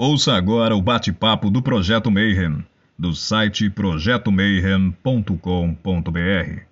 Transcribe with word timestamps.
Ouça 0.00 0.34
agora 0.34 0.76
o 0.76 0.80
bate-papo 0.80 1.50
do 1.50 1.60
Projeto 1.60 2.08
Mayhem, 2.08 2.64
do 2.96 3.12
site 3.12 3.68
projetomayhem.com.br. 3.68 6.62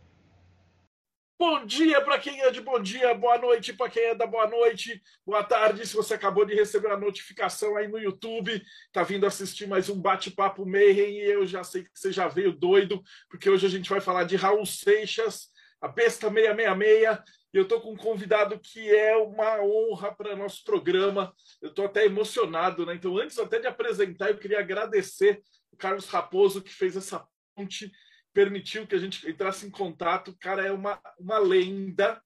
Bom 1.36 1.66
dia 1.66 2.00
para 2.02 2.20
quem 2.20 2.40
é 2.42 2.52
de 2.52 2.60
bom 2.60 2.80
dia, 2.80 3.12
boa 3.14 3.36
noite 3.36 3.72
para 3.72 3.90
quem 3.90 4.04
é 4.04 4.14
da 4.14 4.28
boa 4.28 4.46
noite, 4.46 5.02
boa 5.26 5.42
tarde. 5.42 5.84
Se 5.84 5.96
você 5.96 6.14
acabou 6.14 6.44
de 6.44 6.54
receber 6.54 6.92
a 6.92 6.96
notificação 6.96 7.76
aí 7.76 7.88
no 7.88 7.98
YouTube, 7.98 8.62
tá 8.92 9.02
vindo 9.02 9.26
assistir 9.26 9.66
mais 9.66 9.88
um 9.88 10.00
bate-papo 10.00 10.64
Mayhem 10.64 11.16
e 11.16 11.28
eu 11.28 11.44
já 11.44 11.64
sei 11.64 11.82
que 11.82 11.90
você 11.92 12.12
já 12.12 12.28
veio 12.28 12.52
doido, 12.52 13.02
porque 13.28 13.50
hoje 13.50 13.66
a 13.66 13.70
gente 13.70 13.90
vai 13.90 14.00
falar 14.00 14.22
de 14.22 14.36
Raul 14.36 14.64
Seixas, 14.64 15.48
a 15.80 15.88
besta 15.88 16.30
666, 16.30 17.02
e 17.02 17.06
eu 17.52 17.62
estou 17.62 17.80
com 17.80 17.92
um 17.92 17.96
convidado 17.96 18.58
que 18.58 18.94
é 18.94 19.16
uma 19.16 19.62
honra 19.62 20.14
para 20.14 20.36
nosso 20.36 20.62
programa. 20.64 21.34
Eu 21.62 21.70
estou 21.70 21.86
até 21.86 22.04
emocionado, 22.04 22.84
né? 22.84 22.94
Então, 22.94 23.16
antes 23.16 23.38
até 23.38 23.58
de 23.58 23.66
apresentar, 23.66 24.30
eu 24.30 24.38
queria 24.38 24.60
agradecer 24.60 25.42
o 25.70 25.76
Carlos 25.76 26.06
Raposo, 26.06 26.62
que 26.62 26.72
fez 26.72 26.96
essa 26.96 27.26
ponte, 27.54 27.90
permitiu 28.32 28.86
que 28.86 28.94
a 28.94 28.98
gente 28.98 29.28
entrasse 29.28 29.66
em 29.66 29.70
contato. 29.70 30.32
O 30.32 30.38
cara 30.38 30.66
é 30.66 30.72
uma, 30.72 31.00
uma 31.18 31.38
lenda. 31.38 32.22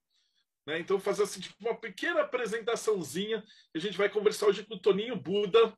Né? 0.67 0.81
Então, 0.81 0.99
fazer 0.99 1.23
assim, 1.23 1.41
tipo, 1.41 1.57
uma 1.61 1.75
pequena 1.75 2.23
apresentaçãozinha. 2.23 3.45
A 3.75 3.79
gente 3.79 3.97
vai 3.97 4.09
conversar 4.09 4.47
hoje 4.47 4.65
com 4.65 4.75
o 4.75 4.81
Toninho 4.81 5.17
Buda? 5.17 5.73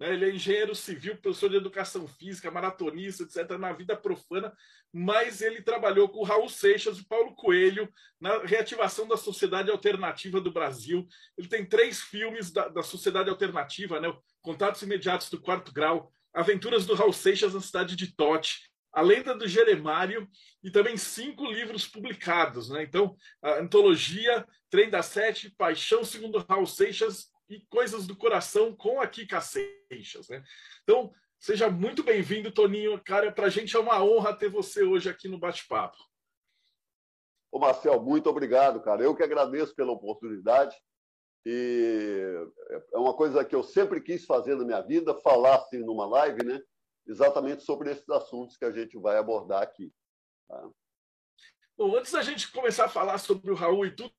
Ele 0.00 0.24
é 0.24 0.34
engenheiro 0.34 0.74
civil, 0.74 1.16
professor 1.16 1.48
de 1.48 1.56
educação 1.56 2.06
física, 2.06 2.50
maratonista, 2.50 3.22
etc., 3.22 3.56
na 3.58 3.72
vida 3.72 3.96
profana, 3.96 4.52
mas 4.92 5.40
ele 5.40 5.62
trabalhou 5.62 6.08
com 6.08 6.24
Raul 6.24 6.48
Seixas 6.48 6.98
e 6.98 7.06
Paulo 7.06 7.34
Coelho 7.34 7.88
na 8.20 8.38
reativação 8.38 9.06
da 9.06 9.16
sociedade 9.16 9.70
alternativa 9.70 10.40
do 10.40 10.52
Brasil. 10.52 11.06
Ele 11.38 11.48
tem 11.48 11.64
três 11.64 12.00
filmes 12.00 12.50
da, 12.50 12.68
da 12.68 12.82
sociedade 12.82 13.30
alternativa, 13.30 14.00
né? 14.00 14.12
Contatos 14.42 14.82
Imediatos 14.82 15.30
do 15.30 15.40
Quarto 15.40 15.72
Grau, 15.72 16.12
Aventuras 16.32 16.84
do 16.84 16.94
Raul 16.94 17.12
Seixas 17.12 17.54
na 17.54 17.60
cidade 17.60 17.94
de 17.94 18.14
Tote, 18.14 18.68
a 18.92 19.00
Lenda 19.00 19.34
do 19.34 19.46
Jeremário 19.46 20.28
e 20.62 20.70
também 20.70 20.96
cinco 20.96 21.44
livros 21.46 21.86
publicados. 21.86 22.70
Né? 22.70 22.82
Então, 22.82 23.16
a 23.42 23.60
antologia 23.60 24.46
Trem 24.70 24.90
da 24.90 25.02
Sete, 25.02 25.50
Paixão 25.50 26.04
segundo 26.04 26.44
Raul 26.48 26.66
Seixas 26.66 27.28
e 27.54 27.66
Coisas 27.66 28.06
do 28.06 28.16
Coração 28.16 28.74
com 28.74 29.00
a 29.00 29.06
Kika 29.06 29.40
Seixas. 29.40 30.28
Né? 30.28 30.42
Então, 30.82 31.12
seja 31.38 31.70
muito 31.70 32.02
bem-vindo, 32.02 32.52
Toninho. 32.52 33.00
Cara, 33.04 33.30
para 33.32 33.46
a 33.46 33.50
gente 33.50 33.76
é 33.76 33.78
uma 33.78 34.02
honra 34.02 34.36
ter 34.36 34.48
você 34.48 34.82
hoje 34.82 35.08
aqui 35.08 35.28
no 35.28 35.38
Bate-Papo. 35.38 35.98
Ô, 37.52 37.58
Marcel, 37.58 38.02
muito 38.02 38.28
obrigado, 38.28 38.82
cara. 38.82 39.02
Eu 39.02 39.14
que 39.14 39.22
agradeço 39.22 39.74
pela 39.74 39.92
oportunidade. 39.92 40.76
E 41.46 42.20
é 42.92 42.98
uma 42.98 43.14
coisa 43.14 43.44
que 43.44 43.54
eu 43.54 43.62
sempre 43.62 44.00
quis 44.00 44.24
fazer 44.24 44.56
na 44.56 44.64
minha 44.64 44.80
vida, 44.80 45.14
falar 45.20 45.56
assim 45.56 45.78
numa 45.78 46.06
live, 46.06 46.44
né? 46.44 46.60
Exatamente 47.06 47.62
sobre 47.62 47.90
esses 47.90 48.08
assuntos 48.08 48.56
que 48.56 48.64
a 48.64 48.72
gente 48.72 48.98
vai 48.98 49.18
abordar 49.18 49.62
aqui. 49.62 49.92
Tá? 50.48 50.70
Bom, 51.76 51.96
antes 51.96 52.12
da 52.12 52.22
gente 52.22 52.50
começar 52.50 52.86
a 52.86 52.88
falar 52.88 53.18
sobre 53.18 53.50
o 53.50 53.54
Raul 53.54 53.84
e 53.86 53.94
tudo, 53.94 54.12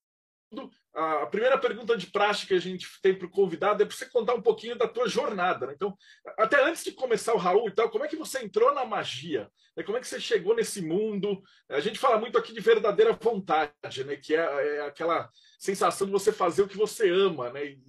a 0.94 1.26
primeira 1.26 1.58
pergunta 1.58 1.98
de 1.98 2.08
prática 2.08 2.48
que 2.48 2.54
a 2.54 2.62
gente 2.62 2.88
tem 3.02 3.14
para 3.14 3.28
o 3.28 3.30
convidado 3.30 3.84
é 3.84 3.86
para 3.86 3.96
você 3.96 4.06
contar 4.06 4.34
um 4.34 4.42
pouquinho 4.42 4.78
da 4.78 4.88
tua 4.88 5.10
jornada. 5.10 5.68
Né? 5.68 5.74
Então, 5.76 5.96
até 6.38 6.64
antes 6.64 6.84
de 6.84 6.94
começar 6.94 7.34
o 7.34 7.38
Raul 7.38 7.68
e 7.68 7.72
tal, 7.72 7.90
como 7.90 8.06
é 8.06 8.08
que 8.08 8.16
você 8.16 8.40
entrou 8.44 8.74
na 8.74 8.86
magia? 8.86 9.50
Né? 9.76 9.84
Como 9.84 9.98
é 9.98 10.02
que 10.02 10.08
você 10.08 10.22
chegou 10.22 10.56
nesse 10.56 10.82
mundo? 10.82 11.44
A 11.70 11.82
gente 11.82 12.00
fala 12.00 12.18
muito 12.18 12.38
aqui 12.38 12.54
de 12.54 12.62
verdadeira 12.62 13.12
vontade, 13.12 14.04
né? 14.06 14.16
que 14.16 14.36
é, 14.36 14.78
é 14.78 14.82
aquela 14.86 15.30
sensação 15.60 16.08
de 16.08 16.14
você 16.14 16.32
fazer 16.32 16.62
o 16.62 16.68
que 16.68 16.78
você 16.78 17.10
ama, 17.10 17.52
né? 17.52 17.66
E 17.66 17.80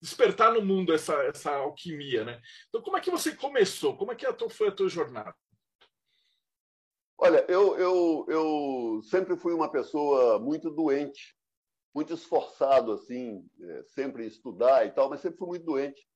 despertar 0.00 0.52
no 0.52 0.62
mundo 0.62 0.92
essa, 0.92 1.14
essa 1.24 1.52
alquimia. 1.52 2.24
Né? 2.24 2.40
Então, 2.68 2.80
como 2.82 2.96
é 2.96 3.00
que 3.00 3.10
você 3.10 3.34
começou? 3.34 3.96
Como 3.96 4.10
é 4.10 4.16
que 4.16 4.26
a 4.26 4.32
tua, 4.32 4.50
foi 4.50 4.68
a 4.68 4.72
tua 4.72 4.88
jornada? 4.88 5.34
Olha, 7.22 7.44
eu, 7.48 7.76
eu, 7.76 8.24
eu 8.28 9.02
sempre 9.02 9.36
fui 9.36 9.52
uma 9.52 9.70
pessoa 9.70 10.38
muito 10.38 10.70
doente, 10.70 11.36
muito 11.94 12.14
esforçado, 12.14 12.92
assim, 12.92 13.46
é, 13.60 13.82
sempre 13.88 14.26
estudar 14.26 14.86
e 14.86 14.90
tal, 14.90 15.10
mas 15.10 15.20
sempre 15.20 15.36
fui 15.36 15.48
muito 15.48 15.66
doente. 15.66 16.08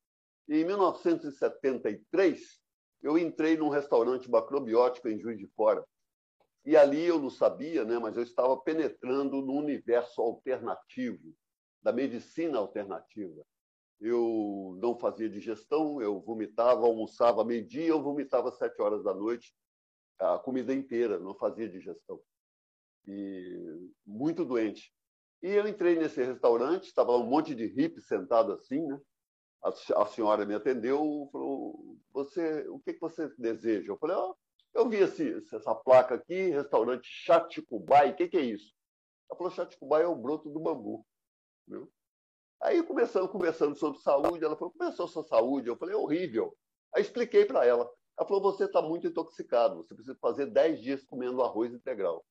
E 0.49 0.63
em 0.63 0.65
1973, 0.65 2.59
eu 3.03 3.19
entrei 3.19 3.55
num 3.55 3.69
restaurante 3.69 4.31
macrobiótico 4.31 5.07
em 5.11 5.21
Juiz 5.21 5.39
de 5.39 5.47
Fora. 5.49 5.85
E 6.65 6.75
ali 6.75 7.05
eu 7.05 7.19
não 7.19 7.29
sabia, 7.29 7.85
né, 7.85 7.99
mas 7.99 8.17
eu 8.17 8.23
estava 8.23 8.57
penetrando 8.57 9.43
no 9.43 9.53
universo 9.53 10.23
alternativo, 10.23 11.35
da 11.83 11.93
medicina 11.93 12.57
alternativa. 12.57 13.45
Eu 14.01 14.79
não 14.81 14.99
fazia 14.99 15.29
digestão, 15.29 16.01
eu 16.01 16.19
vomitava, 16.23 16.87
almoçava 16.87 17.45
meio-dia, 17.45 17.89
eu 17.89 18.03
vomitava 18.03 18.49
às 18.49 18.57
sete 18.57 18.81
horas 18.81 19.05
da 19.05 19.13
noite 19.13 19.55
a 20.19 20.39
comida 20.39 20.73
inteira, 20.73 21.19
não 21.19 21.35
fazia 21.35 21.69
digestão. 21.69 22.21
E 23.07 23.91
muito 24.07 24.45
doente. 24.45 24.93
E 25.43 25.49
eu 25.49 25.69
entrei 25.69 25.97
nesse 25.97 26.23
restaurante, 26.23 26.85
estava 26.85 27.13
um 27.13 27.27
monte 27.27 27.55
de 27.55 27.67
hippie 27.67 28.01
sentado 28.01 28.53
assim, 28.53 28.81
né? 28.87 28.99
A, 29.63 29.69
a 30.03 30.07
senhora 30.07 30.47
me 30.47 30.55
atendeu, 30.55 31.29
falou: 31.31 31.99
"Você, 32.13 32.67
o 32.69 32.79
que, 32.81 32.95
que 32.95 33.01
você 33.01 33.29
deseja?" 33.39 33.93
Eu 33.93 33.99
falei: 33.99 34.17
oh, 34.17 34.35
eu 34.75 34.89
vi 34.89 34.97
esse, 34.97 35.43
essa 35.53 35.75
placa 35.75 36.15
aqui, 36.15 36.49
restaurante 36.49 37.07
Chaticubai, 37.07 38.11
o 38.11 38.17
que, 38.17 38.29
que 38.29 38.37
é 38.37 38.43
isso? 38.43 38.75
Ela 39.31 39.39
falou: 39.39 39.53
Chaticubai 39.53 40.03
é 40.03 40.07
o 40.07 40.17
broto 40.17 40.51
do 40.51 40.61
bambu. 40.61 41.07
Viu? 41.67 41.91
Aí 42.63 42.83
começando, 42.83 43.29
conversando 43.29 43.77
sobre 43.77 44.01
saúde, 44.01 44.45
ela 44.45 44.57
falou: 44.57 44.73
começou 44.73 45.05
a 45.05 45.09
sua 45.09 45.25
saúde? 45.25 45.69
Eu 45.69 45.77
falei: 45.77 45.95
é 45.95 45.99
horrível. 45.99 46.57
Aí 46.95 47.03
expliquei 47.03 47.45
para 47.45 47.65
ela. 47.67 47.91
Ela 48.19 48.27
falou: 48.27 48.43
você 48.43 48.65
está 48.65 48.81
muito 48.81 49.07
intoxicado, 49.07 49.77
você 49.77 49.95
precisa 49.95 50.17
fazer 50.21 50.47
10 50.47 50.81
dias 50.81 51.05
comendo 51.05 51.43
arroz 51.43 51.73
integral. 51.73 52.25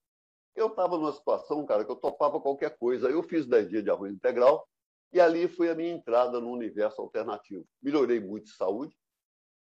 Eu 0.55 0.67
estava 0.67 0.97
numa 0.97 1.11
situação, 1.11 1.65
cara, 1.65 1.83
que 1.83 1.91
eu 1.91 1.95
topava 1.95 2.39
qualquer 2.39 2.77
coisa. 2.77 3.09
Eu 3.09 3.23
fiz 3.23 3.45
10 3.45 3.69
dias 3.69 3.83
de 3.83 3.89
arroz 3.89 4.13
integral 4.13 4.67
e 5.11 5.19
ali 5.19 5.47
foi 5.47 5.69
a 5.69 5.75
minha 5.75 5.91
entrada 5.91 6.39
no 6.39 6.51
universo 6.51 7.01
alternativo. 7.01 7.65
Melhorei 7.81 8.19
muito 8.19 8.45
de 8.45 8.55
saúde, 8.55 8.95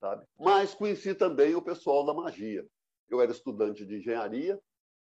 sabe? 0.00 0.26
Mas 0.38 0.74
conheci 0.74 1.14
também 1.14 1.54
o 1.54 1.62
pessoal 1.62 2.04
da 2.04 2.14
magia. 2.14 2.66
Eu 3.08 3.20
era 3.20 3.30
estudante 3.30 3.84
de 3.84 3.96
engenharia 3.96 4.60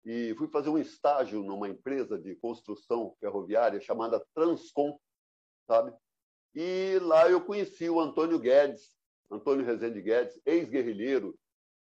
e 0.06 0.34
fui 0.36 0.48
fazer 0.48 0.70
um 0.70 0.78
estágio 0.78 1.44
numa 1.44 1.68
empresa 1.68 2.18
de 2.18 2.36
construção 2.36 3.16
ferroviária 3.20 3.82
chamada 3.82 4.24
Transcom, 4.34 4.98
sabe? 5.68 5.94
E 6.54 7.00
lá 7.02 7.30
eu 7.30 7.44
conheci 7.44 7.90
o 7.90 8.00
Antônio 8.00 8.40
Guedes, 8.40 8.96
Antônio 9.30 9.66
Rezende 9.66 10.02
Guedes, 10.02 10.40
ex-guerrilheiro 10.46 11.38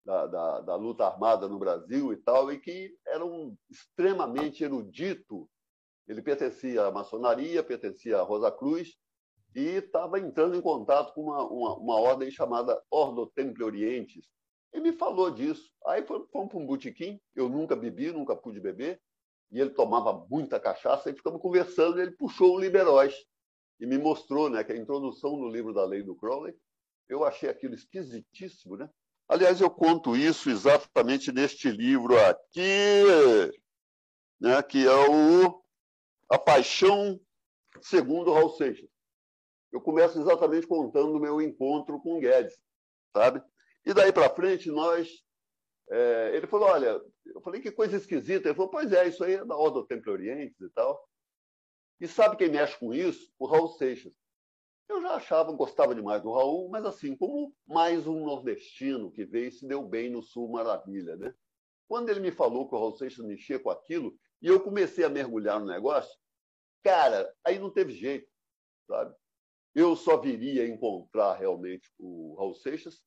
da, 0.05 0.27
da, 0.27 0.61
da, 0.61 0.77
luta 0.77 1.06
armada 1.06 1.49
no 1.49 1.59
Brasil 1.59 2.12
e 2.12 2.17
tal, 2.17 2.53
e 2.53 2.59
que 2.59 2.95
era 3.06 3.25
um 3.25 3.56
extremamente 3.71 4.62
erudito. 4.62 5.49
Ele 6.06 6.21
pertencia 6.21 6.84
à 6.84 6.93
maçonaria, 6.93 7.62
pertencia 7.62 8.19
à 8.19 8.23
Rosa 8.23 8.53
Cruz, 8.53 8.94
e 9.55 9.61
estava 9.61 10.19
entrando 10.19 10.56
em 10.56 10.61
contato 10.61 11.15
com 11.15 11.23
uma, 11.23 11.47
uma, 11.49 11.77
uma 11.77 12.00
ordem 12.00 12.31
chamada 12.31 12.81
Ordo 12.91 13.27
Templi 13.28 13.65
Orientes. 13.65 14.27
E 14.73 14.81
me 14.81 14.93
falou 14.93 15.31
disso. 15.31 15.71
Aí 15.87 16.05
fomos 16.05 16.28
para 16.28 16.59
um 16.59 16.67
botequim, 16.67 17.21
eu 17.34 17.49
nunca 17.49 17.75
bebi, 17.75 18.12
nunca 18.12 18.37
pude 18.37 18.61
beber, 18.61 19.00
e 19.50 19.61
ele 19.61 19.71
tomava 19.71 20.27
muita 20.28 20.61
cachaça, 20.61 21.09
e 21.09 21.15
ficamos 21.15 21.41
conversando, 21.41 21.99
e 21.99 22.03
ele 22.03 22.11
puxou 22.11 22.56
o 22.56 22.59
Liberóis, 22.59 23.15
e 23.81 23.87
me 23.87 23.97
mostrou 23.97 24.50
né, 24.50 24.65
que 24.65 24.73
a 24.73 24.77
introdução 24.77 25.37
no 25.37 25.49
livro 25.49 25.73
da 25.73 25.84
lei 25.84 26.03
do 26.03 26.17
Crowley 26.17 26.55
eu 27.09 27.25
achei 27.25 27.48
aquilo 27.48 27.75
esquisitíssimo, 27.75 28.76
né? 28.76 28.88
Aliás, 29.28 29.60
eu 29.60 29.70
conto 29.70 30.16
isso 30.16 30.50
exatamente 30.50 31.32
neste 31.32 31.70
livro 31.70 32.15
aqui, 32.26 33.03
né, 34.41 34.62
que 34.62 34.87
é 34.87 35.09
o 35.10 35.62
A 36.31 36.38
Paixão 36.38 37.19
Segundo 37.81 38.32
Raul 38.32 38.50
Seixas. 38.50 38.88
Eu 39.72 39.81
começo 39.81 40.20
exatamente 40.20 40.66
contando 40.66 41.17
o 41.17 41.20
meu 41.20 41.40
encontro 41.40 42.00
com 42.00 42.20
Guedes, 42.20 42.56
sabe? 43.17 43.43
E 43.84 43.93
daí 43.93 44.12
para 44.12 44.34
frente, 44.34 44.70
nós. 44.70 45.08
É, 45.90 46.37
ele 46.37 46.46
falou: 46.46 46.69
olha, 46.69 47.00
eu 47.26 47.40
falei 47.43 47.61
que 47.61 47.73
coisa 47.73 47.96
esquisita. 47.96 48.49
Ele 48.49 48.55
falou: 48.55 48.70
pois 48.70 48.93
é, 48.93 49.08
isso 49.08 49.25
aí 49.25 49.34
é 49.34 49.44
da 49.44 49.56
Ordem 49.56 49.82
do 49.82 49.87
Templo 49.87 50.12
Oriente 50.12 50.55
e 50.62 50.70
tal. 50.70 51.02
E 52.00 52.06
sabe 52.06 52.37
quem 52.37 52.50
mexe 52.50 52.79
com 52.79 52.94
isso? 52.94 53.32
O 53.38 53.46
Raul 53.46 53.69
Seixas. 53.69 54.12
Eu 54.88 55.00
já 55.00 55.14
achava, 55.14 55.52
gostava 55.52 55.94
demais 55.94 56.22
do 56.22 56.32
Raul, 56.32 56.69
mas 56.69 56.84
assim, 56.84 57.16
como 57.16 57.54
mais 57.66 58.06
um 58.06 58.25
nordestino 58.25 59.10
que 59.10 59.25
veio 59.25 59.48
e 59.48 59.52
se 59.52 59.66
deu 59.66 59.82
bem 59.82 60.10
no 60.10 60.22
Sul 60.22 60.50
Maravilha, 60.50 61.16
né? 61.16 61.34
Quando 61.88 62.08
ele 62.10 62.20
me 62.20 62.31
falou 62.31 62.69
que 62.69 62.75
o 62.75 62.78
Raul 62.78 62.96
Seixas 62.96 63.25
mexia 63.25 63.58
com 63.58 63.70
aquilo, 63.70 64.16
e 64.42 64.46
eu 64.46 64.60
comecei 64.60 65.04
a 65.04 65.08
mergulhar 65.08 65.58
no 65.58 65.66
negócio, 65.66 66.14
cara, 66.82 67.34
aí 67.44 67.58
não 67.58 67.70
teve 67.70 67.92
jeito, 67.92 68.31
sabe? 68.86 69.14
Eu 69.75 69.96
só 69.96 70.19
viria 70.19 70.69
encontrar 70.69 71.34
realmente 71.34 71.90
o 71.98 72.34
Raul 72.36 72.54
Seixas 72.54 73.02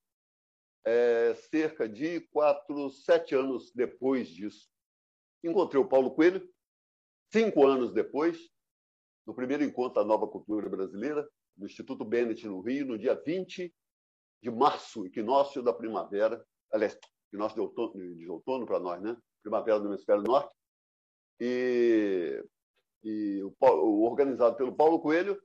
é, 0.85 1.35
cerca 1.35 1.87
de 1.87 2.21
quatro, 2.31 2.89
sete 2.89 3.35
anos 3.35 3.71
depois 3.73 4.29
disso. 4.29 4.67
Encontrei 5.43 5.81
o 5.81 5.87
Paulo 5.87 6.11
Coelho, 6.11 6.49
cinco 7.31 7.65
anos 7.65 7.93
depois, 7.93 8.39
no 9.25 9.35
primeiro 9.35 9.63
encontro 9.63 10.01
da 10.01 10.07
nova 10.07 10.27
cultura 10.27 10.69
brasileira, 10.69 11.27
no 11.57 11.65
Instituto 11.65 12.05
Bennett, 12.05 12.47
no 12.47 12.61
Rio, 12.61 12.85
no 12.85 12.97
dia 12.97 13.15
20 13.15 13.73
de 14.41 14.51
março, 14.51 15.05
equinócio 15.05 15.63
da 15.63 15.73
primavera, 15.73 16.45
aliás, 16.71 16.97
equinócio 17.27 17.55
de 17.55 17.61
outono, 17.61 18.33
outono 18.33 18.65
para 18.65 18.79
nós, 18.79 19.01
né? 19.01 19.17
Primavera 19.41 19.79
do 19.79 19.87
Hemisfério 19.87 20.23
Norte. 20.23 20.53
E, 21.39 22.43
e 23.03 23.43
o, 23.43 23.55
o, 23.59 24.03
organizado 24.03 24.55
pelo 24.55 24.75
Paulo 24.75 24.99
Coelho 24.99 25.41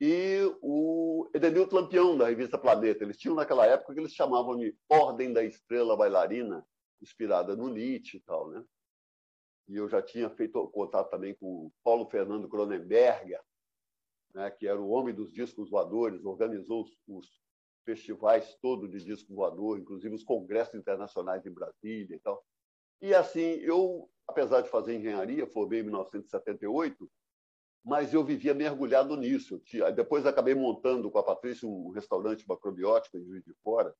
e 0.00 0.40
o 0.62 1.28
Edenilton 1.34 1.76
Lampião, 1.76 2.16
da 2.16 2.28
revista 2.28 2.58
Planeta. 2.58 3.04
Eles 3.04 3.18
tinham, 3.18 3.34
naquela 3.34 3.66
época, 3.66 3.92
que 3.92 4.00
eles 4.00 4.12
chamavam 4.12 4.56
de 4.56 4.74
Ordem 4.88 5.32
da 5.32 5.42
Estrela 5.42 5.96
Bailarina, 5.96 6.64
inspirada 7.00 7.56
no 7.56 7.68
Nietzsche 7.68 8.18
e 8.18 8.20
tal, 8.20 8.48
né? 8.48 8.64
E 9.68 9.76
eu 9.76 9.88
já 9.88 10.00
tinha 10.00 10.30
feito 10.30 10.66
contato 10.68 11.10
também 11.10 11.34
com 11.34 11.66
o 11.66 11.72
Paulo 11.84 12.08
Fernando 12.08 12.48
Cronenberger, 12.48 13.40
né, 14.34 14.50
que 14.50 14.66
era 14.66 14.80
o 14.80 14.90
homem 14.90 15.14
dos 15.14 15.32
discos 15.32 15.70
voadores, 15.70 16.24
organizou 16.24 16.82
os, 16.82 16.90
os 17.06 17.40
festivais 17.84 18.54
todos 18.60 18.90
de 18.90 19.02
disco 19.04 19.34
voador, 19.34 19.78
inclusive 19.78 20.14
os 20.14 20.24
congressos 20.24 20.74
internacionais 20.74 21.44
em 21.46 21.50
Brasília 21.50 22.16
e 22.16 22.20
tal. 22.20 22.44
E 23.00 23.14
assim, 23.14 23.40
eu, 23.60 24.10
apesar 24.26 24.60
de 24.60 24.68
fazer 24.68 24.96
engenharia, 24.96 25.46
formei 25.46 25.80
em 25.80 25.84
1978, 25.84 27.10
mas 27.84 28.12
eu 28.12 28.22
vivia 28.24 28.52
mergulhado 28.52 29.16
nisso. 29.16 29.62
Depois 29.94 30.26
acabei 30.26 30.54
montando 30.54 31.10
com 31.10 31.18
a 31.18 31.22
Patrícia 31.22 31.66
um 31.66 31.90
restaurante 31.90 32.46
macrobiótico 32.46 33.16
em 33.16 33.24
Juiz 33.24 33.44
de 33.44 33.54
Fora, 33.62 33.94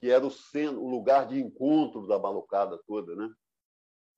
que 0.00 0.10
era 0.10 0.24
o, 0.24 0.30
centro, 0.30 0.80
o 0.80 0.88
lugar 0.88 1.26
de 1.26 1.38
encontro 1.38 2.06
da 2.06 2.18
malucada 2.18 2.80
toda, 2.86 3.14
né? 3.14 3.28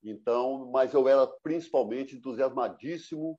Então, 0.02 0.70
mas 0.70 0.94
eu 0.94 1.08
era 1.08 1.26
principalmente 1.42 2.16
entusiasmadíssimo 2.16 3.38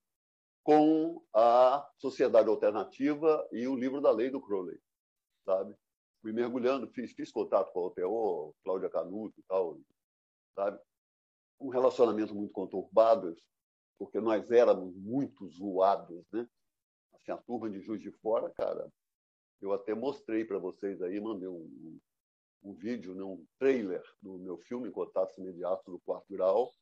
com 0.64 1.24
a 1.34 1.90
Sociedade 1.98 2.48
Alternativa 2.48 3.48
e 3.52 3.68
o 3.68 3.76
livro 3.76 4.00
da 4.00 4.12
lei 4.12 4.30
do 4.30 4.42
Crowley, 4.42 4.80
sabe? 5.44 5.76
Fui 6.22 6.32
mergulhando, 6.32 6.88
fiz, 6.88 7.14
fiz 7.14 7.32
contato 7.32 7.72
com 7.72 7.80
a 7.80 7.86
OTO, 7.88 8.56
Cláudia 8.64 8.90
Canuto 8.90 9.40
e 9.40 9.44
tal, 9.44 9.80
sabe? 10.54 10.80
Um 11.60 11.70
relacionamento 11.70 12.36
muito 12.36 12.54
conturbado, 12.54 13.36
porque 13.98 14.20
nós 14.20 14.52
éramos 14.52 14.96
muito 14.96 15.48
zoados, 15.50 16.24
né? 16.32 16.48
Assim, 17.14 17.32
a 17.32 17.38
turma 17.38 17.70
de 17.70 17.82
Juiz 17.82 18.02
de 18.02 18.12
Fora, 18.12 18.50
cara, 18.52 18.92
eu 19.62 19.74
até 19.74 19.94
mostrei 19.94 20.46
para 20.46 20.58
vocês 20.58 21.02
aí, 21.02 21.20
mandei 21.20 21.48
um, 21.48 22.00
um 22.64 22.74
vídeo, 22.74 23.14
né, 23.16 23.24
um 23.24 23.46
trailer 23.60 24.04
do 24.22 24.38
meu 24.38 24.58
filme 24.58 24.92
Contatos 24.92 25.38
Imediatos 25.38 25.86
do 25.86 26.00
Quarto 26.00 26.26
Grau, 26.30 26.74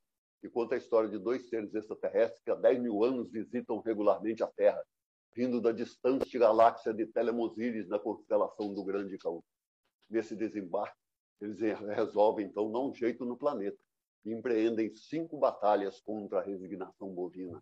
que 0.42 0.50
conta 0.50 0.76
a 0.76 0.78
história 0.78 1.10
de 1.10 1.18
dois 1.18 1.50
seres 1.50 1.74
extraterrestres 1.74 2.42
que 2.44 2.52
há 2.52 2.56
10 2.56 2.82
mil 2.82 3.04
anos 3.04 3.30
visitam 3.30 3.80
regularmente 3.80 4.44
a 4.44 4.48
Terra, 4.48 4.82
vindo 5.36 5.62
da 5.62 5.72
distante 5.72 6.38
galáxia 6.38 6.94
de 6.94 7.06
Telemosiris, 7.06 7.88
na 7.88 8.00
constelação 8.00 8.74
do 8.74 8.84
Grande 8.84 9.18
Cão. 9.18 9.44
Nesse 10.10 10.36
desembarque, 10.36 10.98
eles 11.42 11.60
resolvem, 11.60 12.48
então, 12.48 12.72
dar 12.72 12.80
um 12.80 12.94
jeito 12.94 13.26
no 13.26 13.38
planeta 13.38 13.78
e 14.26 14.34
empreendem 14.34 14.94
cinco 14.94 15.38
batalhas 15.38 16.02
contra 16.02 16.40
a 16.40 16.44
resignação 16.44 17.14
bovina. 17.14 17.62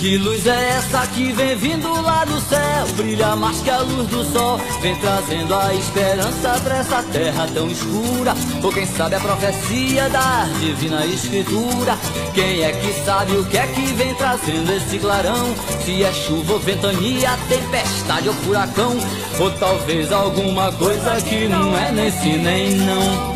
Que 0.00 0.16
luz 0.16 0.46
é 0.46 0.70
essa 0.70 1.06
que 1.08 1.30
vem 1.30 1.54
vindo 1.56 1.92
lá 2.00 2.24
do 2.24 2.40
céu? 2.40 2.86
Brilha 2.96 3.36
mais 3.36 3.60
que 3.60 3.68
a 3.68 3.82
luz 3.82 4.08
do 4.08 4.24
sol, 4.24 4.56
vem 4.80 4.98
trazendo 4.98 5.54
a 5.54 5.74
esperança 5.74 6.58
pra 6.64 6.78
essa 6.78 7.02
terra 7.12 7.46
tão 7.52 7.70
escura. 7.70 8.32
Ou 8.64 8.72
quem 8.72 8.86
sabe 8.86 9.16
a 9.16 9.20
profecia 9.20 10.08
da 10.08 10.46
divina 10.58 11.04
escritura? 11.04 11.92
Quem 12.34 12.62
é 12.62 12.72
que 12.72 12.94
sabe 13.04 13.36
o 13.36 13.46
que 13.46 13.58
é 13.58 13.66
que 13.74 13.92
vem 13.92 14.14
trazendo 14.14 14.72
esse 14.72 14.98
clarão? 14.98 15.54
Se 15.84 16.02
é 16.02 16.12
chuva 16.14 16.54
ou 16.54 16.58
ventania, 16.60 17.36
tempestade 17.50 18.26
ou 18.26 18.34
furacão, 18.36 18.96
ou 19.38 19.50
talvez 19.58 20.10
alguma 20.10 20.72
coisa 20.78 21.20
que 21.20 21.46
não 21.46 21.76
é 21.76 21.92
nesse 21.92 22.38
nem 22.38 22.74
não. 22.74 23.34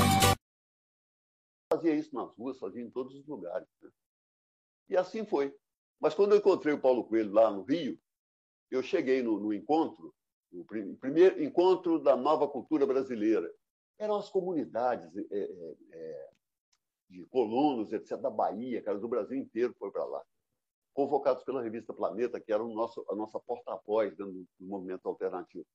Fazia 1.70 1.94
isso 1.94 2.14
nas 2.14 2.34
ruas, 2.38 2.58
fazia 2.58 2.81
em 2.81 2.88
todos 2.88 3.14
os 3.14 3.26
lugares. 3.26 3.69
Né? 3.82 3.90
E 4.88 4.96
assim 4.96 5.26
foi. 5.26 5.52
Mas 6.00 6.14
quando 6.14 6.32
eu 6.32 6.38
encontrei 6.38 6.75
o 6.75 6.81
Paulo 6.81 7.05
Coelho 7.05 7.32
lá 7.32 7.50
no 7.50 7.62
Rio, 7.62 7.99
eu 8.70 8.82
cheguei 8.82 9.23
no, 9.23 9.38
no 9.38 9.52
encontro, 9.52 10.14
no 10.52 10.64
primeiro 10.96 11.43
encontro 11.43 11.99
da 11.99 12.17
nova 12.17 12.49
cultura 12.49 12.87
brasileira. 12.87 13.52
Eram 13.99 14.17
as 14.17 14.29
comunidades 14.29 15.08
é, 15.31 15.50
é, 15.93 16.31
de 17.08 17.25
colonos, 17.26 17.93
etc., 17.93 18.19
da 18.19 18.31
Bahia, 18.31 18.82
cara, 18.82 18.99
do 18.99 19.08
Brasil 19.08 19.38
inteiro 19.38 19.75
foi 19.79 19.91
para 19.91 20.05
lá. 20.05 20.23
Convocados 20.93 21.43
pela 21.44 21.62
revista 21.62 21.93
Planeta, 21.93 22.40
que 22.40 22.52
era 22.52 22.62
o 22.62 22.73
nosso, 22.73 23.05
a 23.08 23.14
nossa 23.14 23.38
porta-voz 23.40 24.17
do, 24.17 24.32
do 24.32 24.67
movimento 24.67 25.08
alternativo. 25.08 25.67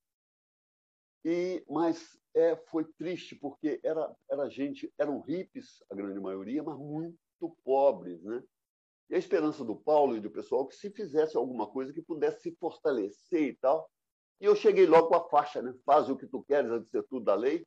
E, 1.26 1.64
mas 1.70 2.18
é, 2.34 2.56
foi 2.56 2.86
triste 2.86 3.36
porque 3.36 3.80
era, 3.84 4.16
era 4.30 4.50
gente, 4.50 4.92
eram 4.98 5.20
hippies, 5.22 5.84
a 5.90 5.96
grande 5.96 6.20
maioria, 6.20 6.64
mas 6.64 6.78
muito 6.78 7.18
pobres, 7.64 8.22
né? 8.24 8.42
E 9.10 9.16
a 9.16 9.18
esperança 9.18 9.64
do 9.66 9.76
Paulo 9.76 10.16
e 10.16 10.20
do 10.20 10.30
pessoal 10.30 10.68
que 10.68 10.76
se 10.76 10.92
fizesse 10.92 11.36
alguma 11.36 11.68
coisa 11.68 11.92
que 11.92 12.02
pudesse 12.02 12.42
se 12.42 12.56
fortalecer 12.58 13.42
e 13.42 13.56
tal. 13.56 13.90
E 14.40 14.46
eu 14.46 14.56
cheguei 14.56 14.86
logo 14.86 15.08
com 15.08 15.16
a 15.16 15.30
faixa, 15.30 15.62
né? 15.62 15.74
Faz 15.86 16.10
o 16.10 16.16
que 16.16 16.28
tu 16.28 16.44
queres, 16.44 16.70
antes 16.70 16.90
de 16.90 17.02
tudo 17.04 17.26
da 17.26 17.34
lei. 17.34 17.66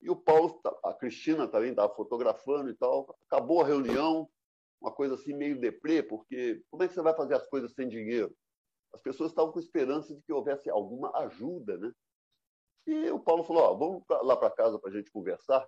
E 0.00 0.10
o 0.10 0.16
Paulo, 0.16 0.60
a 0.84 0.94
Cristina 0.94 1.48
também 1.48 1.70
estava 1.70 1.92
fotografando 1.94 2.70
e 2.70 2.74
tal. 2.74 3.16
Acabou 3.26 3.62
a 3.62 3.66
reunião, 3.66 4.28
uma 4.80 4.92
coisa 4.92 5.14
assim 5.14 5.34
meio 5.34 5.58
deprê, 5.58 6.02
porque 6.02 6.62
como 6.70 6.82
é 6.82 6.88
que 6.88 6.94
você 6.94 7.02
vai 7.02 7.14
fazer 7.14 7.34
as 7.34 7.46
coisas 7.48 7.72
sem 7.72 7.88
dinheiro? 7.88 8.32
As 8.92 9.00
pessoas 9.00 9.30
estavam 9.30 9.52
com 9.52 9.58
esperança 9.58 10.14
de 10.14 10.22
que 10.22 10.32
houvesse 10.32 10.70
alguma 10.70 11.10
ajuda, 11.18 11.76
né? 11.78 11.92
E 12.86 13.10
o 13.10 13.18
Paulo 13.18 13.44
falou: 13.44 13.62
ó, 13.62 13.74
vamos 13.74 14.02
lá 14.22 14.36
para 14.36 14.50
casa 14.50 14.78
para 14.78 14.90
a 14.90 14.92
gente 14.92 15.10
conversar. 15.10 15.66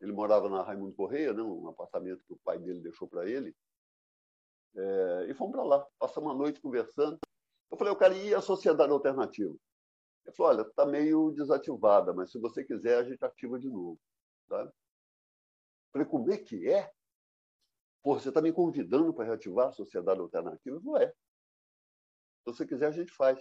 Ele 0.00 0.12
morava 0.12 0.48
na 0.48 0.62
Raimundo 0.62 0.94
Correia, 0.94 1.32
né? 1.32 1.42
um 1.42 1.68
apartamento 1.68 2.24
que 2.26 2.32
o 2.32 2.40
pai 2.44 2.58
dele 2.58 2.80
deixou 2.80 3.06
para 3.06 3.28
ele. 3.28 3.54
É, 4.74 5.26
e 5.28 5.34
fomos 5.34 5.52
para 5.52 5.64
lá, 5.64 5.86
passamos 5.98 6.30
a 6.30 6.34
noite 6.34 6.60
conversando. 6.60 7.18
Eu 7.70 7.76
falei, 7.76 7.92
eu 7.92 7.98
quero 7.98 8.14
ir 8.14 8.34
à 8.34 8.40
sociedade 8.40 8.92
alternativa. 8.92 9.54
Ele 10.24 10.36
falou, 10.36 10.52
olha, 10.52 10.62
está 10.62 10.86
meio 10.86 11.32
desativada, 11.32 12.12
mas 12.12 12.30
se 12.30 12.38
você 12.38 12.64
quiser, 12.64 12.98
a 12.98 13.04
gente 13.04 13.24
ativa 13.24 13.58
de 13.58 13.68
novo. 13.68 13.98
Sabe? 14.48 14.68
Eu 14.68 15.92
falei, 15.92 16.08
como 16.08 16.32
é 16.32 16.38
que 16.38 16.68
é? 16.68 16.90
Pô, 18.02 18.18
você 18.18 18.28
está 18.28 18.40
me 18.40 18.52
convidando 18.52 19.12
para 19.12 19.26
reativar 19.26 19.68
a 19.68 19.72
sociedade 19.72 20.20
alternativa? 20.20 20.80
Não 20.82 20.96
é. 20.96 21.08
Se 21.08 22.46
você 22.46 22.66
quiser, 22.66 22.86
a 22.86 22.92
gente 22.92 23.12
faz. 23.12 23.38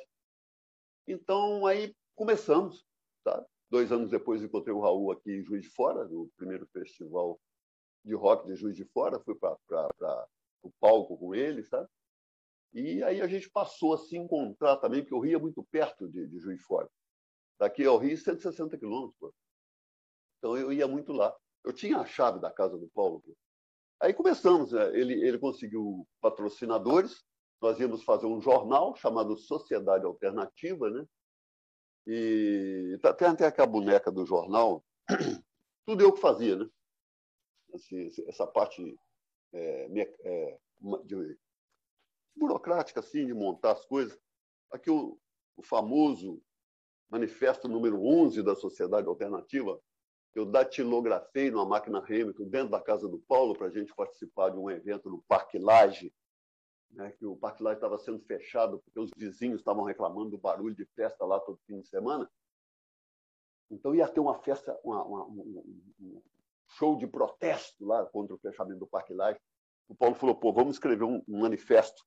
Então, 1.07 1.65
aí 1.65 1.95
começamos. 2.15 2.85
Tá? 3.23 3.43
Dois 3.69 3.91
anos 3.91 4.09
depois, 4.09 4.43
encontrei 4.43 4.73
o 4.73 4.81
Raul 4.81 5.11
aqui 5.11 5.31
em 5.31 5.43
Juiz 5.43 5.63
de 5.63 5.69
Fora, 5.69 6.05
no 6.05 6.29
primeiro 6.35 6.67
festival 6.67 7.39
de 8.03 8.13
rock 8.13 8.45
de 8.47 8.55
Juiz 8.55 8.75
de 8.75 8.85
Fora. 8.85 9.19
Fui 9.19 9.35
para 9.35 9.57
o 10.61 10.71
palco 10.79 11.17
com 11.17 11.33
ele, 11.33 11.63
sabe? 11.63 11.87
E 12.73 13.03
aí 13.03 13.21
a 13.21 13.27
gente 13.27 13.49
passou 13.49 13.93
a 13.93 13.97
se 13.97 14.17
encontrar 14.17 14.77
também, 14.77 15.01
porque 15.01 15.15
o 15.15 15.19
Rio 15.19 15.37
é 15.37 15.41
muito 15.41 15.63
perto 15.63 16.07
de, 16.07 16.27
de 16.27 16.39
Juiz 16.39 16.57
de 16.57 16.63
Fora. 16.63 16.89
Daqui 17.59 17.85
ao 17.85 17.97
Rio, 17.97 18.17
160 18.17 18.77
quilômetros. 18.77 19.33
Então 20.37 20.57
eu 20.57 20.71
ia 20.71 20.87
muito 20.87 21.11
lá. 21.11 21.35
Eu 21.63 21.73
tinha 21.73 21.99
a 21.99 22.05
chave 22.05 22.39
da 22.39 22.49
casa 22.49 22.77
do 22.77 22.89
Paulo. 22.89 23.21
Pô. 23.21 23.35
Aí 23.99 24.13
começamos. 24.13 24.71
Né? 24.71 24.97
Ele, 24.97 25.13
ele 25.13 25.37
conseguiu 25.37 26.07
patrocinadores. 26.19 27.23
Nós 27.61 27.79
íamos 27.79 28.03
fazer 28.03 28.25
um 28.25 28.41
jornal 28.41 28.95
chamado 28.95 29.37
Sociedade 29.37 30.05
Alternativa, 30.05 30.89
né? 30.89 31.05
E 32.07 32.97
tem 33.19 33.27
até 33.27 33.45
aquela 33.45 33.67
boneca 33.67 34.11
do 34.11 34.25
jornal. 34.25 34.83
Tudo 35.85 36.03
eu 36.03 36.11
que 36.11 36.19
fazia, 36.19 36.55
né? 36.55 36.67
Assim, 37.75 38.09
essa 38.27 38.47
parte 38.47 38.97
é, 39.53 39.89
é, 40.23 40.59
de, 41.05 41.37
burocrática, 42.35 42.99
assim, 42.99 43.25
de 43.25 43.33
montar 43.33 43.71
as 43.73 43.85
coisas. 43.85 44.17
Aqui 44.71 44.89
o, 44.89 45.19
o 45.57 45.63
famoso 45.63 46.41
manifesto 47.09 47.67
número 47.67 48.01
11 48.03 48.41
da 48.41 48.55
Sociedade 48.55 49.07
Alternativa, 49.07 49.79
eu 50.33 50.45
datilografei 50.45 51.51
numa 51.51 51.65
máquina 51.65 51.99
Hamilton 51.99 52.47
dentro 52.47 52.69
da 52.69 52.79
casa 52.79 53.07
do 53.07 53.19
Paulo 53.19 53.53
para 53.53 53.67
a 53.67 53.69
gente 53.69 53.93
participar 53.93 54.49
de 54.49 54.57
um 54.57 54.69
evento 54.69 55.09
no 55.09 55.21
Parque 55.23 55.59
Laje, 55.59 56.13
né, 56.91 57.11
que 57.11 57.25
o 57.25 57.35
Parque 57.35 57.61
Laje 57.61 57.77
estava 57.77 57.97
sendo 57.97 58.19
fechado 58.21 58.79
porque 58.79 58.99
os 58.99 59.11
vizinhos 59.15 59.59
estavam 59.59 59.83
reclamando 59.83 60.31
do 60.31 60.37
barulho 60.37 60.73
de 60.73 60.85
festa 60.95 61.25
lá 61.25 61.39
todo 61.39 61.59
fim 61.67 61.81
de 61.81 61.87
semana. 61.87 62.29
Então 63.69 63.93
ia 63.93 64.07
ter 64.07 64.19
uma 64.21 64.39
festa, 64.39 64.77
uma, 64.83 65.03
uma, 65.03 65.25
um, 65.25 66.21
show 66.77 66.97
de 66.97 67.07
protesto 67.07 67.85
lá 67.85 68.05
contra 68.05 68.35
o 68.35 68.39
fechamento 68.39 68.79
do 68.79 68.87
Parque 68.87 69.13
Laje. 69.13 69.39
O 69.87 69.95
Paulo 69.95 70.15
falou: 70.15 70.35
pô, 70.35 70.53
vamos 70.53 70.75
escrever 70.75 71.03
um, 71.03 71.23
um 71.27 71.41
manifesto 71.41 72.03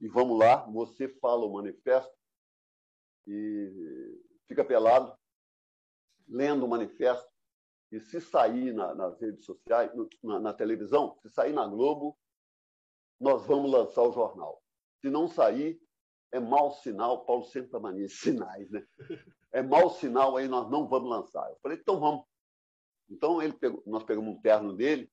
e 0.00 0.08
vamos 0.08 0.38
lá. 0.38 0.64
Você 0.66 1.08
fala 1.20 1.44
o 1.44 1.52
manifesto 1.52 2.12
e 3.26 4.20
fica 4.46 4.64
pelado, 4.64 5.16
lendo 6.26 6.64
o 6.64 6.68
manifesto. 6.68 7.28
E 7.90 8.00
se 8.00 8.20
sair 8.20 8.72
na, 8.74 8.94
nas 8.94 9.18
redes 9.18 9.46
sociais, 9.46 9.90
na, 10.22 10.38
na 10.38 10.52
televisão, 10.52 11.16
se 11.22 11.30
sair 11.30 11.52
na 11.54 11.66
Globo, 11.66 12.18
nós 13.18 13.46
vamos 13.46 13.70
lançar 13.70 14.02
o 14.02 14.12
jornal. 14.12 14.62
Se 15.00 15.08
não 15.08 15.26
sair, 15.26 15.80
é 16.32 16.38
mau 16.38 16.72
sinal. 16.72 17.24
Paulo 17.24 17.44
sempre 17.44 17.78
mania, 17.78 18.08
sinais, 18.08 18.70
né? 18.70 18.86
É 19.52 19.62
mau 19.62 19.90
sinal, 19.90 20.36
aí 20.36 20.46
nós 20.46 20.70
não 20.70 20.86
vamos 20.86 21.08
lançar. 21.08 21.48
Eu 21.50 21.58
falei, 21.62 21.78
então 21.78 21.98
vamos. 21.98 22.26
Então 23.10 23.40
ele 23.42 23.52
pegou, 23.52 23.82
nós 23.86 24.04
pegamos 24.04 24.34
um 24.34 24.40
terno 24.40 24.72
dele, 24.74 25.10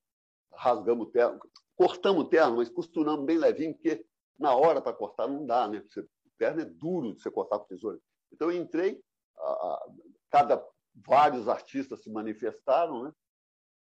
rasgamos 0.53 1.07
o 1.07 1.11
terno, 1.11 1.39
cortamos 1.75 2.25
o 2.25 2.29
terno, 2.29 2.57
mas 2.57 2.69
costuramos 2.69 3.25
bem 3.25 3.37
levinho, 3.37 3.73
porque 3.73 4.05
na 4.37 4.55
hora 4.55 4.81
para 4.81 4.93
cortar 4.93 5.27
não 5.27 5.45
dá, 5.45 5.67
né? 5.67 5.83
o 5.97 6.37
terno 6.37 6.61
é 6.61 6.65
duro 6.65 7.15
de 7.15 7.21
você 7.21 7.31
cortar 7.31 7.59
com 7.59 7.65
tesoura. 7.65 7.99
Então 8.31 8.51
eu 8.51 8.61
entrei, 8.61 9.01
a, 9.37 9.49
a, 9.49 9.87
cada 10.29 10.65
vários 11.05 11.47
artistas 11.47 12.03
se 12.03 12.09
manifestaram, 12.09 13.03
né? 13.03 13.11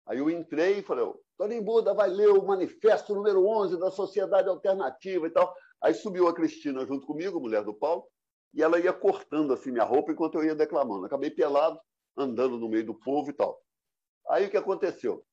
Aí 0.06 0.18
eu 0.18 0.30
entrei 0.30 0.78
e 0.78 0.82
falei, 0.82 1.04
Toninho 1.36 1.62
Buda 1.62 1.92
vai 1.92 2.08
ler 2.08 2.30
o 2.30 2.44
manifesto 2.44 3.14
número 3.14 3.46
11 3.46 3.78
da 3.78 3.90
Sociedade 3.90 4.48
Alternativa 4.48 5.26
e 5.26 5.30
tal. 5.30 5.54
Aí 5.82 5.92
subiu 5.92 6.26
a 6.26 6.34
Cristina 6.34 6.84
junto 6.86 7.06
comigo, 7.06 7.38
mulher 7.38 7.62
do 7.62 7.74
Paulo, 7.74 8.06
e 8.54 8.62
ela 8.62 8.80
ia 8.80 8.92
cortando 8.92 9.52
assim 9.52 9.70
minha 9.70 9.84
roupa 9.84 10.10
enquanto 10.10 10.36
eu 10.36 10.44
ia 10.44 10.54
declamando. 10.54 11.04
Acabei 11.04 11.30
pelado, 11.30 11.78
andando 12.16 12.58
no 12.58 12.68
meio 12.68 12.86
do 12.86 12.94
povo 12.94 13.30
e 13.30 13.34
tal. 13.34 13.60
Aí 14.28 14.46
o 14.46 14.50
que 14.50 14.56
aconteceu? 14.56 15.24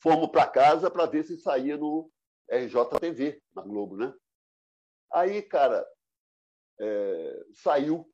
Fomos 0.00 0.30
para 0.30 0.46
casa 0.46 0.90
para 0.90 1.06
ver 1.06 1.24
se 1.24 1.36
saía 1.38 1.76
no 1.76 2.10
RJTV, 2.50 3.42
na 3.54 3.62
Globo, 3.62 3.96
né? 3.96 4.14
Aí, 5.12 5.42
cara, 5.42 5.86
é, 6.80 7.46
saiu, 7.54 8.10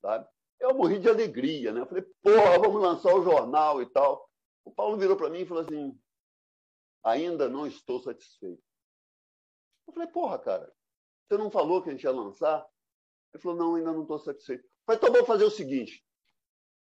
sabe? 0.00 0.28
Eu 0.60 0.74
morri 0.74 0.98
de 0.98 1.08
alegria, 1.08 1.72
né? 1.72 1.80
Eu 1.80 1.86
falei, 1.86 2.04
porra, 2.22 2.58
vamos 2.58 2.80
lançar 2.80 3.14
o 3.14 3.22
jornal 3.22 3.82
e 3.82 3.86
tal. 3.90 4.28
O 4.64 4.70
Paulo 4.72 4.96
virou 4.96 5.16
para 5.16 5.30
mim 5.30 5.40
e 5.40 5.46
falou 5.46 5.62
assim: 5.62 5.98
ainda 7.02 7.48
não 7.48 7.66
estou 7.66 8.00
satisfeito. 8.00 8.62
Eu 9.86 9.92
falei, 9.92 10.08
porra, 10.08 10.38
cara, 10.38 10.72
você 11.28 11.36
não 11.36 11.50
falou 11.50 11.82
que 11.82 11.90
a 11.90 11.92
gente 11.92 12.04
ia 12.04 12.10
lançar? 12.10 12.66
Ele 13.32 13.42
falou, 13.42 13.58
não, 13.58 13.74
ainda 13.74 13.92
não 13.92 14.02
estou 14.02 14.18
satisfeito. 14.18 14.64
Eu 14.64 14.70
falei, 14.86 14.98
então 14.98 15.12
vamos 15.12 15.26
fazer 15.26 15.44
o 15.44 15.50
seguinte: 15.50 16.04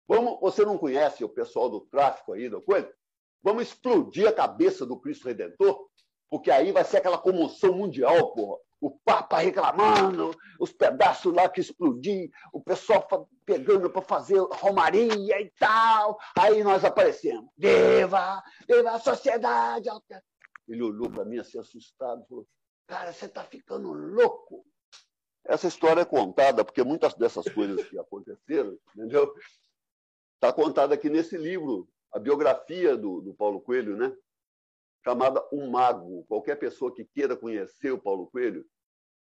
vamos, 0.10 0.40
você 0.42 0.66
não 0.66 0.78
conhece 0.78 1.24
o 1.24 1.30
pessoal 1.30 1.70
do 1.70 1.82
tráfico 1.82 2.34
aí 2.34 2.50
da 2.50 2.60
coisa? 2.60 2.92
Vamos 3.42 3.64
explodir 3.64 4.28
a 4.28 4.34
cabeça 4.34 4.86
do 4.86 5.00
Cristo 5.00 5.28
Redentor, 5.28 5.88
porque 6.30 6.52
aí 6.52 6.72
vai 6.74 6.84
ser 6.84 6.98
aquela 6.98 7.18
comoção 7.18 7.72
mundial, 7.74 8.34
porra 8.34 8.58
o 8.82 8.92
Papa 8.92 9.40
reclamando, 9.40 10.32
os 10.60 10.72
pedaços 10.72 11.34
lá 11.34 11.50
que 11.50 11.60
explodiam, 11.60 12.30
o 12.54 12.62
pessoal 12.62 13.06
pegando 13.46 13.90
para 13.90 14.02
fazer 14.02 14.40
romaria 14.40 15.42
e 15.42 15.50
tal. 15.60 16.18
Aí 16.38 16.64
nós 16.64 16.86
aparecemos. 16.86 17.50
Viva! 17.58 18.42
Viva 18.68 18.92
a 18.92 19.00
sociedade! 19.00 19.90
Ele 20.68 20.84
olhou 20.84 21.10
para 21.10 21.26
mim 21.26 21.40
assim, 21.40 21.60
assustado, 21.60 22.26
falou: 22.28 22.48
Cara, 22.88 23.12
você 23.12 23.26
está 23.26 23.44
ficando 23.44 23.92
louco. 23.92 24.66
Essa 25.46 25.68
história 25.68 26.02
é 26.02 26.06
contada, 26.06 26.64
porque 26.64 26.84
muitas 26.84 27.16
dessas 27.16 27.48
coisas 27.50 27.84
que 27.90 27.98
aconteceram, 27.98 28.78
entendeu? 28.96 29.34
Está 30.40 30.54
contada 30.54 30.96
aqui 30.96 31.10
nesse 31.10 31.38
livro, 31.38 31.86
a 32.14 32.18
biografia 32.18 32.96
do, 32.96 33.20
do 33.20 33.34
Paulo 33.34 33.60
Coelho, 33.60 33.98
né? 33.98 34.16
chamada 35.04 35.46
Um 35.52 35.70
Mago. 35.70 36.24
Qualquer 36.30 36.56
pessoa 36.56 36.96
que 36.96 37.04
queira 37.04 37.36
conhecer 37.36 37.92
o 37.92 38.02
Paulo 38.02 38.32
Coelho 38.32 38.66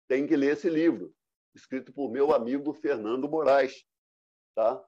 tem 0.06 0.26
que 0.26 0.36
ler 0.36 0.52
esse 0.52 0.68
livro, 0.68 1.10
escrito 1.54 1.90
por 1.90 2.10
meu 2.10 2.34
amigo 2.34 2.74
Fernando 2.74 3.26
Moraes. 3.30 3.82
Tá? 4.54 4.86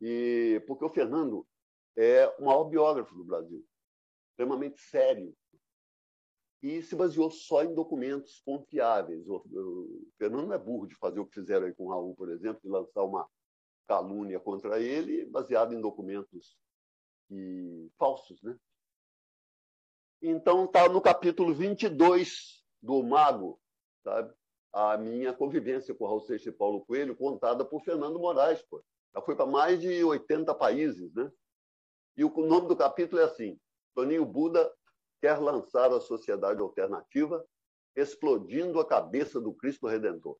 E, 0.00 0.64
porque 0.66 0.86
o 0.86 0.88
Fernando 0.88 1.46
é 1.94 2.26
o 2.38 2.46
maior 2.46 2.64
biógrafo 2.64 3.14
do 3.14 3.22
Brasil, 3.22 3.62
extremamente 4.30 4.80
sério, 4.80 5.36
e 6.62 6.80
se 6.80 6.96
baseou 6.96 7.30
só 7.30 7.62
em 7.62 7.74
documentos 7.74 8.40
confiáveis. 8.46 9.28
O, 9.28 9.44
o 9.52 10.08
Fernando 10.16 10.46
não 10.46 10.54
é 10.54 10.58
burro 10.58 10.86
de 10.86 10.94
fazer 10.94 11.20
o 11.20 11.26
que 11.26 11.34
fizeram 11.34 11.66
aí 11.66 11.74
com 11.74 11.84
o 11.84 11.90
Raul, 11.90 12.14
por 12.14 12.30
exemplo, 12.30 12.62
de 12.62 12.68
lançar 12.70 13.02
uma 13.02 13.28
calúnia 13.86 14.40
contra 14.40 14.80
ele 14.80 15.26
baseada 15.26 15.74
em 15.74 15.80
documentos 15.80 16.56
e, 17.30 17.90
falsos, 17.98 18.42
né? 18.42 18.58
Então, 20.22 20.64
está 20.64 20.88
no 20.88 21.00
capítulo 21.02 21.54
22 21.54 22.64
do 22.82 23.02
Mago, 23.02 23.60
sabe? 24.02 24.34
a 24.74 24.98
minha 24.98 25.32
convivência 25.32 25.94
com 25.94 26.04
Raul 26.04 26.20
Seixas 26.20 26.52
e 26.52 26.56
Paulo 26.56 26.84
Coelho, 26.84 27.16
contada 27.16 27.64
por 27.64 27.80
Fernando 27.84 28.18
Moraes. 28.18 28.60
Pô. 28.62 28.84
Já 29.14 29.22
foi 29.22 29.36
para 29.36 29.46
mais 29.46 29.80
de 29.80 30.02
80 30.02 30.52
países. 30.56 31.14
Né? 31.14 31.30
E 32.16 32.24
o 32.24 32.30
nome 32.44 32.66
do 32.66 32.76
capítulo 32.76 33.22
é 33.22 33.24
assim: 33.24 33.58
Toninho 33.94 34.26
Buda 34.26 34.68
quer 35.20 35.38
lançar 35.38 35.92
a 35.92 36.00
sociedade 36.00 36.60
alternativa, 36.60 37.46
explodindo 37.94 38.80
a 38.80 38.86
cabeça 38.86 39.40
do 39.40 39.54
Cristo 39.54 39.86
Redentor. 39.86 40.36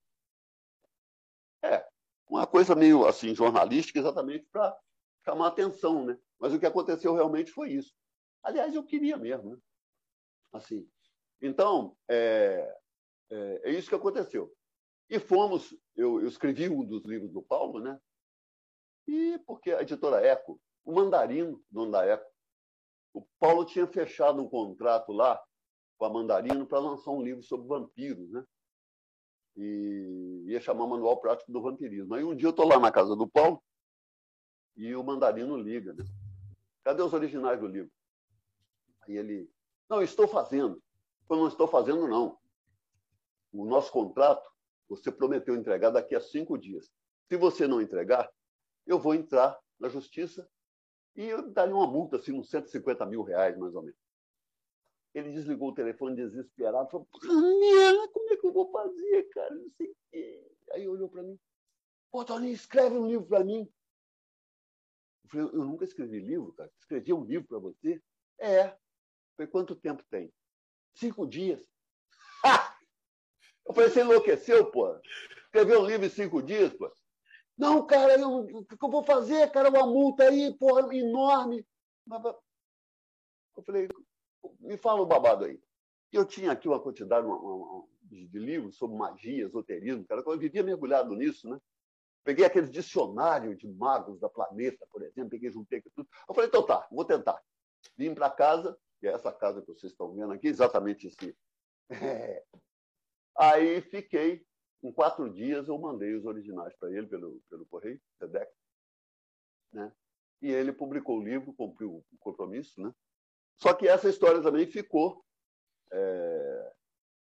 É, 1.62 1.86
uma 2.28 2.46
coisa 2.46 2.74
meio 2.74 3.06
assim 3.06 3.34
jornalística, 3.34 3.98
exatamente 3.98 4.46
para 4.50 4.76
chamar 5.24 5.48
atenção, 5.48 6.04
né? 6.04 6.18
Mas 6.38 6.52
o 6.52 6.58
que 6.58 6.66
aconteceu 6.66 7.14
realmente 7.14 7.50
foi 7.50 7.72
isso. 7.72 7.94
Aliás, 8.42 8.74
eu 8.74 8.84
queria 8.84 9.16
mesmo, 9.16 9.50
né? 9.50 9.58
Assim. 10.52 10.88
Então, 11.40 11.96
é, 12.08 12.76
é, 13.30 13.60
é 13.64 13.70
isso 13.70 13.88
que 13.88 13.94
aconteceu. 13.94 14.54
E 15.08 15.18
fomos, 15.18 15.74
eu, 15.96 16.20
eu, 16.20 16.28
escrevi 16.28 16.68
um 16.68 16.84
dos 16.84 17.04
livros 17.04 17.30
do 17.32 17.42
Paulo, 17.42 17.80
né? 17.80 17.98
E 19.06 19.38
porque 19.46 19.70
a 19.72 19.82
editora 19.82 20.24
Eco, 20.24 20.60
o 20.84 20.92
Mandarino, 20.92 21.62
dono 21.70 21.90
da 21.90 22.04
Eco, 22.06 22.26
o 23.12 23.22
Paulo 23.38 23.64
tinha 23.64 23.86
fechado 23.86 24.42
um 24.42 24.48
contrato 24.48 25.12
lá 25.12 25.42
com 25.98 26.04
a 26.04 26.10
Mandarino 26.10 26.66
para 26.66 26.78
lançar 26.78 27.10
um 27.10 27.22
livro 27.22 27.42
sobre 27.42 27.68
vampiros, 27.68 28.30
né? 28.30 28.44
E 29.56 30.44
ia 30.46 30.60
chamar 30.60 30.86
Manual 30.86 31.20
Prático 31.20 31.52
do 31.52 31.62
Vampirismo. 31.62 32.14
Aí 32.14 32.24
um 32.24 32.34
dia 32.34 32.46
eu 32.46 32.50
estou 32.50 32.66
lá 32.66 32.78
na 32.78 32.90
casa 32.90 33.14
do 33.14 33.28
Paulo 33.28 33.62
e 34.76 34.94
o 34.94 35.04
Mandarino 35.04 35.56
liga, 35.56 35.92
né? 35.92 36.04
Cadê 36.82 37.02
os 37.02 37.12
originais 37.12 37.60
do 37.60 37.66
livro? 37.66 37.90
Aí 39.02 39.16
ele, 39.16 39.50
não, 39.88 40.02
estou 40.02 40.26
fazendo. 40.26 40.82
Eu 41.30 41.36
não 41.36 41.48
estou 41.48 41.68
fazendo, 41.68 42.06
não. 42.08 42.38
O 43.52 43.64
nosso 43.64 43.90
contrato, 43.92 44.50
você 44.88 45.10
prometeu 45.10 45.54
entregar 45.54 45.90
daqui 45.90 46.14
a 46.14 46.20
cinco 46.20 46.58
dias. 46.58 46.90
Se 47.28 47.36
você 47.36 47.66
não 47.66 47.80
entregar, 47.80 48.30
eu 48.86 48.98
vou 48.98 49.14
entrar 49.14 49.58
na 49.78 49.88
justiça 49.88 50.48
e 51.16 51.30
dar 51.52 51.68
uma 51.68 51.86
multa, 51.86 52.16
assim, 52.16 52.32
uns 52.32 52.50
150 52.50 53.06
mil 53.06 53.22
reais, 53.22 53.56
mais 53.56 53.74
ou 53.74 53.82
menos. 53.82 54.03
Ele 55.14 55.30
desligou 55.30 55.70
o 55.70 55.74
telefone 55.74 56.16
desesperado, 56.16 56.90
falou, 56.90 57.06
como 57.12 58.32
é 58.32 58.36
que 58.36 58.46
eu 58.46 58.52
vou 58.52 58.70
fazer, 58.72 59.22
cara? 59.30 59.54
Não 59.54 59.70
sei 59.76 59.86
o 59.88 59.96
quê. 60.10 60.50
Aí 60.72 60.88
olhou 60.88 61.08
para 61.08 61.22
mim, 61.22 61.38
pô, 62.10 62.24
Toninho, 62.24 62.52
escreve 62.52 62.96
um 62.96 63.06
livro 63.06 63.26
para 63.26 63.44
mim. 63.44 63.70
Eu 65.22 65.30
falei, 65.30 65.46
eu 65.46 65.64
nunca 65.64 65.84
escrevi 65.84 66.18
livro, 66.18 66.52
cara. 66.52 66.70
Escrevi 66.80 67.12
um 67.12 67.24
livro 67.24 67.46
para 67.46 67.58
você? 67.58 68.02
É. 68.40 68.76
Foi 69.36 69.46
quanto 69.46 69.76
tempo 69.76 70.02
tem? 70.10 70.32
Cinco 70.94 71.26
dias. 71.26 71.64
Ha! 72.44 72.74
Eu 73.66 73.72
falei, 73.72 73.88
você 73.88 74.02
enlouqueceu, 74.02 74.70
pô? 74.70 74.94
Escreveu 75.46 75.80
um 75.80 75.86
livro 75.86 76.04
em 76.04 76.10
cinco 76.10 76.42
dias, 76.42 76.70
pô? 76.74 76.92
Não, 77.56 77.86
cara, 77.86 78.18
eu, 78.18 78.40
o 78.40 78.64
que 78.64 78.76
eu 78.78 78.90
vou 78.90 79.02
fazer, 79.02 79.50
cara? 79.50 79.70
Uma 79.70 79.86
multa 79.86 80.24
aí, 80.24 80.52
porra, 80.58 80.94
enorme. 80.94 81.66
Eu 83.56 83.62
falei, 83.64 83.88
me 84.60 84.76
fala 84.76 85.00
o 85.00 85.06
babado 85.06 85.44
aí. 85.44 85.60
Eu 86.12 86.24
tinha 86.24 86.52
aqui 86.52 86.68
uma 86.68 86.80
quantidade 86.80 87.26
uma, 87.26 87.36
uma, 87.36 87.86
de 88.04 88.38
livros 88.38 88.76
sobre 88.76 88.96
magia, 88.96 89.46
esoterismo, 89.46 90.04
cara, 90.04 90.22
eu 90.24 90.38
vivia 90.38 90.62
mergulhado 90.62 91.14
nisso, 91.14 91.48
né? 91.48 91.60
Peguei 92.24 92.44
aquele 92.44 92.68
dicionário 92.68 93.54
de 93.54 93.68
magos 93.68 94.18
da 94.18 94.28
planeta, 94.28 94.86
por 94.90 95.02
exemplo, 95.02 95.30
peguei, 95.30 95.50
juntei 95.50 95.82
tudo. 95.94 96.08
Eu 96.26 96.34
falei, 96.34 96.48
então 96.48 96.64
tá, 96.64 96.86
vou 96.90 97.04
tentar. 97.04 97.38
Vim 97.96 98.14
para 98.14 98.30
casa, 98.30 98.78
que 98.98 99.06
é 99.06 99.12
essa 99.12 99.30
casa 99.30 99.60
que 99.60 99.66
vocês 99.66 99.92
estão 99.92 100.14
vendo 100.14 100.32
aqui, 100.32 100.48
exatamente 100.48 101.06
esse. 101.06 101.36
É. 101.90 102.42
Aí 103.36 103.80
fiquei, 103.82 104.46
em 104.82 104.92
quatro 104.92 105.28
dias 105.28 105.68
eu 105.68 105.76
mandei 105.78 106.14
os 106.14 106.24
originais 106.24 106.74
para 106.76 106.90
ele 106.90 107.06
pelo, 107.06 107.42
pelo 107.50 107.66
correio, 107.66 108.00
SEDEC, 108.18 108.50
né? 109.72 109.92
E 110.40 110.50
ele 110.50 110.72
publicou 110.72 111.18
o 111.18 111.22
livro, 111.22 111.52
cumpriu 111.52 111.96
o 111.96 112.18
compromisso, 112.18 112.80
né? 112.80 112.94
Só 113.56 113.72
que 113.72 113.86
essa 113.88 114.08
história 114.08 114.42
também 114.42 114.66
ficou 114.66 115.24
é, 115.92 116.72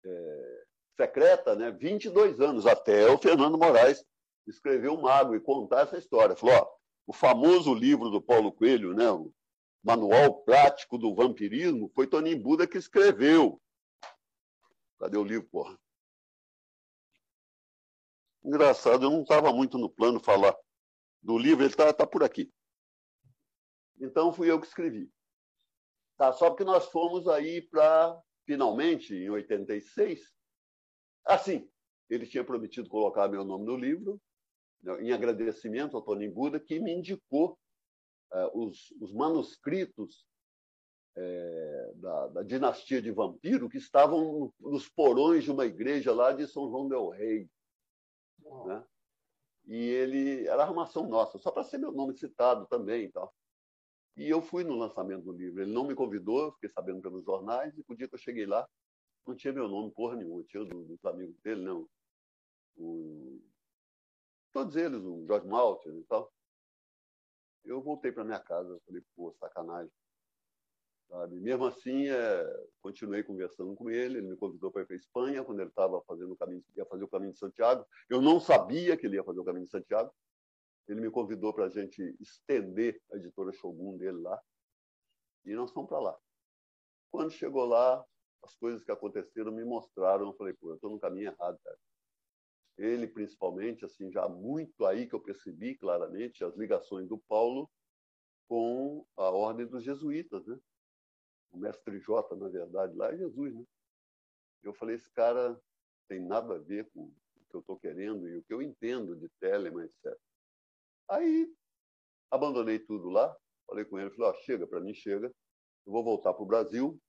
é, 0.06 0.64
secreta, 0.96 1.56
né? 1.56 1.72
22 1.72 2.40
anos, 2.40 2.66
até 2.66 3.10
o 3.10 3.18
Fernando 3.18 3.58
Moraes 3.58 4.04
escrever 4.48 4.90
o 4.90 5.02
Mago 5.02 5.36
e 5.36 5.40
contar 5.40 5.82
essa 5.82 5.98
história. 5.98 6.36
Falou, 6.36 6.56
ó, 6.56 6.70
o 7.08 7.14
famoso 7.14 7.74
livro 7.74 8.10
do 8.10 8.22
Paulo 8.22 8.52
Coelho, 8.52 8.94
né? 8.94 9.10
O 9.10 9.34
Manual 9.84 10.44
Prático 10.44 10.98
do 10.98 11.14
Vampirismo, 11.14 11.92
foi 11.94 12.08
Toninho 12.08 12.42
Buda 12.42 12.68
que 12.68 12.78
escreveu. 12.78 13.62
Cadê 15.00 15.18
o 15.18 15.24
livro, 15.24 15.48
porra? 15.50 15.78
Engraçado, 18.44 19.06
eu 19.06 19.10
não 19.10 19.22
estava 19.22 19.52
muito 19.54 19.78
no 19.78 19.90
plano 19.90 20.20
falar 20.20 20.56
do 21.22 21.38
livro, 21.38 21.64
ele 21.64 21.72
está 21.72 21.94
tá 21.94 22.06
por 22.06 22.24
aqui. 22.24 22.52
Então 24.00 24.34
fui 24.34 24.52
eu 24.52 24.60
que 24.60 24.68
escrevi. 24.68 25.10
Tá, 26.24 26.32
só 26.32 26.56
que 26.56 26.64
nós 26.64 26.86
fomos 26.86 27.28
aí 27.28 27.62
para, 27.62 28.18
finalmente, 28.46 29.14
em 29.14 29.30
86. 29.30 30.34
Assim, 31.26 31.70
ele 32.10 32.26
tinha 32.26 32.46
prometido 32.46 32.88
colocar 32.88 33.28
meu 33.28 33.44
nome 33.44 33.66
no 33.66 33.76
livro, 33.76 34.22
né, 34.82 35.04
em 35.04 35.12
agradecimento 35.12 35.98
ao 35.98 36.02
Tony 36.02 36.30
Buda, 36.30 36.62
que 36.62 36.80
me 36.80 36.94
indicou 36.94 37.60
uh, 38.32 38.58
os, 38.58 38.90
os, 39.02 39.12
manuscritos 39.12 40.26
é, 41.18 41.92
da, 41.96 42.28
da, 42.30 42.44
dinastia 42.44 43.02
de 43.02 43.12
vampiro 43.12 43.70
que 43.70 43.78
estavam 43.78 44.54
nos 44.62 44.88
porões 44.88 45.44
de 45.44 45.52
uma 45.52 45.66
igreja 45.66 46.14
lá 46.14 46.32
de 46.32 46.48
São 46.48 46.70
João 46.70 46.88
del 46.88 47.10
Rei. 47.10 47.50
Né? 48.66 48.86
E 49.66 49.76
ele 49.76 50.48
era 50.48 50.64
armação 50.64 51.06
nossa, 51.06 51.38
só 51.38 51.52
para 51.52 51.66
ser 51.66 51.80
meu 51.80 51.92
nome 51.92 52.18
citado 52.18 52.66
também. 52.68 53.12
Tal. 53.12 53.36
E 54.16 54.30
eu 54.30 54.42
fui 54.42 54.64
no 54.64 54.76
lançamento 54.76 55.24
do 55.24 55.32
livro. 55.32 55.62
Ele 55.62 55.72
não 55.72 55.88
me 55.88 55.96
convidou, 55.96 56.52
fiquei 56.54 56.70
sabendo 56.70 57.02
pelos 57.02 57.24
jornais, 57.24 57.76
e 57.78 57.84
o 57.88 57.96
dia 57.96 58.08
que 58.08 58.16
eu 58.16 58.20
cheguei 58.20 58.46
lá, 58.46 58.68
não 59.26 59.36
tinha 59.36 59.54
meu 59.54 59.68
nome 59.68 59.92
porra 59.92 60.16
nenhuma, 60.16 60.44
tinha 60.44 60.64
do, 60.64 60.84
dos 60.84 61.04
amigos 61.06 61.36
dele, 61.42 61.62
não. 61.62 61.90
O, 62.76 63.42
todos 64.52 64.76
eles, 64.76 65.02
o 65.02 65.26
George 65.26 65.48
Malter 65.48 65.94
e 65.94 66.04
tal. 66.04 66.32
Eu 67.64 67.82
voltei 67.82 68.12
para 68.12 68.26
minha 68.26 68.40
casa, 68.40 68.80
falei, 68.86 69.02
pô, 69.16 69.34
sacanagem. 69.40 69.92
Sabe? 71.10 71.40
Mesmo 71.40 71.66
assim, 71.66 72.10
é, 72.10 72.66
continuei 72.82 73.24
conversando 73.24 73.76
com 73.76 73.90
ele. 73.90 74.18
Ele 74.18 74.30
me 74.30 74.36
convidou 74.36 74.72
para 74.72 74.82
ir 74.82 74.86
para 74.86 74.96
a 74.96 74.98
Espanha 74.98 75.44
quando 75.44 75.60
ele 75.60 75.70
estava 75.70 76.02
fazendo 76.04 76.34
o 76.34 76.36
caminho, 76.36 76.64
ia 76.76 76.86
fazer 76.86 77.04
o 77.04 77.08
caminho 77.08 77.34
de 77.34 77.40
Santiago. 77.40 77.86
Eu 78.10 78.22
não 78.22 78.40
sabia 78.40 78.98
que 78.98 79.06
ele 79.06 79.16
ia 79.16 79.24
fazer 79.24 79.40
o 79.40 79.46
caminho 79.46 79.66
de 79.66 79.72
Santiago. 79.72 80.12
Ele 80.88 81.02
me 81.02 81.12
convidou 81.12 81.54
para 81.54 81.66
a 81.66 81.70
gente 81.70 82.16
estender 82.20 83.02
a 83.12 83.18
editora 83.18 83.52
Shogun 83.54 83.98
dele 83.98 84.22
lá. 84.22 84.42
E 85.46 85.54
nós 85.54 85.72
fomos 85.72 85.90
para 85.90 86.00
lá. 86.00 86.18
Quando 87.12 87.32
chegou 87.32 87.66
lá, 87.66 88.06
as 88.44 88.56
coisas 88.56 88.84
que 88.84 88.92
aconteceram 88.92 89.52
me 89.52 89.64
mostraram. 89.64 90.28
Eu 90.28 90.34
falei, 90.34 90.54
pô, 90.54 90.72
eu 90.72 90.76
estou 90.76 90.90
no 90.90 91.00
caminho 91.00 91.30
errado, 91.30 91.58
cara. 91.64 91.80
Ele, 92.78 93.08
principalmente, 93.08 93.86
assim, 93.86 94.12
já 94.12 94.28
muito 94.28 94.86
aí 94.86 95.08
que 95.08 95.16
eu 95.16 95.22
percebi 95.22 95.76
claramente 95.76 96.44
as 96.44 96.56
ligações 96.56 97.08
do 97.08 97.18
Paulo 97.18 97.70
com 98.48 99.06
a 99.16 99.30
ordem 99.30 99.66
dos 99.66 99.84
jesuítas, 99.84 100.46
né? 100.46 100.60
O 101.52 101.58
mestre 101.58 102.00
J, 102.00 102.36
na 102.36 102.50
verdade, 102.50 102.96
lá 102.96 103.14
é 103.14 103.18
Jesus, 103.18 103.56
né? 103.56 103.64
Eu 104.64 104.74
falei, 104.74 104.96
esse 104.96 105.12
cara 105.12 105.60
tem 106.08 106.20
nada 106.20 106.56
a 106.56 106.60
ver 106.60 106.90
com 106.92 107.04
o 107.04 107.46
que 107.50 107.56
eu 107.56 107.60
estou 107.60 107.78
querendo 107.78 108.28
e 108.28 108.38
o 108.38 108.44
que 108.44 108.54
eu 108.54 108.62
entendo 108.62 109.16
de 109.16 109.30
Telemann, 109.40 109.86
etc. 109.86 110.18
Aí 111.10 111.54
abandonei 112.32 112.80
tudo 112.80 113.10
lá, 113.10 113.36
falei 113.68 113.86
com 113.86 114.00
ele, 114.00 114.10
falei, 114.12 114.32
oh, 114.32 114.44
chega, 114.44 114.68
para 114.68 114.80
mim 114.80 114.94
chega, 114.94 115.28
eu 115.86 115.92
vou 115.92 116.04
voltar 116.04 116.34
para 116.34 116.44
o 116.44 116.48
Brasil 116.48 117.00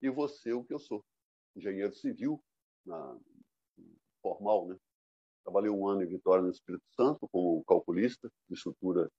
e 0.00 0.08
vou 0.08 0.28
ser 0.28 0.52
o 0.52 0.64
que 0.64 0.72
eu 0.72 0.78
sou, 0.78 1.04
engenheiro 1.56 1.94
civil, 1.94 2.42
na, 2.86 3.18
formal, 4.22 4.68
né? 4.68 4.76
Trabalhei 5.42 5.70
um 5.70 5.86
ano 5.86 6.02
em 6.02 6.06
Vitória, 6.06 6.42
no 6.42 6.50
Espírito 6.50 6.84
Santo, 6.94 7.28
como 7.32 7.64
calculista 7.64 8.30
de 8.48 8.54
estrutura 8.54 9.10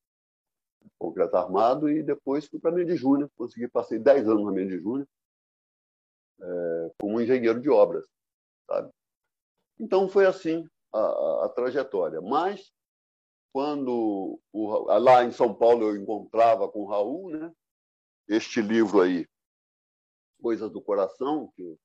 concreto 0.97 1.35
armado 1.35 1.89
e 1.89 2.01
depois 2.01 2.47
fui 2.47 2.59
para 2.59 2.79
a 2.79 2.83
de 2.83 2.95
Júnior, 2.95 3.29
consegui, 3.35 3.67
passei 3.67 3.99
10 3.99 4.27
anos 4.27 4.45
na 4.45 4.51
de 4.51 4.79
Júnior 4.79 5.07
é, 6.41 6.91
como 6.99 7.21
engenheiro 7.21 7.59
de 7.59 7.69
obras, 7.69 8.05
sabe? 8.67 8.91
Então 9.79 10.09
foi 10.09 10.25
assim 10.25 10.67
a, 10.93 11.45
a 11.45 11.49
trajetória. 11.49 12.21
Mas 12.21 12.71
quando 13.51 14.39
o, 14.51 14.83
lá 14.99 15.23
em 15.23 15.31
São 15.31 15.53
Paulo 15.53 15.83
eu 15.83 15.95
encontrava 15.95 16.69
com 16.69 16.81
o 16.81 16.87
Raul, 16.87 17.29
né? 17.29 17.51
Este 18.27 18.61
livro 18.61 19.01
aí, 19.01 19.27
Coisas 20.41 20.71
do 20.71 20.81
Coração, 20.81 21.51
que 21.55 21.77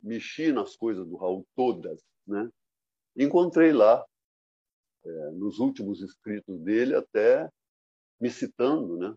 mexi 0.00 0.52
nas 0.52 0.76
coisas 0.76 1.06
do 1.06 1.16
Raul 1.16 1.46
todas, 1.54 2.02
né? 2.26 2.48
Encontrei 3.16 3.72
lá, 3.72 4.04
é, 5.04 5.30
nos 5.32 5.58
últimos 5.58 6.00
escritos 6.00 6.60
dele, 6.60 6.94
até 6.94 7.50
me 8.20 8.30
citando, 8.30 8.96
né? 8.96 9.14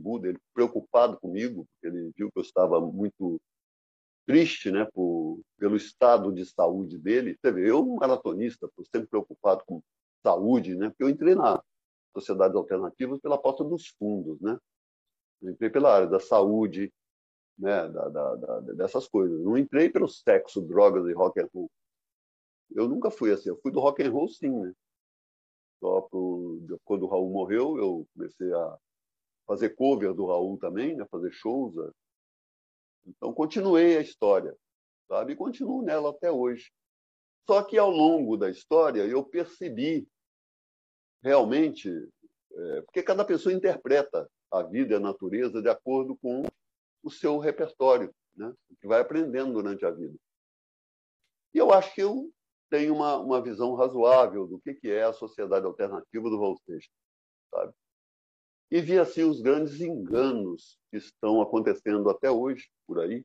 Buda, 0.00 0.28
ele 0.28 0.38
preocupado 0.54 1.18
comigo, 1.18 1.66
porque 1.66 1.86
ele 1.88 2.12
viu 2.16 2.30
que 2.30 2.38
eu 2.38 2.42
estava 2.42 2.80
muito 2.80 3.40
triste, 4.24 4.70
né, 4.70 4.86
por, 4.92 5.40
pelo 5.58 5.74
estado 5.74 6.32
de 6.32 6.46
saúde 6.46 6.98
dele. 6.98 7.36
Teve 7.42 7.68
eu, 7.68 7.80
um 7.82 7.96
maratonista, 7.96 8.70
sempre 8.94 9.08
preocupado 9.08 9.64
com 9.66 9.82
saúde, 10.22 10.74
né? 10.76 10.88
Porque 10.88 11.02
eu 11.02 11.08
entrei 11.08 11.34
na 11.34 11.62
sociedades 12.14 12.56
alternativas 12.56 13.20
pela 13.20 13.38
porta 13.38 13.64
dos 13.64 13.88
fundos, 13.98 14.40
né? 14.40 14.58
Eu 15.40 15.50
entrei 15.50 15.70
pela 15.70 15.94
área 15.94 16.06
da 16.06 16.20
saúde, 16.20 16.92
né? 17.58 17.88
Da, 17.88 18.08
da, 18.08 18.34
da, 18.36 18.60
dessas 18.74 19.08
coisas. 19.08 19.40
Não 19.40 19.56
entrei 19.56 19.90
pelo 19.90 20.08
sexo, 20.08 20.60
drogas 20.60 21.06
e 21.08 21.12
rock 21.12 21.40
and 21.40 21.48
roll. 21.52 21.70
Eu 22.70 22.88
nunca 22.88 23.10
fui 23.10 23.32
assim. 23.32 23.48
Eu 23.48 23.58
fui 23.60 23.72
do 23.72 23.80
rock 23.80 24.02
and 24.02 24.10
roll, 24.10 24.28
sim, 24.28 24.50
né? 24.50 24.72
Só 25.80 26.02
pro... 26.02 26.60
quando 26.84 27.04
o 27.04 27.08
Raul 27.08 27.30
morreu, 27.30 27.76
eu 27.76 28.06
comecei 28.14 28.52
a 28.52 28.78
fazer 29.46 29.70
cover 29.70 30.14
do 30.14 30.26
Raul 30.26 30.56
também, 30.58 30.94
né? 30.96 31.04
Fazer 31.10 31.32
shows. 31.32 31.74
Né? 31.74 31.90
Então 33.06 33.32
continuei 33.32 33.96
a 33.96 34.00
história, 34.00 34.56
sabe? 35.08 35.32
E 35.32 35.36
continuo 35.36 35.82
nela 35.82 36.10
até 36.10 36.30
hoje. 36.30 36.70
Só 37.48 37.62
que 37.64 37.76
ao 37.76 37.90
longo 37.90 38.36
da 38.36 38.48
história 38.48 39.04
eu 39.04 39.24
percebi 39.24 40.08
realmente, 41.22 41.88
é, 42.52 42.80
porque 42.82 43.02
cada 43.02 43.24
pessoa 43.24 43.54
interpreta 43.54 44.28
a 44.50 44.62
vida 44.62 44.94
e 44.94 44.96
a 44.96 45.00
natureza 45.00 45.62
de 45.62 45.68
acordo 45.68 46.16
com 46.16 46.42
o 47.02 47.10
seu 47.10 47.38
repertório, 47.38 48.14
né? 48.36 48.52
o 48.70 48.76
que 48.76 48.86
vai 48.86 49.00
aprendendo 49.00 49.52
durante 49.52 49.84
a 49.84 49.90
vida. 49.90 50.16
E 51.54 51.58
eu 51.58 51.72
acho 51.72 51.94
que 51.94 52.02
eu 52.02 52.30
tenho 52.70 52.94
uma, 52.94 53.18
uma 53.18 53.42
visão 53.42 53.74
razoável 53.74 54.46
do 54.46 54.58
que, 54.60 54.74
que 54.74 54.90
é 54.90 55.02
a 55.02 55.12
sociedade 55.12 55.66
alternativa 55.66 56.30
do 56.30 56.56
Seixas, 56.64 56.90
sabe? 57.50 57.72
E 58.70 58.80
vi 58.80 58.98
assim 58.98 59.22
os 59.24 59.42
grandes 59.42 59.80
enganos 59.82 60.78
que 60.90 60.96
estão 60.96 61.42
acontecendo 61.42 62.08
até 62.08 62.30
hoje 62.30 62.70
por 62.86 63.00
aí, 63.00 63.22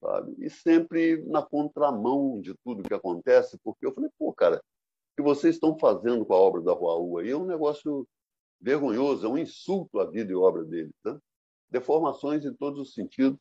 sabe? 0.00 0.34
E 0.44 0.50
sempre 0.50 1.22
na 1.26 1.40
contramão 1.40 2.40
de 2.40 2.52
tudo 2.64 2.82
que 2.82 2.92
acontece, 2.92 3.56
porque 3.62 3.86
eu 3.86 3.94
falei, 3.94 4.10
pô, 4.18 4.32
cara, 4.32 4.60
que 5.16 5.22
vocês 5.22 5.56
estão 5.56 5.78
fazendo 5.78 6.24
com 6.24 6.34
a 6.34 6.38
obra 6.38 6.62
da 6.62 6.72
Raul 6.72 7.18
aí 7.18 7.30
é 7.30 7.36
um 7.36 7.46
negócio 7.46 8.06
vergonhoso, 8.60 9.26
é 9.26 9.28
um 9.28 9.38
insulto 9.38 9.98
à 10.00 10.08
vida 10.08 10.32
e 10.32 10.34
obra 10.34 10.64
dele, 10.64 10.90
tá? 11.02 11.18
Deformações 11.70 12.44
em 12.44 12.54
todos 12.54 12.80
os 12.80 12.94
sentidos. 12.94 13.40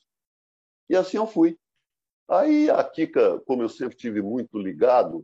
E 0.89 0.95
assim 0.95 1.17
eu 1.17 1.27
fui. 1.27 1.57
Aí 2.27 2.69
a 2.69 2.84
Kika, 2.84 3.39
como 3.41 3.62
eu 3.62 3.69
sempre 3.69 3.95
tive 3.95 4.21
muito 4.21 4.57
ligado, 4.57 5.23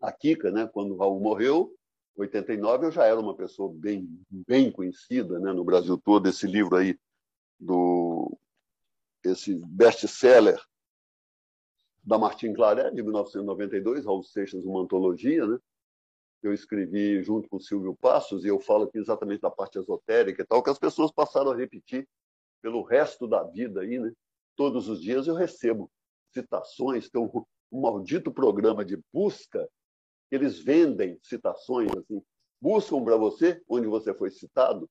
a 0.00 0.12
Kika, 0.12 0.50
né, 0.50 0.66
quando 0.66 0.94
o 0.94 0.96
Raul 0.96 1.20
morreu, 1.20 1.74
em 2.16 2.22
89, 2.22 2.86
eu 2.86 2.90
já 2.90 3.04
era 3.04 3.18
uma 3.18 3.36
pessoa 3.36 3.72
bem, 3.72 4.08
bem 4.30 4.72
conhecida 4.72 5.38
né, 5.38 5.52
no 5.52 5.64
Brasil 5.64 5.96
todo. 5.98 6.28
Esse 6.28 6.46
livro 6.46 6.76
aí 6.76 6.98
do 7.58 8.36
esse 9.24 9.54
best-seller 9.54 10.60
da 12.08 12.16
Martin 12.16 12.54
Claret, 12.54 12.94
de 12.94 13.02
1992, 13.02 14.06
Raul 14.06 14.22
Seixas, 14.22 14.64
uma 14.64 14.80
antologia, 14.80 15.46
né? 15.46 15.58
Eu 16.42 16.54
escrevi 16.54 17.22
junto 17.22 17.50
com 17.50 17.58
o 17.58 17.60
Silvio 17.60 17.94
Passos, 17.94 18.46
e 18.46 18.48
eu 18.48 18.58
falo 18.58 18.84
aqui 18.84 18.96
exatamente 18.96 19.42
da 19.42 19.50
parte 19.50 19.78
esotérica 19.78 20.40
e 20.40 20.46
tal, 20.46 20.62
que 20.62 20.70
as 20.70 20.78
pessoas 20.78 21.12
passaram 21.12 21.50
a 21.50 21.54
repetir 21.54 22.08
pelo 22.62 22.82
resto 22.82 23.28
da 23.28 23.42
vida 23.42 23.82
aí, 23.82 23.98
né? 23.98 24.10
Todos 24.56 24.88
os 24.88 25.02
dias 25.02 25.26
eu 25.26 25.34
recebo 25.34 25.90
citações, 26.32 27.10
tem 27.10 27.20
um, 27.20 27.30
um 27.70 27.82
maldito 27.82 28.32
programa 28.32 28.86
de 28.86 28.98
busca, 29.12 29.68
eles 30.30 30.58
vendem 30.58 31.18
citações, 31.22 31.90
assim, 31.94 32.22
buscam 32.58 33.04
para 33.04 33.18
você 33.18 33.62
onde 33.68 33.86
você 33.86 34.14
foi 34.14 34.30
citado, 34.30 34.88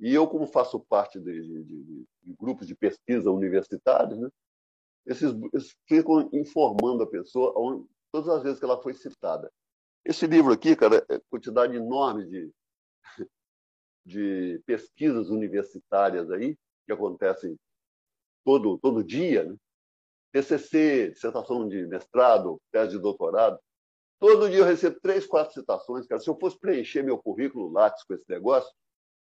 e 0.00 0.12
eu, 0.12 0.26
como 0.26 0.48
faço 0.48 0.80
parte 0.80 1.20
de, 1.20 1.40
de, 1.40 1.64
de, 1.64 2.06
de 2.24 2.34
grupos 2.36 2.66
de 2.66 2.74
pesquisa 2.74 3.30
universitários, 3.30 4.18
né, 4.18 4.28
esses, 5.06 5.32
esses, 5.52 5.76
ficam 5.86 6.28
informando 6.32 7.02
a 7.02 7.10
pessoa 7.10 7.52
onde, 7.56 7.86
todas 8.12 8.28
as 8.28 8.42
vezes 8.42 8.58
que 8.58 8.64
ela 8.64 8.82
foi 8.82 8.94
citada. 8.94 9.50
Esse 10.04 10.26
livro 10.26 10.52
aqui, 10.52 10.76
cara, 10.76 11.04
é 11.08 11.18
quantidade 11.30 11.74
enorme 11.74 12.26
de, 12.26 12.52
de 14.04 14.62
pesquisas 14.66 15.30
universitárias 15.30 16.30
aí, 16.30 16.56
que 16.86 16.92
acontecem 16.92 17.56
todo, 18.44 18.78
todo 18.78 19.02
dia, 19.02 19.44
né? 19.44 19.56
TCC, 20.32 21.12
dissertação 21.12 21.68
de 21.68 21.86
mestrado, 21.86 22.60
tese 22.72 22.96
de 22.96 22.98
doutorado. 22.98 23.58
Todo 24.18 24.50
dia 24.50 24.58
eu 24.58 24.64
recebo 24.64 24.98
três, 25.00 25.24
quatro 25.26 25.54
citações. 25.54 26.06
Cara. 26.06 26.20
Se 26.20 26.28
eu 26.28 26.36
fosse 26.36 26.58
preencher 26.58 27.04
meu 27.04 27.16
currículo 27.16 27.70
Lattes 27.70 28.02
com 28.02 28.14
esse 28.14 28.24
negócio, 28.28 28.72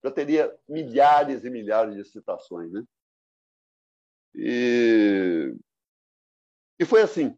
já 0.05 0.11
teria 0.11 0.57
milhares 0.69 1.45
e 1.45 1.51
milhares 1.51 1.97
de 1.97 2.05
citações. 2.05 2.71
Né? 2.71 2.85
E, 4.37 5.55
e 6.81 6.87
foi 6.87 7.03
assim. 7.03 7.37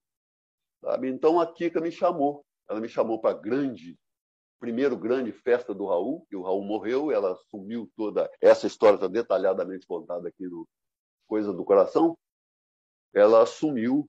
Sabe? 0.80 1.08
Então 1.08 1.40
a 1.40 1.52
Kika 1.52 1.80
me 1.80 1.90
chamou. 1.90 2.46
Ela 2.70 2.80
me 2.80 2.88
chamou 2.88 3.20
para 3.20 3.36
a 3.36 3.38
grande, 3.38 3.98
primeiro 4.60 4.96
grande 4.96 5.32
festa 5.32 5.74
do 5.74 5.84
Raul, 5.84 6.24
que 6.30 6.36
o 6.36 6.42
Raul 6.42 6.64
morreu, 6.64 7.10
ela 7.10 7.32
assumiu 7.32 7.90
toda. 7.96 8.30
Essa 8.40 8.68
história 8.68 8.94
está 8.94 9.08
detalhadamente 9.08 9.84
contada 9.84 10.28
aqui 10.28 10.46
no 10.46 10.66
Coisa 11.26 11.52
do 11.52 11.64
Coração. 11.64 12.16
Ela 13.12 13.42
assumiu 13.42 14.08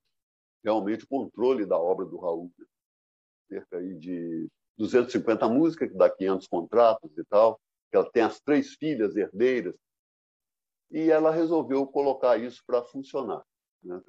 realmente 0.64 1.04
o 1.04 1.08
controle 1.08 1.66
da 1.66 1.80
obra 1.80 2.06
do 2.06 2.20
Raul. 2.20 2.52
Né? 2.58 2.66
Cerca 3.50 3.78
aí 3.80 3.96
de 3.96 4.48
250 4.78 5.50
músicas, 5.50 5.90
que 5.90 5.98
dá 5.98 6.12
500 6.12 6.48
contratos 6.48 7.18
e 7.18 7.24
tal. 7.26 7.60
Ela 7.92 8.10
tem 8.12 8.22
as 8.22 8.40
três 8.40 8.76
filhas 8.76 9.16
herdeiras. 9.16 9.76
E 10.92 11.10
ela 11.10 11.32
resolveu 11.32 11.88
colocar 11.88 12.38
isso 12.38 12.62
para 12.68 12.84
funcionar, 12.84 13.44
né? 13.84 14.02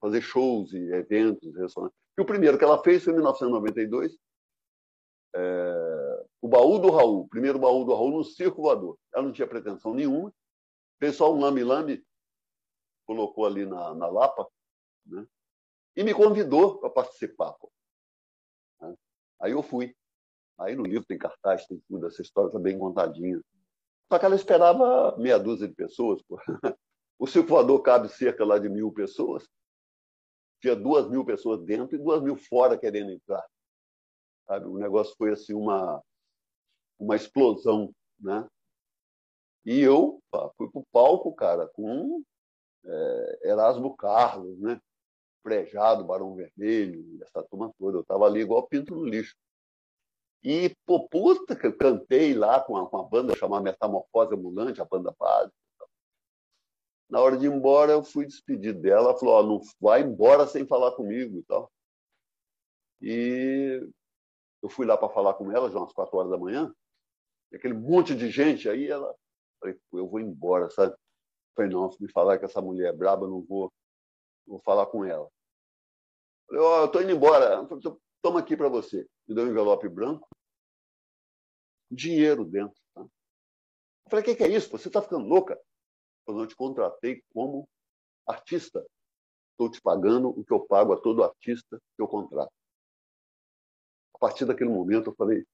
fazer 0.00 0.20
shows 0.20 0.72
e 0.72 0.78
eventos. 0.92 1.54
E 2.16 2.20
o 2.20 2.26
primeiro 2.26 2.58
que 2.58 2.64
ela 2.64 2.82
fez 2.82 3.02
foi 3.02 3.12
em 3.12 3.16
1992, 3.16 4.16
é, 5.34 6.26
o 6.40 6.48
baú 6.48 6.78
do 6.78 6.90
Raul, 6.90 7.22
o 7.22 7.28
primeiro 7.28 7.58
baú 7.58 7.84
do 7.84 7.94
Raul 7.94 8.18
no 8.18 8.24
Circo 8.24 8.62
Voador. 8.62 8.96
Ela 9.12 9.24
não 9.24 9.32
tinha 9.32 9.48
pretensão 9.48 9.92
nenhuma, 9.92 10.32
fez 10.98 11.16
só 11.16 11.32
um 11.32 11.40
lambe-lambe, 11.40 12.04
colocou 13.06 13.46
ali 13.46 13.66
na, 13.66 13.94
na 13.94 14.06
Lapa, 14.06 14.46
né? 15.06 15.26
e 15.96 16.04
me 16.04 16.14
convidou 16.14 16.78
para 16.78 16.90
participar. 16.90 17.52
Pô. 17.54 17.70
Né? 18.80 18.94
Aí 19.40 19.52
eu 19.52 19.62
fui. 19.62 19.94
Aí 20.58 20.76
no 20.76 20.84
livro 20.84 21.04
tem 21.04 21.18
cartaz, 21.18 21.66
tem 21.66 21.82
tudo, 21.88 22.06
essa 22.06 22.22
história 22.22 22.48
está 22.48 22.58
bem 22.58 22.78
contadinha. 22.78 23.40
Só 24.10 24.18
que 24.18 24.24
ela 24.24 24.36
esperava 24.36 25.16
meia 25.18 25.38
dúzia 25.38 25.66
de 25.66 25.74
pessoas. 25.74 26.22
Pô. 26.22 26.38
O 27.18 27.26
Circo 27.26 27.48
Voador 27.48 27.80
cabe 27.82 28.08
cerca 28.08 28.44
lá 28.44 28.58
de 28.58 28.68
mil 28.68 28.92
pessoas. 28.92 29.48
Tinha 30.60 30.74
duas 30.74 31.08
mil 31.08 31.24
pessoas 31.24 31.62
dentro 31.62 31.94
e 31.94 31.98
duas 31.98 32.22
mil 32.22 32.36
fora 32.36 32.78
querendo 32.78 33.10
entrar. 33.10 33.44
Sabe? 34.46 34.66
O 34.66 34.78
negócio 34.78 35.14
foi 35.16 35.32
assim 35.32 35.54
uma, 35.54 36.02
uma 36.98 37.16
explosão. 37.16 37.94
Né? 38.18 38.46
E 39.64 39.80
eu 39.80 40.20
pá, 40.30 40.50
fui 40.56 40.70
para 40.70 40.80
o 40.80 40.86
palco, 40.92 41.34
cara, 41.34 41.66
com 41.68 42.22
é, 42.84 43.50
Erasmo 43.50 43.96
Carlos, 43.96 44.58
né? 44.60 44.80
Prejado, 45.42 46.04
Barão 46.04 46.34
Vermelho, 46.34 47.22
essa 47.22 47.42
turma 47.42 47.72
toda. 47.78 47.98
Eu 47.98 48.02
estava 48.02 48.24
ali 48.24 48.40
igual 48.40 48.66
pinto 48.66 48.94
no 48.94 49.04
lixo. 49.04 49.36
E, 50.42 50.74
pô, 50.84 51.08
puta, 51.08 51.56
que 51.56 51.66
eu 51.66 51.76
cantei 51.76 52.34
lá 52.34 52.62
com 52.62 52.76
a, 52.76 52.88
com 52.88 52.98
a 52.98 53.02
banda 53.02 53.34
chamada 53.34 53.62
Metamorfose 53.62 54.34
Ambulante, 54.34 54.80
a 54.80 54.84
banda 54.84 55.14
base. 55.18 55.52
Na 57.08 57.20
hora 57.20 57.36
de 57.36 57.46
ir 57.46 57.52
embora, 57.52 57.92
eu 57.92 58.02
fui 58.02 58.26
despedir 58.26 58.74
dela. 58.74 59.10
Ela 59.10 59.18
falou: 59.18 59.38
oh, 59.38 59.42
não 59.42 59.60
vai 59.80 60.02
embora 60.02 60.46
sem 60.46 60.66
falar 60.66 60.92
comigo 60.92 61.38
e 61.38 61.42
tal. 61.44 61.70
E 63.00 63.86
eu 64.62 64.68
fui 64.68 64.86
lá 64.86 64.96
para 64.96 65.10
falar 65.10 65.34
com 65.34 65.52
ela, 65.52 65.70
já 65.70 65.78
umas 65.78 65.92
quatro 65.92 66.16
horas 66.16 66.30
da 66.30 66.38
manhã, 66.38 66.74
e 67.52 67.56
aquele 67.56 67.74
monte 67.74 68.14
de 68.14 68.30
gente 68.30 68.66
aí, 68.68 68.88
ela, 68.88 69.14
falei, 69.60 69.78
eu 69.92 70.08
vou 70.08 70.18
embora, 70.20 70.70
sabe? 70.70 70.96
falei, 71.54 71.70
não, 71.70 71.90
se 71.90 72.02
me 72.02 72.10
falar 72.10 72.38
que 72.38 72.44
essa 72.44 72.60
mulher 72.60 72.88
é 72.88 72.96
braba, 72.96 73.26
eu 73.26 73.30
não 73.30 73.42
vou, 73.42 73.72
vou 74.46 74.58
falar 74.60 74.86
com 74.86 75.04
ela. 75.04 75.28
falei, 76.48 76.62
ó, 76.62 76.80
oh, 76.80 76.84
eu 76.84 76.90
tô 76.90 77.00
indo 77.00 77.12
embora, 77.12 77.66
falei, 77.66 77.82
toma 78.22 78.40
aqui 78.40 78.56
para 78.56 78.68
você. 78.68 79.06
Me 79.28 79.34
deu 79.34 79.44
um 79.44 79.48
envelope 79.48 79.88
branco, 79.88 80.26
dinheiro 81.90 82.44
dentro. 82.44 82.80
Tá? 82.94 83.02
Eu 83.02 84.10
falei, 84.10 84.22
o 84.22 84.24
que, 84.24 84.36
que 84.36 84.44
é 84.44 84.48
isso? 84.48 84.70
Você 84.70 84.88
está 84.88 85.00
ficando 85.00 85.26
louca? 85.26 85.60
Eu 86.26 86.34
não 86.34 86.46
te 86.46 86.56
contratei 86.56 87.22
como 87.32 87.68
artista. 88.26 88.84
Estou 89.52 89.70
te 89.70 89.80
pagando 89.80 90.28
o 90.28 90.44
que 90.44 90.52
eu 90.52 90.60
pago 90.60 90.92
a 90.92 91.00
todo 91.00 91.22
artista 91.22 91.78
que 91.96 92.02
eu 92.02 92.08
contrato 92.08 92.52
partir 94.24 94.46
daquele 94.46 94.70
momento, 94.70 95.10
eu 95.10 95.14
falei: 95.14 95.44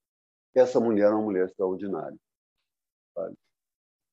essa 0.54 0.78
mulher 0.78 1.10
é 1.10 1.14
uma 1.14 1.22
mulher 1.22 1.46
extraordinária. 1.46 2.16
Sabe? 3.12 3.34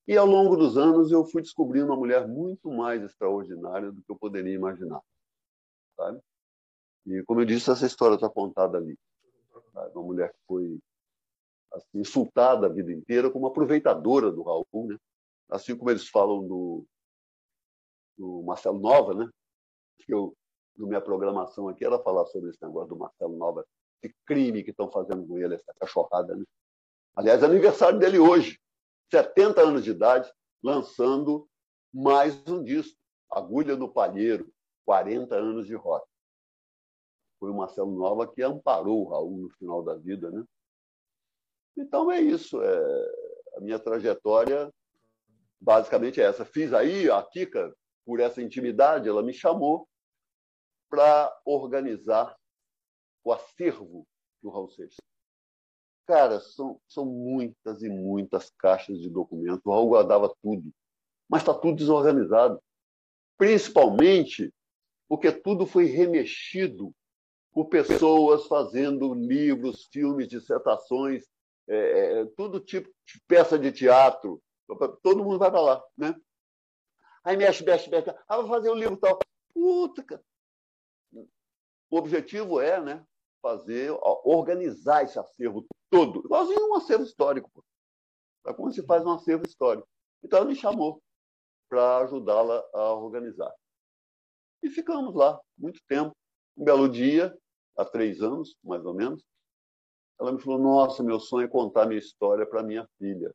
E 0.08 0.16
ao 0.16 0.26
longo 0.26 0.56
dos 0.56 0.76
anos, 0.76 1.12
eu 1.12 1.24
fui 1.24 1.42
descobrindo 1.42 1.86
uma 1.86 1.96
mulher 1.96 2.26
muito 2.26 2.68
mais 2.68 3.00
extraordinária 3.02 3.92
do 3.92 4.02
que 4.02 4.10
eu 4.10 4.16
poderia 4.16 4.54
imaginar. 4.54 5.00
Sabe? 5.96 6.20
E, 7.06 7.22
como 7.22 7.40
eu 7.40 7.44
disse, 7.44 7.70
essa 7.70 7.86
história 7.86 8.16
está 8.16 8.28
contada 8.28 8.78
ali. 8.78 8.98
Sabe? 9.72 9.92
Uma 9.94 10.02
mulher 10.02 10.32
que 10.32 10.40
foi 10.48 10.78
assim, 11.72 12.00
insultada 12.00 12.66
a 12.66 12.70
vida 12.70 12.92
inteira 12.92 13.30
como 13.30 13.46
aproveitadora 13.46 14.32
do 14.32 14.42
Raul, 14.42 14.88
né? 14.88 14.96
Assim 15.50 15.76
como 15.76 15.90
eles 15.90 16.08
falam 16.08 16.46
do, 16.46 16.84
do 18.16 18.42
Marcelo 18.42 18.78
Nova, 18.78 19.14
né? 19.14 19.28
que 19.98 20.12
eu, 20.12 20.34
na 20.76 20.86
minha 20.86 21.00
programação 21.00 21.68
aqui, 21.68 21.84
era 21.84 21.98
falar 21.98 22.24
sobre 22.26 22.50
esse 22.50 22.62
negócio 22.62 22.88
do 22.88 22.98
Marcelo 22.98 23.36
Nova 23.36 23.64
de 24.02 24.14
crime 24.24 24.62
que 24.62 24.70
estão 24.70 24.90
fazendo 24.90 25.26
com 25.26 25.38
ele, 25.38 25.54
essa 25.54 25.72
cachorrada. 25.74 26.34
Né? 26.34 26.44
Aliás, 27.16 27.42
é 27.42 27.46
aniversário 27.46 27.98
dele 27.98 28.18
hoje, 28.18 28.58
70 29.10 29.60
anos 29.60 29.84
de 29.84 29.90
idade, 29.90 30.32
lançando 30.62 31.48
mais 31.92 32.46
um 32.48 32.62
disco, 32.62 32.96
Agulha 33.30 33.76
no 33.76 33.92
Palheiro, 33.92 34.50
40 34.86 35.34
anos 35.34 35.66
de 35.66 35.74
rock. 35.74 36.06
Foi 37.38 37.50
o 37.50 37.56
Marcelo 37.56 37.92
Nova 37.92 38.26
que 38.26 38.42
amparou 38.42 39.04
o 39.04 39.08
Raul 39.08 39.36
no 39.36 39.50
final 39.50 39.82
da 39.82 39.94
vida. 39.94 40.30
Né? 40.30 40.44
Então 41.76 42.10
é 42.10 42.20
isso. 42.20 42.60
É... 42.62 43.28
A 43.56 43.60
minha 43.60 43.78
trajetória 43.78 44.72
basicamente 45.60 46.20
é 46.20 46.24
essa. 46.24 46.44
Fiz 46.44 46.72
aí 46.72 47.10
a 47.10 47.22
Kika, 47.22 47.74
por 48.04 48.20
essa 48.20 48.42
intimidade, 48.42 49.08
ela 49.08 49.22
me 49.22 49.32
chamou 49.32 49.88
para 50.88 51.34
organizar 51.44 52.36
o 53.22 53.32
acervo 53.32 54.06
do 54.42 54.48
Raul 54.48 54.70
Seixas. 54.70 54.96
Cara, 56.06 56.40
são, 56.40 56.80
são 56.88 57.04
muitas 57.04 57.82
e 57.82 57.88
muitas 57.90 58.50
caixas 58.58 58.98
de 58.98 59.10
documentos. 59.10 59.60
O 59.64 59.70
Raul 59.70 59.90
guardava 59.90 60.34
tudo, 60.42 60.72
mas 61.28 61.42
está 61.42 61.52
tudo 61.52 61.76
desorganizado. 61.76 62.62
Principalmente 63.36 64.52
porque 65.06 65.30
tudo 65.30 65.66
foi 65.66 65.84
remexido 65.86 66.94
por 67.52 67.68
pessoas 67.68 68.46
fazendo 68.46 69.14
livros, 69.14 69.88
filmes, 69.92 70.28
dissertações, 70.28 71.24
é, 71.68 72.20
é 72.20 72.26
tudo 72.36 72.60
tipo 72.60 72.88
de 73.06 73.20
peça 73.26 73.58
de 73.58 73.72
teatro. 73.72 74.40
Todo 75.02 75.24
mundo 75.24 75.38
vai 75.38 75.50
para 75.50 75.60
lá, 75.60 75.84
né? 75.96 76.14
Aí 77.24 77.36
mexe, 77.36 77.64
mexe, 77.64 77.90
mexe. 77.90 78.10
Ah, 78.28 78.36
vai 78.36 78.48
fazer 78.48 78.70
um 78.70 78.74
livro 78.74 78.96
tal. 78.96 79.18
Puta, 79.52 80.02
cara. 80.02 80.22
O 81.90 81.96
objetivo 81.96 82.60
é 82.60 82.80
né, 82.80 83.06
fazer, 83.40 83.90
organizar 84.24 85.04
esse 85.04 85.18
acervo 85.18 85.64
todo, 85.90 86.20
igualzinho 86.24 86.70
um 86.70 86.74
acervo 86.74 87.04
histórico. 87.04 87.50
Pô. 87.52 87.64
É 88.46 88.52
como 88.52 88.70
se 88.70 88.84
faz 88.84 89.04
um 89.04 89.12
acervo 89.12 89.44
histórico. 89.46 89.88
Então 90.22 90.38
ela 90.38 90.48
me 90.48 90.54
chamou 90.54 91.02
para 91.68 91.98
ajudá-la 91.98 92.62
a 92.74 92.92
organizar. 92.94 93.52
E 94.62 94.70
ficamos 94.70 95.14
lá 95.14 95.40
muito 95.56 95.80
tempo. 95.86 96.14
Um 96.56 96.64
belo 96.64 96.88
dia, 96.88 97.36
há 97.76 97.84
três 97.84 98.20
anos, 98.20 98.56
mais 98.64 98.84
ou 98.84 98.94
menos, 98.94 99.22
ela 100.18 100.32
me 100.32 100.40
falou: 100.40 100.58
Nossa, 100.58 101.02
meu 101.02 101.20
sonho 101.20 101.46
é 101.46 101.48
contar 101.48 101.86
minha 101.86 101.98
história 102.00 102.46
para 102.46 102.62
minha 102.62 102.88
filha. 102.98 103.32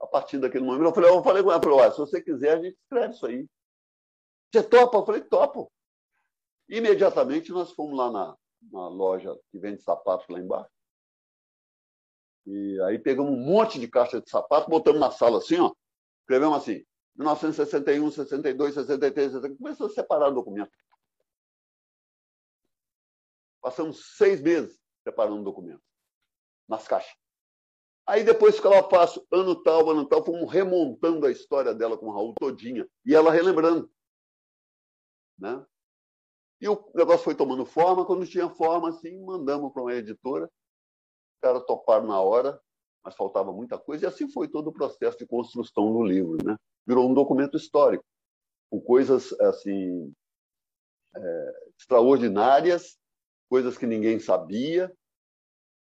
A 0.00 0.06
partir 0.06 0.38
daquele 0.38 0.64
momento, 0.64 0.84
eu 0.84 0.94
falei, 0.94 1.10
eu 1.10 1.22
falei 1.22 1.42
com 1.42 1.50
ela: 1.50 1.62
falei, 1.62 1.90
Se 1.90 1.98
você 1.98 2.22
quiser, 2.22 2.58
a 2.58 2.62
gente 2.62 2.78
escreve 2.78 3.14
isso 3.14 3.26
aí. 3.26 3.46
Você 4.52 4.62
topa? 4.62 4.98
Eu 4.98 5.06
falei: 5.06 5.22
Topo. 5.22 5.70
Imediatamente 6.68 7.50
nós 7.50 7.72
fomos 7.72 7.96
lá 7.96 8.10
na, 8.10 8.36
na 8.70 8.88
loja 8.88 9.38
que 9.50 9.58
vende 9.58 9.82
sapatos 9.82 10.28
lá 10.28 10.38
embaixo. 10.38 10.70
E 12.46 12.80
aí 12.82 12.98
pegamos 12.98 13.32
um 13.32 13.36
monte 13.36 13.78
de 13.78 13.88
caixa 13.88 14.20
de 14.20 14.30
sapato, 14.30 14.70
botamos 14.70 15.00
na 15.00 15.10
sala 15.10 15.38
assim, 15.38 15.58
ó. 15.58 15.72
Escrevemos 16.20 16.58
assim, 16.58 16.84
1961, 17.16 18.10
62, 18.10 18.74
63, 18.74 19.32
63. 19.32 19.58
Começou 19.58 19.86
a 19.86 19.90
separar 19.90 20.28
o 20.28 20.34
documento. 20.34 20.70
Passamos 23.60 24.16
seis 24.16 24.40
meses 24.40 24.80
preparando 25.02 25.40
o 25.40 25.44
documento 25.44 25.82
nas 26.68 26.86
caixas. 26.86 27.14
Aí 28.08 28.24
depois 28.24 28.56
ficava 28.56 28.88
fácil, 28.88 29.22
ano 29.30 29.54
tal, 29.62 29.90
ano 29.90 30.08
tal, 30.08 30.24
fomos 30.24 30.50
remontando 30.50 31.26
a 31.26 31.30
história 31.30 31.74
dela 31.74 31.98
com 31.98 32.06
o 32.06 32.10
Raul 32.10 32.32
todinha. 32.34 32.88
E 33.04 33.14
ela 33.14 33.30
relembrando. 33.30 33.92
Né? 35.38 35.62
E 36.58 36.66
o 36.70 36.90
negócio 36.94 37.22
foi 37.22 37.34
tomando 37.34 37.66
forma. 37.66 38.06
Quando 38.06 38.26
tinha 38.26 38.48
forma, 38.48 38.88
assim, 38.88 39.22
mandamos 39.22 39.70
para 39.74 39.82
uma 39.82 39.92
editora. 39.92 40.46
Os 40.46 41.40
caras 41.42 41.66
toparam 41.66 42.06
na 42.06 42.18
hora, 42.18 42.58
mas 43.04 43.14
faltava 43.14 43.52
muita 43.52 43.78
coisa. 43.78 44.06
E 44.06 44.08
assim 44.08 44.26
foi 44.32 44.48
todo 44.48 44.68
o 44.68 44.72
processo 44.72 45.18
de 45.18 45.26
construção 45.26 45.92
do 45.92 46.02
livro. 46.02 46.38
Né? 46.42 46.56
Virou 46.86 47.10
um 47.10 47.12
documento 47.12 47.58
histórico, 47.58 48.04
com 48.70 48.80
coisas 48.80 49.38
assim 49.38 50.10
é, 51.14 51.70
extraordinárias, 51.78 52.98
coisas 53.50 53.76
que 53.76 53.86
ninguém 53.86 54.18
sabia. 54.18 54.90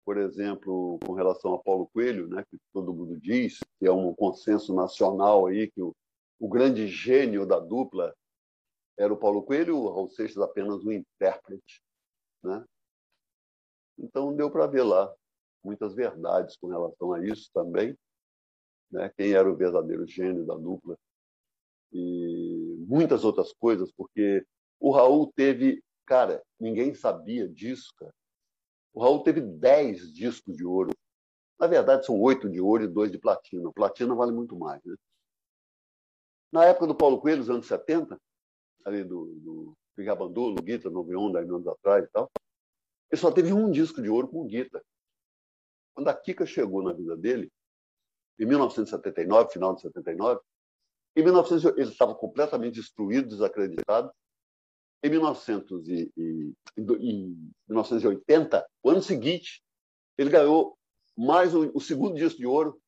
Por 0.08 0.18
exemplo, 0.18 0.98
com 1.06 1.12
relação 1.12 1.54
a 1.54 1.62
Paulo 1.62 1.90
Coelho, 1.90 2.30
né, 2.30 2.42
que 2.50 2.58
todo 2.72 2.94
mundo 2.94 3.20
diz 3.20 3.60
que 3.78 3.86
é 3.86 3.92
um 3.92 4.16
consenso 4.16 4.74
nacional 4.74 5.48
aí 5.48 5.70
que 5.70 5.82
o, 5.82 5.94
o 6.40 6.48
grande 6.48 6.88
gênio 6.88 7.46
da 7.46 7.60
dupla 7.60 8.16
era 8.98 9.14
o 9.14 9.18
Paulo 9.18 9.44
Coelho, 9.44 9.76
o 9.76 9.90
Raul 9.90 10.10
Seixas 10.10 10.38
apenas 10.38 10.82
um 10.86 10.94
intérprete. 10.94 11.84
Né? 12.42 12.64
Então 13.98 14.34
deu 14.34 14.50
para 14.50 14.66
ver 14.66 14.84
lá 14.84 15.14
muitas 15.62 15.94
verdades 15.94 16.56
com 16.56 16.68
relação 16.68 17.12
a 17.12 17.22
isso 17.22 17.52
também, 17.54 17.94
né? 18.90 19.12
quem 19.18 19.34
era 19.34 19.52
o 19.52 19.58
verdadeiro 19.58 20.08
gênio 20.08 20.46
da 20.46 20.56
dupla 20.56 20.98
e 21.92 22.78
muitas 22.88 23.26
outras 23.26 23.52
coisas, 23.52 23.92
porque 23.92 24.46
O 24.80 24.90
Raul 24.90 25.34
teve, 25.36 25.84
cara, 26.06 26.42
ninguém 26.58 26.96
sabia 26.96 27.46
disso, 27.46 27.92
cara. 27.98 28.14
O 28.98 29.00
Raul 29.00 29.22
teve 29.22 29.42
10 29.42 30.12
discos 30.12 30.58
de 30.58 30.66
ouro. 30.66 30.90
Na 31.60 31.68
verdade, 31.68 32.04
são 32.04 32.20
oito 32.20 32.50
de 32.50 32.60
ouro 32.60 32.84
e 32.84 32.88
dois 32.88 33.12
de 33.12 33.20
platina. 33.20 33.72
Platina 33.72 34.16
vale 34.16 34.32
muito 34.32 34.58
mais, 34.58 34.84
né? 34.84 34.96
Na 36.52 36.66
época 36.66 36.88
do 36.88 36.96
Paulo 36.96 37.22
Coelho, 37.22 37.38
nos 37.38 37.50
anos 37.52 37.68
70, 37.68 38.20
ali 38.84 39.04
do, 39.04 39.26
do 39.36 39.78
Pigabandu, 39.96 40.56
Guita, 40.56 40.90
Novion, 40.90 41.32
10 41.32 41.48
anos 41.48 41.68
atrás 41.68 42.06
e 42.06 42.08
tal, 42.08 42.32
ele 43.12 43.22
só 43.22 43.32
teve 43.32 43.54
um 43.54 43.70
disco 43.70 44.02
de 44.02 44.10
ouro 44.10 44.30
com 44.30 44.42
o 44.42 44.48
Guita. 44.48 44.84
Quando 45.94 46.08
a 46.08 46.14
Kika 46.16 46.48
chegou 46.48 46.82
na 46.82 46.92
vida 46.92 47.16
dele, 47.16 47.52
em 48.40 48.48
1979, 48.48 49.52
final 49.52 49.76
de 49.76 49.82
79, 49.82 50.42
em 51.16 51.24
1900, 51.24 51.66
ele 51.78 51.92
estava 51.92 52.16
completamente 52.16 52.74
destruído, 52.74 53.30
desacreditado. 53.30 54.12
Em, 55.04 55.10
1900 55.10 55.88
e, 55.90 56.12
e, 56.18 56.54
em 56.78 57.52
1980, 57.68 58.68
o 58.84 58.90
ano 58.90 59.02
seguinte, 59.02 59.64
ele 60.18 60.30
ganhou 60.30 60.78
mais 61.16 61.54
o, 61.54 61.72
o 61.76 61.80
segundo 61.80 62.16
disco 62.16 62.40
de 62.40 62.48
ouro 62.48 62.82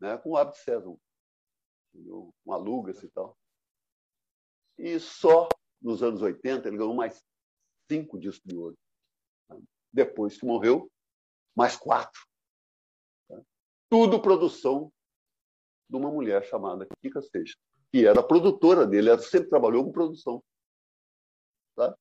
né, 0.00 0.16
com 0.18 0.30
o 0.30 0.36
Abd 0.36 0.56
César, 0.58 0.94
com 1.94 2.52
alugas 2.52 3.02
e 3.02 3.08
tal. 3.08 3.36
E 4.78 4.98
só 5.00 5.48
nos 5.80 6.02
anos 6.02 6.22
80 6.22 6.68
ele 6.68 6.78
ganhou 6.78 6.94
mais 6.94 7.22
cinco 7.90 8.18
discos 8.18 8.46
de 8.46 8.56
ouro. 8.56 8.76
Depois 9.92 10.38
que 10.38 10.46
morreu, 10.46 10.90
mais 11.56 11.76
quatro. 11.76 12.20
Tudo 13.88 14.20
produção 14.20 14.92
de 15.88 15.96
uma 15.96 16.10
mulher 16.10 16.44
chamada 16.44 16.86
Kika 17.00 17.22
Seixas, 17.22 17.56
que 17.90 18.06
era 18.06 18.22
produtora 18.22 18.86
dele, 18.86 19.08
ela 19.08 19.18
sempre 19.18 19.48
trabalhou 19.48 19.84
com 19.84 19.90
produção. 19.90 20.42
Tá? 21.78 21.96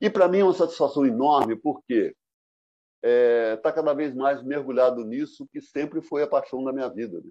E 0.00 0.08
para 0.08 0.28
mim 0.28 0.38
é 0.38 0.44
uma 0.44 0.54
satisfação 0.54 1.04
enorme, 1.04 1.56
porque 1.56 2.14
está 3.02 3.08
é, 3.08 3.56
tá 3.56 3.72
cada 3.72 3.92
vez 3.92 4.14
mais 4.14 4.44
mergulhado 4.44 5.04
nisso 5.04 5.48
que 5.48 5.60
sempre 5.60 6.00
foi 6.00 6.22
a 6.22 6.28
paixão 6.28 6.62
da 6.62 6.72
minha 6.72 6.88
vida. 6.88 7.20
Né? 7.20 7.30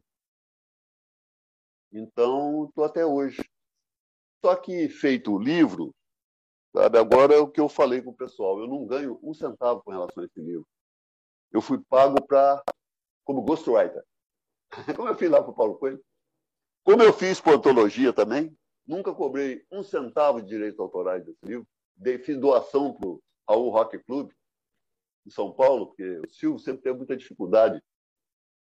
Então, 1.93 2.65
estou 2.65 2.83
até 2.83 3.05
hoje. 3.05 3.41
Só 4.43 4.53
que, 4.57 4.89
feito 4.89 5.31
o 5.31 5.39
livro, 5.39 5.95
sabe, 6.75 6.97
agora 6.97 7.33
é 7.33 7.38
o 7.38 7.49
que 7.49 7.62
eu 7.62 7.69
falei 7.69 8.01
com 8.01 8.09
o 8.09 8.17
pessoal, 8.17 8.59
eu 8.59 8.67
não 8.67 8.86
ganho 8.86 9.17
um 9.23 9.33
centavo 9.33 9.81
com 9.81 9.91
relação 9.91 10.23
a 10.23 10.25
esse 10.25 10.41
livro. 10.41 10.67
Eu 11.53 11.62
fui 11.62 11.81
pago 11.88 12.21
para 12.21 12.62
como 13.23 13.43
ghostwriter. 13.43 14.03
Como 14.97 15.07
eu 15.07 15.15
fiz 15.15 15.29
lá 15.29 15.41
para 15.41 15.51
o 15.51 15.55
Paulo 15.55 15.77
Coelho. 15.77 16.03
Como 16.83 17.01
eu 17.01 17.13
fiz 17.13 17.39
com 17.39 17.51
antologia 17.51 18.12
também, 18.12 18.53
nunca 18.86 19.13
cobrei 19.13 19.65
um 19.72 19.84
centavo 19.84 20.41
de 20.41 20.48
direitos 20.48 20.80
autorais 20.80 21.24
desse 21.26 21.46
livro. 21.46 21.67
Dei, 21.96 22.17
fiz 22.17 22.38
doação 22.38 22.93
para 22.93 23.08
o 23.08 23.22
Raul 23.48 23.69
Rock 23.69 24.00
Club, 24.00 24.32
em 25.26 25.30
São 25.30 25.52
Paulo, 25.52 25.88
porque 25.88 26.19
o 26.19 26.30
Silvio 26.30 26.60
sempre 26.60 26.82
teve 26.82 26.98
muita 26.98 27.15
dificuldade 27.15 27.82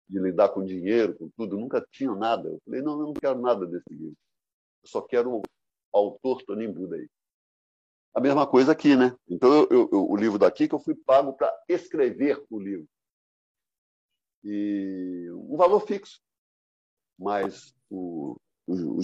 de 0.09 0.19
lidar 0.19 0.51
com 0.51 0.65
dinheiro, 0.65 1.17
com 1.17 1.31
tudo. 1.31 1.57
Nunca 1.57 1.85
tinha 1.91 2.15
nada. 2.15 2.49
Eu 2.49 2.61
falei, 2.65 2.83
não, 2.83 3.01
eu 3.01 3.07
não 3.07 3.15
quero 3.15 3.41
nada 3.41 3.67
desse 3.67 3.89
livro. 3.91 4.17
Eu 4.83 4.89
só 4.89 5.01
quero 5.01 5.37
o 5.37 5.43
autor 5.93 6.43
Toninho 6.43 6.73
Buda 6.73 6.97
aí. 6.97 7.09
A 8.15 8.21
mesma 8.21 8.47
coisa 8.47 8.73
aqui, 8.73 8.95
né? 8.95 9.17
Então, 9.27 9.67
eu, 9.71 9.89
eu, 9.91 10.11
o 10.11 10.17
livro 10.17 10.39
daqui 10.39 10.69
que 10.69 10.75
eu 10.75 10.81
fui 10.81 10.95
pago 10.95 11.33
para 11.33 11.51
escrever 11.69 12.45
o 12.51 12.59
livro 12.61 12.87
e 14.45 15.31
um 15.33 15.57
valor 15.57 15.81
fixo. 15.87 16.21
Mas 17.19 17.75
o, 17.89 18.37
o, 18.67 18.99
o 18.99 19.03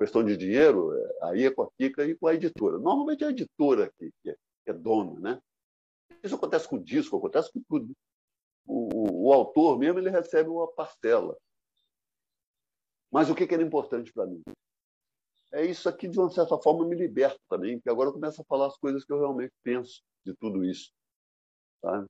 questão 0.00 0.24
de 0.24 0.34
dinheiro 0.34 0.92
aí 1.20 1.44
é 1.44 1.50
com 1.50 1.62
a 1.62 1.70
Kika 1.72 2.06
e 2.06 2.16
com 2.16 2.26
a 2.26 2.34
editora. 2.34 2.78
Normalmente 2.78 3.22
é 3.22 3.26
a 3.26 3.30
editora 3.30 3.92
que, 3.98 4.10
que, 4.22 4.30
é, 4.30 4.34
que 4.64 4.70
é 4.70 4.72
dona, 4.72 5.20
né? 5.20 5.42
Isso 6.22 6.34
acontece 6.34 6.66
com 6.66 6.76
o 6.76 6.82
disco, 6.82 7.18
acontece 7.18 7.52
com 7.52 7.62
tudo. 7.68 7.94
O, 8.66 9.28
o, 9.28 9.32
autor 9.32 9.78
mesmo 9.78 9.98
ele 9.98 10.08
recebe 10.08 10.48
uma 10.48 10.66
parcela. 10.72 11.36
Mas 13.10 13.28
o 13.28 13.34
que, 13.34 13.46
que 13.46 13.52
era 13.52 13.62
importante 13.62 14.10
para 14.12 14.26
mim? 14.26 14.42
É 15.52 15.66
isso 15.66 15.88
aqui, 15.88 16.08
de 16.08 16.18
uma 16.18 16.30
certa 16.30 16.56
forma, 16.58 16.86
me 16.86 16.96
liberta 16.96 17.40
também, 17.48 17.76
porque 17.76 17.90
agora 17.90 18.08
eu 18.08 18.14
começo 18.14 18.40
a 18.40 18.44
falar 18.44 18.68
as 18.68 18.78
coisas 18.78 19.04
que 19.04 19.12
eu 19.12 19.18
realmente 19.18 19.52
penso 19.62 20.00
de 20.24 20.34
tudo 20.34 20.64
isso. 20.64 20.90
Tá? 21.82 22.06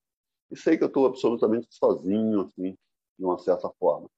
E 0.50 0.56
sei 0.56 0.76
que 0.76 0.84
eu 0.84 0.88
estou 0.88 1.06
absolutamente 1.06 1.66
sozinho, 1.70 2.42
assim, 2.42 2.76
de 3.18 3.24
uma 3.24 3.38
certa 3.38 3.68
forma. 3.78 4.08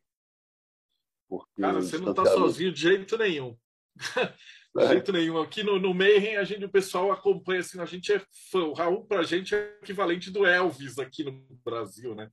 Porque 1.29 1.63
Cara, 1.63 1.81
você 1.81 1.99
não 1.99 2.11
está 2.11 2.27
sozinho 2.27 2.73
de 2.73 2.81
jeito 2.81 3.17
nenhum. 3.17 3.57
de 4.75 4.85
é. 4.85 4.89
jeito 4.89 5.13
nenhum. 5.13 5.41
Aqui 5.41 5.63
no, 5.63 5.79
no 5.79 5.95
Mayhem, 5.95 6.37
a 6.37 6.45
gente, 6.45 6.65
o 6.65 6.71
pessoal 6.71 7.13
acompanha, 7.13 7.61
assim, 7.61 7.81
a 7.81 7.85
gente 7.85 8.13
é 8.13 8.21
fã. 8.51 8.65
O 8.65 8.73
Raul, 8.73 9.05
para 9.05 9.21
a 9.21 9.25
gente, 9.25 9.55
é 9.55 9.79
equivalente 9.83 10.31
do 10.31 10.47
Elvis 10.47 10.99
aqui 10.99 11.25
no 11.25 11.33
Brasil, 11.65 12.15
né? 12.15 12.31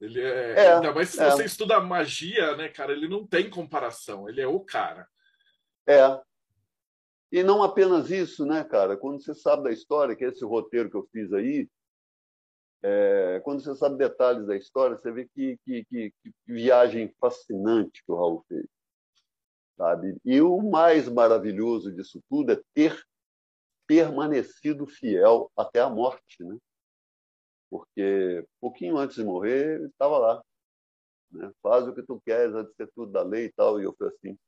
Ele 0.00 0.20
é, 0.20 0.54
é 0.54 0.74
ainda 0.74 0.92
mais 0.92 1.10
se 1.10 1.22
é. 1.22 1.30
você 1.30 1.44
estuda 1.44 1.80
magia, 1.80 2.56
né, 2.56 2.68
cara? 2.68 2.92
Ele 2.92 3.08
não 3.08 3.26
tem 3.26 3.48
comparação, 3.48 4.28
ele 4.28 4.40
é 4.40 4.46
o 4.46 4.58
cara. 4.58 5.06
É. 5.86 6.20
E 7.30 7.42
não 7.42 7.62
apenas 7.62 8.10
isso, 8.10 8.44
né, 8.44 8.64
cara? 8.64 8.96
Quando 8.96 9.22
você 9.22 9.34
sabe 9.34 9.62
da 9.62 9.70
história, 9.70 10.16
que 10.16 10.24
é 10.24 10.28
esse 10.28 10.44
roteiro 10.44 10.90
que 10.90 10.96
eu 10.96 11.08
fiz 11.12 11.32
aí, 11.32 11.68
é, 12.82 13.40
quando 13.44 13.62
você 13.62 13.74
sabe 13.76 13.96
detalhes 13.96 14.44
da 14.44 14.56
história, 14.56 14.96
você 14.96 15.12
vê 15.12 15.28
que, 15.32 15.56
que, 15.64 15.84
que, 15.84 16.12
que 16.20 16.32
viagem 16.46 17.14
fascinante 17.20 18.02
que 18.04 18.10
o 18.10 18.16
Raul 18.16 18.44
fez. 18.48 18.66
Sabe? 19.76 20.16
E 20.24 20.40
o 20.40 20.60
mais 20.62 21.08
maravilhoso 21.08 21.92
disso 21.92 22.22
tudo 22.28 22.52
é 22.52 22.62
ter 22.74 23.02
permanecido 23.86 24.86
fiel 24.86 25.50
até 25.56 25.80
a 25.80 25.88
morte, 25.88 26.42
né? 26.44 26.56
Porque 27.70 28.46
pouquinho 28.60 28.98
antes 28.98 29.16
de 29.16 29.24
morrer, 29.24 29.76
ele 29.76 29.86
estava 29.86 30.18
lá. 30.18 30.44
Né? 31.30 31.50
Faz 31.62 31.88
o 31.88 31.94
que 31.94 32.02
tu 32.02 32.20
queres, 32.24 32.54
antes 32.54 32.70
de 32.72 32.76
ser 32.76 32.92
tudo 32.94 33.10
da 33.10 33.22
lei 33.22 33.46
e 33.46 33.52
tal. 33.52 33.80
E 33.80 33.84
eu 33.84 33.94
falei 33.94 34.14
assim, 34.14 34.38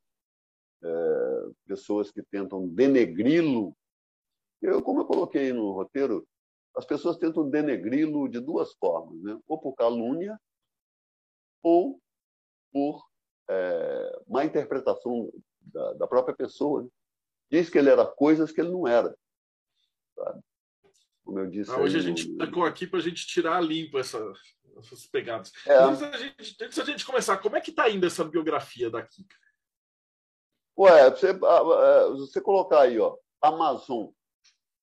é, 0.83 1.51
pessoas 1.67 2.11
que 2.11 2.21
tentam 2.23 2.67
denegri-lo. 2.67 3.75
Eu, 4.61 4.81
como 4.81 5.01
eu 5.01 5.05
coloquei 5.05 5.51
no 5.51 5.71
roteiro, 5.71 6.27
as 6.75 6.85
pessoas 6.85 7.17
tentam 7.17 7.49
denegri-lo 7.49 8.27
de 8.27 8.39
duas 8.39 8.73
formas, 8.73 9.19
né? 9.21 9.39
ou 9.47 9.59
por 9.59 9.73
calúnia, 9.73 10.39
ou 11.63 11.99
por 12.71 13.03
é, 13.49 14.21
má 14.27 14.45
interpretação 14.45 15.31
da, 15.61 15.93
da 15.93 16.07
própria 16.07 16.35
pessoa. 16.35 16.83
Né? 16.83 16.89
Diz 17.51 17.69
que 17.69 17.77
ele 17.77 17.89
era 17.89 18.05
coisas 18.05 18.51
que 18.51 18.61
ele 18.61 18.71
não 18.71 18.87
era. 18.87 19.15
Sabe? 20.15 20.41
Como 21.23 21.39
eu 21.39 21.47
disse. 21.47 21.71
Ah, 21.71 21.79
hoje 21.79 21.97
aí, 21.97 22.03
a 22.03 22.05
gente 22.05 22.37
tacou 22.37 22.63
aqui 22.63 22.85
para 22.85 22.99
a 22.99 23.01
gente 23.01 23.25
tirar 23.25 23.61
limpo 23.61 23.97
essa, 23.97 24.19
essas 24.77 25.07
pegadas. 25.07 25.51
É. 25.65 25.75
Antes, 25.77 26.01
da 26.01 26.17
gente, 26.17 26.63
antes 26.63 26.77
da 26.77 26.85
gente 26.85 27.05
começar, 27.05 27.37
como 27.37 27.55
é 27.55 27.61
que 27.61 27.71
está 27.71 27.89
indo 27.89 28.05
essa 28.05 28.23
biografia 28.23 28.89
da 28.89 29.01
Kika? 29.01 29.35
Ué, 30.77 31.09
você, 31.09 31.33
você 31.33 32.41
colocar 32.41 32.81
aí, 32.81 32.99
ó, 32.99 33.17
Amazon, 33.41 34.09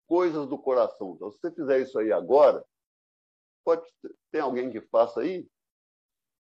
coisas 0.07 0.47
do 0.47 0.57
coração. 0.57 1.13
Então, 1.15 1.31
se 1.31 1.39
você 1.39 1.51
fizer 1.51 1.81
isso 1.81 1.97
aí 1.99 2.11
agora, 2.11 2.63
pode 3.65 3.83
tem 4.31 4.41
alguém 4.41 4.71
que 4.71 4.81
faça 4.81 5.21
aí? 5.21 5.47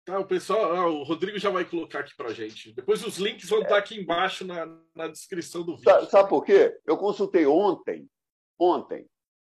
Ah, 0.10 0.19
o 0.19 0.26
pessoal, 0.26 0.76
ah, 0.76 0.88
o 0.88 1.04
Rodrigo 1.04 1.38
já 1.38 1.50
vai 1.50 1.63
colocar 1.63 2.00
aqui 2.00 2.15
para 2.15 2.34
gente. 2.34 2.74
Depois 2.74 3.06
os 3.06 3.17
links 3.17 3.50
vão 3.50 3.60
é. 3.60 3.63
estar 3.63 3.78
aqui 3.78 4.00
embaixo 4.00 4.45
na, 4.45 4.65
na 4.95 5.08
descrição 5.08 5.63
do 5.63 5.76
vídeo. 5.76 5.91
Sabe, 5.91 6.10
sabe, 6.10 6.30
por 6.30 6.43
quê? 6.43 6.80
Eu 6.86 6.98
consultei 6.98 7.45
ontem, 7.45 8.10
ontem, 8.58 9.08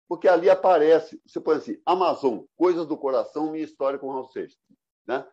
porque 0.08 0.26
ali 0.26 0.50
aparece, 0.50 1.20
você 1.24 1.40
põe 1.40 1.56
assim, 1.56 1.80
Amazon, 1.86 2.40
Coisas 2.56 2.86
do 2.86 2.98
Coração, 2.98 3.52
Minha 3.52 3.64
História 3.64 3.98
com 3.98 4.10
Raul 4.10 4.26
Seixas. 4.26 4.58
Né? 5.06 5.24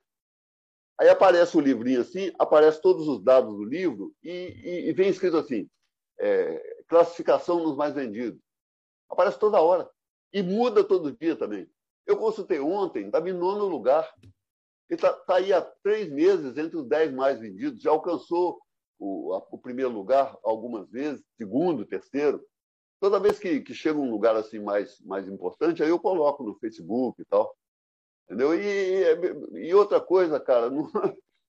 Aí 0.99 1.09
aparece 1.09 1.57
o 1.57 1.61
livrinho 1.61 2.01
assim, 2.01 2.31
aparece 2.39 2.81
todos 2.81 3.07
os 3.07 3.23
dados 3.23 3.55
do 3.55 3.63
livro 3.63 4.13
e, 4.23 4.29
e, 4.29 4.89
e 4.89 4.93
vem 4.93 5.09
escrito 5.09 5.37
assim, 5.37 5.69
é, 6.19 6.83
classificação 6.87 7.63
nos 7.63 7.75
mais 7.75 7.93
vendidos. 7.93 8.39
Aparece 9.09 9.39
toda 9.39 9.61
hora. 9.61 9.89
E 10.33 10.41
muda 10.41 10.83
todo 10.83 11.15
dia 11.15 11.35
também. 11.35 11.69
Eu 12.05 12.17
consultei 12.17 12.59
ontem, 12.59 13.05
estava 13.05 13.29
em 13.29 13.33
nono 13.33 13.65
lugar. 13.65 14.11
Ele 14.89 14.97
está 14.97 15.13
tá 15.13 15.35
aí 15.35 15.51
há 15.51 15.61
três 15.61 16.09
meses 16.11 16.57
entre 16.57 16.77
os 16.77 16.87
dez 16.87 17.11
mais 17.13 17.39
vendidos. 17.39 17.81
Já 17.81 17.91
alcançou 17.91 18.59
o, 18.99 19.33
a, 19.33 19.45
o 19.51 19.57
primeiro 19.57 19.91
lugar 19.91 20.37
algumas 20.43 20.89
vezes, 20.89 21.23
segundo, 21.37 21.85
terceiro. 21.85 22.43
Toda 22.99 23.19
vez 23.19 23.37
que, 23.37 23.61
que 23.61 23.73
chega 23.73 23.99
um 23.99 24.09
lugar 24.09 24.35
assim 24.35 24.59
mais, 24.59 24.99
mais 25.01 25.27
importante, 25.27 25.83
aí 25.83 25.89
eu 25.89 25.99
coloco 25.99 26.43
no 26.43 26.55
Facebook 26.55 27.21
e 27.21 27.25
tal. 27.25 27.55
Entendeu? 28.25 28.53
E, 28.55 29.67
e 29.67 29.73
outra 29.73 30.01
coisa, 30.01 30.39
cara, 30.39 30.69
não, 30.71 30.89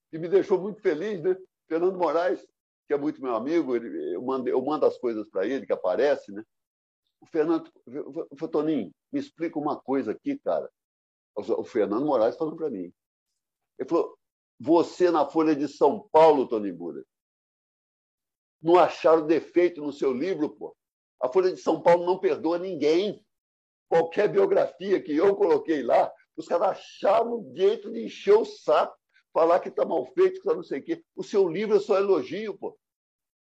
que 0.09 0.17
me 0.17 0.27
deixou 0.27 0.59
muito 0.59 0.81
feliz, 0.81 1.21
né? 1.21 1.35
Fernando 1.67 1.97
Moraes, 1.97 2.45
que 2.87 2.93
é 2.93 2.97
muito 2.97 3.21
meu 3.21 3.35
amigo, 3.35 3.75
ele, 3.75 4.15
eu, 4.15 4.21
mando, 4.21 4.49
eu 4.49 4.61
mando 4.61 4.85
as 4.85 4.97
coisas 4.97 5.27
para 5.29 5.45
ele, 5.45 5.65
que 5.65 5.73
aparece, 5.73 6.31
né? 6.31 6.43
O 7.21 7.27
Fernando, 7.27 7.69
Toninho, 8.51 8.91
me 9.11 9.19
explica 9.19 9.59
uma 9.59 9.79
coisa 9.79 10.11
aqui, 10.11 10.37
cara. 10.39 10.69
O 11.35 11.63
Fernando 11.63 12.05
Moraes 12.05 12.37
falou 12.37 12.55
para 12.55 12.69
mim. 12.69 12.91
Ele 13.79 13.87
falou: 13.87 14.17
você 14.59 15.09
na 15.09 15.25
Folha 15.25 15.55
de 15.55 15.67
São 15.67 16.07
Paulo, 16.11 16.47
Toninho 16.47 16.75
Buda, 16.75 17.05
não 18.61 18.77
acharam 18.77 19.25
defeito 19.25 19.81
no 19.81 19.93
seu 19.93 20.11
livro, 20.11 20.49
pô. 20.49 20.75
A 21.21 21.29
Folha 21.29 21.53
de 21.53 21.61
São 21.61 21.81
Paulo 21.81 22.05
não 22.05 22.19
perdoa 22.19 22.59
ninguém. 22.59 23.23
Qualquer 23.87 24.27
biografia 24.27 25.01
que 25.01 25.15
eu 25.15 25.35
coloquei 25.35 25.81
lá, 25.81 26.11
os 26.35 26.47
caras 26.47 26.77
achavam 26.77 27.39
o 27.39 27.53
jeito 27.55 27.91
de 27.91 28.05
encher 28.05 28.37
o 28.37 28.45
saco, 28.45 28.95
falar 29.33 29.59
que 29.59 29.69
está 29.69 29.83
mal 29.85 30.05
feito, 30.13 30.33
que 30.33 30.47
está 30.47 30.53
não 30.53 30.63
sei 30.63 30.79
o 30.79 30.83
quê. 30.83 31.03
O 31.15 31.23
seu 31.23 31.47
livro 31.47 31.77
é 31.77 31.79
só 31.79 31.97
elogio, 31.97 32.57
pô. 32.57 32.77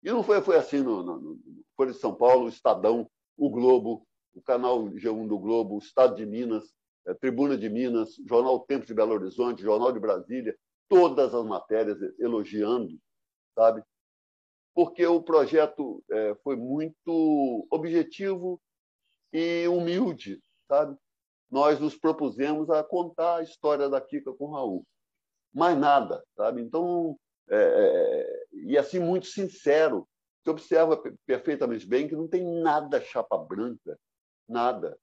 E 0.03 0.09
não 0.09 0.23
foi, 0.23 0.41
foi 0.41 0.57
assim 0.57 0.81
no, 0.81 1.03
no, 1.03 1.19
no 1.19 1.39
Folha 1.75 1.91
de 1.91 1.99
São 1.99 2.15
Paulo, 2.15 2.45
o 2.45 2.49
Estadão, 2.49 3.09
o 3.37 3.49
Globo, 3.49 4.07
o 4.33 4.41
canal 4.41 4.83
G1 4.85 5.27
do 5.27 5.37
Globo, 5.37 5.75
o 5.75 5.79
Estado 5.79 6.15
de 6.15 6.25
Minas, 6.25 6.73
Tribuna 7.19 7.57
de 7.57 7.69
Minas, 7.69 8.15
Jornal 8.27 8.59
Tempo 8.61 8.85
de 8.85 8.93
Belo 8.93 9.13
Horizonte, 9.13 9.61
Jornal 9.61 9.91
de 9.91 9.99
Brasília, 9.99 10.55
todas 10.87 11.33
as 11.33 11.45
matérias 11.45 11.97
elogiando, 12.19 12.97
sabe? 13.55 13.83
Porque 14.73 15.05
o 15.05 15.21
projeto 15.21 16.03
é, 16.11 16.35
foi 16.43 16.55
muito 16.55 17.67
objetivo 17.69 18.61
e 19.33 19.67
humilde, 19.67 20.41
sabe? 20.67 20.97
Nós 21.49 21.79
nos 21.79 21.97
propusemos 21.97 22.69
a 22.69 22.83
contar 22.83 23.37
a 23.37 23.43
história 23.43 23.89
da 23.89 23.99
Kika 23.99 24.31
com 24.33 24.51
Raul. 24.51 24.85
Mais 25.53 25.77
nada, 25.77 26.23
sabe? 26.35 26.61
Então, 26.61 27.17
é, 27.49 27.57
é, 27.57 28.45
e 28.53 28.77
assim, 28.77 28.99
muito 28.99 29.27
sincero. 29.27 30.07
Você 30.43 30.49
observa 30.49 31.01
perfeitamente 31.25 31.85
bem 31.85 32.07
que 32.07 32.15
não 32.15 32.27
tem 32.27 32.43
nada 32.61 33.01
chapa 33.01 33.37
branca, 33.37 33.99
nada. 34.47 34.97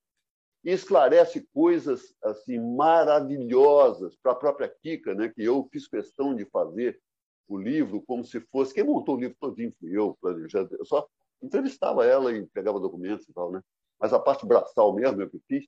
E 0.68 0.72
esclarece 0.72 1.48
coisas 1.54 2.14
assim 2.22 2.59
maravilhosas 2.59 4.14
para 4.16 4.33
a 4.33 4.35
própria 4.35 4.68
Kika, 4.68 5.14
né, 5.14 5.31
que 5.31 5.42
eu 5.42 5.66
fiz 5.72 5.88
questão 5.88 6.35
de 6.35 6.44
fazer 6.44 7.00
o 7.48 7.57
livro 7.57 8.02
como 8.02 8.22
se 8.22 8.38
fosse. 8.52 8.74
Quem 8.74 8.85
montou 8.85 9.16
o 9.16 9.18
livro 9.18 9.35
todinho 9.40 9.72
fui 9.81 9.96
eu. 9.96 10.14
Eu 10.22 10.85
só 10.85 11.09
entrevistava 11.42 12.04
ela 12.04 12.31
e 12.35 12.46
pegava 12.48 12.78
documentos 12.78 13.26
e 13.26 13.33
tal, 13.33 13.50
né? 13.50 13.62
Mas 13.98 14.12
a 14.12 14.18
parte 14.18 14.44
braçal 14.44 14.92
mesmo 14.92 15.22
eu 15.22 15.31
que 15.31 15.40
fiz. 15.48 15.66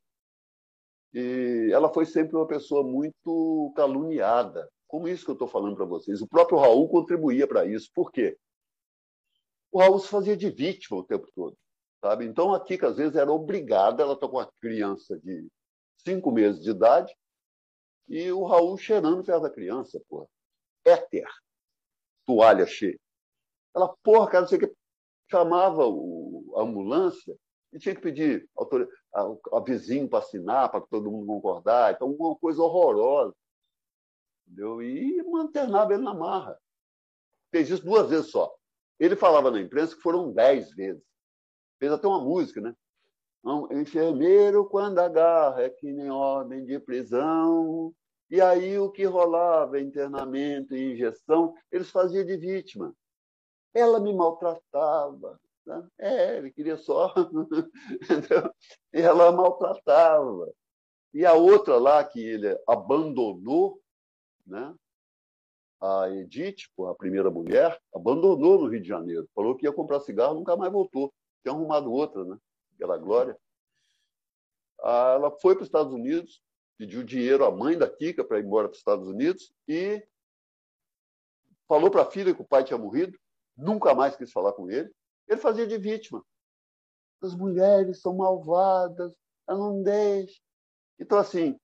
E 1.14 1.70
ela 1.72 1.90
foi 1.90 2.04
sempre 2.04 2.36
uma 2.36 2.46
pessoa 2.46 2.84
muito 2.84 3.72
caluniada, 3.74 4.68
como 4.86 5.08
isso 5.08 5.24
que 5.24 5.30
eu 5.30 5.32
estou 5.32 5.48
falando 5.48 5.76
para 5.76 5.86
vocês. 5.86 6.20
O 6.20 6.28
próprio 6.28 6.58
Raul 6.58 6.86
contribuía 6.90 7.48
para 7.48 7.64
isso. 7.64 7.90
Por 7.94 8.12
quê? 8.12 8.36
O 9.72 9.78
Raul 9.78 9.98
se 9.98 10.08
fazia 10.08 10.36
de 10.36 10.50
vítima 10.50 10.98
o 10.98 11.04
tempo 11.04 11.26
todo. 11.34 11.56
Sabe? 12.00 12.24
Então, 12.24 12.54
a 12.54 12.64
Kika, 12.64 12.88
às 12.88 12.96
vezes, 12.96 13.16
era 13.16 13.30
obrigada, 13.30 14.02
ela 14.02 14.14
está 14.14 14.26
com 14.26 14.36
uma 14.36 14.50
criança 14.60 15.18
de 15.20 15.46
cinco 15.98 16.30
meses 16.30 16.62
de 16.62 16.70
idade, 16.70 17.14
e 18.08 18.32
o 18.32 18.44
Raul 18.44 18.76
cheirando 18.76 19.22
perto 19.22 19.42
da 19.42 19.50
criança, 19.50 20.00
porra. 20.08 20.26
Éter. 20.84 21.28
Toalha 22.26 22.66
cheia. 22.66 22.98
Ela, 23.74 23.94
porra, 24.02 24.26
cara, 24.28 24.40
não 24.42 24.48
sei 24.48 24.58
o 24.58 24.60
que. 24.62 24.74
Chamava 25.30 25.86
o, 25.86 26.52
a 26.56 26.62
ambulância 26.62 27.36
e 27.72 27.78
tinha 27.78 27.94
que 27.94 28.00
pedir 28.00 28.48
a, 28.58 29.20
a, 29.20 29.58
a 29.58 29.60
vizinho 29.60 30.08
para 30.08 30.18
assinar, 30.18 30.70
para 30.70 30.80
todo 30.80 31.10
mundo 31.10 31.26
concordar. 31.26 31.94
Então, 31.94 32.10
uma 32.10 32.36
coisa 32.36 32.60
horrorosa 32.62 33.34
entendeu? 34.46 34.82
e 34.82 35.22
manternava 35.22 35.94
ele 35.94 36.02
na 36.02 36.14
marra. 36.14 36.58
Fez 37.52 37.70
isso 37.70 37.84
duas 37.84 38.10
vezes 38.10 38.30
só. 38.30 38.52
Ele 38.98 39.14
falava 39.14 39.50
na 39.50 39.60
imprensa 39.60 39.94
que 39.94 40.02
foram 40.02 40.32
dez 40.32 40.70
vezes. 40.72 41.02
Fez 41.80 41.90
até 41.90 42.06
uma 42.06 42.20
música, 42.20 42.60
né? 42.60 42.74
Enfermeiro, 43.72 44.68
quando 44.68 44.98
agarra, 44.98 45.62
é 45.62 45.70
que 45.70 45.90
nem 45.90 46.10
ordem 46.10 46.64
de 46.64 46.78
prisão. 46.78 47.92
E 48.30 48.40
aí 48.40 48.78
o 48.78 48.90
que 48.90 49.04
rolava, 49.04 49.80
internamento 49.80 50.76
e 50.76 50.92
injeção, 50.92 51.54
eles 51.72 51.90
faziam 51.90 52.24
de 52.24 52.36
vítima. 52.36 52.94
Ela 53.72 53.98
me 53.98 54.14
maltratava. 54.14 55.40
Né? 55.66 55.88
É, 55.98 56.36
ele 56.36 56.52
queria 56.52 56.76
só. 56.76 57.14
e 58.92 59.00
ela 59.00 59.32
maltratava. 59.32 60.52
E 61.14 61.24
a 61.24 61.32
outra 61.32 61.78
lá 61.78 62.04
que 62.04 62.20
ele 62.20 62.56
abandonou, 62.68 63.80
né? 64.46 64.74
a 65.80 66.10
Edith, 66.10 66.68
a 66.90 66.94
primeira 66.94 67.30
mulher, 67.30 67.80
abandonou 67.94 68.60
no 68.60 68.68
Rio 68.68 68.82
de 68.82 68.88
Janeiro. 68.88 69.26
Falou 69.34 69.56
que 69.56 69.64
ia 69.64 69.72
comprar 69.72 70.00
cigarro, 70.00 70.34
nunca 70.34 70.56
mais 70.56 70.70
voltou. 70.70 71.10
Tinha 71.42 71.54
arrumado 71.54 71.92
outra, 71.92 72.24
né? 72.24 72.38
Aquela 72.74 72.96
Glória. 72.98 73.38
Ah, 74.82 75.12
ela 75.14 75.30
foi 75.30 75.54
para 75.54 75.62
os 75.62 75.68
Estados 75.68 75.92
Unidos, 75.92 76.42
pediu 76.78 77.04
dinheiro 77.04 77.44
à 77.44 77.50
mãe 77.50 77.76
da 77.76 77.88
Kika 77.88 78.24
para 78.24 78.38
ir 78.38 78.44
embora 78.44 78.68
para 78.68 78.72
os 78.74 78.78
Estados 78.78 79.06
Unidos 79.06 79.52
e 79.68 80.06
falou 81.68 81.90
para 81.90 82.02
a 82.02 82.10
filha 82.10 82.34
que 82.34 82.42
o 82.42 82.46
pai 82.48 82.64
tinha 82.64 82.78
morrido, 82.78 83.18
nunca 83.56 83.94
mais 83.94 84.16
quis 84.16 84.32
falar 84.32 84.52
com 84.52 84.70
ele. 84.70 84.90
Ele 85.28 85.40
fazia 85.40 85.66
de 85.66 85.76
vítima. 85.76 86.24
As 87.22 87.34
mulheres 87.34 88.00
são 88.00 88.16
malvadas, 88.16 89.14
ela 89.46 89.58
não 89.58 89.82
deixa. 89.82 90.40
Então, 90.98 91.18
assim, 91.18 91.58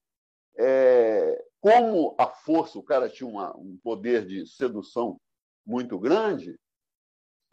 é, 0.57 1.43
como 1.59 2.15
a 2.17 2.27
força, 2.27 2.77
o 2.77 2.83
cara 2.83 3.09
tinha 3.09 3.27
uma, 3.27 3.55
um 3.57 3.77
poder 3.83 4.25
de 4.25 4.45
sedução 4.45 5.19
muito 5.65 5.99
grande, 5.99 6.57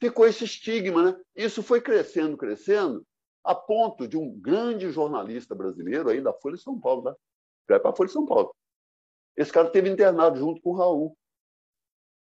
ficou 0.04 0.26
esse 0.26 0.44
estigma. 0.44 1.12
Né? 1.12 1.20
Isso 1.34 1.62
foi 1.62 1.80
crescendo, 1.80 2.36
crescendo, 2.36 3.06
a 3.42 3.54
ponto 3.54 4.06
de 4.06 4.16
um 4.16 4.38
grande 4.38 4.90
jornalista 4.90 5.54
brasileiro 5.54 6.10
aí 6.10 6.20
da 6.20 6.32
Folha 6.32 6.56
de 6.56 6.62
São 6.62 6.78
Paulo, 6.78 7.04
né? 7.04 7.14
vai 7.68 7.80
para 7.80 7.90
a 7.90 7.96
Folha 7.96 8.08
de 8.08 8.12
São 8.12 8.26
Paulo. 8.26 8.54
Esse 9.36 9.52
cara 9.52 9.70
teve 9.70 9.88
internado 9.88 10.38
junto 10.38 10.60
com 10.60 10.70
o 10.70 10.76
Raul, 10.76 11.16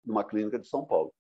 numa 0.05 0.25
clínica 0.25 0.59
de 0.59 0.69
São 0.69 0.85
Paulo. 0.85 1.13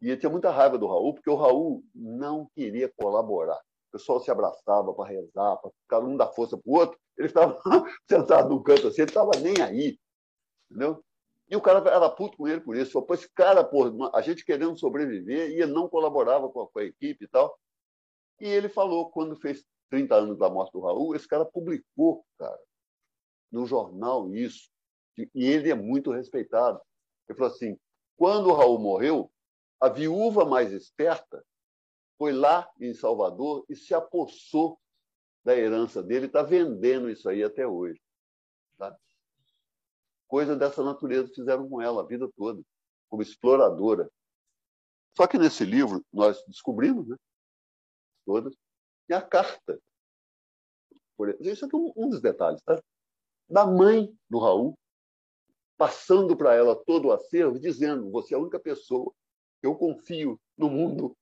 E 0.00 0.08
ele 0.08 0.16
tinha 0.16 0.30
muita 0.30 0.50
raiva 0.50 0.78
do 0.78 0.86
Raul, 0.86 1.14
porque 1.14 1.30
o 1.30 1.36
Raul 1.36 1.84
não 1.94 2.48
queria 2.54 2.92
colaborar. 2.96 3.58
O 3.58 3.92
pessoal 3.92 4.20
se 4.20 4.30
abraçava 4.30 4.92
para 4.94 5.08
rezar, 5.08 5.56
para 5.56 5.70
ficar 5.82 6.00
um 6.00 6.16
dar 6.16 6.28
força 6.28 6.56
para 6.56 6.70
o 6.70 6.74
outro. 6.74 6.98
Ele 7.16 7.28
estava 7.28 7.60
sentado 8.08 8.48
num 8.48 8.62
canto 8.62 8.88
assim, 8.88 9.02
ele 9.02 9.10
estava 9.10 9.30
nem 9.40 9.60
aí. 9.60 9.98
Entendeu? 10.70 11.04
E 11.52 11.56
o 11.56 11.60
cara 11.60 11.86
era 11.90 12.08
puto 12.08 12.38
com 12.38 12.48
ele 12.48 12.62
por 12.62 12.74
isso. 12.74 12.92
Falou, 12.92 13.12
esse 13.12 13.28
cara, 13.28 13.62
pô, 13.62 13.84
a 14.14 14.22
gente 14.22 14.42
querendo 14.42 14.74
sobreviver, 14.78 15.50
e 15.50 15.60
ele 15.60 15.70
não 15.70 15.86
colaborava 15.86 16.48
com 16.48 16.62
a, 16.62 16.66
com 16.66 16.78
a 16.78 16.84
equipe 16.84 17.26
e 17.26 17.28
tal. 17.28 17.54
E 18.40 18.46
ele 18.46 18.70
falou, 18.70 19.10
quando 19.10 19.36
fez 19.36 19.62
30 19.90 20.14
anos 20.14 20.38
da 20.38 20.48
morte 20.48 20.72
do 20.72 20.80
Raul, 20.80 21.14
esse 21.14 21.28
cara 21.28 21.44
publicou, 21.44 22.24
cara, 22.38 22.58
no 23.50 23.66
jornal 23.66 24.34
isso. 24.34 24.70
E 25.18 25.44
ele 25.44 25.70
é 25.70 25.74
muito 25.74 26.10
respeitado. 26.10 26.80
Ele 27.28 27.36
falou 27.36 27.52
assim: 27.52 27.78
quando 28.16 28.48
o 28.48 28.54
Raul 28.54 28.78
morreu, 28.78 29.30
a 29.78 29.90
viúva 29.90 30.46
mais 30.46 30.72
esperta 30.72 31.44
foi 32.16 32.32
lá 32.32 32.66
em 32.80 32.94
Salvador 32.94 33.66
e 33.68 33.76
se 33.76 33.92
apossou 33.92 34.80
da 35.44 35.54
herança 35.54 36.02
dele, 36.02 36.26
está 36.26 36.42
vendendo 36.42 37.10
isso 37.10 37.28
aí 37.28 37.44
até 37.44 37.66
hoje. 37.66 38.00
Tá? 38.78 38.96
Coisa 40.32 40.56
dessa 40.56 40.82
natureza 40.82 41.30
fizeram 41.34 41.68
com 41.68 41.82
ela 41.82 42.00
a 42.00 42.06
vida 42.06 42.26
toda, 42.38 42.62
como 43.10 43.20
exploradora. 43.20 44.10
Só 45.14 45.26
que 45.26 45.36
nesse 45.36 45.62
livro 45.62 46.02
nós 46.10 46.42
descobrimos, 46.48 47.06
né, 47.06 47.18
todas, 48.24 48.54
e 49.10 49.12
a 49.12 49.20
carta. 49.20 49.78
Isso 51.38 51.66
aqui 51.66 51.76
é 51.76 51.78
um 51.78 52.08
dos 52.08 52.22
detalhes, 52.22 52.62
tá? 52.62 52.82
Da 53.46 53.66
mãe 53.66 54.10
do 54.30 54.38
Raul, 54.38 54.74
passando 55.76 56.34
para 56.34 56.54
ela 56.54 56.82
todo 56.82 57.08
o 57.08 57.12
acervo, 57.12 57.60
dizendo: 57.60 58.10
Você 58.10 58.32
é 58.32 58.38
a 58.38 58.40
única 58.40 58.58
pessoa 58.58 59.12
que 59.60 59.66
eu 59.66 59.76
confio 59.76 60.40
no 60.56 60.70
mundo 60.70 61.14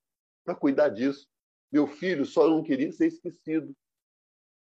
para 0.44 0.54
cuidar 0.54 0.88
disso. 0.88 1.26
Meu 1.72 1.88
filho 1.88 2.24
só 2.24 2.48
não 2.48 2.62
queria 2.62 2.92
ser 2.92 3.08
esquecido. 3.08 3.74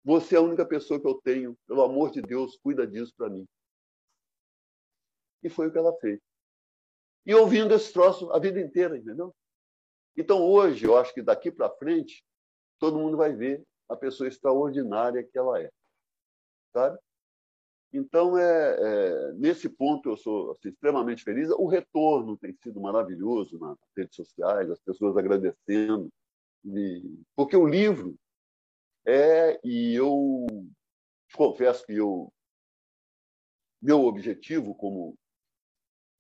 Você 0.06 0.36
é 0.36 0.38
a 0.38 0.41
única 0.41 0.65
pessoa 0.65 1.02
que 1.02 1.06
eu 1.08 1.15
tenho. 1.15 1.54
Pelo 1.67 1.82
amor 1.82 2.12
de 2.12 2.22
Deus, 2.22 2.58
cuida 2.63 2.88
disso 2.88 3.13
para 3.17 3.30
mim. 3.30 3.46
E 5.43 5.49
foi 5.49 5.67
o 5.67 5.71
que 5.71 5.77
ela 5.77 5.93
fez. 5.99 6.19
E 7.25 7.34
ouvindo 7.34 7.74
esse 7.74 7.91
troço 7.93 8.32
a 8.32 8.39
vida 8.39 8.59
inteira, 8.59 8.97
entendeu? 8.97 9.34
Então, 10.18 10.43
hoje, 10.43 10.86
eu 10.86 10.97
acho 10.97 11.13
que 11.13 11.22
daqui 11.22 11.51
para 11.51 11.70
frente, 11.70 12.24
todo 12.80 12.97
mundo 12.97 13.16
vai 13.18 13.34
ver 13.34 13.63
a 13.88 13.95
pessoa 13.95 14.28
extraordinária 14.28 15.24
que 15.24 15.38
ela 15.38 15.61
é. 15.61 15.70
Sabe? 16.74 16.97
Então, 17.93 18.38
é, 18.38 18.78
é, 18.80 19.34
nesse 19.34 19.70
ponto, 19.70 20.09
eu 20.09 20.18
sou 20.18 20.51
assim, 20.51 20.70
extremamente 20.70 21.24
feliz. 21.24 21.49
O 21.49 21.68
retorno 21.68 22.38
tem 22.38 22.55
sido 22.61 22.80
maravilhoso 22.80 23.59
nas 23.59 23.78
redes 23.95 24.16
sociais, 24.16 24.70
as 24.70 24.80
pessoas 24.80 25.18
agradecendo. 25.18 26.09
E, 26.63 27.20
porque 27.36 27.55
o 27.55 27.68
livro 27.68 28.16
é, 29.05 29.59
e 29.63 29.93
eu 29.95 30.45
confesso 31.34 31.86
que 31.86 31.93
eu, 31.93 32.32
meu 33.82 34.05
objetivo 34.05 34.76
como 34.76 35.18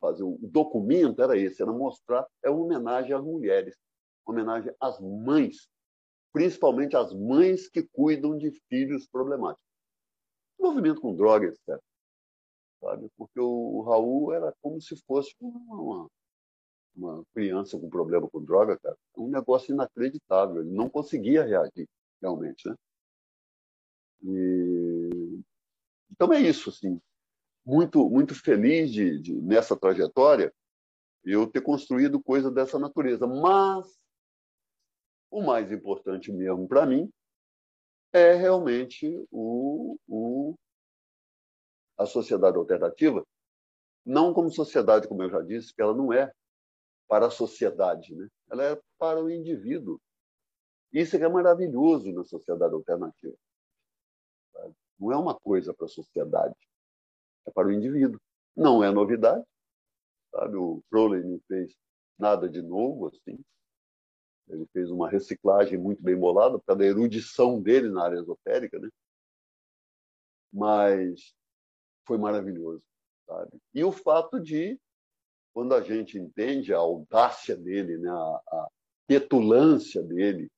fazer 0.01 0.23
o 0.23 0.37
documento 0.41 1.21
era 1.21 1.37
esse, 1.37 1.61
era 1.61 1.71
mostrar, 1.71 2.27
é 2.43 2.49
uma 2.49 2.65
homenagem 2.65 3.13
às 3.13 3.23
mulheres, 3.23 3.77
homenagem 4.25 4.73
às 4.79 4.99
mães, 4.99 5.69
principalmente 6.33 6.95
às 6.97 7.13
mães 7.13 7.69
que 7.69 7.83
cuidam 7.83 8.37
de 8.37 8.51
filhos 8.67 9.07
problemáticos. 9.07 9.63
Movimento 10.59 10.99
com 10.99 11.15
drogas, 11.15 11.53
etc. 11.53 11.79
Sabe? 12.81 13.07
Porque 13.15 13.39
o 13.39 13.81
Raul 13.81 14.33
era 14.33 14.53
como 14.61 14.81
se 14.81 14.95
fosse 15.05 15.33
uma, 15.39 16.07
uma 16.95 17.23
criança 17.33 17.79
com 17.79 17.89
problema 17.89 18.27
com 18.29 18.43
droga, 18.43 18.77
cara, 18.79 18.97
é 19.15 19.19
um 19.19 19.29
negócio 19.29 19.73
inacreditável. 19.73 20.61
Ele 20.61 20.71
não 20.71 20.89
conseguia 20.89 21.43
reagir, 21.43 21.87
realmente, 22.21 22.67
né? 22.67 22.75
E... 24.23 25.41
Então 26.11 26.33
é 26.33 26.39
isso, 26.39 26.69
assim. 26.69 26.99
Muito, 27.65 28.09
muito 28.09 28.33
feliz 28.33 28.91
de, 28.91 29.19
de, 29.19 29.33
nessa 29.41 29.77
trajetória 29.77 30.53
eu 31.23 31.45
ter 31.45 31.61
construído 31.61 32.21
coisa 32.21 32.49
dessa 32.49 32.79
natureza. 32.79 33.27
Mas 33.27 33.99
o 35.29 35.41
mais 35.41 35.71
importante 35.71 36.31
mesmo 36.31 36.67
para 36.67 36.85
mim 36.85 37.11
é 38.11 38.33
realmente 38.33 39.07
o, 39.31 39.97
o, 40.07 40.55
a 41.97 42.05
sociedade 42.05 42.57
alternativa, 42.57 43.25
não 44.05 44.33
como 44.33 44.51
sociedade, 44.51 45.07
como 45.07 45.23
eu 45.23 45.29
já 45.29 45.41
disse, 45.41 45.73
que 45.73 45.81
ela 45.81 45.95
não 45.95 46.11
é 46.11 46.31
para 47.07 47.27
a 47.27 47.31
sociedade, 47.31 48.15
né? 48.15 48.27
ela 48.49 48.63
é 48.63 48.81
para 48.97 49.23
o 49.23 49.29
indivíduo. 49.29 50.01
Isso 50.91 51.15
é 51.15 51.19
que 51.19 51.25
é 51.25 51.29
maravilhoso 51.29 52.11
na 52.11 52.23
sociedade 52.23 52.73
alternativa. 52.73 53.35
Não 54.99 55.11
é 55.11 55.17
uma 55.17 55.39
coisa 55.39 55.73
para 55.73 55.85
a 55.85 55.89
sociedade, 55.89 56.55
é 57.47 57.51
para 57.51 57.67
o 57.67 57.71
indivíduo. 57.71 58.19
Não 58.55 58.83
é 58.83 58.91
novidade. 58.91 59.43
Sabe? 60.31 60.55
O 60.55 60.81
Crowley 60.89 61.23
não 61.23 61.39
fez 61.47 61.75
nada 62.17 62.47
de 62.47 62.61
novo, 62.61 63.07
assim. 63.07 63.37
Ele 64.47 64.65
fez 64.73 64.89
uma 64.91 65.09
reciclagem 65.09 65.77
muito 65.77 66.01
bem 66.01 66.17
bolada, 66.17 66.59
da 66.65 66.85
erudição 66.85 67.61
dele 67.61 67.89
na 67.89 68.03
área 68.03 68.19
esotérica, 68.19 68.79
né? 68.79 68.89
Mas 70.51 71.33
foi 72.05 72.17
maravilhoso, 72.17 72.83
sabe? 73.25 73.57
E 73.73 73.83
o 73.83 73.91
fato 73.91 74.39
de, 74.39 74.77
quando 75.53 75.73
a 75.73 75.81
gente 75.81 76.17
entende 76.17 76.73
a 76.73 76.77
audácia 76.77 77.55
dele, 77.55 77.97
né? 77.97 78.09
a, 78.09 78.41
a 78.47 78.69
petulância 79.07 80.03
dele, 80.03 80.51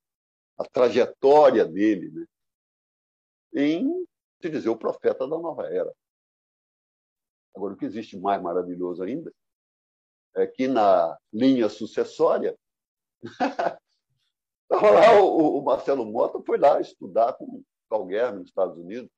a 0.58 0.64
trajetória 0.64 1.66
dele, 1.66 2.10
né? 2.10 2.26
em 3.54 4.06
se 4.42 4.50
dizer 4.50 4.70
o 4.70 4.78
profeta 4.78 5.28
da 5.28 5.38
nova 5.38 5.68
era. 5.68 5.94
Agora, 7.56 7.74
o 7.74 7.78
que 7.78 7.86
existe 7.86 8.18
mais 8.18 8.42
maravilhoso 8.42 9.04
ainda 9.04 9.32
é 10.36 10.48
que 10.48 10.68
na 10.68 11.18
linha 11.32 11.70
sucessória 11.70 12.58
lá, 14.70 15.22
o, 15.22 15.60
o, 15.60 15.64
Marcelo 15.64 16.06
Mota 16.06 16.42
foi 16.44 16.58
lá 16.58 16.82
estudar 16.82 17.34
com 17.34 17.64
Carl 17.90 18.10
Germer 18.10 18.40
nos 18.40 18.50
Estados 18.50 18.78
Unidos. 18.78 19.12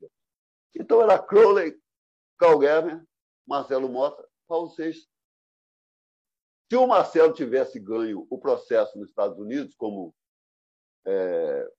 Então 0.75 1.01
era 1.01 1.17
Crowley, 1.17 1.79
Carl 2.38 2.61
Germer, 2.61 3.03
Marcelo 3.47 3.88
Mota, 3.88 4.27
Paulo 4.47 4.69
Seixas. 4.71 5.07
Se 6.69 6.75
o 6.75 6.88
Marcelo 6.88 7.33
tivesse 7.33 7.79
ganho 7.79 8.25
o 8.29 8.38
processo 8.38 8.97
nos 8.97 9.09
Estados 9.09 9.38
Unidos 9.38 9.75
como 9.75 10.13
é, 11.05 11.71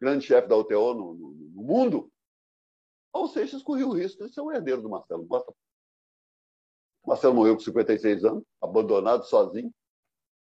grande 0.00 0.26
chefe 0.26 0.48
da 0.48 0.56
UTO 0.56 0.94
no, 0.94 1.14
no, 1.14 1.30
no 1.32 1.62
mundo, 1.62 2.12
Paulo 3.12 3.28
Seixas 3.28 3.62
corria 3.62 3.86
o 3.86 3.94
risco 3.94 4.24
de 4.26 4.34
ser 4.34 4.40
o 4.40 4.52
herdeiro 4.52 4.82
do 4.82 4.90
Marcelo 4.90 5.24
Mota. 5.24 5.54
Marcelo 7.06 7.34
morreu 7.34 7.54
com 7.54 7.60
56 7.60 8.24
anos, 8.24 8.44
abandonado, 8.60 9.24
sozinho. 9.24 9.72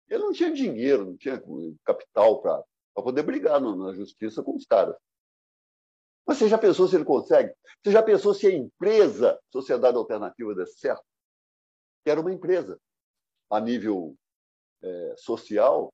Ele 0.10 0.24
não 0.24 0.34
tinha 0.34 0.52
dinheiro, 0.52 1.06
não 1.06 1.18
tinha 1.18 1.42
capital 1.84 2.42
para 2.42 2.64
poder 2.96 3.24
brigar 3.24 3.60
na 3.60 3.94
justiça 3.94 4.42
com 4.44 4.56
os 4.56 4.66
caras. 4.66 4.96
Mas 6.26 6.38
você 6.38 6.48
já 6.48 6.58
pensou 6.58 6.88
se 6.88 6.96
ele 6.96 7.06
consegue? 7.06 7.54
Você 7.84 7.92
já 7.92 8.02
pensou 8.02 8.34
se 8.34 8.48
a 8.48 8.52
empresa 8.52 9.40
Sociedade 9.52 9.98
Alternativa 9.98 10.56
desse 10.56 10.80
certo? 10.80 11.04
Era 12.06 12.22
uma 12.22 12.32
empresa 12.32 12.80
a 13.50 13.60
nível 13.60 14.16
é, 14.82 15.16
social, 15.18 15.94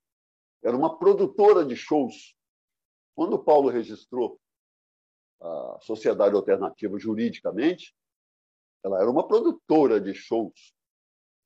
era 0.63 0.76
uma 0.76 0.97
produtora 0.97 1.65
de 1.65 1.76
shows. 1.76 2.36
Quando 3.15 3.34
o 3.34 3.43
Paulo 3.43 3.70
registrou 3.70 4.39
a 5.41 5.80
Sociedade 5.82 6.36
Alternativa 6.36 6.97
juridicamente, 6.99 7.95
ela 8.84 9.00
era 9.02 9.10
uma 9.10 9.28
produtora 9.28 10.00
de 10.00 10.14
shows. 10.14 10.74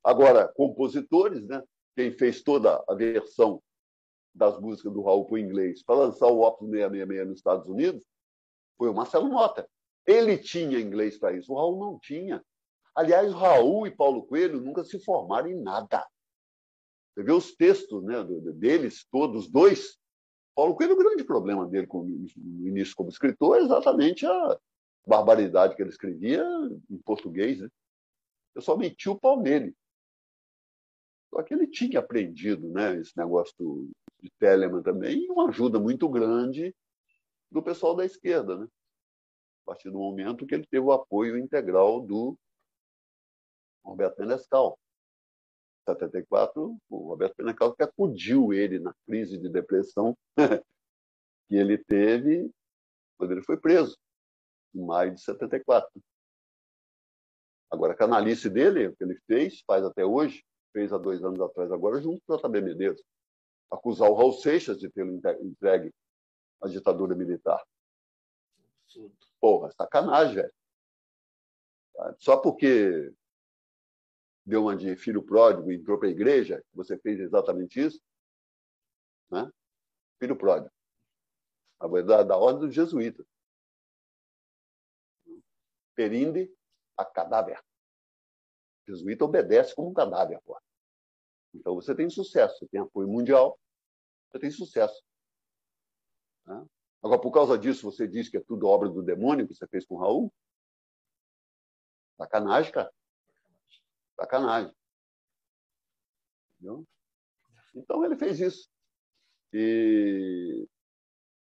Agora, 0.02 0.48
compositores, 0.54 1.46
né? 1.46 1.62
quem 1.96 2.12
fez 2.12 2.42
toda 2.42 2.82
a 2.88 2.94
versão 2.94 3.62
das 4.34 4.58
músicas 4.60 4.92
do 4.92 5.02
Raul 5.02 5.26
para 5.26 5.34
o 5.34 5.38
inglês 5.38 5.82
para 5.82 5.96
lançar 5.96 6.26
o 6.26 6.40
Opus 6.40 6.68
666 6.68 7.28
nos 7.28 7.38
Estados 7.38 7.68
Unidos 7.68 8.02
foi 8.76 8.88
o 8.88 8.94
Marcelo 8.94 9.28
Mota. 9.28 9.68
Ele 10.06 10.36
tinha 10.36 10.80
inglês 10.80 11.16
para 11.16 11.36
isso, 11.36 11.52
o 11.52 11.56
Raul 11.56 11.78
não 11.78 11.98
tinha. 11.98 12.44
Aliás, 12.94 13.32
Raul 13.32 13.86
e 13.86 13.90
Paulo 13.90 14.26
Coelho 14.26 14.60
nunca 14.60 14.84
se 14.84 15.02
formaram 15.02 15.48
em 15.48 15.60
nada. 15.60 16.06
Você 17.14 17.22
vê 17.22 17.32
os 17.32 17.54
textos 17.54 18.02
né, 18.04 18.24
deles, 18.54 19.06
todos 19.10 19.48
dois. 19.48 19.96
Paulo 20.54 20.74
Coelho, 20.74 20.94
o 20.94 20.98
grande 20.98 21.24
problema 21.24 21.66
dele 21.66 21.88
no 21.90 22.68
início 22.68 22.94
como 22.94 23.08
escritor 23.08 23.58
é 23.58 23.62
exatamente 23.62 24.26
a 24.26 24.58
barbaridade 25.06 25.76
que 25.76 25.82
ele 25.82 25.90
escrevia 25.90 26.44
em 26.90 26.98
português. 26.98 27.60
Né? 27.60 27.68
Eu 28.54 28.62
só 28.62 28.76
meti 28.76 29.08
o 29.08 29.18
pau 29.18 29.40
nele. 29.40 29.74
Só 31.30 31.42
que 31.42 31.52
ele 31.52 31.66
tinha 31.66 31.98
aprendido 31.98 32.68
né, 32.68 32.96
esse 32.96 33.16
negócio 33.16 33.54
do, 33.58 33.90
de 34.20 34.30
Telemann 34.38 34.82
também, 34.82 35.24
e 35.24 35.30
uma 35.30 35.48
ajuda 35.48 35.80
muito 35.80 36.08
grande 36.08 36.74
do 37.50 37.62
pessoal 37.62 37.94
da 37.94 38.04
esquerda. 38.04 38.56
Né? 38.56 38.66
A 39.62 39.66
partir 39.66 39.90
do 39.90 39.98
momento 39.98 40.46
que 40.46 40.54
ele 40.54 40.66
teve 40.66 40.84
o 40.84 40.92
apoio 40.92 41.36
integral 41.36 42.00
do 42.00 42.36
Roberto 43.84 44.18
Menescal. 44.20 44.78
Em 45.82 45.92
74, 45.92 46.78
o 46.88 46.96
Roberto 47.08 47.34
Menescal 47.38 47.74
que 47.74 47.82
acudiu 47.82 48.52
ele 48.52 48.78
na 48.78 48.94
crise 49.06 49.36
de 49.36 49.48
depressão 49.48 50.16
que 51.48 51.54
ele 51.54 51.76
teve 51.76 52.50
quando 53.16 53.32
ele 53.32 53.42
foi 53.42 53.56
preso, 53.56 53.96
em 54.74 54.84
maio 54.84 55.14
de 55.14 55.20
74. 55.20 55.90
Agora, 57.70 57.92
a 57.92 57.96
canalice 57.96 58.48
dele, 58.48 58.88
o 58.88 58.96
que 58.96 59.04
ele 59.04 59.18
fez, 59.26 59.62
faz 59.66 59.84
até 59.84 60.04
hoje, 60.04 60.44
fez 60.72 60.92
há 60.92 60.98
dois 60.98 61.22
anos 61.24 61.40
atrás 61.40 61.70
agora, 61.72 62.00
junto 62.00 62.22
com 62.26 62.34
o 62.34 62.36
JB 62.36 62.60
Medeiros. 62.60 63.02
Acusar 63.70 64.08
o 64.10 64.14
Raul 64.14 64.32
Seixas 64.32 64.78
de 64.78 64.88
ter 64.90 65.06
entregue 65.42 65.92
à 66.62 66.68
ditadura 66.68 67.14
militar. 67.14 67.62
Porra, 69.40 69.70
sacanagem, 69.72 70.36
velho. 70.36 70.52
Só 72.18 72.36
porque 72.36 73.12
deu 74.44 74.62
uma 74.62 74.76
de 74.76 74.94
filho 74.96 75.22
pródigo 75.22 75.70
e 75.70 75.76
entrou 75.76 75.98
para 75.98 76.08
a 76.08 76.10
igreja, 76.10 76.62
você 76.72 76.98
fez 76.98 77.18
exatamente 77.18 77.80
isso, 77.80 78.00
né? 79.30 79.50
filho 80.18 80.36
pródigo. 80.36 80.72
A 81.80 81.88
verdade 81.88 82.28
da 82.28 82.36
ordem 82.36 82.66
dos 82.66 82.74
jesuítas. 82.74 83.26
Perinde 85.94 86.52
a 86.96 87.04
cadáver. 87.04 87.58
O 88.82 88.90
jesuíta 88.90 89.24
obedece 89.24 89.74
como 89.74 89.90
um 89.90 89.94
cadáver. 89.94 90.40
Porra. 90.42 90.60
Então 91.54 91.74
você 91.74 91.94
tem 91.94 92.10
sucesso, 92.10 92.58
você 92.58 92.68
tem 92.68 92.80
apoio 92.80 93.08
mundial, 93.08 93.58
você 94.28 94.38
tem 94.38 94.50
sucesso. 94.50 95.02
Né? 96.46 96.66
Agora, 97.02 97.20
por 97.20 97.30
causa 97.30 97.58
disso, 97.58 97.90
você 97.90 98.08
diz 98.08 98.28
que 98.28 98.38
é 98.38 98.40
tudo 98.40 98.66
obra 98.66 98.88
do 98.88 99.02
demônio 99.02 99.46
que 99.46 99.54
você 99.54 99.66
fez 99.66 99.86
com 99.86 99.94
o 99.94 99.98
Raul? 99.98 100.32
Sacanagem, 102.16 102.72
cara. 102.72 102.92
Sacanagem. 104.16 104.74
Entendeu? 106.54 106.84
Então 107.74 108.04
ele 108.04 108.16
fez 108.16 108.40
isso. 108.40 108.68
E 109.52 110.66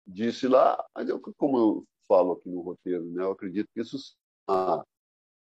disse 0.07 0.46
lá, 0.49 0.82
mas 0.94 1.09
eu, 1.09 1.20
como 1.20 1.59
eu 1.59 1.86
falo 2.07 2.32
aqui 2.32 2.49
no 2.49 2.61
roteiro, 2.61 3.05
né, 3.11 3.22
eu 3.22 3.32
acredito 3.32 3.68
que 3.72 3.80
isso 3.80 4.16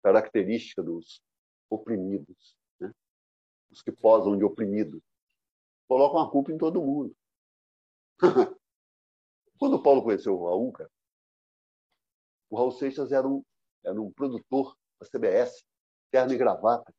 característica 0.02 0.82
dos 0.82 1.22
oprimidos 1.70 2.56
os 3.72 3.82
que 3.82 3.90
posam 3.90 4.36
de 4.36 4.44
oprimidos, 4.44 5.02
colocam 5.88 6.20
a 6.20 6.30
culpa 6.30 6.52
em 6.52 6.58
todo 6.58 6.82
mundo. 6.82 7.16
Quando 9.58 9.82
Paulo 9.82 10.02
conheceu 10.02 10.34
o 10.34 10.44
Raul, 10.44 10.72
cara, 10.72 10.90
o 12.50 12.56
Raul 12.56 12.72
Seixas 12.72 13.10
era 13.10 13.26
um, 13.26 13.42
era 13.82 14.00
um 14.00 14.12
produtor 14.12 14.76
da 15.00 15.06
CBS, 15.06 15.64
terno 16.10 16.34
e 16.34 16.36
gravata. 16.36 16.94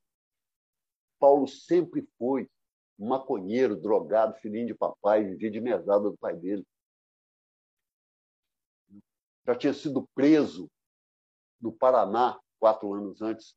Paulo 1.19 1.47
sempre 1.47 2.07
foi 2.17 2.49
maconheiro, 2.97 3.79
drogado, 3.79 4.39
filhinho 4.39 4.67
de 4.67 4.75
papai, 4.75 5.23
vivia 5.23 5.51
de 5.51 5.61
mesada 5.61 6.09
do 6.09 6.17
pai 6.17 6.35
dele. 6.35 6.65
Já 9.45 9.55
tinha 9.55 9.73
sido 9.73 10.07
preso 10.15 10.69
no 11.63 11.71
Paraná 11.71 12.37
quatro 12.59 12.93
anos 12.93 13.21
antes. 13.21 13.55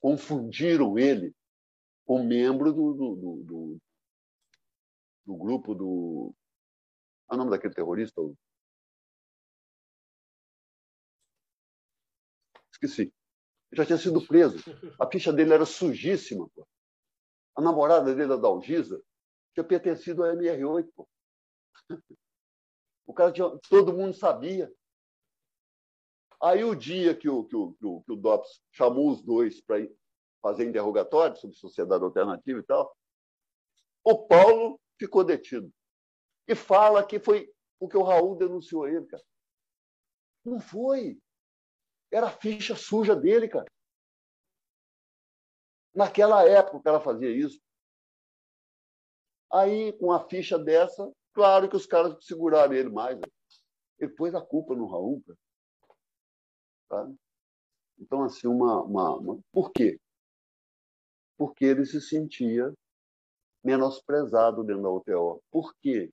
Confundiram 0.00 0.96
ele 0.98 1.34
com 2.06 2.22
membro 2.22 2.72
do, 2.72 2.94
do, 2.94 3.16
do, 3.16 3.78
do, 5.26 5.36
grupo 5.36 5.74
do. 5.74 6.32
Qual 7.26 7.32
é 7.32 7.34
o 7.34 7.36
nome 7.36 7.50
daquele 7.50 7.74
terrorista? 7.74 8.22
Esqueci. 12.72 13.12
Já 13.72 13.84
tinha 13.84 13.98
sido 13.98 14.26
preso. 14.26 14.58
A 14.98 15.06
ficha 15.06 15.32
dele 15.32 15.52
era 15.52 15.66
sujíssima. 15.66 16.48
Pô. 16.54 16.66
A 17.56 17.60
namorada 17.60 18.14
dele, 18.14 18.32
a 18.32 18.36
Dalgisa, 18.36 19.02
tinha 19.52 19.64
pertencido 19.64 20.24
à 20.24 20.32
MR8. 20.34 20.88
Pô. 20.96 21.08
O 23.06 23.12
cara 23.12 23.32
tinha, 23.32 23.50
todo 23.68 23.92
mundo 23.92 24.14
sabia. 24.14 24.72
Aí 26.42 26.64
o 26.64 26.74
dia 26.74 27.14
que 27.14 27.28
o, 27.28 27.44
que 27.44 27.54
o, 27.54 27.72
que 27.74 27.86
o, 27.86 28.00
que 28.02 28.12
o 28.12 28.16
DOPS 28.16 28.62
chamou 28.70 29.10
os 29.10 29.22
dois 29.22 29.60
para 29.60 29.76
fazer 30.40 30.66
interrogatório 30.66 31.36
sobre 31.36 31.56
sociedade 31.56 32.02
alternativa 32.02 32.58
e 32.58 32.62
tal, 32.62 32.96
o 34.02 34.26
Paulo 34.26 34.80
ficou 34.98 35.22
detido. 35.22 35.70
E 36.48 36.54
fala 36.54 37.06
que 37.06 37.20
foi 37.20 37.52
porque 37.78 37.96
o 37.96 38.02
Raul 38.02 38.36
denunciou 38.36 38.88
ele, 38.88 39.06
cara. 39.06 39.22
Não 40.44 40.60
foi. 40.60 41.18
Era 42.10 42.26
a 42.26 42.30
ficha 42.30 42.74
suja 42.74 43.14
dele, 43.14 43.48
cara. 43.48 43.66
Naquela 45.94 46.48
época 46.48 46.76
o 46.76 46.82
cara 46.82 47.00
fazia 47.00 47.30
isso. 47.30 47.60
Aí, 49.52 49.92
com 49.98 50.12
a 50.12 50.28
ficha 50.28 50.58
dessa, 50.58 51.10
claro 51.34 51.68
que 51.68 51.76
os 51.76 51.86
caras 51.86 52.24
seguraram 52.24 52.72
ele 52.72 52.88
mais. 52.88 53.18
Né? 53.18 53.26
Ele 53.98 54.12
pôs 54.12 54.34
a 54.34 54.40
culpa 54.40 54.74
no 54.74 54.86
Raul, 54.86 55.22
cara. 55.26 55.38
Sabe? 56.90 57.16
Então, 57.98 58.24
assim, 58.24 58.48
uma, 58.48 58.82
uma, 58.82 59.16
uma... 59.16 59.40
Por 59.52 59.70
quê? 59.70 59.98
Porque 61.38 61.64
ele 61.64 61.86
se 61.86 62.00
sentia 62.00 62.74
menosprezado 63.62 64.64
dentro 64.64 64.82
da 64.82 64.90
UTO. 64.90 65.42
Por 65.50 65.74
quê? 65.76 66.12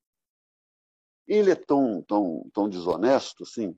Ele 1.27 1.51
é 1.51 1.55
tão, 1.55 2.01
tão, 2.03 2.47
tão 2.53 2.69
desonesto, 2.69 3.43
assim. 3.43 3.75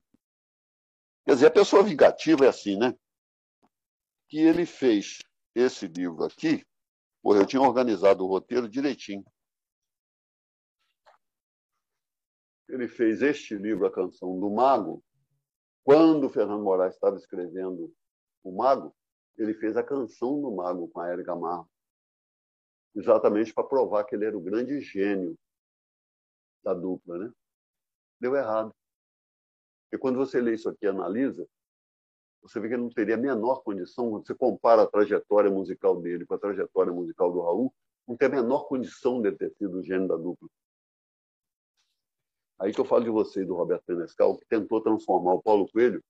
Quer 1.24 1.34
dizer, 1.34 1.46
a 1.46 1.52
pessoa 1.52 1.82
vingativa 1.82 2.44
é 2.44 2.48
assim, 2.48 2.76
né? 2.76 2.94
Que 4.28 4.38
ele 4.38 4.66
fez 4.66 5.18
esse 5.54 5.86
livro 5.86 6.24
aqui, 6.24 6.64
pô, 7.22 7.34
eu 7.34 7.46
tinha 7.46 7.62
organizado 7.62 8.24
o 8.24 8.28
roteiro 8.28 8.68
direitinho. 8.68 9.24
Ele 12.68 12.86
fez 12.86 13.20
este 13.20 13.56
livro, 13.56 13.86
A 13.86 13.92
Canção 13.92 14.38
do 14.38 14.48
Mago, 14.48 15.02
quando 15.90 16.28
o 16.28 16.30
Fernando 16.30 16.62
Moraes 16.62 16.94
estava 16.94 17.16
escrevendo 17.16 17.92
O 18.44 18.52
Mago, 18.52 18.94
ele 19.36 19.52
fez 19.54 19.76
a 19.76 19.82
canção 19.82 20.40
do 20.40 20.48
Mago 20.52 20.86
com 20.86 21.00
a 21.00 21.08
Érica 21.08 21.34
Marro, 21.34 21.68
exatamente 22.94 23.52
para 23.52 23.66
provar 23.66 24.04
que 24.04 24.14
ele 24.14 24.24
era 24.24 24.38
o 24.38 24.40
grande 24.40 24.80
gênio 24.80 25.36
da 26.62 26.72
dupla, 26.74 27.18
né? 27.18 27.32
Deu 28.20 28.36
errado. 28.36 28.72
E 29.92 29.98
quando 29.98 30.16
você 30.16 30.40
lê 30.40 30.54
isso 30.54 30.68
aqui 30.68 30.84
e 30.84 30.86
analisa, 30.86 31.44
você 32.40 32.60
vê 32.60 32.68
que 32.68 32.74
ele 32.74 32.84
não 32.84 32.90
teria 32.90 33.16
a 33.16 33.18
menor 33.18 33.64
condição, 33.64 34.12
você 34.12 34.32
compara 34.32 34.82
a 34.82 34.86
trajetória 34.86 35.50
musical 35.50 36.00
dele 36.00 36.24
com 36.24 36.34
a 36.34 36.38
trajetória 36.38 36.92
musical 36.92 37.32
do 37.32 37.40
Raul, 37.40 37.74
não 38.06 38.16
tem 38.16 38.28
a 38.28 38.30
menor 38.30 38.68
condição 38.68 39.20
de 39.20 39.32
ter 39.32 39.50
sido 39.56 39.78
o 39.78 39.82
gênio 39.82 40.06
da 40.06 40.16
dupla. 40.16 40.48
Aí 42.60 42.74
que 42.74 42.80
eu 42.80 42.84
falo 42.84 43.02
de 43.02 43.10
você 43.10 43.40
e 43.40 43.44
do 43.46 43.54
Roberto 43.54 43.84
Menescal, 43.88 44.36
que 44.36 44.44
tentou 44.44 44.82
transformar 44.82 45.32
o 45.32 45.42
Paulo 45.42 45.66
Coelho 45.72 46.04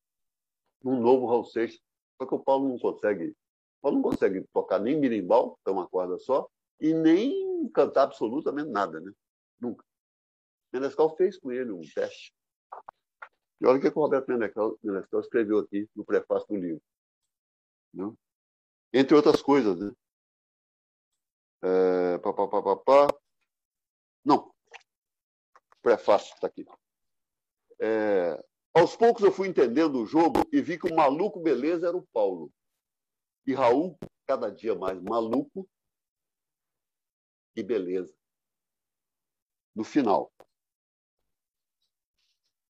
num 0.82 1.00
novo 1.00 1.26
Raul 1.26 1.44
Seixas. 1.44 1.80
Só 2.18 2.26
que 2.26 2.34
o 2.34 2.40
Paulo 2.40 2.68
não 2.68 2.78
consegue. 2.78 3.36
Paulo 3.80 3.98
não 3.98 4.10
consegue 4.10 4.44
tocar 4.52 4.80
nem 4.80 5.00
birimbau, 5.00 5.56
que 5.62 5.70
é 5.70 5.72
uma 5.72 5.88
corda 5.88 6.18
só, 6.18 6.48
e 6.80 6.92
nem 6.92 7.68
cantar 7.70 8.02
absolutamente 8.02 8.68
nada, 8.68 9.00
né? 9.00 9.12
Nunca. 9.60 9.84
Menescal 10.72 11.16
fez 11.16 11.38
com 11.38 11.52
ele 11.52 11.70
um 11.70 11.82
teste. 11.94 12.34
E 13.60 13.66
olha 13.66 13.78
o 13.78 13.80
que, 13.80 13.88
o 13.88 13.92
Roberto 13.92 14.28
Menescal, 14.28 14.76
Menescal 14.82 15.20
escreveu 15.20 15.60
aqui 15.60 15.88
no 15.94 16.04
prefácio 16.04 16.48
do 16.48 16.56
livro. 16.56 16.82
Né? 17.94 18.12
Entre 18.92 19.14
outras 19.14 19.40
coisas, 19.40 19.78
né? 19.78 19.92
É, 21.62 22.18
pá, 22.18 22.32
pá, 22.32 22.48
pá, 22.48 22.62
pá, 22.62 22.76
pá. 22.76 23.08
Não, 24.24 24.52
prefácio 25.82 26.34
está 26.34 26.46
aqui. 26.46 26.66
É, 27.80 28.42
aos 28.74 28.94
poucos 28.94 29.24
eu 29.24 29.32
fui 29.32 29.48
entendendo 29.48 30.00
o 30.00 30.06
jogo 30.06 30.40
e 30.52 30.60
vi 30.60 30.78
que 30.78 30.90
o 30.90 30.94
maluco 30.94 31.40
beleza 31.40 31.88
era 31.88 31.96
o 31.96 32.06
Paulo. 32.12 32.52
E 33.46 33.54
Raul, 33.54 33.98
cada 34.26 34.50
dia 34.50 34.74
mais 34.74 35.00
maluco 35.00 35.68
e 37.56 37.62
beleza. 37.62 38.12
No 39.74 39.82
final. 39.82 40.32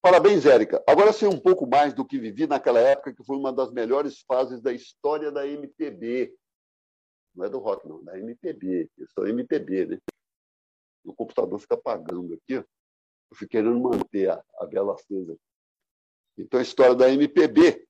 Parabéns, 0.02 0.46
Érica. 0.46 0.82
Agora 0.86 1.12
sei 1.12 1.28
um 1.28 1.38
pouco 1.38 1.66
mais 1.66 1.92
do 1.92 2.06
que 2.06 2.18
vivi 2.18 2.46
naquela 2.46 2.80
época, 2.80 3.14
que 3.14 3.22
foi 3.22 3.36
uma 3.36 3.52
das 3.52 3.70
melhores 3.70 4.20
fases 4.20 4.62
da 4.62 4.72
história 4.72 5.30
da 5.30 5.46
MPB. 5.46 6.34
Não 7.34 7.44
é 7.44 7.50
do 7.50 7.58
rock, 7.58 7.86
não, 7.86 8.02
da 8.02 8.18
MPB. 8.18 8.90
Eu 8.96 9.06
sou 9.08 9.28
MPB, 9.28 9.86
né? 9.86 9.98
O 11.04 11.14
computador 11.14 11.58
fica 11.58 11.74
apagando 11.74 12.34
aqui, 12.34 12.56
ó. 12.56 12.64
Eu 13.30 13.36
fui 13.36 13.46
querendo 13.46 13.78
manter 13.78 14.30
a, 14.30 14.44
a 14.58 14.66
vela 14.66 14.94
acesa. 14.94 15.36
Então, 16.36 16.58
a 16.58 16.62
história 16.62 16.94
da 16.94 17.10
MPB 17.10 17.86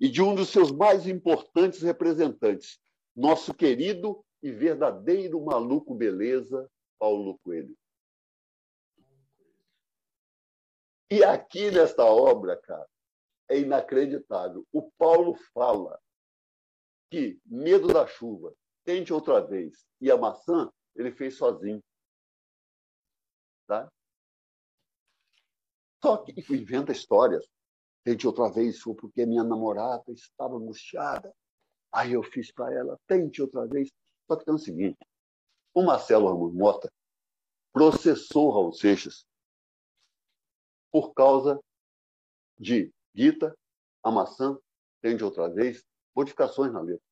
e 0.00 0.08
de 0.08 0.22
um 0.22 0.34
dos 0.34 0.50
seus 0.50 0.70
mais 0.70 1.06
importantes 1.06 1.82
representantes, 1.82 2.78
nosso 3.14 3.52
querido 3.52 4.24
e 4.42 4.52
verdadeiro 4.52 5.44
maluco 5.44 5.94
beleza, 5.94 6.70
Paulo 6.98 7.38
Coelho. 7.40 7.76
E 11.10 11.24
aqui 11.24 11.70
nesta 11.70 12.04
obra, 12.04 12.56
cara, 12.56 12.88
é 13.48 13.58
inacreditável. 13.58 14.66
O 14.72 14.90
Paulo 14.92 15.34
fala 15.54 15.98
que 17.10 17.40
Medo 17.46 17.88
da 17.88 18.06
Chuva, 18.06 18.54
Tente 18.84 19.12
Outra 19.12 19.40
Vez 19.40 19.86
e 20.00 20.10
a 20.10 20.16
Maçã, 20.16 20.70
ele 20.94 21.10
fez 21.10 21.36
sozinho. 21.36 21.82
Tá? 23.66 23.90
Só 26.02 26.18
que 26.18 26.32
inventa 26.54 26.92
histórias. 26.92 27.46
Tente 28.04 28.26
outra 28.26 28.50
vez, 28.50 28.80
foi 28.80 28.94
porque 28.94 29.26
minha 29.26 29.44
namorada 29.44 30.04
estava 30.12 30.56
angustiada. 30.56 31.34
Aí 31.92 32.12
eu 32.12 32.22
fiz 32.22 32.52
para 32.52 32.72
ela, 32.72 32.98
tente 33.06 33.42
outra 33.42 33.66
vez. 33.66 33.90
Só 34.26 34.36
que 34.36 34.44
tem 34.44 34.54
o 34.54 34.58
seguinte: 34.58 34.98
o 35.74 35.82
Marcelo 35.82 36.28
Ramos 36.28 36.54
Mota 36.54 36.92
processou 37.72 38.50
Raul 38.50 38.72
Seixas 38.72 39.26
por 40.90 41.12
causa 41.12 41.60
de 42.58 42.92
Guita, 43.14 43.56
a 44.02 44.10
maçã, 44.10 44.58
tente 45.00 45.22
outra 45.22 45.48
vez, 45.48 45.84
modificações 46.14 46.72
na 46.72 46.80
letra. 46.80 47.04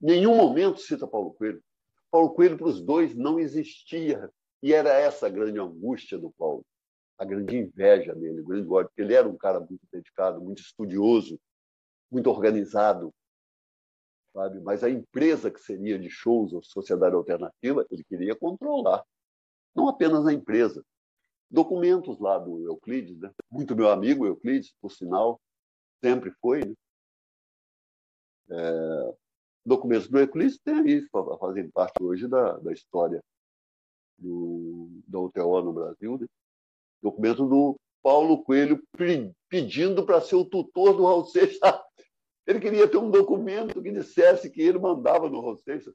Nenhum 0.00 0.36
momento 0.36 0.80
cita 0.80 1.06
Paulo 1.06 1.34
Coelho. 1.34 1.62
Paulo 2.10 2.34
Coelho 2.34 2.56
para 2.56 2.66
os 2.66 2.82
dois 2.82 3.14
não 3.14 3.38
existia. 3.38 4.30
E 4.62 4.72
era 4.72 4.90
essa 4.90 5.26
a 5.26 5.30
grande 5.30 5.58
angústia 5.58 6.18
do 6.18 6.30
Paulo 6.32 6.64
a 7.18 7.24
grande 7.24 7.56
inveja 7.56 8.14
dele, 8.14 8.40
o 8.40 8.44
grande 8.44 8.68
ódio, 8.68 8.88
porque 8.88 9.02
ele 9.02 9.14
era 9.14 9.28
um 9.28 9.36
cara 9.36 9.60
muito 9.60 9.86
dedicado, 9.92 10.40
muito 10.40 10.60
estudioso, 10.60 11.38
muito 12.10 12.28
organizado, 12.28 13.12
sabe? 14.32 14.60
Mas 14.60 14.82
a 14.82 14.90
empresa 14.90 15.50
que 15.50 15.60
seria 15.60 15.98
de 15.98 16.10
shows 16.10 16.52
ou 16.52 16.62
sociedade 16.62 17.14
alternativa, 17.14 17.86
ele 17.90 18.04
queria 18.04 18.34
controlar, 18.34 19.04
não 19.74 19.88
apenas 19.88 20.26
a 20.26 20.32
empresa. 20.32 20.84
Documentos 21.50 22.18
lá 22.18 22.38
do 22.38 22.64
Euclides, 22.66 23.18
né? 23.18 23.30
muito 23.50 23.76
meu 23.76 23.90
amigo 23.90 24.26
Euclides, 24.26 24.74
por 24.80 24.90
sinal, 24.90 25.40
sempre 26.02 26.30
foi. 26.40 26.60
Né? 26.64 26.74
É, 28.50 29.14
documentos 29.64 30.08
do 30.08 30.18
Euclides 30.18 30.58
tem 30.58 30.80
aí, 30.80 31.08
fazem 31.38 31.70
parte 31.70 32.02
hoje 32.02 32.26
da, 32.26 32.58
da 32.58 32.72
história 32.72 33.22
do, 34.18 35.02
da 35.06 35.18
UTO 35.18 35.62
no 35.62 35.72
Brasil. 35.72 36.18
Né? 36.18 36.26
Documento 37.02 37.46
do 37.46 37.76
Paulo 38.02 38.42
Coelho 38.42 38.82
pedindo 39.48 40.04
para 40.04 40.20
ser 40.20 40.36
o 40.36 40.44
tutor 40.44 40.96
do 40.96 41.04
Raul 41.04 41.24
Seixas. 41.26 41.58
Ele 42.46 42.60
queria 42.60 42.88
ter 42.88 42.96
um 42.96 43.10
documento 43.10 43.80
que 43.80 43.92
dissesse 43.92 44.50
que 44.50 44.60
ele 44.60 44.76
mandava 44.76 45.28
no 45.28 45.40
Raul 45.40 45.56
Seixas. 45.58 45.94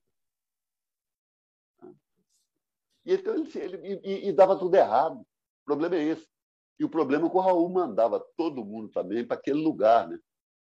E, 3.05 3.13
então, 3.13 3.35
ele, 3.35 3.99
e, 4.01 4.29
e 4.29 4.33
dava 4.33 4.57
tudo 4.57 4.73
errado. 4.75 5.19
O 5.19 5.65
problema 5.65 5.97
é 5.97 6.03
esse. 6.03 6.25
E 6.79 6.85
o 6.85 6.89
problema 6.89 7.27
é 7.27 7.29
que 7.29 7.35
o 7.35 7.41
Raul 7.41 7.67
mandava 7.67 8.25
todo 8.37 8.63
mundo 8.63 8.89
também 8.89 9.27
para 9.27 9.35
aquele 9.35 9.61
lugar. 9.61 10.07
Né? 10.07 10.17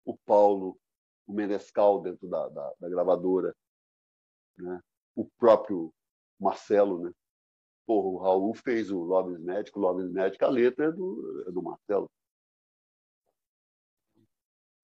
O 0.05 0.15
Paulo, 0.27 0.79
o 1.27 1.33
Menescal 1.33 2.03
dentro 2.03 2.29
da, 2.29 2.49
da, 2.51 2.75
da 2.79 2.89
gravadora, 2.91 3.57
né? 4.59 4.79
o 5.15 5.27
próprio 5.39 5.91
Marcelo, 6.39 7.03
né? 7.03 7.13
Porra, 7.87 8.09
o 8.09 8.17
Raul 8.19 8.55
fez 8.55 8.91
o 8.91 8.99
Lobes 9.01 9.39
Médico, 9.41 9.79
o 9.79 9.83
Lobes 9.83 10.11
Médico, 10.11 10.45
a 10.45 10.49
letra 10.49 10.87
é 10.87 10.93
do, 10.93 11.45
é 11.47 11.51
do 11.51 11.63
Marcelo. 11.63 12.11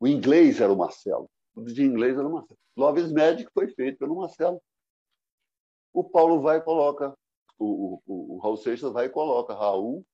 O 0.00 0.06
inglês 0.06 0.60
era 0.60 0.72
o 0.72 0.76
Marcelo. 0.76 1.28
O 1.54 1.62
de 1.62 1.82
inglês 1.82 2.16
era 2.16 2.26
o 2.26 2.32
Marcelo. 2.32 2.58
Lobes 2.76 3.10
Médico 3.10 3.50
foi 3.52 3.68
feito 3.68 3.98
pelo 3.98 4.16
Marcelo. 4.16 4.62
O 5.92 6.04
Paulo 6.04 6.40
vai 6.40 6.58
e 6.58 6.62
coloca, 6.62 7.16
o, 7.58 8.00
o, 8.06 8.36
o 8.36 8.38
Raul 8.38 8.56
Seixas 8.56 8.92
vai 8.92 9.06
e 9.06 9.10
coloca 9.10 9.54
Raul, 9.54 10.04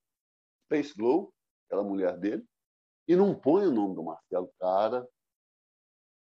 Space 0.65 0.95
Glow, 0.95 1.31
aquela 1.67 1.83
mulher 1.83 2.17
dele, 2.17 2.43
e 3.07 3.15
não 3.15 3.37
põe 3.37 3.67
o 3.67 3.71
nome 3.71 3.95
do 3.95 4.03
Marcelo. 4.03 4.51
Cara, 4.59 5.07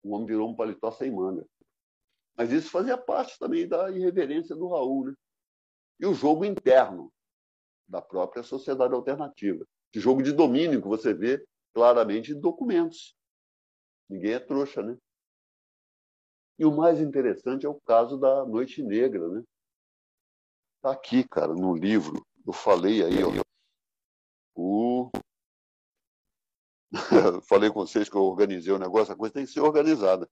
o 0.03 0.14
homem 0.14 0.26
virou 0.26 0.48
um 0.48 0.55
paletó 0.55 0.90
sem 0.90 1.11
manga. 1.11 1.44
Mas 2.36 2.53
isso 2.53 2.70
fazia 2.70 2.96
parte 2.96 3.38
também 3.38 3.68
da 3.68 3.90
irreverência 3.90 4.55
do 4.55 4.68
Raul. 4.68 5.07
Né? 5.07 5.14
E 6.01 6.07
o 6.07 6.14
jogo 6.14 6.44
interno 6.44 7.12
da 7.86 8.01
própria 8.01 8.42
sociedade 8.42 8.94
alternativa. 8.94 9.66
Esse 9.92 10.03
jogo 10.03 10.22
de 10.22 10.32
domínio 10.32 10.80
que 10.80 10.88
você 10.88 11.12
vê 11.12 11.44
claramente 11.74 12.32
em 12.32 12.40
documentos. 12.40 13.14
Ninguém 14.09 14.32
é 14.32 14.40
trouxa, 14.40 14.82
né? 14.82 14.96
E 16.59 16.64
o 16.64 16.74
mais 16.74 17.01
interessante 17.01 17.66
é 17.66 17.68
o 17.68 17.80
caso 17.80 18.18
da 18.18 18.44
Noite 18.44 18.82
Negra, 18.82 19.28
né? 19.28 19.42
Tá 20.80 20.92
aqui, 20.92 21.26
cara, 21.28 21.55
no 21.55 21.74
livro. 21.74 22.24
Eu 22.46 22.53
falei 22.53 23.05
aí, 23.05 23.22
ó. 23.22 23.30
O 24.55 25.11
falei 27.48 27.70
com 27.70 27.80
vocês 27.80 28.09
que 28.09 28.16
eu 28.16 28.22
organizei 28.22 28.72
o 28.72 28.78
negócio, 28.78 29.12
a 29.12 29.16
coisa 29.16 29.34
tem 29.34 29.44
que 29.44 29.53
ser 29.53 29.61
organizada. 29.61 30.28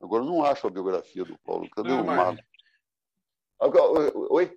Agora, 0.00 0.22
eu 0.22 0.28
não 0.28 0.44
acho 0.44 0.66
a 0.66 0.70
biografia 0.70 1.24
do 1.24 1.38
Paulo. 1.40 1.68
Cadê 1.70 1.88
não, 1.88 2.02
o 2.02 2.06
Marco? 2.06 2.42
Oi? 3.60 4.54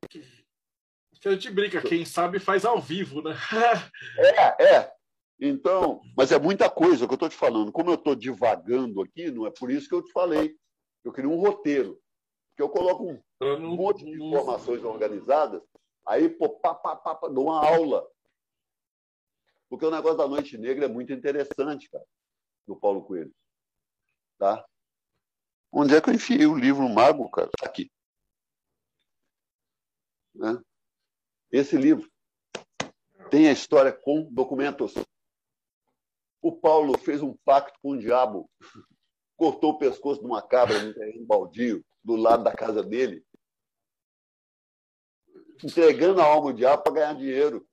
Que 1.20 1.28
a 1.28 1.32
gente 1.32 1.52
brinca, 1.52 1.82
quem 1.82 2.04
sabe 2.04 2.40
faz 2.40 2.66
ao 2.66 2.82
vivo, 2.82 3.22
né? 3.22 3.36
é, 4.18 4.76
é. 4.76 4.94
Então, 5.40 6.02
mas 6.16 6.32
é 6.32 6.40
muita 6.40 6.70
coisa 6.70 7.06
que 7.06 7.14
eu 7.14 7.16
estou 7.16 7.30
te 7.30 7.36
falando. 7.36 7.72
Como 7.72 7.90
eu 7.90 7.96
estou 7.96 8.16
divagando 8.16 9.02
aqui, 9.02 9.30
não 9.32 9.46
é 9.46 9.52
por 9.52 9.72
isso 9.72 9.88
que 9.88 9.96
eu 9.96 10.04
te 10.04 10.12
falei. 10.12 10.56
Eu 11.04 11.12
queria 11.12 11.30
um 11.30 11.40
roteiro. 11.40 12.00
Que 12.56 12.62
eu 12.62 12.70
coloco 12.70 13.10
um, 13.10 13.22
um 13.42 13.76
monte 13.76 14.06
de 14.06 14.12
informações 14.12 14.84
organizadas, 14.84 15.62
aí 16.06 16.30
pô, 16.30 16.50
pá, 16.50 16.76
pá, 16.76 16.96
pá, 16.96 17.16
pá, 17.16 17.28
dou 17.28 17.46
uma 17.46 17.66
aula. 17.66 18.08
Porque 19.70 19.86
o 19.86 19.92
negócio 19.92 20.18
da 20.18 20.28
Noite 20.28 20.58
Negra 20.58 20.86
é 20.86 20.90
muito 20.90 21.14
interessante, 21.14 21.90
cara, 21.90 22.04
do 22.68 22.76
Paulo 22.76 23.04
Coelho. 23.04 23.34
Tá? 24.38 24.66
Onde 25.72 25.96
é 25.96 26.02
que 26.02 26.10
eu 26.10 26.14
enfiei 26.14 26.46
o 26.46 26.58
livro 26.58 26.88
Mago, 26.90 27.30
cara? 27.30 27.50
Aqui. 27.64 27.90
Né? 30.34 30.62
Esse 31.52 31.78
livro 31.78 32.10
tem 33.30 33.48
a 33.48 33.52
história 33.52 33.92
com 33.92 34.24
documentos. 34.32 34.94
O 36.42 36.52
Paulo 36.56 36.98
fez 36.98 37.22
um 37.22 37.36
pacto 37.46 37.78
com 37.82 37.92
o 37.92 38.00
diabo, 38.00 38.50
cortou 39.36 39.72
o 39.72 39.78
pescoço 39.78 40.22
de 40.22 40.26
uma 40.26 40.42
cabra 40.42 40.82
no 40.82 40.94
terreno 40.94 41.26
baldio, 41.26 41.86
do 42.04 42.16
lado 42.16 42.44
da 42.44 42.54
casa 42.54 42.82
dele, 42.82 43.24
entregando 45.64 46.20
a 46.20 46.26
alma 46.26 46.50
ao 46.50 46.54
diabo 46.54 46.84
para 46.84 46.94
ganhar 46.94 47.14
dinheiro. 47.14 47.68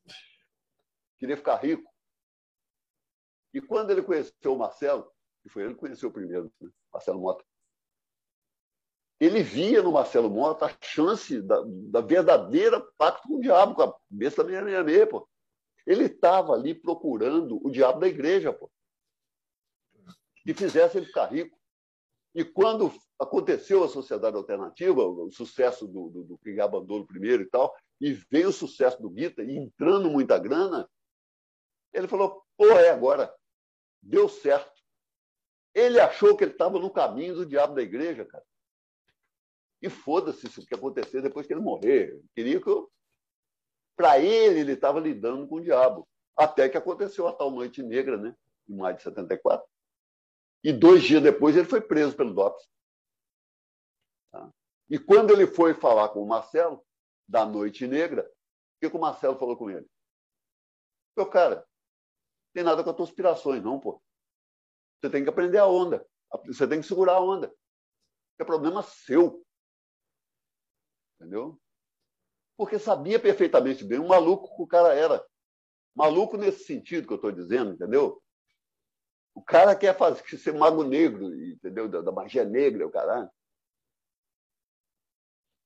Queria 1.18 1.36
ficar 1.36 1.56
rico. 1.56 1.90
E 3.54 3.60
quando 3.60 3.90
ele 3.90 4.02
conheceu 4.02 4.54
o 4.54 4.58
Marcelo, 4.58 5.10
que 5.42 5.48
foi 5.48 5.62
ele 5.62 5.74
que 5.74 5.80
conheceu 5.80 6.12
primeiro, 6.12 6.52
né? 6.60 6.70
Marcelo 6.92 7.20
Mota, 7.20 7.44
ele 9.20 9.42
via 9.42 9.82
no 9.82 9.92
Marcelo 9.92 10.30
Mota 10.30 10.66
a 10.66 10.76
chance 10.80 11.42
da, 11.42 11.60
da 11.66 12.00
verdadeira 12.00 12.80
pacto 12.96 13.26
com 13.26 13.36
o 13.36 13.40
diabo, 13.40 13.74
com 13.74 13.82
a 13.82 13.94
besta 14.08 14.44
666, 14.44 15.08
pô. 15.08 15.28
Ele 15.86 16.04
estava 16.04 16.52
ali 16.52 16.74
procurando 16.74 17.58
o 17.66 17.70
diabo 17.70 18.00
da 18.00 18.06
igreja, 18.06 18.52
pô. 18.52 18.70
Que 20.44 20.54
fizesse 20.54 20.98
ele 20.98 21.06
ficar 21.06 21.26
rico. 21.26 21.58
E 22.34 22.44
quando 22.44 22.92
aconteceu 23.18 23.82
a 23.82 23.88
sociedade 23.88 24.36
alternativa, 24.36 25.02
o 25.02 25.30
sucesso 25.32 25.88
do, 25.88 26.08
do, 26.10 26.24
do 26.24 26.62
abandonou 26.62 27.06
primeiro 27.06 27.42
e 27.42 27.46
tal, 27.46 27.74
e 28.00 28.12
veio 28.30 28.50
o 28.50 28.52
sucesso 28.52 29.02
do 29.02 29.10
Guita, 29.10 29.42
entrando 29.42 30.08
muita 30.08 30.38
grana, 30.38 30.88
ele 31.92 32.06
falou: 32.06 32.44
pô, 32.56 32.66
é 32.66 32.90
agora. 32.90 33.34
Deu 34.00 34.28
certo. 34.28 34.80
Ele 35.74 35.98
achou 35.98 36.36
que 36.36 36.44
ele 36.44 36.52
estava 36.52 36.78
no 36.78 36.90
caminho 36.90 37.34
do 37.34 37.46
diabo 37.46 37.74
da 37.74 37.82
igreja, 37.82 38.24
cara. 38.24 38.44
E 39.80 39.88
foda-se 39.88 40.46
o 40.46 40.66
que 40.66 40.74
acontecer 40.74 41.22
depois 41.22 41.46
que 41.46 41.52
ele 41.52 41.60
morrer. 41.60 42.20
Queria 42.34 42.60
que 42.60 42.68
eu. 42.68 42.90
Para 43.96 44.18
ele, 44.18 44.60
ele 44.60 44.72
estava 44.72 45.00
lidando 45.00 45.46
com 45.46 45.56
o 45.56 45.60
diabo. 45.60 46.08
Até 46.36 46.68
que 46.68 46.76
aconteceu 46.76 47.26
a 47.26 47.32
tal 47.32 47.50
Noite 47.50 47.82
Negra, 47.82 48.16
né? 48.16 48.34
em 48.68 48.76
maio 48.76 48.96
de 48.96 49.02
74. 49.02 49.66
E 50.62 50.72
dois 50.72 51.02
dias 51.02 51.22
depois 51.22 51.56
ele 51.56 51.66
foi 51.66 51.80
preso 51.80 52.16
pelo 52.16 52.34
DOPS. 52.34 52.68
Tá? 54.30 54.52
E 54.90 54.98
quando 54.98 55.32
ele 55.32 55.46
foi 55.46 55.74
falar 55.74 56.10
com 56.10 56.22
o 56.22 56.28
Marcelo, 56.28 56.84
da 57.26 57.44
Noite 57.44 57.86
Negra, 57.86 58.22
o 58.22 58.80
que, 58.80 58.90
que 58.90 58.96
o 58.96 59.00
Marcelo 59.00 59.38
falou 59.38 59.56
com 59.56 59.70
ele? 59.70 59.86
Meu 61.16 61.28
cara, 61.28 61.66
tem 62.54 62.64
nada 62.64 62.82
com 62.82 62.90
as 62.90 62.96
tuas 62.96 63.08
aspirações, 63.08 63.62
não, 63.62 63.78
pô. 63.78 64.02
Você 65.00 65.10
tem 65.10 65.22
que 65.22 65.30
aprender 65.30 65.58
a 65.58 65.66
onda. 65.66 66.06
Você 66.46 66.66
tem 66.66 66.80
que 66.80 66.86
segurar 66.86 67.14
a 67.14 67.20
onda. 67.20 67.52
É 68.38 68.44
problema 68.44 68.82
seu. 68.82 69.44
Entendeu? 71.18 71.60
Porque 72.56 72.78
sabia 72.78 73.18
perfeitamente 73.18 73.84
bem 73.84 73.98
o 73.98 74.08
maluco 74.08 74.54
que 74.56 74.62
o 74.62 74.66
cara 74.66 74.94
era. 74.94 75.24
Maluco 75.94 76.36
nesse 76.36 76.64
sentido 76.64 77.06
que 77.06 77.12
eu 77.12 77.16
estou 77.16 77.32
dizendo, 77.32 77.72
entendeu? 77.72 78.22
O 79.34 79.42
cara 79.42 79.76
quer 79.76 79.96
fazer 79.96 80.24
ser 80.38 80.52
mago 80.54 80.84
negro, 80.84 81.34
entendeu? 81.34 81.88
Da, 81.88 82.00
da 82.00 82.12
magia 82.12 82.44
negra, 82.44 82.86
o 82.86 82.90
caralho. 82.90 83.30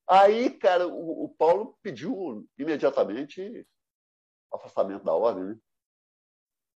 Aí, 0.07 0.51
cara, 0.51 0.87
o, 0.89 1.25
o 1.25 1.29
Paulo 1.29 1.79
pediu 1.83 2.47
imediatamente 2.59 3.67
afastamento 4.53 5.05
da 5.05 5.15
ordem, 5.15 5.45
né? 5.45 5.59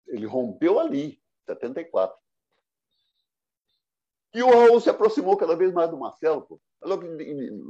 Ele 0.06 0.26
rompeu 0.26 0.78
ali, 0.78 1.22
74. 1.46 2.16
E 4.36 4.42
o 4.42 4.50
Raul 4.50 4.78
se 4.82 4.90
aproximou 4.90 5.34
cada 5.34 5.56
vez 5.56 5.72
mais 5.72 5.88
do 5.88 5.96
Marcelo, 5.96 6.42
pô. 6.42 6.60
Logo, 6.82 7.06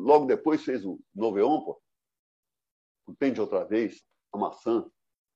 logo 0.03 0.27
depois 0.27 0.65
fez 0.65 0.85
o 0.85 0.99
Noveon, 1.15 1.65
pô. 1.65 1.81
O 3.07 3.15
Tende 3.15 3.41
Outra 3.41 3.65
Vez, 3.65 4.03
a 4.33 4.37
Maçã, 4.37 4.85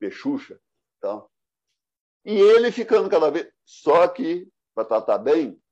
Peixuxa 0.01 0.61
tal. 1.01 1.31
E 2.25 2.33
ele 2.33 2.73
ficando 2.73 3.09
cada 3.09 3.31
vez. 3.31 3.49
Só 3.65 4.09
que, 4.09 4.51
para 4.75 4.85
tratar 4.85 5.19
bem, 5.19 5.63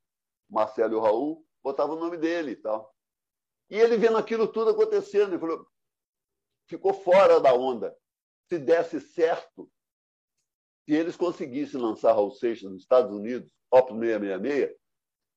Marcelo 0.48 0.92
e 0.92 0.96
o 0.96 1.00
Raul 1.00 1.44
botavam 1.60 1.96
o 1.96 2.00
nome 2.00 2.18
dele 2.18 2.52
e 2.52 2.56
tal. 2.56 2.94
E 3.68 3.80
ele 3.80 3.96
vendo 3.96 4.16
aquilo 4.16 4.46
tudo 4.46 4.70
acontecendo, 4.70 5.30
ele 5.30 5.40
falou, 5.40 5.66
ficou 6.68 6.94
fora 6.94 7.40
da 7.40 7.52
onda. 7.52 7.98
Se 8.48 8.60
desse 8.60 9.00
certo, 9.00 9.68
se 10.84 10.94
eles 10.94 11.16
conseguissem 11.16 11.80
lançar 11.80 12.12
Raul 12.12 12.30
Seixas 12.30 12.70
nos 12.70 12.82
Estados 12.82 13.12
Unidos, 13.12 13.52
Op 13.72 13.90
666, 13.90 14.77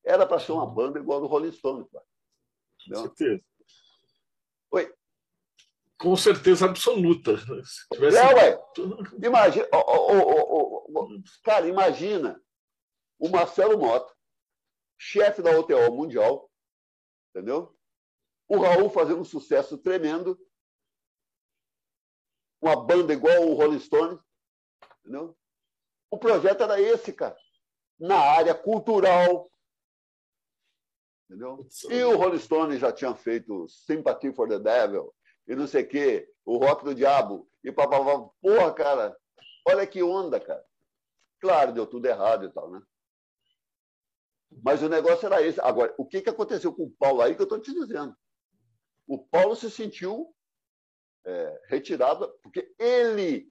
era 0.04 0.26
para 0.26 0.40
ser 0.40 0.52
uma 0.52 0.66
banda 0.66 1.00
igual 1.00 1.20
a 1.20 1.22
do 1.22 1.28
Rolling 1.28 1.52
Stones. 1.52 1.88
Com 1.92 2.96
certeza. 2.96 3.44
Oi? 4.72 4.94
Com 6.00 6.16
certeza 6.16 6.66
absoluta. 6.66 7.38
Se 7.38 7.88
tivesse... 7.94 8.18
É, 8.18 8.34
ué. 8.34 8.64
Imagina, 9.24 9.68
oh, 9.74 9.84
oh, 9.88 10.86
oh, 10.94 11.24
cara, 11.44 11.68
imagina 11.68 12.42
o 13.20 13.30
Marcelo 13.30 13.78
Mota, 13.78 14.12
chefe 14.98 15.42
da 15.44 15.52
OTO 15.58 15.92
Mundial, 15.92 16.50
entendeu? 17.30 17.78
O 18.48 18.58
Raul 18.58 18.90
fazendo 18.90 19.22
um 19.22 19.26
sucesso 19.26 19.78
tremendo, 19.78 20.40
uma 22.60 22.76
banda 22.76 23.14
igual 23.14 23.48
o 23.48 23.54
Rolling 23.54 23.80
Stones, 23.80 24.20
entendeu? 25.00 25.38
O 26.10 26.18
projeto 26.18 26.64
era 26.64 26.82
esse, 26.82 27.14
cara. 27.14 27.38
Na 28.00 28.18
área 28.18 28.54
cultural. 28.54 29.50
Entendeu? 31.32 31.66
E 31.90 32.04
o 32.04 32.18
Rolling 32.18 32.40
Stone 32.40 32.78
já 32.78 32.92
tinha 32.92 33.16
feito 33.16 33.66
Sympathy 33.70 34.34
for 34.34 34.50
the 34.50 34.60
Devil 34.60 35.16
e 35.48 35.56
não 35.56 35.66
sei 35.66 35.84
o 35.84 35.88
quê, 35.88 36.30
o 36.44 36.58
Rock 36.58 36.84
do 36.84 36.94
Diabo 36.94 37.50
e 37.64 37.72
papapá. 37.72 38.30
Porra, 38.42 38.74
cara, 38.74 39.18
olha 39.66 39.88
que 39.88 40.04
onda, 40.04 40.42
cara. 40.42 40.62
Claro, 41.40 41.72
deu 41.72 41.88
tudo 41.88 42.06
errado 42.06 42.46
e 42.46 42.50
tal, 42.50 42.70
né? 42.70 42.82
Mas 44.62 44.84
o 44.84 44.90
negócio 44.90 45.26
era 45.26 45.42
esse. 45.42 45.62
Agora, 45.62 45.96
o 45.98 46.06
que, 46.06 46.22
que 46.22 46.30
aconteceu 46.30 46.74
com 46.74 46.84
o 46.84 46.92
Paulo 46.92 47.22
aí 47.22 47.34
que 47.34 47.42
eu 47.42 47.46
estou 47.46 47.62
te 47.62 47.74
dizendo? 47.74 48.14
O 49.08 49.18
Paulo 49.18 49.56
se 49.56 49.72
sentiu 49.72 50.36
é, 51.26 51.62
retirado, 51.68 52.30
porque 52.44 52.76
ele, 52.78 53.50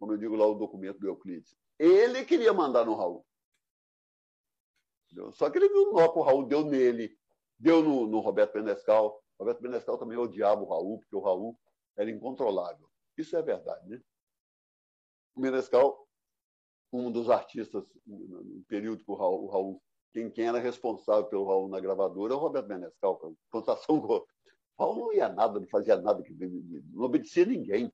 como 0.00 0.14
eu 0.14 0.18
digo 0.18 0.34
lá 0.34 0.48
o 0.48 0.58
documento 0.58 0.98
do 0.98 1.06
Euclides, 1.06 1.56
ele 1.78 2.24
queria 2.24 2.52
mandar 2.52 2.84
no 2.84 2.96
Raul. 2.96 3.24
Só 5.32 5.50
que 5.50 5.58
ele 5.58 5.68
viu 5.68 5.90
o 5.90 5.92
nó 5.92 6.08
que 6.08 6.18
o 6.18 6.22
Raul 6.22 6.46
deu 6.46 6.64
nele, 6.64 7.16
deu 7.58 7.82
no, 7.82 8.06
no 8.06 8.20
Roberto 8.20 8.54
Benescal. 8.54 9.22
O 9.38 9.44
Roberto 9.44 9.62
Benescal 9.62 9.98
também 9.98 10.18
odiava 10.18 10.60
o 10.60 10.68
Raul, 10.68 10.98
porque 10.98 11.16
o 11.16 11.20
Raul 11.20 11.58
era 11.96 12.10
incontrolável. 12.10 12.88
Isso 13.16 13.36
é 13.36 13.42
verdade, 13.42 13.88
né? 13.88 14.00
O 15.34 15.40
Benescal, 15.40 16.06
um 16.92 17.10
dos 17.10 17.30
artistas, 17.30 17.84
no 18.06 18.62
período 18.68 19.04
que 19.04 19.10
o 19.10 19.14
Raul, 19.14 19.44
o 19.44 19.48
Raul 19.48 19.82
quem, 20.12 20.30
quem, 20.30 20.46
era 20.46 20.58
responsável 20.58 21.26
pelo 21.26 21.46
Raul 21.46 21.68
na 21.68 21.80
gravadora 21.80 22.32
é 22.32 22.36
o 22.36 22.40
Roberto 22.40 22.66
Benescal. 22.66 23.34
Plantação, 23.50 23.96
o 23.96 24.26
Raul 24.78 24.96
não 24.96 25.12
ia 25.12 25.28
nada, 25.28 25.60
não 25.60 25.68
fazia 25.68 25.96
nada, 25.96 26.22
não 26.92 27.04
obedecia 27.04 27.44
ninguém 27.44 27.92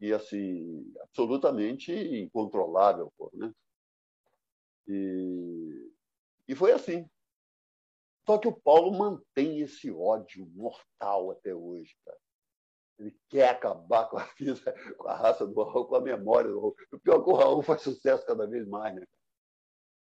e 0.00 0.12
assim 0.12 0.92
absolutamente 1.02 1.92
incontrolável, 1.92 3.12
pô, 3.16 3.30
né? 3.34 3.52
E, 4.86 5.92
e 6.48 6.54
foi 6.54 6.72
assim. 6.72 7.08
Só 8.26 8.38
que 8.38 8.48
o 8.48 8.60
Paulo 8.60 8.96
mantém 8.96 9.60
esse 9.60 9.90
ódio 9.90 10.46
mortal 10.46 11.30
até 11.30 11.54
hoje, 11.54 11.96
cara. 12.04 12.18
Ele 12.98 13.16
quer 13.28 13.50
acabar 13.50 14.06
com 14.08 14.18
a 14.18 14.24
vida, 14.38 14.74
com 14.96 15.08
a 15.08 15.16
raça 15.16 15.46
do 15.46 15.62
Raul, 15.62 15.86
com 15.86 15.96
a 15.96 16.00
memória 16.00 16.50
do 16.50 16.58
Raul. 16.58 16.76
O 16.92 16.98
pior 16.98 17.20
é 17.20 17.24
que 17.24 17.30
o 17.30 17.34
Raul 17.34 17.62
faz 17.62 17.82
sucesso 17.82 18.26
cada 18.26 18.46
vez 18.46 18.66
mais, 18.66 18.94
né? 18.94 19.02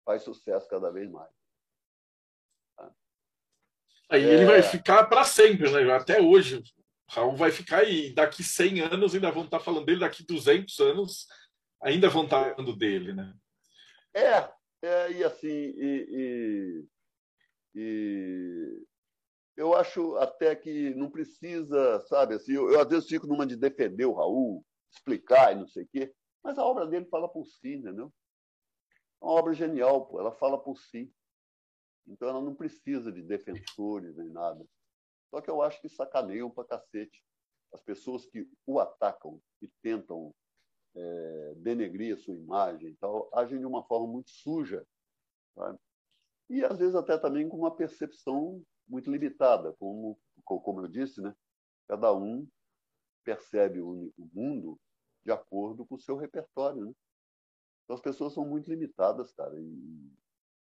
Faz 0.05 0.23
sucesso 0.23 0.69
cada 0.69 0.91
vez 0.91 1.11
mais. 1.11 1.31
Aí 4.11 4.23
é... 4.23 4.35
ele 4.35 4.45
vai 4.45 4.63
ficar 4.63 5.05
para 5.07 5.25
sempre, 5.25 5.71
né? 5.71 5.93
Até 5.93 6.21
hoje. 6.21 6.63
O 7.09 7.13
Raul 7.13 7.37
vai 7.37 7.51
ficar 7.51 7.79
aí. 7.81 8.13
Daqui 8.13 8.45
100 8.45 8.81
anos 8.83 9.15
ainda 9.15 9.31
vão 9.31 9.45
estar 9.45 9.61
falando 9.61 9.87
dele, 9.87 10.01
daqui 10.01 10.25
200 10.25 10.79
anos 10.81 11.27
ainda 11.81 12.09
vão 12.09 12.25
estar 12.25 12.55
falando 12.55 12.77
dele, 12.77 13.13
né? 13.13 13.35
É, 14.15 14.49
é 14.85 15.13
e 15.13 15.25
assim, 15.25 15.49
e, 15.49 16.07
e, 16.11 16.89
e 17.75 18.87
eu 19.57 19.75
acho 19.75 20.17
até 20.17 20.55
que 20.55 20.95
não 20.95 21.11
precisa, 21.11 22.01
sabe, 22.07 22.35
assim, 22.35 22.53
eu, 22.53 22.71
eu, 22.71 22.81
às 22.81 22.89
vezes 22.89 23.09
fico 23.09 23.27
numa 23.27 23.47
de 23.47 23.57
defender 23.57 24.05
o 24.05 24.15
Raul, 24.15 24.65
explicar 24.91 25.53
e 25.53 25.57
não 25.57 25.67
sei 25.67 25.85
o 25.85 25.89
quê, 25.89 26.15
mas 26.43 26.59
a 26.59 26.65
obra 26.65 26.87
dele 26.87 27.07
fala 27.07 27.29
por 27.29 27.47
si, 27.47 27.75
entendeu? 27.75 28.13
É 29.21 29.25
uma 29.25 29.35
obra 29.35 29.55
genial, 29.55 30.07
pô, 30.07 30.21
ela 30.21 30.33
fala 30.33 30.63
por 30.63 30.79
si. 30.79 31.13
Então 32.07 32.29
ela 32.29 32.43
não 32.43 32.55
precisa 32.55 33.11
de 33.11 33.23
defensores 33.23 34.15
nem 34.17 34.29
nada. 34.29 34.65
Só 35.31 35.41
que 35.41 35.51
eu 35.51 35.63
acho 35.63 35.81
que 35.81 35.89
sacaneiam 35.89 36.51
pra 36.51 36.65
cacete. 36.65 37.25
As 37.73 37.83
pessoas 37.83 38.27
que 38.27 38.47
o 38.67 38.79
atacam 38.79 39.41
e 39.63 39.69
tentam 39.83 40.35
é, 40.95 41.55
denegrir 41.57 42.15
a 42.15 42.19
sua 42.19 42.35
imagem 42.35 42.95
tal, 43.01 43.29
agem 43.33 43.59
de 43.59 43.67
uma 43.67 43.85
forma 43.85 44.07
muito 44.07 44.31
suja. 44.31 44.87
Sabe? 45.55 45.79
E 46.51 46.65
às 46.65 46.79
vezes 46.79 46.95
até 46.95 47.19
também 47.19 47.49
com 47.49 47.57
uma 47.57 47.75
percepção 47.75 48.63
muito 48.87 49.11
limitada, 49.11 49.73
como, 49.75 50.19
como 50.45 50.81
eu 50.81 50.89
disse, 50.89 51.21
né? 51.21 51.35
cada 51.89 52.15
um 52.15 52.47
percebe 53.25 53.81
o 53.81 54.13
mundo 54.33 54.79
de 55.25 55.33
acordo 55.33 55.87
com 55.87 55.95
o 55.95 56.01
seu 56.01 56.17
repertório. 56.17 56.87
Né? 56.87 56.95
Então 57.85 57.97
as 57.97 58.03
pessoas 58.03 58.35
são 58.35 58.47
muito 58.47 58.71
limitadas, 58.71 59.33
cara. 59.33 59.59
E, 59.59 60.13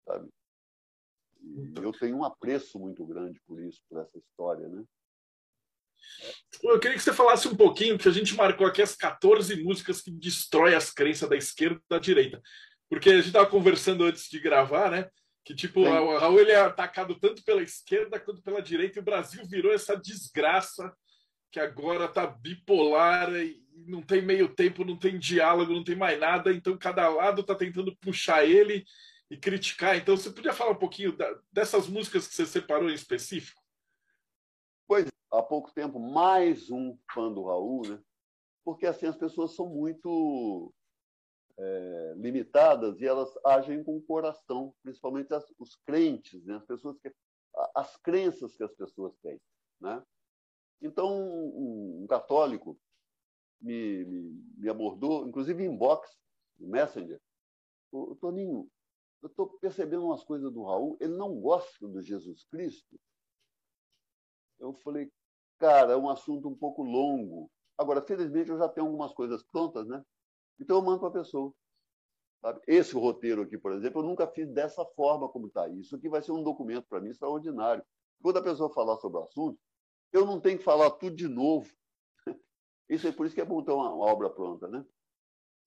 sabe? 0.06 0.30
E 1.42 1.74
eu 1.82 1.92
tenho 1.94 2.18
um 2.18 2.24
apreço 2.24 2.78
muito 2.78 3.06
grande 3.06 3.40
por 3.42 3.62
isso, 3.62 3.82
por 3.88 4.00
essa 4.00 4.18
história, 4.18 4.68
né? 4.68 4.84
Eu 6.64 6.80
queria 6.80 6.98
que 6.98 7.04
você 7.04 7.14
falasse 7.14 7.48
um 7.48 7.56
pouquinho, 7.56 7.98
que 7.98 8.08
a 8.08 8.12
gente 8.12 8.36
marcou 8.36 8.68
aqui 8.68 8.82
as 8.82 8.96
14 8.96 9.64
músicas 9.64 10.02
que 10.02 10.12
destrói 10.12 10.76
as 10.76 10.92
crenças 10.92 11.30
da 11.30 11.36
esquerda 11.36 11.76
e 11.78 11.90
da 11.90 12.00
direita. 12.00 12.42
Porque 12.90 13.10
a 13.10 13.16
gente 13.16 13.28
estava 13.28 13.46
conversando 13.46 14.04
antes 14.04 14.30
de 14.30 14.40
gravar, 14.40 14.92
né? 14.92 15.10
Que 15.46 15.56
tipo, 15.56 15.84
Sim. 15.84 15.90
o 15.90 16.18
Raul 16.18 16.40
ele 16.40 16.52
é 16.52 16.58
atacado 16.60 17.16
tanto 17.20 17.44
pela 17.44 17.62
esquerda 17.62 18.20
quanto 18.20 18.42
pela 18.42 18.62
direita, 18.62 19.00
e 19.00 19.02
o 19.02 19.06
Brasil 19.06 19.46
virou 19.46 19.74
essa 19.74 19.96
desgraça 19.96 20.94
que 21.52 21.60
agora 21.60 22.06
está 22.06 22.28
bipolar 22.28 23.34
e 23.36 23.64
não 23.88 24.02
tem 24.02 24.22
meio 24.22 24.48
tempo, 24.54 24.84
não 24.84 24.98
tem 24.98 25.18
diálogo, 25.18 25.74
não 25.74 25.84
tem 25.84 25.96
mais 25.96 26.20
nada, 26.20 26.54
então 26.54 26.78
cada 26.78 27.08
lado 27.10 27.42
está 27.42 27.56
tentando 27.56 27.96
puxar 27.98 28.46
ele 28.46 28.86
e 29.32 29.38
criticar. 29.38 29.96
Então, 29.96 30.16
você 30.18 30.30
podia 30.32 30.54
falar 30.54 30.72
um 30.72 30.80
pouquinho 30.80 31.16
da, 31.16 31.40
dessas 31.52 31.88
músicas 31.88 32.28
que 32.28 32.36
você 32.36 32.46
separou 32.46 32.90
em 32.90 32.94
específico? 32.94 33.62
Pois, 34.88 35.06
há 35.40 35.44
pouco 35.44 35.72
tempo, 35.74 36.00
mais 36.00 36.70
um 36.70 36.98
fã 37.14 37.32
do 37.32 37.46
Raul, 37.46 37.88
né? 37.88 38.02
Porque 38.64 38.86
assim 38.86 39.06
as 39.06 39.18
pessoas 39.18 39.56
são 39.56 39.68
muito 39.68 40.74
é, 41.58 42.14
limitadas 42.18 43.00
e 43.02 43.06
elas 43.06 43.34
agem 43.46 43.84
com 43.84 43.98
o 43.98 44.02
coração, 44.02 44.76
principalmente 44.84 45.34
as, 45.34 45.46
os 45.58 45.76
crentes, 45.86 46.46
né? 46.46 46.56
As 46.56 46.66
pessoas 46.66 47.00
que 47.00 47.12
as 47.76 47.98
crenças 47.98 48.56
que 48.56 48.64
as 48.64 48.74
pessoas 48.74 49.18
têm, 49.18 49.40
né? 49.82 50.04
Então, 50.82 51.10
um, 51.12 52.04
um 52.04 52.08
católico 52.08 52.80
me, 53.60 54.06
me, 54.06 54.44
me, 54.58 54.70
abordou, 54.70 55.28
inclusive 55.28 55.64
em 55.66 55.78
Messenger, 56.60 57.20
o 57.92 58.16
Toninho, 58.16 58.70
eu 59.22 59.28
estou 59.28 59.50
percebendo 59.60 60.06
umas 60.06 60.24
coisas 60.24 60.54
do 60.54 60.64
Raul, 60.64 60.96
ele 61.02 61.18
não 61.18 61.42
gosta 61.42 61.86
do 61.88 62.02
Jesus 62.02 62.46
Cristo. 62.46 62.98
Eu 64.58 64.74
falei, 64.74 65.12
cara, 65.60 65.94
é 65.94 65.98
um 65.98 66.10
assunto 66.10 66.48
um 66.50 66.56
pouco 66.56 66.82
longo. 66.82 67.52
Agora, 67.78 68.02
felizmente, 68.02 68.50
eu 68.50 68.58
já 68.58 68.68
tenho 68.68 68.88
algumas 68.88 69.14
coisas 69.14 69.44
prontas, 69.44 69.88
né? 69.88 70.04
Então 70.60 70.78
eu 70.78 70.82
mando 70.82 71.00
para 71.00 71.10
a 71.10 71.24
pessoa. 71.24 71.54
Sabe? 72.42 72.62
Esse 72.68 72.96
roteiro 72.96 73.42
aqui, 73.42 73.58
por 73.58 73.74
exemplo, 73.74 74.02
eu 74.02 74.06
nunca 74.06 74.28
fiz 74.28 74.50
dessa 74.50 74.86
forma 74.96 75.30
como 75.30 75.48
está. 75.48 75.68
Isso 75.68 75.96
aqui 75.96 76.10
vai 76.10 76.22
ser 76.22 76.32
um 76.32 76.44
documento 76.44 76.88
para 76.88 77.02
mim 77.02 77.10
extraordinário. 77.10 77.84
Quando 78.22 78.38
a 78.38 78.44
pessoa 78.44 78.74
falar 78.74 78.98
sobre 78.98 79.20
o 79.20 79.24
assunto, 79.24 79.60
eu 80.12 80.26
não 80.26 80.40
tenho 80.40 80.58
que 80.58 80.64
falar 80.64 80.92
tudo 80.92 81.16
de 81.16 81.28
novo. 81.28 81.72
Isso 82.90 83.08
é 83.08 83.12
por 83.12 83.26
isso 83.26 83.36
que 83.36 83.42
é 83.42 83.46
bom 83.46 83.64
ter 83.64 83.72
uma, 83.72 83.94
obra 83.94 84.30
pronta, 84.30 84.68
né? 84.68 84.84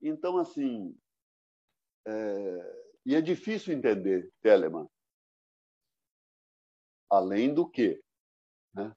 Então, 0.01 0.39
assim, 0.39 0.99
é, 2.05 2.93
e 3.07 3.15
é 3.15 3.21
difícil 3.21 3.73
entender 3.73 4.29
Telemann. 4.41 4.89
Além 7.09 7.55
do 7.55 7.69
que, 7.69 8.03
né? 8.75 8.93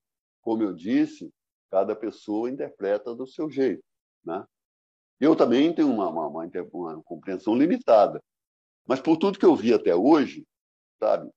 Como 0.46 0.62
eu 0.62 0.74
disse, 0.74 1.34
cada 1.72 1.96
pessoa 1.96 2.52
interpreta 2.52 3.16
do 3.16 3.26
seu 3.26 3.50
jeito. 3.50 3.84
Né? 4.24 4.46
Eu 5.20 5.36
também 5.36 5.74
tenho 5.74 5.92
uma, 5.92 6.08
uma, 6.08 6.28
uma, 6.28 6.48
uma 6.72 7.04
compreensão 7.04 7.56
limitada. 7.56 8.24
Mas 8.88 9.02
por 9.02 9.18
tudo 9.18 9.40
que 9.40 9.46
eu 9.46 9.56
vi 9.56 9.74
até 9.74 9.96
hoje, 9.96 10.46
sabe, 11.00 11.32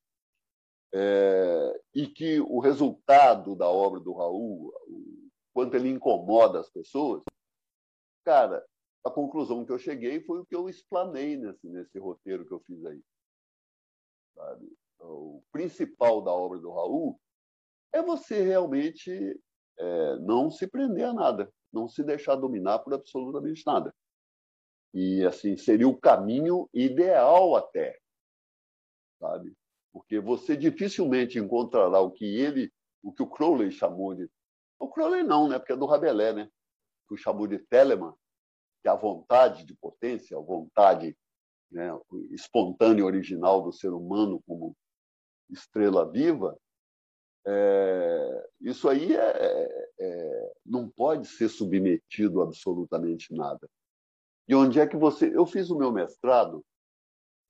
é, 0.93 1.81
e 1.95 2.07
que 2.07 2.39
o 2.41 2.61
resultado 2.61 3.57
da 3.57 3.67
obra 3.67 3.99
do 3.99 4.13
Raul, 4.13 4.75
o 4.87 5.31
quanto 5.55 5.75
ele 5.75 5.89
incomoda 5.89 6.61
as 6.61 6.69
pessoas, 6.69 7.23
cara, 8.25 8.63
a 9.03 9.11
conclusão 9.11 9.65
que 9.65 9.73
eu 9.73 9.79
cheguei 9.79 10.21
foi 10.21 10.41
o 10.41 10.45
que 10.45 10.55
eu 10.55 10.69
explanei 10.69 11.39
nesse, 11.39 11.67
nesse 11.67 11.99
roteiro 11.99 12.47
que 12.47 12.53
eu 12.53 12.61
fiz 12.61 12.85
aí. 12.85 13.03
Sabe? 14.35 14.71
O 15.01 15.43
principal 15.51 16.21
da 16.21 16.31
obra 16.31 16.59
do 16.59 16.71
Raul 16.71 17.19
é 17.93 18.03
você 18.03 18.43
realmente 18.43 19.11
é, 19.79 20.17
não 20.17 20.51
se 20.51 20.67
prender 20.67 21.07
a 21.07 21.13
nada, 21.13 21.53
não 21.73 21.89
se 21.89 22.03
deixar 22.03 22.37
dominar 22.37 22.81
por 22.81 22.95
absolutamente 22.95 23.63
nada. 23.67 23.95
E 24.93 25.25
assim 25.25 25.57
seria 25.57 25.89
o 25.89 25.99
caminho 25.99 26.69
ideal 26.73 27.57
até, 27.57 27.99
sabe? 29.21 29.53
Porque 29.93 30.19
você 30.21 30.57
dificilmente 30.57 31.39
encontrará 31.39 32.01
o 32.01 32.11
que 32.11 32.25
ele, 32.25 32.73
o 33.03 33.13
que 33.13 33.23
o 33.23 33.29
Crowley 33.29 33.71
chamou 33.71 34.15
de, 34.15 34.29
o 34.79 34.89
Crowley 34.89 35.23
não, 35.23 35.49
né? 35.49 35.59
Porque 35.59 35.73
é 35.73 35.77
do 35.77 35.87
Rabelais, 35.87 36.35
né? 36.35 36.51
Que 37.07 37.15
o 37.15 37.17
chamou 37.17 37.47
de 37.47 37.59
Telemann, 37.59 38.15
que 38.83 38.89
a 38.89 38.95
vontade 38.95 39.65
de 39.65 39.75
potência, 39.75 40.37
a 40.37 40.41
vontade 40.41 41.17
né, 41.71 41.91
espontânea 42.31 43.05
original 43.05 43.63
do 43.63 43.73
ser 43.73 43.93
humano 43.93 44.43
como 44.47 44.77
estrela 45.51 46.11
viva, 46.11 46.57
é, 47.47 48.51
isso 48.61 48.89
aí 48.89 49.15
é, 49.15 49.21
é, 49.21 49.91
é, 50.01 50.53
não 50.65 50.89
pode 50.89 51.29
ser 51.29 51.49
submetido 51.49 52.41
a 52.41 52.45
absolutamente 52.45 53.33
nada. 53.35 53.69
E 54.47 54.55
onde 54.55 54.81
é 54.81 54.87
que 54.87 54.97
você. 54.97 55.35
Eu 55.35 55.47
fiz 55.47 55.71
o 55.71 55.79
meu 55.79 55.93
mestrado 55.93 56.65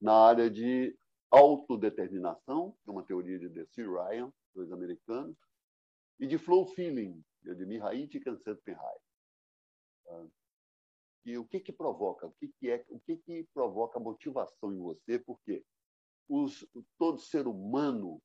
na 0.01 0.13
área 0.13 0.51
de 0.51 0.97
autodeterminação, 1.31 2.75
que 2.83 2.91
é 2.91 2.93
uma 2.93 3.05
teoria 3.05 3.39
de 3.39 3.49
Desi 3.49 3.83
Ryan, 3.83 4.33
dois 4.55 4.73
americanos, 4.73 5.37
e 6.19 6.27
de 6.27 6.39
flow 6.39 6.67
feeling, 6.67 7.23
de 7.43 7.67
Mihai 7.67 8.07
Csikszentmihalyi 8.09 9.01
que 11.23 11.37
o 11.37 11.45
que 11.45 11.61
que 11.61 11.73
provoca, 11.73 12.27
o 12.27 12.33
que 12.33 12.49
que 12.59 12.71
é, 12.71 12.85
o 12.89 12.99
que 13.01 13.17
que 13.19 13.47
provoca 13.53 14.01
motivação 14.01 14.73
em 14.73 14.79
você? 14.79 15.19
Porque 15.19 15.63
os, 16.29 16.67
todo 16.99 17.19
ser 17.21 17.47
humano, 17.47 18.21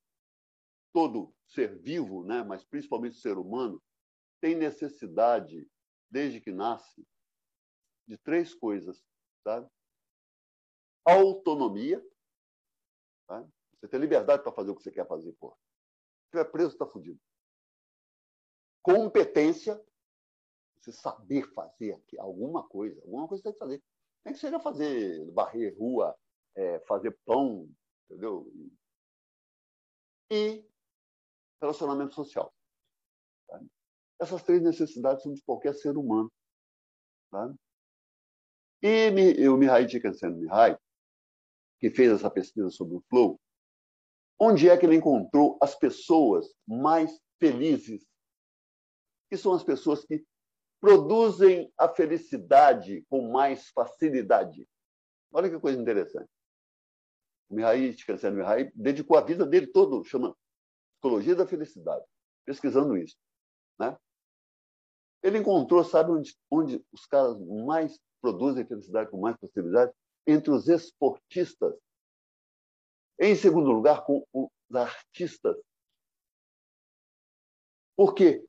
todo 0.93 1.33
ser 1.47 1.77
vivo, 1.79 2.23
né, 2.23 2.43
mas 2.43 2.63
principalmente 2.63 3.17
ser 3.17 3.37
humano, 3.37 3.81
tem 4.39 4.55
necessidade 4.55 5.67
desde 6.09 6.39
que 6.39 6.51
nasce 6.51 7.05
de 8.07 8.17
três 8.17 8.53
coisas, 8.53 9.03
tá? 9.43 9.67
Autonomia, 11.05 12.05
tá? 13.27 13.45
Você 13.79 13.87
tem 13.87 13.99
liberdade 13.99 14.43
para 14.43 14.51
fazer 14.51 14.71
o 14.71 14.75
que 14.75 14.83
você 14.83 14.91
quer 14.91 15.07
fazer, 15.07 15.33
pô. 15.33 15.49
Se 15.51 16.25
estiver 16.25 16.51
preso, 16.51 16.73
está 16.73 16.85
fudido. 16.85 17.19
Competência, 18.81 19.83
você 20.79 20.91
saber 20.91 21.51
fazer 21.53 21.93
aqui, 21.93 22.19
alguma 22.19 22.67
coisa, 22.67 22.99
alguma 23.01 23.27
coisa 23.27 23.41
você 23.41 23.49
tem 23.49 23.53
que 23.53 23.59
fazer. 23.59 23.83
Nem 24.23 24.33
que 24.33 24.39
seja 24.39 24.59
fazer, 24.59 25.31
barrer 25.31 25.77
rua, 25.77 26.15
é, 26.55 26.79
fazer 26.81 27.17
pão, 27.25 27.69
entendeu? 28.05 28.51
E 30.29 30.65
relacionamento 31.63 32.13
social. 32.13 32.53
Tá? 33.47 33.61
Essas 34.19 34.43
três 34.43 34.61
necessidades 34.61 35.23
são 35.23 35.33
de 35.33 35.41
qualquer 35.41 35.73
ser 35.73 35.97
humano. 35.97 36.31
Tá? 37.31 37.53
E 38.81 39.47
o 39.47 39.57
Mihai 39.57 39.87
Csikszentmihalyi, 39.87 40.77
que 41.79 41.89
fez 41.89 42.11
essa 42.11 42.29
pesquisa 42.29 42.69
sobre 42.69 42.97
o 42.97 43.03
flow, 43.09 43.39
onde 44.39 44.69
é 44.69 44.77
que 44.77 44.85
ele 44.85 44.97
encontrou 44.97 45.57
as 45.61 45.73
pessoas 45.75 46.53
mais 46.67 47.17
felizes, 47.39 48.05
que 49.29 49.37
são 49.37 49.53
as 49.53 49.63
pessoas 49.63 50.05
que 50.05 50.25
produzem 50.81 51.71
a 51.77 51.87
felicidade 51.87 53.05
com 53.09 53.31
mais 53.31 53.69
facilidade. 53.69 54.67
Olha 55.31 55.49
que 55.49 55.59
coisa 55.59 55.81
interessante. 55.81 56.29
O 57.49 57.55
Mihai 57.55 57.93
Csikszentmihalyi 57.93 58.69
dedicou 58.75 59.17
a 59.17 59.21
vida 59.21 59.45
dele 59.45 59.67
todo, 59.67 60.03
chama 60.03 60.35
Psicologia 61.03 61.35
da 61.35 61.45
Felicidade, 61.45 62.05
pesquisando 62.45 62.95
isso. 62.95 63.17
Né? 63.77 63.97
Ele 65.21 65.39
encontrou, 65.39 65.83
sabe 65.83 66.11
onde, 66.11 66.33
onde 66.49 66.85
os 66.93 67.05
caras 67.05 67.37
mais 67.65 67.99
produzem 68.21 68.65
felicidade 68.65 69.11
com 69.11 69.19
mais 69.19 69.35
facilidade? 69.37 69.91
Entre 70.25 70.49
os 70.49 70.69
esportistas. 70.69 71.77
Em 73.19 73.35
segundo 73.35 73.69
lugar, 73.69 74.05
com 74.05 74.25
os 74.31 74.49
artistas. 74.73 75.57
Por 77.97 78.15
quê? 78.15 78.47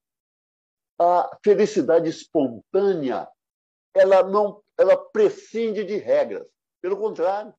A 1.00 1.36
felicidade 1.44 2.08
espontânea, 2.08 3.28
ela 3.92 4.22
não, 4.22 4.62
ela 4.78 4.96
prescinde 5.10 5.82
de 5.82 5.96
regras. 5.96 6.48
Pelo 6.80 6.96
contrário, 6.96 7.52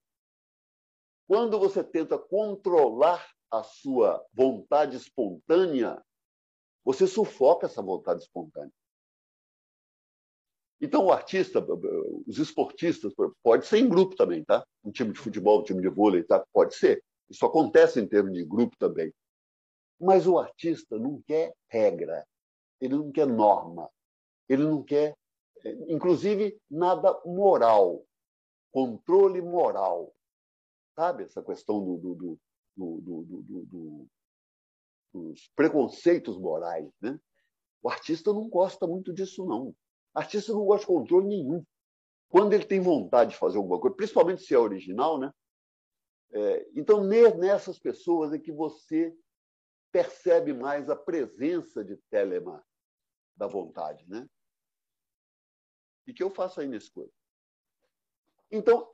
quando 1.28 1.60
você 1.60 1.84
tenta 1.84 2.18
controlar 2.18 3.35
a 3.60 3.64
sua 3.64 4.26
vontade 4.34 4.96
espontânea, 4.96 6.04
você 6.84 7.08
sufoca 7.08 7.66
essa 7.66 7.82
vontade 7.82 8.22
espontânea. 8.22 8.72
Então, 10.80 11.06
o 11.06 11.12
artista, 11.12 11.66
os 12.28 12.38
esportistas, 12.38 13.14
pode 13.42 13.66
ser 13.66 13.80
em 13.80 13.88
grupo 13.88 14.16
também, 14.16 14.44
tá? 14.44 14.66
Um 14.84 14.92
time 14.92 15.14
de 15.14 15.20
futebol, 15.20 15.62
um 15.62 15.64
time 15.64 15.82
de 15.82 15.88
vôlei, 15.88 16.24
tá? 16.24 16.46
Pode 16.52 16.76
ser. 16.76 17.04
Isso 17.30 17.46
acontece 17.46 18.00
em 18.00 18.08
termos 18.08 18.34
de 18.34 18.44
grupo 18.44 18.76
também. 18.78 19.14
Mas 20.00 20.28
o 20.28 20.38
artista 20.38 21.00
não 21.00 21.22
quer 21.22 21.54
regra, 21.70 22.28
ele 22.82 22.96
não 22.96 23.12
quer 23.12 23.26
norma, 23.26 23.90
ele 24.50 24.64
não 24.64 24.84
quer, 24.84 25.16
inclusive, 25.88 26.60
nada 26.70 27.20
moral, 27.26 28.06
controle 28.72 29.42
moral. 29.42 30.14
Sabe 30.94 31.24
essa 31.24 31.42
questão 31.42 31.84
do, 31.84 31.98
do, 31.98 32.16
do, 32.16 32.40
do 32.76 34.08
dos 35.16 35.48
preconceitos 35.56 36.38
morais. 36.38 36.92
Né? 37.02 37.18
O 37.82 37.90
artista 37.90 38.34
não 38.34 38.50
gosta 38.50 38.86
muito 38.86 39.14
disso, 39.14 39.46
não. 39.46 39.70
O 39.70 39.76
artista 40.14 40.52
não 40.52 40.66
gosta 40.66 40.82
de 40.82 40.88
controle 40.88 41.28
nenhum. 41.28 41.66
Quando 42.28 42.54
ele 42.54 42.66
tem 42.66 42.82
vontade 42.82 43.32
de 43.32 43.38
fazer 43.38 43.58
alguma 43.58 43.80
coisa, 43.80 43.96
principalmente 43.96 44.42
se 44.42 44.54
é 44.54 44.60
original, 44.60 45.18
né? 45.18 45.32
É, 46.32 46.70
então, 46.76 47.04
nessas 47.04 47.80
pessoas 47.80 48.34
é 48.34 48.40
que 48.40 48.52
você 48.52 49.16
percebe 49.92 50.54
mais 50.54 50.90
a 50.90 50.96
presença 50.96 51.84
de 51.84 51.96
Telema 52.10 52.66
da 53.38 53.48
vontade, 53.48 54.06
né? 54.10 54.28
E 56.06 56.14
que 56.14 56.22
eu 56.22 56.30
faço 56.30 56.60
aí 56.60 56.68
nesse 56.68 56.92
coisa. 56.92 57.14
Então, 58.52 58.92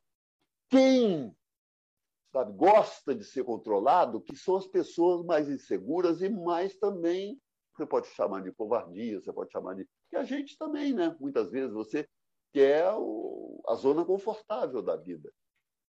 quem 0.70 1.36
sabe, 2.32 2.54
gosta 2.54 3.14
de 3.14 3.26
ser 3.26 3.44
controlado, 3.44 4.22
que 4.22 4.36
são 4.36 4.56
as 4.56 4.68
pessoas 4.68 5.26
mais 5.26 5.50
inseguras 5.50 6.22
e 6.22 6.30
mais 6.30 6.78
também, 6.78 7.40
você 7.76 7.86
pode 7.86 8.08
chamar 8.08 8.42
de 8.42 8.52
covardia, 8.52 9.20
você 9.20 9.32
pode 9.32 9.52
chamar 9.52 9.76
de. 9.76 9.88
que 10.10 10.16
a 10.16 10.24
gente 10.24 10.58
também, 10.58 10.94
né? 10.94 11.16
Muitas 11.20 11.50
vezes 11.52 11.74
você 11.74 12.08
quer 12.54 12.94
o... 12.94 13.62
a 13.68 13.76
zona 13.76 14.06
confortável 14.06 14.82
da 14.82 14.96
vida. 14.96 15.32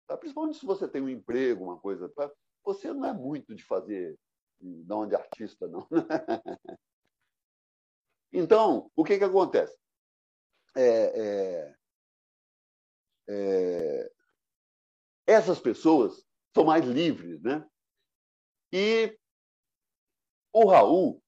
Tá? 0.07 0.17
Principalmente 0.17 0.59
se 0.59 0.65
você 0.65 0.87
tem 0.87 1.01
um 1.01 1.09
emprego, 1.09 1.63
uma 1.63 1.79
coisa. 1.79 2.11
Você 2.63 2.93
não 2.93 3.05
é 3.05 3.13
muito 3.13 3.55
de 3.55 3.63
fazer, 3.63 4.17
não 4.59 5.07
de 5.07 5.15
artista, 5.15 5.67
não. 5.67 5.87
então, 8.31 8.91
o 8.95 9.03
que, 9.03 9.17
que 9.17 9.23
acontece? 9.23 9.75
É, 10.75 10.85
é, 11.19 11.75
é, 13.27 14.11
essas 15.25 15.59
pessoas 15.59 16.25
são 16.53 16.65
mais 16.65 16.85
livres, 16.85 17.41
né? 17.41 17.67
E 18.71 19.17
o 20.53 20.67
Raul 20.67 21.21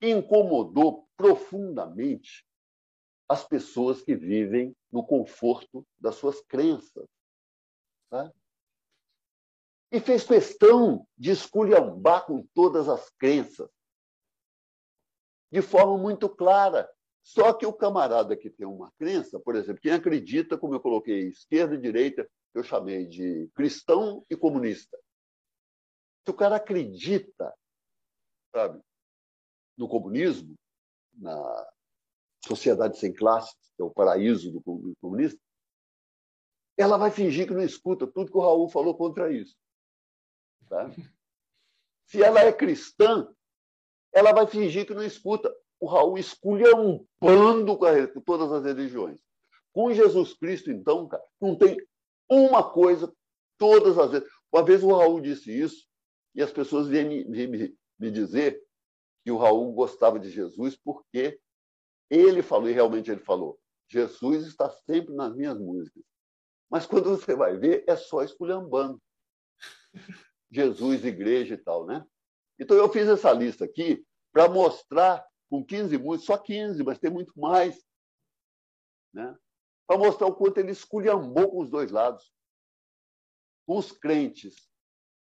incomodou 0.00 1.08
profundamente 1.16 2.46
as 3.28 3.44
pessoas 3.44 4.02
que 4.02 4.14
vivem 4.14 4.74
no 4.90 5.04
conforto 5.04 5.86
das 5.98 6.14
suas 6.14 6.40
crenças. 6.40 7.06
Tá? 8.08 8.32
E 9.92 10.00
fez 10.00 10.24
questão 10.24 11.06
de 11.16 11.30
esculhambar 11.30 12.24
com 12.26 12.46
todas 12.54 12.88
as 12.88 13.10
crenças, 13.10 13.70
de 15.50 15.60
forma 15.60 15.98
muito 15.98 16.28
clara. 16.28 16.90
Só 17.22 17.52
que 17.52 17.66
o 17.66 17.72
camarada 17.72 18.36
que 18.36 18.48
tem 18.48 18.66
uma 18.66 18.90
crença, 18.92 19.38
por 19.38 19.54
exemplo, 19.56 19.82
quem 19.82 19.92
acredita, 19.92 20.56
como 20.56 20.74
eu 20.74 20.80
coloquei, 20.80 21.28
esquerda 21.28 21.74
e 21.74 21.80
direita, 21.80 22.30
eu 22.54 22.62
chamei 22.62 23.06
de 23.06 23.48
cristão 23.54 24.24
e 24.28 24.36
comunista. 24.36 24.98
Se 26.24 26.30
o 26.30 26.34
cara 26.34 26.56
acredita, 26.56 27.54
sabe, 28.54 28.82
no 29.76 29.88
comunismo, 29.88 30.54
na 31.14 31.70
sociedade 32.46 32.98
sem 32.98 33.12
classes, 33.12 33.56
que 33.76 33.82
é 33.82 33.84
o 33.84 33.90
paraíso 33.90 34.50
do 34.50 34.60
comunista, 35.00 35.40
ela 36.76 36.96
vai 36.96 37.10
fingir 37.10 37.46
que 37.46 37.54
não 37.54 37.62
escuta 37.62 38.06
tudo 38.06 38.30
que 38.30 38.36
o 38.36 38.40
Raul 38.40 38.68
falou 38.68 38.96
contra 38.96 39.32
isso. 39.32 39.56
Tá? 40.68 40.90
Se 42.06 42.22
ela 42.22 42.40
é 42.40 42.52
cristã, 42.52 43.28
ela 44.12 44.32
vai 44.32 44.46
fingir 44.46 44.86
que 44.86 44.94
não 44.94 45.02
escuta. 45.02 45.54
O 45.80 45.86
Raul 45.86 46.18
escolhe 46.18 46.72
um 46.74 47.06
pando 47.18 47.76
com 47.76 48.20
todas 48.20 48.50
as 48.52 48.64
religiões. 48.64 49.18
Com 49.72 49.92
Jesus 49.92 50.34
Cristo, 50.34 50.70
então, 50.70 51.06
cara, 51.06 51.24
não 51.40 51.56
tem 51.56 51.76
uma 52.28 52.68
coisa 52.68 53.12
todas 53.56 53.98
as 53.98 54.10
vezes. 54.10 54.28
Uma 54.52 54.64
vez 54.64 54.82
o 54.82 54.94
Raul 54.94 55.20
disse 55.20 55.50
isso 55.50 55.86
e 56.34 56.42
as 56.42 56.52
pessoas 56.52 56.88
vêm 56.88 57.24
me, 57.26 57.76
me 57.98 58.10
dizer 58.10 58.62
que 59.24 59.30
o 59.30 59.36
Raul 59.36 59.72
gostava 59.72 60.18
de 60.18 60.30
Jesus 60.30 60.76
porque 60.76 61.40
ele 62.10 62.42
falou, 62.42 62.68
e 62.68 62.72
realmente 62.72 63.10
ele 63.10 63.20
falou, 63.20 63.58
Jesus 63.88 64.46
está 64.46 64.70
sempre 64.70 65.14
nas 65.14 65.34
minhas 65.34 65.58
músicas. 65.58 66.02
Mas 66.70 66.86
quando 66.86 67.10
você 67.10 67.34
vai 67.34 67.56
ver, 67.56 67.84
é 67.86 67.96
só 67.96 68.22
esculhambando. 68.22 69.00
Jesus, 70.50 71.04
igreja 71.04 71.54
e 71.54 71.58
tal, 71.58 71.86
né? 71.86 72.06
Então 72.58 72.76
eu 72.76 72.90
fiz 72.90 73.06
essa 73.08 73.32
lista 73.32 73.64
aqui 73.64 74.04
para 74.32 74.48
mostrar 74.48 75.26
com 75.50 75.64
15 75.64 75.96
músicas, 75.98 76.26
só 76.26 76.38
15, 76.38 76.82
mas 76.82 76.98
tem 76.98 77.10
muito 77.10 77.38
mais, 77.38 77.82
né? 79.12 79.36
Para 79.88 79.96
mostrar 79.96 80.26
o 80.26 80.34
quanto 80.34 80.58
ele 80.58 80.70
esculhambou 80.70 81.50
com 81.50 81.62
os 81.62 81.70
dois 81.70 81.90
lados. 81.90 82.30
Com 83.66 83.78
os 83.78 83.90
crentes 83.90 84.68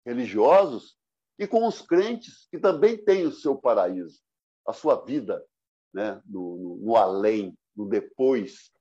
religiosos 0.03 0.97
e 1.37 1.47
com 1.47 1.65
os 1.67 1.79
crentes 1.79 2.47
que 2.49 2.57
também 2.57 2.97
têm 2.97 3.25
o 3.27 3.31
seu 3.31 3.55
paraíso, 3.55 4.19
a 4.65 4.73
sua 4.73 5.05
vida 5.05 5.45
né, 5.93 6.19
no, 6.25 6.57
no, 6.57 6.77
no 6.77 6.95
além, 6.95 7.55
no 7.75 7.87
depois, 7.87 8.71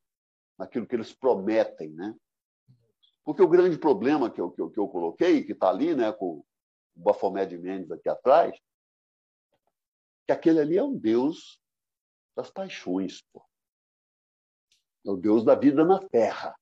naquilo 0.58 0.86
que 0.86 0.96
eles 0.96 1.12
prometem. 1.12 1.90
Né? 1.90 2.14
Porque 3.22 3.42
o 3.42 3.48
grande 3.48 3.76
problema 3.76 4.30
que 4.30 4.40
eu, 4.40 4.50
que 4.50 4.60
eu, 4.62 4.70
que 4.70 4.80
eu 4.80 4.88
coloquei, 4.88 5.44
que 5.44 5.52
está 5.52 5.68
ali 5.68 5.94
né, 5.94 6.10
com 6.10 6.38
o 6.38 6.46
Bafomé 6.94 7.44
de 7.44 7.58
Mendes 7.58 7.90
aqui 7.90 8.08
atrás, 8.08 8.58
que 10.26 10.32
aquele 10.32 10.60
ali 10.60 10.78
é 10.78 10.82
um 10.82 10.96
Deus 10.96 11.60
das 12.34 12.50
paixões. 12.50 13.20
Pô. 13.30 13.42
É 15.06 15.10
o 15.10 15.16
Deus 15.16 15.44
da 15.44 15.54
vida 15.54 15.84
na 15.84 16.00
terra. 16.08 16.58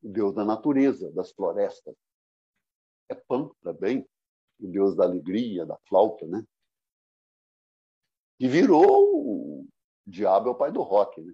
O 0.00 0.08
Deus 0.08 0.32
da 0.32 0.44
natureza, 0.44 1.10
das 1.10 1.32
florestas. 1.32 1.96
É 3.08 3.14
Pan 3.16 3.50
também, 3.62 4.08
o 4.60 4.68
Deus 4.68 4.94
da 4.94 5.04
alegria, 5.04 5.66
da 5.66 5.76
flauta, 5.88 6.24
né? 6.26 6.46
E 8.38 8.46
virou 8.46 9.60
o 9.60 9.68
diabo 10.06 10.48
é 10.48 10.52
o 10.52 10.54
pai 10.54 10.70
do 10.70 10.82
rock, 10.82 11.20
né? 11.20 11.32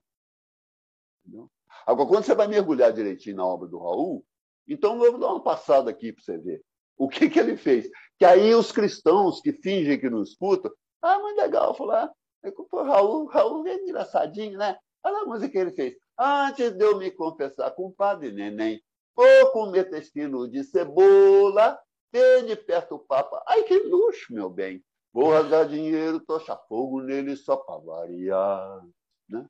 Entendeu? 1.20 1.50
Agora, 1.86 2.08
quando 2.08 2.24
você 2.24 2.34
vai 2.34 2.46
mergulhar 2.46 2.92
direitinho 2.92 3.36
na 3.36 3.44
obra 3.44 3.68
do 3.68 3.78
Raul, 3.78 4.24
então 4.66 5.02
eu 5.04 5.12
vou 5.12 5.20
dar 5.20 5.28
uma 5.28 5.42
passada 5.42 5.90
aqui 5.90 6.12
para 6.12 6.22
você 6.22 6.38
ver. 6.38 6.64
O 6.96 7.08
que, 7.08 7.28
que 7.28 7.38
ele 7.38 7.56
fez? 7.56 7.88
Que 8.18 8.24
aí 8.24 8.54
os 8.54 8.72
cristãos 8.72 9.40
que 9.40 9.52
fingem 9.52 9.98
que 9.98 10.08
não 10.08 10.22
escutam, 10.22 10.72
ah, 11.02 11.18
muito 11.18 11.38
legal, 11.38 11.74
falar, 11.74 12.12
o 12.42 12.82
Raul, 12.82 13.26
Raul 13.26 13.66
é 13.66 13.74
engraçadinho, 13.74 14.58
né? 14.58 14.78
Olha 15.02 15.22
a 15.22 15.24
música 15.24 15.50
que 15.50 15.58
ele 15.58 15.72
fez. 15.72 15.94
Antes 16.18 16.72
de 16.72 16.84
eu 16.84 16.98
me 16.98 17.10
confessar 17.10 17.70
com 17.72 17.86
o 17.86 17.92
padre 17.92 18.32
Neném, 18.32 18.82
vou 19.14 19.52
comer 19.52 19.86
intestino 19.86 20.48
de 20.48 20.62
cebola, 20.64 21.78
ter 22.10 22.44
de 22.44 22.56
perto 22.56 22.96
o 22.96 22.98
Papa. 22.98 23.42
Ai, 23.46 23.62
que 23.64 23.78
luxo, 23.78 24.32
meu 24.32 24.50
bem. 24.50 24.84
Vou 25.12 25.30
rasgar 25.30 25.68
dinheiro, 25.68 26.20
tochar 26.20 26.60
fogo 26.68 27.00
nele 27.00 27.36
só 27.36 27.56
para 27.56 27.78
variar. 27.78 28.86
Né? 29.28 29.46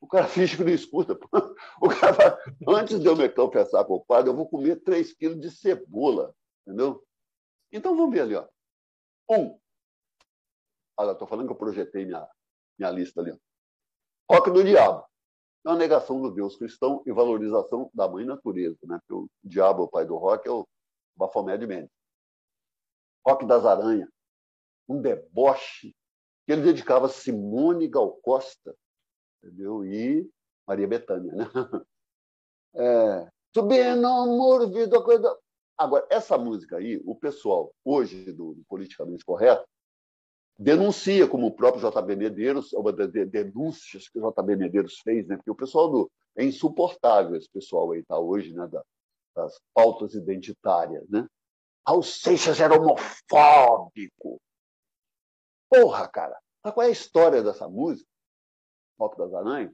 O 0.00 0.06
cara 0.06 0.26
finge 0.28 0.56
que 0.56 0.64
não 0.64 0.72
escuta. 0.72 1.18
O 1.80 1.88
cara 1.88 2.14
fala, 2.14 2.38
antes 2.68 3.00
de 3.00 3.06
eu 3.06 3.16
me 3.16 3.28
confessar 3.28 3.84
com 3.84 3.94
o 3.94 4.04
padre, 4.04 4.30
eu 4.30 4.36
vou 4.36 4.48
comer 4.48 4.82
3 4.82 5.14
quilos 5.14 5.40
de 5.40 5.50
cebola. 5.50 6.34
Entendeu? 6.66 7.02
Então 7.72 7.96
vamos 7.96 8.12
ver 8.12 8.20
ali. 8.20 8.34
Ó. 8.34 8.46
Um. 9.30 9.58
Olha, 10.96 11.12
estou 11.12 11.26
falando 11.26 11.46
que 11.46 11.52
eu 11.52 11.58
projetei 11.58 12.04
minha, 12.04 12.28
minha 12.78 12.90
lista 12.90 13.20
ali. 13.20 13.36
Rock 14.30 14.50
do 14.50 14.62
Diabo. 14.64 15.04
É 15.66 15.70
uma 15.70 15.78
negação 15.78 16.20
do 16.20 16.30
Deus 16.30 16.56
cristão 16.56 17.02
e 17.06 17.12
valorização 17.12 17.90
da 17.94 18.06
mãe 18.06 18.24
natureza. 18.24 18.78
Né? 18.84 18.98
Porque 18.98 19.14
o 19.14 19.28
diabo, 19.42 19.84
o 19.84 19.88
pai 19.88 20.04
do 20.04 20.16
rock, 20.16 20.46
é 20.46 20.50
o 20.50 20.66
Bafomé 21.16 21.56
de 21.56 21.66
Mendes. 21.66 21.90
Rock 23.26 23.46
das 23.46 23.64
Aranhas. 23.64 24.10
Um 24.86 25.00
deboche 25.00 25.94
que 26.44 26.52
ele 26.52 26.62
dedicava 26.62 27.06
a 27.06 27.08
Simone 27.08 27.88
Gal 27.88 28.12
Costa 28.16 28.76
entendeu? 29.42 29.84
e 29.84 30.28
Maria 30.66 30.88
Bethânia. 30.88 31.32
Né? 31.34 31.44
É, 32.76 33.30
no 33.94 34.26
muro, 34.36 34.68
vida, 34.68 35.00
coisa. 35.00 35.38
Agora, 35.78 36.04
essa 36.10 36.36
música 36.36 36.78
aí, 36.78 37.00
o 37.04 37.14
pessoal, 37.14 37.72
hoje, 37.84 38.32
do, 38.32 38.54
do 38.54 38.64
politicamente 38.68 39.24
correto, 39.24 39.64
denuncia, 40.58 41.28
como 41.28 41.46
o 41.46 41.52
próprio 41.52 41.90
JB 41.90 42.16
Medeiros, 42.16 42.72
uma 42.72 42.92
das 42.92 43.10
denúncias 43.10 44.08
que 44.08 44.18
o 44.18 44.30
JB 44.30 44.56
Medeiros 44.56 44.98
fez, 45.00 45.26
né? 45.26 45.36
porque 45.36 45.50
o 45.50 45.56
pessoal 45.56 45.90
do. 45.90 46.10
É 46.36 46.44
insuportável 46.44 47.36
esse 47.36 47.48
pessoal 47.48 47.92
aí, 47.92 48.02
tá 48.02 48.18
hoje, 48.18 48.52
né? 48.52 48.66
Da, 48.66 48.82
das 49.36 49.60
pautas 49.72 50.14
identitárias, 50.14 51.08
né? 51.08 51.28
Raul 51.86 52.02
Seixas 52.02 52.60
era 52.60 52.74
homofóbico. 52.74 54.40
Porra, 55.68 56.08
cara. 56.08 56.36
Sabe 56.62 56.74
qual 56.74 56.86
é 56.86 56.88
a 56.88 56.92
história 56.92 57.42
dessa 57.42 57.68
música? 57.68 58.08
Rock 58.98 59.18
das 59.18 59.34
Aranhas? 59.34 59.72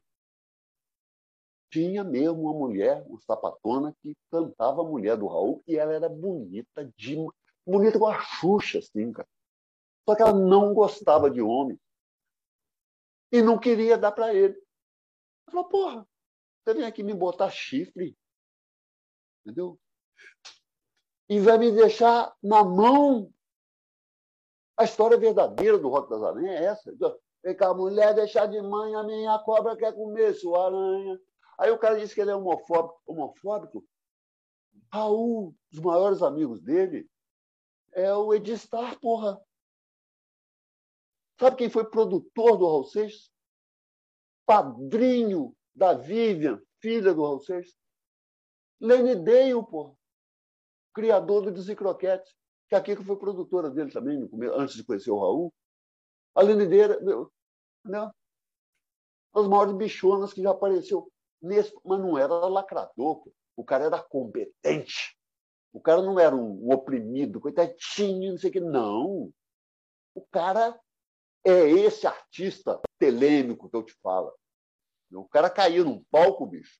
Tinha 1.70 2.02
mesmo 2.02 2.42
uma 2.42 2.52
mulher, 2.52 3.04
uma 3.06 3.20
sapatona, 3.20 3.94
que 4.02 4.16
cantava 4.30 4.80
a 4.80 4.84
mulher 4.84 5.16
do 5.16 5.28
Raul 5.28 5.62
e 5.66 5.76
ela 5.76 5.94
era 5.94 6.08
bonita, 6.08 6.90
de... 6.96 7.16
bonita 7.64 7.96
igual 7.96 8.12
a 8.12 8.20
Xuxa, 8.20 8.80
assim, 8.80 9.12
cara. 9.12 9.28
Só 10.10 10.16
que 10.16 10.22
ela 10.22 10.32
não 10.32 10.74
gostava 10.74 11.30
de 11.30 11.40
homem. 11.40 11.80
E 13.30 13.40
não 13.40 13.56
queria 13.56 13.96
dar 13.96 14.10
para 14.10 14.34
ele. 14.34 14.54
Ela 15.46 15.52
falou, 15.52 15.68
porra, 15.68 16.08
você 16.64 16.74
vem 16.74 16.84
aqui 16.84 17.04
me 17.04 17.14
botar 17.14 17.48
chifre. 17.48 18.18
Entendeu? 19.40 19.78
E 21.28 21.38
vai 21.38 21.58
me 21.58 21.70
deixar 21.70 22.34
na 22.42 22.64
mão. 22.64 23.32
A 24.76 24.82
história 24.82 25.16
verdadeira 25.16 25.78
do 25.78 25.88
Rock 25.88 26.10
das 26.10 26.24
Aranhas 26.24 26.60
é 26.60 26.64
essa. 26.64 26.92
Vem 27.44 27.56
cá, 27.56 27.72
mulher, 27.72 28.12
deixar 28.12 28.46
de 28.46 28.60
mãe, 28.60 28.96
a 28.96 29.04
minha 29.04 29.38
cobra 29.38 29.76
quer 29.76 29.94
comer 29.94 30.34
sua 30.34 30.66
aranha. 30.66 31.20
Aí 31.56 31.70
o 31.70 31.78
cara 31.78 32.00
disse 32.00 32.16
que 32.16 32.20
ele 32.20 32.32
é 32.32 32.34
homofóbico. 32.34 33.00
Homofóbico? 33.06 33.84
Raul, 34.92 35.54
os 35.72 35.78
maiores 35.78 36.20
amigos 36.20 36.60
dele, 36.60 37.08
é 37.92 38.12
o 38.12 38.34
Edistar, 38.34 38.98
porra. 38.98 39.40
Sabe 41.40 41.56
quem 41.56 41.70
foi 41.70 41.88
produtor 41.88 42.58
do 42.58 42.66
Raul 42.66 42.84
Seixas? 42.84 43.32
Padrinho 44.44 45.56
da 45.74 45.94
Vivian, 45.94 46.60
filha 46.82 47.14
do 47.14 47.22
Raul 47.22 47.40
Seixas. 47.40 47.74
Lenny 48.78 49.14
Dale, 49.14 49.64
pô. 49.64 49.96
Criador 50.92 51.44
do 51.44 51.50
Desencroquete. 51.50 52.30
Que 52.68 52.74
a 52.74 52.82
Kika 52.82 53.02
foi 53.02 53.16
produtora 53.16 53.70
dele 53.70 53.90
também, 53.90 54.28
antes 54.54 54.76
de 54.76 54.84
conhecer 54.84 55.10
o 55.10 55.18
Raul. 55.18 55.50
A 56.34 56.42
Lenny 56.42 56.66
Dale, 56.66 56.98
não. 57.86 58.12
As 59.34 59.48
maiores 59.48 59.74
bichonas 59.74 60.34
que 60.34 60.42
já 60.42 60.50
apareceu. 60.50 61.10
Nesse, 61.40 61.72
mas 61.82 62.00
não 62.00 62.18
era 62.18 62.34
lacrador, 62.34 63.22
pô. 63.22 63.32
O 63.56 63.64
cara 63.64 63.84
era 63.84 64.02
competente. 64.02 65.16
O 65.72 65.80
cara 65.80 66.02
não 66.02 66.20
era 66.20 66.36
um 66.36 66.70
oprimido, 66.70 67.40
coitadinho, 67.40 68.32
não 68.32 68.38
sei 68.38 68.50
o 68.50 68.52
que. 68.52 68.60
Não. 68.60 69.32
O 70.14 70.20
cara 70.30 70.78
é 71.44 71.70
esse 71.70 72.06
artista 72.06 72.80
telêmico 72.98 73.68
que 73.68 73.76
eu 73.76 73.82
te 73.82 73.94
falo. 74.02 74.32
O 75.12 75.24
cara 75.28 75.50
caiu 75.50 75.84
num 75.84 76.04
palco, 76.10 76.46
bicho. 76.46 76.78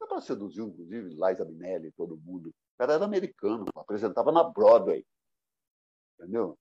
Dá 0.00 0.06
para 0.06 0.20
seduzir, 0.20 0.62
inclusive, 0.62 1.10
Liza 1.10 1.44
Minnelli 1.44 1.88
e 1.88 1.92
todo 1.92 2.16
mundo. 2.16 2.50
O 2.50 2.78
cara 2.78 2.94
era 2.94 3.04
americano, 3.04 3.64
apresentava 3.74 4.30
na 4.30 4.44
Broadway. 4.44 5.04
Entendeu? 6.18 6.58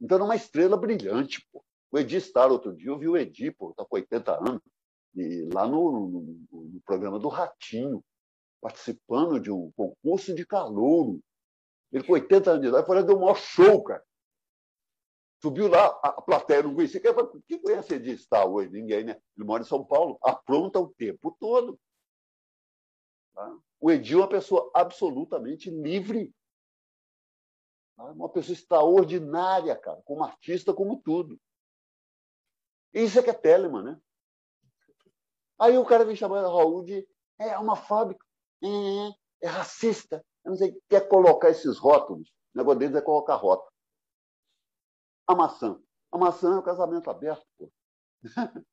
Então 0.00 0.16
era 0.16 0.24
uma 0.24 0.36
estrela 0.36 0.76
brilhante, 0.76 1.46
pô. 1.52 1.64
O 1.92 1.98
Edi 1.98 2.20
Star, 2.20 2.50
outro 2.50 2.74
dia, 2.74 2.90
eu 2.90 2.98
vi 2.98 3.08
o 3.08 3.16
Edi, 3.16 3.50
pô, 3.50 3.74
tá 3.74 3.84
com 3.84 3.96
80 3.96 4.38
anos, 4.38 4.62
e 5.14 5.48
lá 5.52 5.66
no, 5.66 6.08
no, 6.08 6.20
no 6.52 6.80
programa 6.82 7.18
do 7.18 7.28
Ratinho, 7.28 8.02
participando 8.60 9.40
de 9.40 9.50
um 9.50 9.72
concurso 9.72 10.34
de 10.34 10.46
calouro. 10.46 11.20
Ele 11.92 12.04
com 12.04 12.12
80 12.12 12.50
anos 12.50 12.62
de 12.62 12.68
idade, 12.68 12.86
foi 12.86 13.02
deu 13.02 13.16
um 13.16 13.20
maior 13.20 13.36
show, 13.36 13.82
cara. 13.82 14.04
Subiu 15.40 15.68
lá, 15.68 15.86
a 16.02 16.20
plateia 16.20 16.62
não 16.62 16.74
conhecia. 16.74 17.00
Quem 17.00 17.62
conhece 17.62 17.98
de 17.98 18.10
estar 18.10 18.44
hoje? 18.44 18.70
Ninguém, 18.70 19.04
né? 19.04 19.20
Ele 19.36 19.46
mora 19.46 19.62
em 19.62 19.66
São 19.66 19.82
Paulo, 19.82 20.18
apronta 20.22 20.78
o 20.78 20.92
tempo 20.92 21.34
todo. 21.40 21.80
Tá? 23.34 23.58
O 23.80 23.90
Edil 23.90 24.18
é 24.18 24.22
uma 24.22 24.28
pessoa 24.28 24.70
absolutamente 24.74 25.70
livre. 25.70 26.34
Tá? 27.96 28.04
Uma 28.04 28.28
pessoa 28.28 28.52
extraordinária, 28.52 29.74
cara, 29.76 30.02
como 30.04 30.22
artista, 30.22 30.74
como 30.74 31.00
tudo. 31.00 31.40
Isso 32.92 33.18
é 33.18 33.22
que 33.22 33.30
é 33.30 33.34
Telemann, 33.34 33.82
né? 33.82 34.00
Aí 35.58 35.78
o 35.78 35.86
cara 35.86 36.04
vem 36.04 36.16
chamando 36.16 36.48
Raul 36.48 36.84
de 36.84 37.06
é 37.38 37.58
homofóbico, 37.58 38.24
é, 38.62 39.46
é 39.46 39.48
racista, 39.48 40.22
eu 40.44 40.50
não 40.50 40.56
sei, 40.56 40.78
quer 40.88 41.08
colocar 41.08 41.48
esses 41.48 41.78
rótulos. 41.78 42.28
O 42.54 42.58
negócio 42.58 42.78
deles 42.80 42.96
é 42.96 43.00
colocar 43.00 43.36
rótulos 43.36 43.69
a 45.30 45.34
maçã. 45.34 45.78
A 46.12 46.18
maçã 46.18 46.54
é 46.54 46.58
o 46.58 46.62
casamento 46.62 47.10
aberto. 47.10 47.46
Pô. 47.58 47.70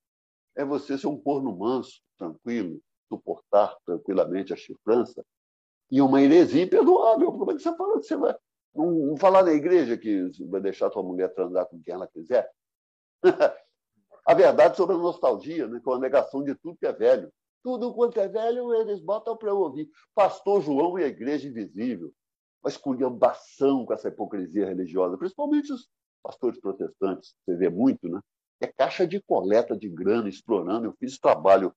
É 0.56 0.66
você 0.66 0.98
ser 0.98 1.06
um 1.06 1.22
corno 1.22 1.56
manso, 1.56 2.02
tranquilo, 2.18 2.82
suportar 3.08 3.78
tranquilamente 3.86 4.52
a 4.52 4.56
chifrança. 4.56 5.24
E 5.92 6.02
uma 6.02 6.20
heresia 6.20 6.64
imperdoável. 6.64 7.32
Como 7.32 7.52
é 7.52 7.54
que 7.54 7.62
você 7.62 7.76
fala 7.76 8.00
que 8.00 8.08
você 8.08 8.18
vai. 8.18 8.36
Não, 8.74 9.16
falar 9.18 9.44
na 9.44 9.54
igreja 9.54 9.96
que 9.96 10.32
vai 10.48 10.60
deixar 10.60 10.92
sua 10.92 11.04
mulher 11.04 11.32
transar 11.36 11.68
com 11.68 11.80
quem 11.80 11.94
ela 11.94 12.08
quiser. 12.08 12.52
a 14.26 14.34
verdade 14.34 14.78
sobre 14.78 14.96
a 14.96 15.00
nostalgia, 15.00 15.68
né, 15.68 15.80
com 15.84 15.94
a 15.94 16.00
negação 16.00 16.44
de 16.44 16.56
tudo 16.56 16.78
que 16.78 16.88
é 16.88 16.92
velho. 16.92 17.32
Tudo 17.64 17.94
quanto 17.94 18.20
é 18.20 18.28
velho, 18.28 18.74
eles 18.74 19.00
botam 19.00 19.38
para 19.38 19.50
eu 19.50 19.58
ouvir. 19.58 19.90
Pastor 20.16 20.62
João 20.62 20.98
e 20.98 21.04
a 21.04 21.08
Igreja 21.08 21.48
Invisível. 21.48 22.12
Uma 22.64 22.70
esculhambação 22.70 23.86
com 23.86 23.94
essa 23.94 24.08
hipocrisia 24.08 24.66
religiosa, 24.66 25.18
principalmente 25.18 25.72
os 25.72 25.88
pastores 26.24 26.60
protestantes, 26.60 27.36
você 27.46 27.56
vê 27.56 27.70
muito, 27.70 28.08
né? 28.08 28.20
É 28.60 28.68
caixa 28.68 29.06
de 29.08 29.22
coleta 29.22 29.78
de 29.78 29.88
grana 29.88 30.28
explorando. 30.28 30.86
Eu 30.86 30.94
fiz 30.94 31.20
trabalho 31.20 31.74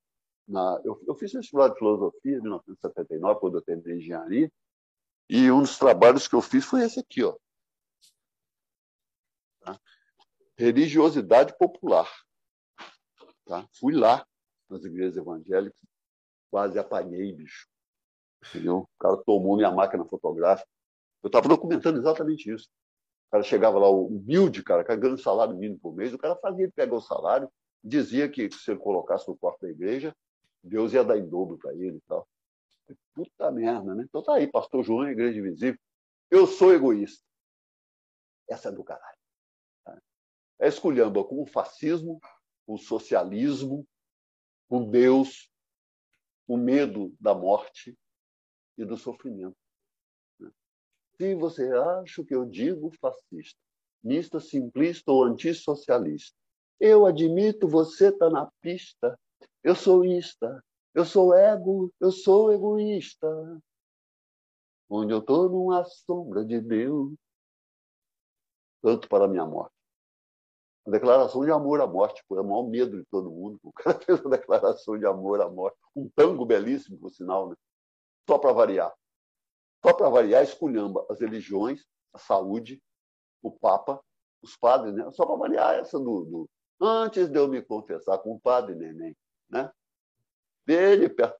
na, 0.51 0.81
eu, 0.85 1.01
eu 1.07 1.15
fiz 1.15 1.33
vestibular 1.33 1.69
de 1.69 1.79
filosofia 1.79 2.37
em 2.37 2.41
1979, 2.41 3.41
quando 3.41 3.59
eu 3.59 3.63
terminei 3.63 3.99
engenharia, 3.99 4.51
e 5.29 5.51
um 5.51 5.61
dos 5.61 5.79
trabalhos 5.79 6.27
que 6.27 6.35
eu 6.35 6.43
fiz 6.43 6.65
foi 6.65 6.83
esse 6.83 6.99
aqui, 6.99 7.23
ó. 7.23 7.37
Tá? 9.61 9.79
Religiosidade 10.57 11.57
popular. 11.57 12.11
Tá? 13.45 13.67
Fui 13.79 13.95
lá 13.95 14.27
nas 14.69 14.85
igrejas 14.85 15.17
evangélicas, 15.17 15.81
quase 16.51 16.79
apanhei, 16.79 17.33
bicho. 17.33 17.69
Entendeu? 18.49 18.79
O 18.79 18.89
cara 18.99 19.17
tomou 19.19 19.57
minha 19.57 19.71
máquina 19.71 20.05
fotográfica. 20.05 20.69
Eu 21.23 21.29
estava 21.29 21.49
documentando 21.49 21.99
exatamente 21.99 22.51
isso. 22.51 22.69
O 23.31 23.39
cara 23.39 23.45
chegava 23.45 23.79
lá, 23.79 23.89
humilde, 23.89 24.61
cara, 24.61 24.83
ganhando 24.83 25.17
salário 25.17 25.57
mínimo 25.57 25.79
por 25.79 25.95
mês, 25.95 26.13
o 26.13 26.19
cara 26.19 26.35
fazia 26.35 26.65
ele 26.65 26.73
pegar 26.73 26.97
o 26.97 27.01
salário, 27.01 27.49
dizia 27.83 28.29
que 28.29 28.51
se 28.51 28.73
ele 28.73 28.81
colocasse 28.81 29.29
no 29.29 29.37
quarto 29.37 29.61
da 29.61 29.71
igreja, 29.71 30.15
Deus 30.61 30.93
ia 30.93 31.05
dar 31.05 31.17
em 31.17 31.29
dobro 31.29 31.57
para 31.57 31.73
ele 31.73 31.99
e 31.99 32.01
tal. 32.09 32.29
Puta 33.15 33.53
merda, 33.53 33.95
né? 33.95 34.03
Então 34.03 34.21
tá 34.21 34.35
aí, 34.35 34.51
pastor 34.51 34.83
João, 34.83 35.09
igreja 35.09 35.39
invisível. 35.39 35.79
Eu 36.29 36.45
sou 36.45 36.75
egoísta. 36.75 37.25
Essa 38.49 38.69
é 38.69 38.73
do 38.73 38.83
caralho. 38.83 39.17
É 40.59 40.67
esculhamba 40.67 41.25
com 41.25 41.41
o 41.41 41.47
fascismo, 41.47 42.21
com 42.67 42.75
o 42.75 42.79
socialismo, 42.79 43.87
com 44.69 44.91
Deus, 44.91 45.51
o 46.49 46.57
medo 46.57 47.15
da 47.21 47.33
morte 47.33 47.97
e 48.77 48.85
do 48.85 48.97
sofrimento. 48.97 49.57
Se 51.21 51.35
você 51.35 51.71
acha 51.71 52.25
que 52.25 52.35
eu 52.35 52.47
digo 52.47 52.91
fascista, 52.99 53.61
mista, 54.03 54.41
simplista 54.41 55.13
ou 55.13 55.25
antissocialista, 55.25 56.35
eu 56.81 57.05
admito, 57.05 57.69
você 57.69 58.09
está 58.09 58.31
na 58.31 58.51
pista. 58.63 59.21
Eu 59.63 59.75
sou 59.75 60.03
ista, 60.03 60.65
eu 60.95 61.05
sou 61.05 61.35
ego, 61.35 61.93
eu 62.01 62.11
sou 62.11 62.51
egoísta. 62.51 63.29
Onde 64.89 65.13
eu 65.13 65.19
estou 65.19 65.51
numa 65.51 65.85
sombra 65.85 66.43
de 66.43 66.59
Deus, 66.59 67.13
tanto 68.81 69.07
para 69.07 69.27
a 69.27 69.29
minha 69.29 69.45
morte 69.45 69.75
a 70.87 70.91
declaração 70.91 71.45
de 71.45 71.51
amor 71.51 71.83
à 71.83 71.87
morte, 71.87 72.25
foi 72.27 72.41
o 72.41 72.45
maior 72.45 72.63
medo 72.63 72.97
de 72.97 73.05
todo 73.11 73.31
mundo. 73.31 73.61
O 73.63 73.71
cara 73.71 74.01
fez 74.01 74.19
uma 74.21 74.31
declaração 74.31 74.99
de 74.99 75.05
amor 75.05 75.43
à 75.43 75.51
morte. 75.51 75.77
Um 75.95 76.09
tango 76.09 76.47
belíssimo, 76.47 76.99
por 76.99 77.11
sinal, 77.11 77.51
né? 77.51 77.57
só 78.27 78.39
para 78.39 78.55
variar. 78.55 78.91
Só 79.83 79.95
para 79.95 80.09
variar, 80.09 80.43
esculhamba 80.43 81.07
as 81.09 81.21
religiões, 81.21 81.87
a 82.13 82.19
saúde, 82.19 82.83
o 83.43 83.51
Papa, 83.51 84.03
os 84.43 84.57
padres, 84.57 84.95
né? 84.95 85.11
só 85.13 85.27
para 85.27 85.37
variar 85.37 85.75
essa 85.77 85.99
do, 85.99 86.25
do, 86.25 86.51
Antes 86.81 87.29
de 87.29 87.39
eu 87.39 87.49
me 87.49 87.63
confessar 87.63 88.19
com 88.19 88.35
o 88.35 88.41
padre 88.41 88.75
Neném, 88.75 89.15
né? 89.51 89.71
Dele 90.65 91.09
perto. 91.11 91.39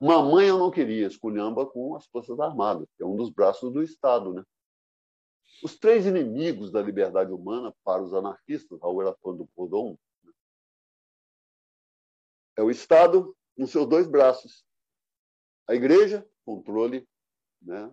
Mamãe 0.00 0.46
eu 0.46 0.58
não 0.58 0.70
queria, 0.70 1.06
esculhamba 1.06 1.66
com 1.66 1.96
as 1.96 2.06
Forças 2.06 2.38
Armadas, 2.38 2.86
que 2.96 3.02
é 3.02 3.06
um 3.06 3.16
dos 3.16 3.30
braços 3.30 3.72
do 3.72 3.82
Estado, 3.82 4.32
né? 4.32 4.44
Os 5.64 5.78
três 5.78 6.06
inimigos 6.06 6.70
da 6.70 6.82
liberdade 6.82 7.32
humana 7.32 7.74
para 7.82 8.02
os 8.02 8.12
anarquistas, 8.12 8.78
Raul 8.80 9.02
era 9.02 9.16
fã 9.22 9.34
do 9.34 9.46
Proudhon, 9.56 9.96
né? 10.22 10.32
é 12.56 12.62
o 12.62 12.70
Estado 12.70 13.34
nos 13.56 13.70
seus 13.70 13.88
dois 13.88 14.06
braços. 14.06 14.64
A 15.66 15.74
igreja, 15.74 16.28
controle 16.44 17.08
né, 17.66 17.92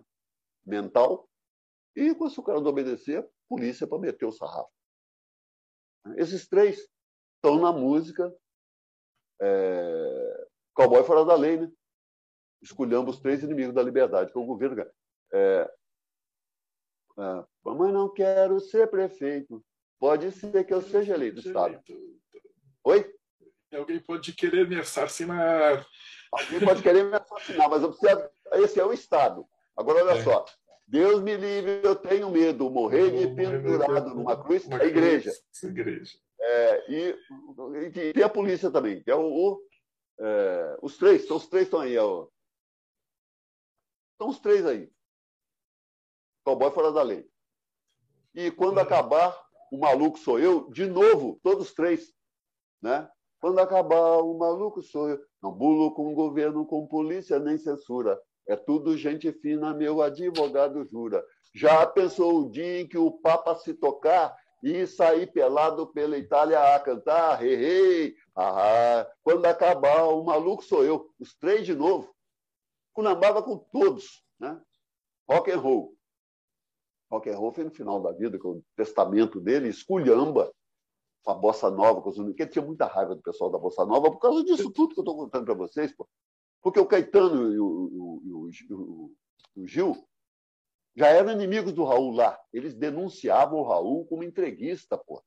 mental, 0.64 1.28
e 1.94 2.14
se 2.30 2.40
o 2.40 2.42
cara 2.42 2.60
não 2.60 2.70
obedecer, 2.70 3.28
polícia 3.48 3.86
para 3.86 3.98
meter 3.98 4.24
o 4.24 4.32
sarrafo. 4.32 4.70
Esses 6.16 6.48
três 6.48 6.88
estão 7.36 7.60
na 7.60 7.72
música 7.72 8.34
é, 9.40 10.46
Cowboy 10.74 11.04
Fora 11.04 11.24
da 11.24 11.34
Lei, 11.34 11.58
né? 11.58 11.72
Os 12.62 13.20
três 13.20 13.42
inimigos 13.42 13.74
da 13.74 13.82
liberdade, 13.82 14.32
que 14.32 14.38
é 14.38 14.40
o 14.40 14.46
governo. 14.46 14.84
É, 15.32 15.74
é, 17.18 17.44
Mamãe, 17.62 17.92
não 17.92 18.12
quero 18.12 18.58
ser 18.58 18.88
prefeito. 18.88 19.64
Pode 19.98 20.32
ser 20.32 20.64
que 20.64 20.72
eu 20.72 20.82
seja 20.82 21.14
eleito 21.14 21.40
do 21.40 21.46
Estado. 21.46 21.82
Oi? 22.84 23.14
Alguém 23.72 24.00
pode 24.00 24.32
querer 24.32 24.68
me 24.68 24.78
assassinar. 24.78 25.86
Alguém 26.32 26.60
pode 26.60 26.82
querer 26.82 27.04
me 27.04 27.16
assassinar, 27.16 27.68
mas 27.68 27.82
eu 27.82 27.92
preciso... 27.92 28.30
esse 28.52 28.80
é 28.80 28.84
o 28.84 28.92
Estado. 28.92 29.46
Agora, 29.76 30.04
olha 30.04 30.18
é. 30.18 30.22
só. 30.22 30.44
Deus 30.86 31.22
me 31.22 31.36
livre, 31.36 31.80
eu 31.82 31.96
tenho 31.96 32.30
medo. 32.30 32.70
Morrer 32.70 33.10
de 33.10 33.34
pendurado 33.34 34.14
numa 34.14 34.42
cruz 34.42 34.70
é 34.70 34.86
igreja. 34.86 35.32
igreja. 35.62 36.18
É, 36.40 36.92
e, 36.92 37.18
e, 37.86 38.12
tem 38.12 38.22
a 38.22 38.28
polícia 38.28 38.70
também, 38.70 39.02
que 39.02 39.10
é 39.10 39.14
o, 39.14 39.22
o 39.22 39.60
é, 40.20 40.78
os 40.82 40.96
três, 40.98 41.28
os 41.30 41.46
três 41.48 41.64
estão 41.64 41.80
aí. 41.80 41.98
O, 41.98 42.30
estão 44.12 44.28
os 44.28 44.38
três 44.40 44.64
aí. 44.66 44.92
Cowboy 46.44 46.70
fora 46.70 46.92
da 46.92 47.02
lei. 47.02 47.26
E 48.34 48.50
quando 48.50 48.78
acabar, 48.78 49.34
o 49.72 49.78
maluco 49.78 50.18
sou 50.18 50.38
eu, 50.38 50.70
de 50.70 50.86
novo, 50.86 51.40
todos 51.42 51.72
três. 51.72 52.12
Né? 52.82 53.08
Quando 53.40 53.58
acabar, 53.58 54.18
o 54.18 54.36
maluco 54.36 54.82
sou 54.82 55.08
eu. 55.08 55.24
Não 55.42 55.52
bulo 55.52 55.94
com 55.94 56.14
governo, 56.14 56.66
com 56.66 56.86
polícia, 56.86 57.38
nem 57.38 57.56
censura. 57.56 58.20
É 58.46 58.56
tudo 58.56 58.96
gente 58.96 59.32
fina, 59.32 59.72
meu 59.72 60.02
advogado 60.02 60.84
jura. 60.84 61.24
Já 61.54 61.86
pensou 61.86 62.40
o 62.40 62.50
dia 62.50 62.80
em 62.80 62.88
que 62.88 62.98
o 62.98 63.10
Papa 63.10 63.54
se 63.54 63.72
tocar 63.74 64.36
e 64.62 64.86
sair 64.86 65.30
pelado 65.30 65.86
pela 65.88 66.16
Itália 66.16 66.74
a 66.74 66.80
cantar, 66.80 67.36
rei, 67.36 67.54
rei, 67.54 68.16
ah, 68.34 69.06
quando 69.22 69.44
acabar, 69.46 70.04
o 70.04 70.24
maluco 70.24 70.64
sou 70.64 70.82
eu. 70.84 71.10
Os 71.18 71.34
três 71.34 71.66
de 71.66 71.74
novo. 71.74 72.14
Cunambava 72.92 73.42
com 73.42 73.58
todos. 73.58 74.24
Né? 74.38 74.60
Rock 75.28 75.50
and 75.50 75.58
roll. 75.58 75.94
Rock 77.10 77.30
and 77.30 77.36
roll 77.36 77.52
foi 77.52 77.64
no 77.64 77.70
final 77.70 78.00
da 78.00 78.12
vida, 78.12 78.38
com 78.38 78.52
o 78.52 78.64
testamento 78.74 79.40
dele, 79.40 79.68
esculhamba 79.68 80.52
a 81.26 81.34
bossa 81.34 81.70
nova, 81.70 82.02
porque 82.02 82.42
ele 82.42 82.50
tinha 82.50 82.64
muita 82.64 82.86
raiva 82.86 83.14
do 83.14 83.22
pessoal 83.22 83.50
da 83.50 83.58
bossa 83.58 83.84
nova 83.84 84.10
por 84.10 84.18
causa 84.18 84.44
disso 84.44 84.70
tudo 84.70 84.94
que 84.94 85.00
eu 85.00 85.02
estou 85.02 85.16
contando 85.16 85.44
para 85.44 85.54
vocês. 85.54 85.94
Pô. 85.94 86.08
Porque 86.64 86.80
o 86.80 86.86
Caetano 86.86 87.52
e 87.52 87.60
o, 87.60 87.66
o, 87.66 89.14
o, 89.54 89.66
Gil 89.66 89.94
já 90.96 91.08
eram 91.08 91.32
inimigos 91.32 91.74
do 91.74 91.84
Raul 91.84 92.12
lá. 92.12 92.40
Eles 92.54 92.72
denunciavam 92.72 93.58
o 93.58 93.68
Raul 93.68 94.06
como 94.06 94.24
entreguista, 94.24 94.96
pô. 94.96 95.22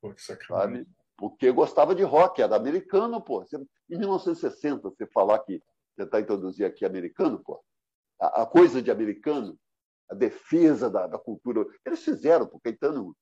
Pô, 0.00 0.14
que 0.14 0.22
sacanagem. 0.22 0.84
Sabe? 0.84 0.88
Porque 1.16 1.50
gostava 1.50 1.96
de 1.96 2.04
rock, 2.04 2.40
era 2.40 2.54
americano, 2.54 3.20
pô. 3.20 3.44
Em 3.90 3.98
1960, 3.98 4.82
você 4.82 5.04
falar 5.08 5.40
que 5.40 5.60
tentar 5.96 6.20
introduzir 6.20 6.64
aqui 6.64 6.84
americano, 6.84 7.42
pô. 7.42 7.60
A, 8.20 8.42
a 8.42 8.46
coisa 8.46 8.80
de 8.80 8.88
americano, 8.88 9.58
a 10.08 10.14
defesa 10.14 10.88
da, 10.88 11.08
da, 11.08 11.18
cultura. 11.18 11.66
Eles 11.84 12.04
fizeram, 12.04 12.46
pô. 12.46 12.60
Caetano 12.60 13.16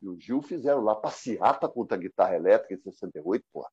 e 0.00 0.08
o 0.08 0.18
Gil 0.18 0.40
fizeram 0.40 0.80
lá 0.80 0.94
passeata 0.94 1.68
contra 1.68 1.94
a 1.94 2.00
guitarra 2.00 2.36
elétrica 2.36 2.72
em 2.72 2.80
68, 2.80 3.44
pô. 3.52 3.68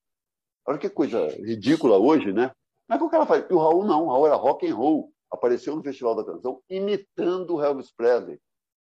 Olha 0.66 0.78
que 0.78 0.90
coisa 0.90 1.26
ridícula 1.26 1.96
hoje, 1.96 2.34
né? 2.34 2.52
Mas 2.90 2.96
é 2.96 2.98
que 2.98 3.04
o 3.04 3.08
cara 3.08 3.24
faz? 3.24 3.46
E 3.48 3.54
o 3.54 3.58
Raul 3.58 3.84
não, 3.84 4.06
o 4.06 4.08
Raul 4.08 4.26
era 4.26 4.34
rock 4.34 4.68
and 4.68 4.74
roll. 4.74 5.12
Apareceu 5.30 5.76
no 5.76 5.82
Festival 5.82 6.16
da 6.16 6.24
Canção 6.24 6.60
imitando 6.68 7.54
o 7.54 7.62
Elvis 7.62 7.92
Presley. 7.92 8.40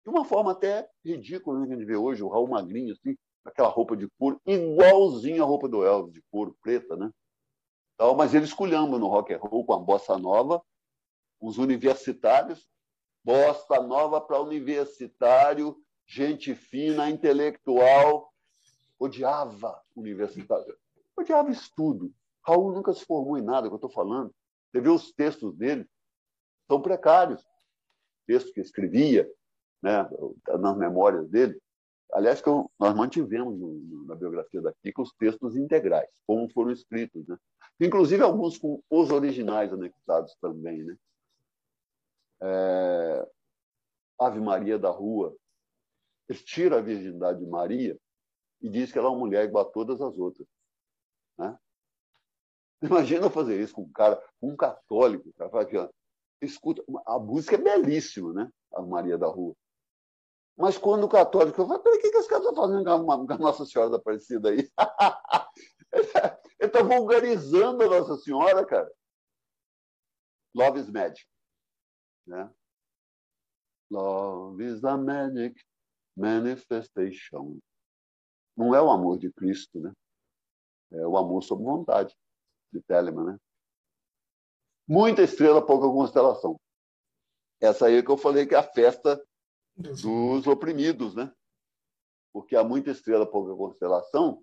De 0.05 0.09
uma 0.09 0.25
forma 0.25 0.53
até 0.53 0.89
ridícula, 1.05 1.59
né, 1.59 1.67
que 1.67 1.73
a 1.73 1.77
gente 1.77 1.85
vê 1.85 1.97
hoje, 1.97 2.23
o 2.23 2.29
Raul 2.29 2.47
magrinho, 2.47 2.93
assim, 2.93 3.17
aquela 3.45 3.67
roupa 3.67 3.97
de 3.97 4.09
couro, 4.17 4.41
igualzinho 4.47 5.43
a 5.43 5.47
roupa 5.47 5.69
do 5.69 5.85
Elvis, 5.85 6.15
de 6.15 6.23
couro 6.31 6.57
preta, 6.63 6.97
né? 6.97 7.11
Mas 8.17 8.33
ele 8.35 8.45
esculhamba 8.45 9.01
no 9.01 9.09
rock 9.09 9.35
and 9.35 9.39
roll 9.39 9.67
com 9.67 9.73
a 9.73 9.79
bossa 9.81 10.17
nova, 10.17 10.63
os 11.41 11.59
universitários, 11.59 12.69
bossa 13.25 13.83
nova 13.83 14.21
para 14.21 14.41
universitário, 14.41 15.77
gente 16.07 16.55
fina, 16.55 17.11
intelectual, 17.11 18.33
odiava 18.97 19.83
universitário, 19.97 20.79
odiava 21.17 21.51
estudo. 21.51 22.15
Raul 22.47 22.73
nunca 22.73 22.93
se 22.93 23.05
formou 23.05 23.39
em 23.39 23.43
nada, 23.43 23.69
que 23.69 23.73
eu 23.73 23.77
estou 23.77 23.91
falando. 23.91 24.35
Você 24.71 24.81
vê 24.81 24.89
os 24.89 25.13
textos 25.13 25.55
dele, 25.57 25.89
são 26.67 26.81
precários. 26.81 27.45
Textos 28.27 28.53
que 28.53 28.61
escrevia, 28.61 29.31
né, 29.83 30.09
nas 30.59 30.77
memórias 30.77 31.29
dele. 31.29 31.61
Aliás, 32.13 32.41
que 32.41 32.49
eu, 32.49 32.71
nós 32.79 32.95
mantivemos 32.95 33.59
no, 33.59 34.05
na 34.07 34.15
biografia 34.15 34.63
da 34.63 34.73
Kika 34.73 35.03
os 35.03 35.13
textos 35.15 35.57
integrais, 35.57 36.09
como 36.27 36.51
foram 36.51 36.71
escritos. 36.71 37.27
Né? 37.27 37.37
Inclusive 37.81 38.23
alguns 38.23 38.59
com 38.59 38.83
os 38.89 39.11
originais 39.11 39.73
anexados 39.73 40.35
também. 40.41 40.85
Né? 40.85 40.97
É... 42.43 43.29
Ave 44.21 44.41
Maria 44.41 44.79
da 44.79 44.91
Rua. 44.91 45.37
Tira 46.45 46.79
a 46.79 46.83
virgindade 46.83 47.39
de 47.39 47.47
Maria 47.47 47.99
e 48.61 48.69
diz 48.69 48.93
que 48.93 48.99
ela 48.99 49.09
é 49.09 49.11
uma 49.11 49.19
mulher 49.19 49.45
igual 49.47 49.67
a 49.67 49.71
todas 49.71 50.01
as 50.01 50.19
outras. 50.19 50.47
Né? 51.39 51.59
Imagina 52.83 53.29
fazer 53.29 53.61
isso 53.61 53.75
com 53.75 53.83
um 53.83 53.93
cara, 53.93 54.23
um 54.41 54.57
católico, 54.57 55.33
cara, 55.35 55.61
aqui, 55.61 55.77
ó, 55.77 55.89
escuta, 56.41 56.83
a 57.07 57.19
música 57.19 57.57
é 57.57 57.59
belíssima, 57.59 58.33
né? 58.33 58.51
A 58.73 58.83
Maria 58.83 59.19
da 59.19 59.27
Rua. 59.27 59.55
Mas 60.57 60.79
quando 60.79 61.05
o 61.05 61.09
católico 61.09 61.57
fala, 61.57 61.81
peraí, 61.81 61.99
o 61.99 62.01
que, 62.01 62.11
que 62.11 62.17
esse 62.19 62.29
cara 62.29 62.43
está 62.43 62.55
fazendo 62.55 62.85
com 62.85 63.33
a 63.33 63.39
Nossa 63.39 63.65
Senhora 63.65 63.91
da 63.91 63.97
Aparecida 63.97 64.51
aí? 64.51 64.69
Ele 66.61 66.69
está 66.69 66.83
vulgarizando 66.83 67.83
a 67.83 67.87
Nossa 67.87 68.17
Senhora, 68.17 68.65
cara. 68.67 68.93
Love 70.55 70.81
is 70.81 70.91
magic. 70.91 71.27
Né? 72.27 72.51
Love 73.91 74.65
is 74.65 74.85
a 74.85 74.97
magic 74.97 75.61
manifestation. 76.17 77.59
Não 78.57 78.75
é 78.75 78.83
o 78.83 78.91
amor 78.91 79.19
de 79.19 79.33
Cristo, 79.33 79.81
né? 79.81 79.93
É 80.91 81.07
o 81.07 81.17
amor 81.17 81.43
sob 81.43 81.63
vontade 81.63 82.17
de 82.73 82.81
Telemann, 82.83 83.33
né? 83.33 83.39
Muita 84.87 85.23
estrela, 85.23 85.65
pouca 85.65 85.87
constelação. 85.87 86.59
Essa 87.61 87.87
aí 87.87 88.03
que 88.03 88.11
eu 88.11 88.17
falei 88.17 88.47
que 88.47 88.55
é 88.55 88.59
a 88.59 88.63
festa 88.63 89.23
dos 89.77 90.47
oprimidos, 90.47 91.15
né? 91.15 91.33
Porque 92.33 92.57
há 92.57 92.65
muita 92.65 92.91
estrela, 92.91 93.31
pouca 93.31 93.55
constelação, 93.55 94.43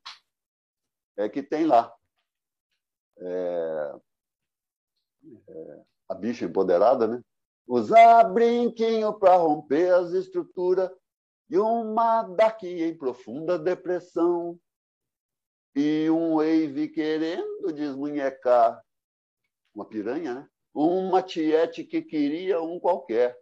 é 1.18 1.30
que 1.30 1.42
tem 1.42 1.66
lá. 1.66 1.94
É... 3.18 3.96
É... 5.48 5.84
a 6.10 6.14
bicha 6.14 6.46
empoderada, 6.46 7.08
né? 7.08 7.22
Usar 7.68 8.26
brinquinho 8.26 9.18
para 9.18 9.38
romper 9.38 9.92
as 9.92 10.12
estruturas 10.12 10.92
e 11.50 11.58
uma 11.58 12.24
daqui 12.24 12.84
em 12.84 12.96
profunda 12.96 13.58
depressão 13.58 14.60
e 15.76 16.10
um 16.10 16.36
wave 16.38 16.88
querendo 16.88 17.74
desmunhecar 17.74 18.82
uma 19.74 19.86
piranha, 19.86 20.34
né? 20.34 20.50
uma 20.74 21.22
tiete 21.22 21.84
que 21.84 22.02
queria 22.02 22.62
um 22.62 22.80
qualquer, 22.80 23.38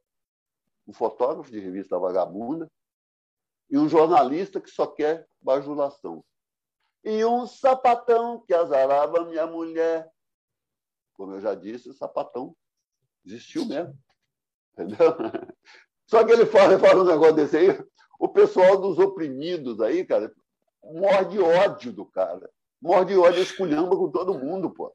um 0.88 0.94
fotógrafo 0.94 1.52
de 1.52 1.60
revista 1.60 1.98
vagabunda 1.98 2.70
e 3.70 3.78
um 3.78 3.88
jornalista 3.88 4.60
que 4.60 4.70
só 4.70 4.88
quer 4.88 5.28
bajulação. 5.42 6.24
E 7.04 7.24
um 7.26 7.46
sapatão 7.46 8.42
que 8.46 8.54
azarava 8.54 9.26
minha 9.26 9.46
mulher. 9.46 10.10
Como 11.14 11.34
eu 11.34 11.42
já 11.42 11.54
disse, 11.54 11.90
o 11.90 11.94
sapatão 11.94 12.56
existiu 13.26 13.66
mesmo. 13.66 13.98
Entendeu? 14.74 14.98
Só 16.08 16.24
que 16.24 16.32
ele 16.32 16.46
fala, 16.46 16.78
fala 16.80 17.04
um 17.04 17.08
negócio 17.08 17.36
desse 17.36 17.58
aí, 17.58 17.68
o 18.20 18.30
pessoal 18.30 18.80
dos 18.80 19.00
oprimidos 19.00 19.80
aí, 19.80 20.06
cara, 20.06 20.34
morde 20.84 21.40
ódio 21.40 21.92
do 21.92 22.06
cara. 22.06 22.50
Morde 22.82 23.16
ódio, 23.16 23.42
esculhamba 23.42 23.96
com 23.96 24.12
todo 24.12 24.38
mundo, 24.38 24.70
pô. 24.70 24.94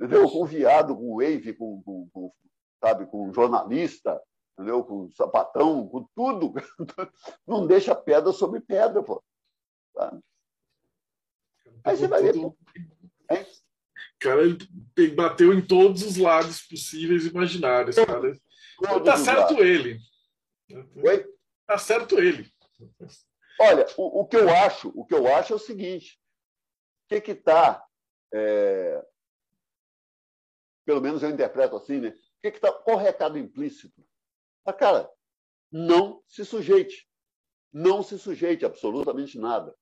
Entendeu? 0.00 0.30
Com 0.30 0.44
viado, 0.44 0.94
com 0.94 1.16
wave, 1.16 1.54
com, 1.54 1.82
com, 1.82 2.08
com, 2.12 2.32
sabe, 2.82 3.06
com 3.06 3.32
jornalista, 3.32 4.20
entendeu? 4.52 4.84
com 4.84 5.10
sapatão, 5.12 5.88
com 5.88 6.06
tudo. 6.14 6.52
Não 7.46 7.66
deixa 7.66 7.94
pedra 7.94 8.32
sobre 8.32 8.60
pedra, 8.60 9.02
pô. 9.02 9.22
Tá? 9.94 10.16
Aí 11.82 11.96
você 11.96 12.06
vai 12.06 12.22
ver. 12.22 12.34
É? 13.30 13.44
Cara, 14.18 14.42
ele 14.42 15.14
bateu 15.14 15.52
em 15.52 15.64
todos 15.64 16.02
os 16.02 16.16
lados 16.16 16.62
possíveis 16.62 17.24
e 17.24 17.28
imaginários, 17.28 17.96
cara. 17.96 18.32
Tá 19.04 19.16
certo 19.16 19.54
lados. 19.54 19.58
ele. 19.58 19.98
Oi? 21.02 21.26
Tá 21.66 21.78
certo 21.78 22.18
ele. 22.18 22.50
Olha, 23.60 23.86
o, 23.96 24.20
o, 24.20 24.26
que 24.26 24.36
eu 24.36 24.48
acho, 24.48 24.92
o 24.94 25.04
que 25.04 25.14
eu 25.14 25.26
acho 25.34 25.52
é 25.52 25.56
o 25.56 25.60
seguinte: 25.60 26.20
o 27.04 27.08
que 27.08 27.20
que 27.20 27.34
tá, 27.34 27.84
é... 28.32 29.06
pelo 30.84 31.00
menos 31.00 31.22
eu 31.22 31.30
interpreto 31.30 31.76
assim, 31.76 32.00
né? 32.00 32.08
O 32.08 32.40
que 32.42 32.52
que 32.52 32.60
tá, 32.60 32.72
qual 32.72 32.96
recado 32.96 33.38
implícito? 33.38 34.04
Ah, 34.64 34.72
cara, 34.72 35.10
não 35.70 36.22
se 36.26 36.44
sujeite, 36.44 37.08
não 37.72 38.02
se 38.02 38.18
sujeite 38.18 38.64
a 38.64 38.68
absolutamente 38.68 39.38
nada. 39.38 39.74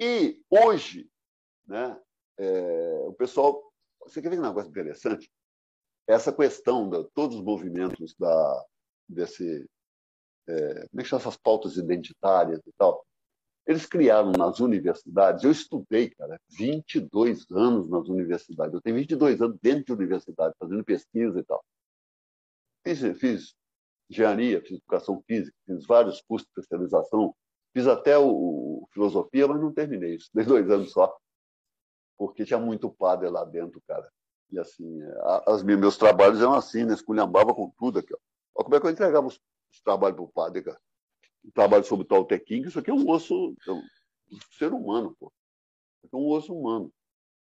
E 0.00 0.42
hoje, 0.50 1.10
né? 1.66 2.00
É, 2.36 2.98
o 3.06 3.12
pessoal, 3.12 3.72
você 4.02 4.20
quer 4.20 4.30
ver 4.30 4.40
um 4.40 4.42
negócio 4.42 4.68
interessante? 4.68 5.30
Essa 6.06 6.32
questão 6.32 6.90
de 6.90 7.04
todos 7.10 7.36
os 7.36 7.44
movimentos 7.44 8.14
da 8.18 8.64
desse 9.08 9.68
é, 10.48 10.88
como 10.88 11.00
é 11.00 11.02
essas 11.02 11.36
pautas 11.36 11.76
identitárias 11.76 12.60
e 12.66 12.72
tal. 12.76 13.04
Eles 13.66 13.86
criaram 13.86 14.30
nas 14.32 14.60
universidades, 14.60 15.42
eu 15.42 15.50
estudei, 15.50 16.10
cara, 16.10 16.38
22 16.50 17.50
anos 17.50 17.88
nas 17.88 18.08
universidades. 18.08 18.74
Eu 18.74 18.80
tenho 18.82 18.96
22 18.96 19.40
anos 19.40 19.58
dentro 19.62 19.84
de 19.84 19.92
universidade, 19.92 20.54
fazendo 20.58 20.84
pesquisa 20.84 21.38
e 21.38 21.42
tal. 21.42 21.64
Fiz, 22.86 23.00
fiz 23.18 23.54
engenharia, 24.10 24.60
fiz 24.60 24.72
educação 24.72 25.22
física, 25.26 25.56
fiz 25.64 25.86
vários 25.86 26.20
cursos 26.20 26.46
de 26.54 26.60
especialização, 26.60 27.34
fiz 27.72 27.86
até 27.86 28.18
o, 28.18 28.28
o 28.28 28.88
filosofia, 28.92 29.48
mas 29.48 29.60
não 29.60 29.72
terminei 29.72 30.16
isso, 30.16 30.28
dei 30.34 30.44
dois 30.44 30.70
anos 30.70 30.92
só, 30.92 31.16
porque 32.18 32.44
tinha 32.44 32.60
muito 32.60 32.90
padre 32.90 33.30
lá 33.30 33.44
dentro, 33.44 33.80
cara. 33.88 34.06
E 34.50 34.58
assim, 34.58 35.00
as, 35.46 35.62
meus 35.62 35.96
trabalhos 35.96 36.40
eram 36.40 36.54
assim, 36.54 36.84
né? 36.84 36.94
Esculhambava 36.94 37.54
com 37.54 37.70
tudo 37.78 37.98
aqui, 37.98 38.14
ó. 38.14 38.18
Olha 38.56 38.64
como 38.64 38.76
é 38.76 38.80
que 38.80 38.86
eu 38.86 38.90
entregava 38.90 39.26
os 39.26 39.40
trabalho 39.82 40.14
para 40.14 40.24
o 40.24 40.28
padre, 40.28 40.62
cara. 40.62 40.80
Trabalho 41.52 41.84
sobre 41.84 42.04
o 42.04 42.08
Toltequim, 42.08 42.62
isso 42.62 42.78
aqui 42.78 42.90
é 42.90 42.94
um 42.94 43.08
osso 43.08 43.54
é 43.66 43.72
um 43.72 43.82
ser 44.58 44.72
humano, 44.72 45.14
pô. 45.18 45.32
Isso 45.98 46.06
aqui 46.06 46.16
é 46.16 46.18
um 46.18 46.28
osso 46.28 46.54
humano. 46.54 46.92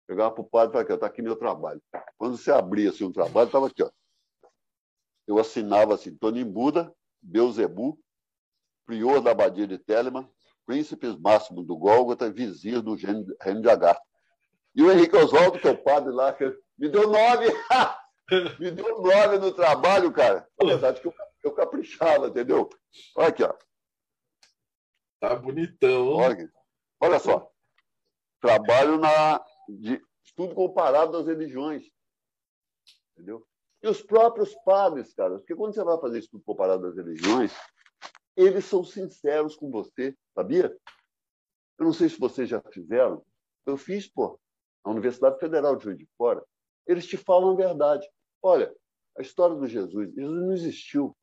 Pegava 0.06 0.32
para 0.32 0.42
o 0.42 0.48
padre 0.48 0.68
e 0.68 0.72
falava, 0.72 0.84
aqui, 0.84 0.92
está 0.94 1.06
aqui 1.06 1.22
meu 1.22 1.36
trabalho. 1.36 1.82
Quando 2.16 2.36
você 2.36 2.50
abria 2.50 2.90
assim, 2.90 3.04
um 3.04 3.12
trabalho, 3.12 3.46
estava 3.46 3.66
aqui, 3.66 3.82
ó. 3.82 3.90
Eu 5.26 5.38
assinava 5.38 5.94
assim, 5.94 6.16
Tonim 6.16 6.44
Buda, 6.44 6.94
Beuzebu, 7.20 7.98
prior 8.86 9.20
da 9.20 9.32
abadia 9.32 9.66
de 9.66 9.78
Telemann, 9.78 10.26
príncipes 10.64 11.14
máximos 11.16 11.66
do 11.66 11.76
Gólgota, 11.76 12.30
vizir 12.30 12.80
do 12.80 12.94
reino 12.94 13.60
de 13.60 13.68
Agar. 13.68 14.00
E 14.74 14.82
o 14.82 14.90
Henrique 14.90 15.16
Oswaldo, 15.16 15.58
que 15.58 15.68
é 15.68 15.72
o 15.72 15.82
padre 15.82 16.12
lá, 16.12 16.34
me 16.78 16.88
deu 16.88 17.10
nove. 17.10 17.46
me 18.58 18.70
deu 18.70 19.02
nove 19.02 19.38
no 19.38 19.52
trabalho, 19.52 20.12
cara. 20.12 20.48
Na 20.58 20.66
verdade, 20.68 21.00
que 21.00 21.08
eu 21.08 21.12
eu 21.42 21.52
caprichava, 21.52 22.28
entendeu? 22.28 22.68
Olha 23.16 23.28
aqui, 23.28 23.42
ó. 23.42 23.54
Tá 25.20 25.34
bonitão. 25.36 26.08
Olha, 26.08 26.52
olha 27.00 27.18
só. 27.18 27.50
Trabalho 28.40 28.98
na 28.98 29.44
de 29.68 30.00
estudo 30.24 30.54
comparado 30.54 31.12
das 31.12 31.26
religiões. 31.26 31.84
Entendeu? 33.12 33.46
E 33.82 33.88
os 33.88 34.02
próprios 34.02 34.54
padres, 34.64 35.14
cara, 35.14 35.38
porque 35.38 35.54
quando 35.54 35.74
você 35.74 35.84
vai 35.84 36.00
fazer 36.00 36.18
estudo 36.18 36.42
comparado 36.44 36.82
das 36.82 36.96
religiões, 36.96 37.52
eles 38.36 38.64
são 38.64 38.84
sinceros 38.84 39.56
com 39.56 39.70
você, 39.70 40.16
sabia? 40.34 40.76
Eu 41.78 41.84
não 41.84 41.92
sei 41.92 42.08
se 42.08 42.18
vocês 42.18 42.48
já 42.48 42.60
fizeram. 42.72 43.24
Eu 43.66 43.76
fiz, 43.76 44.08
pô, 44.08 44.40
na 44.84 44.92
Universidade 44.92 45.38
Federal 45.38 45.76
de 45.76 45.84
Juiz 45.84 45.98
de 45.98 46.08
Fora. 46.16 46.44
Eles 46.86 47.06
te 47.06 47.16
falam 47.16 47.52
a 47.52 47.56
verdade. 47.56 48.08
Olha, 48.42 48.74
a 49.16 49.22
história 49.22 49.54
do 49.54 49.66
Jesus, 49.66 50.12
Jesus 50.14 50.40
não 50.40 50.52
existiu. 50.52 51.16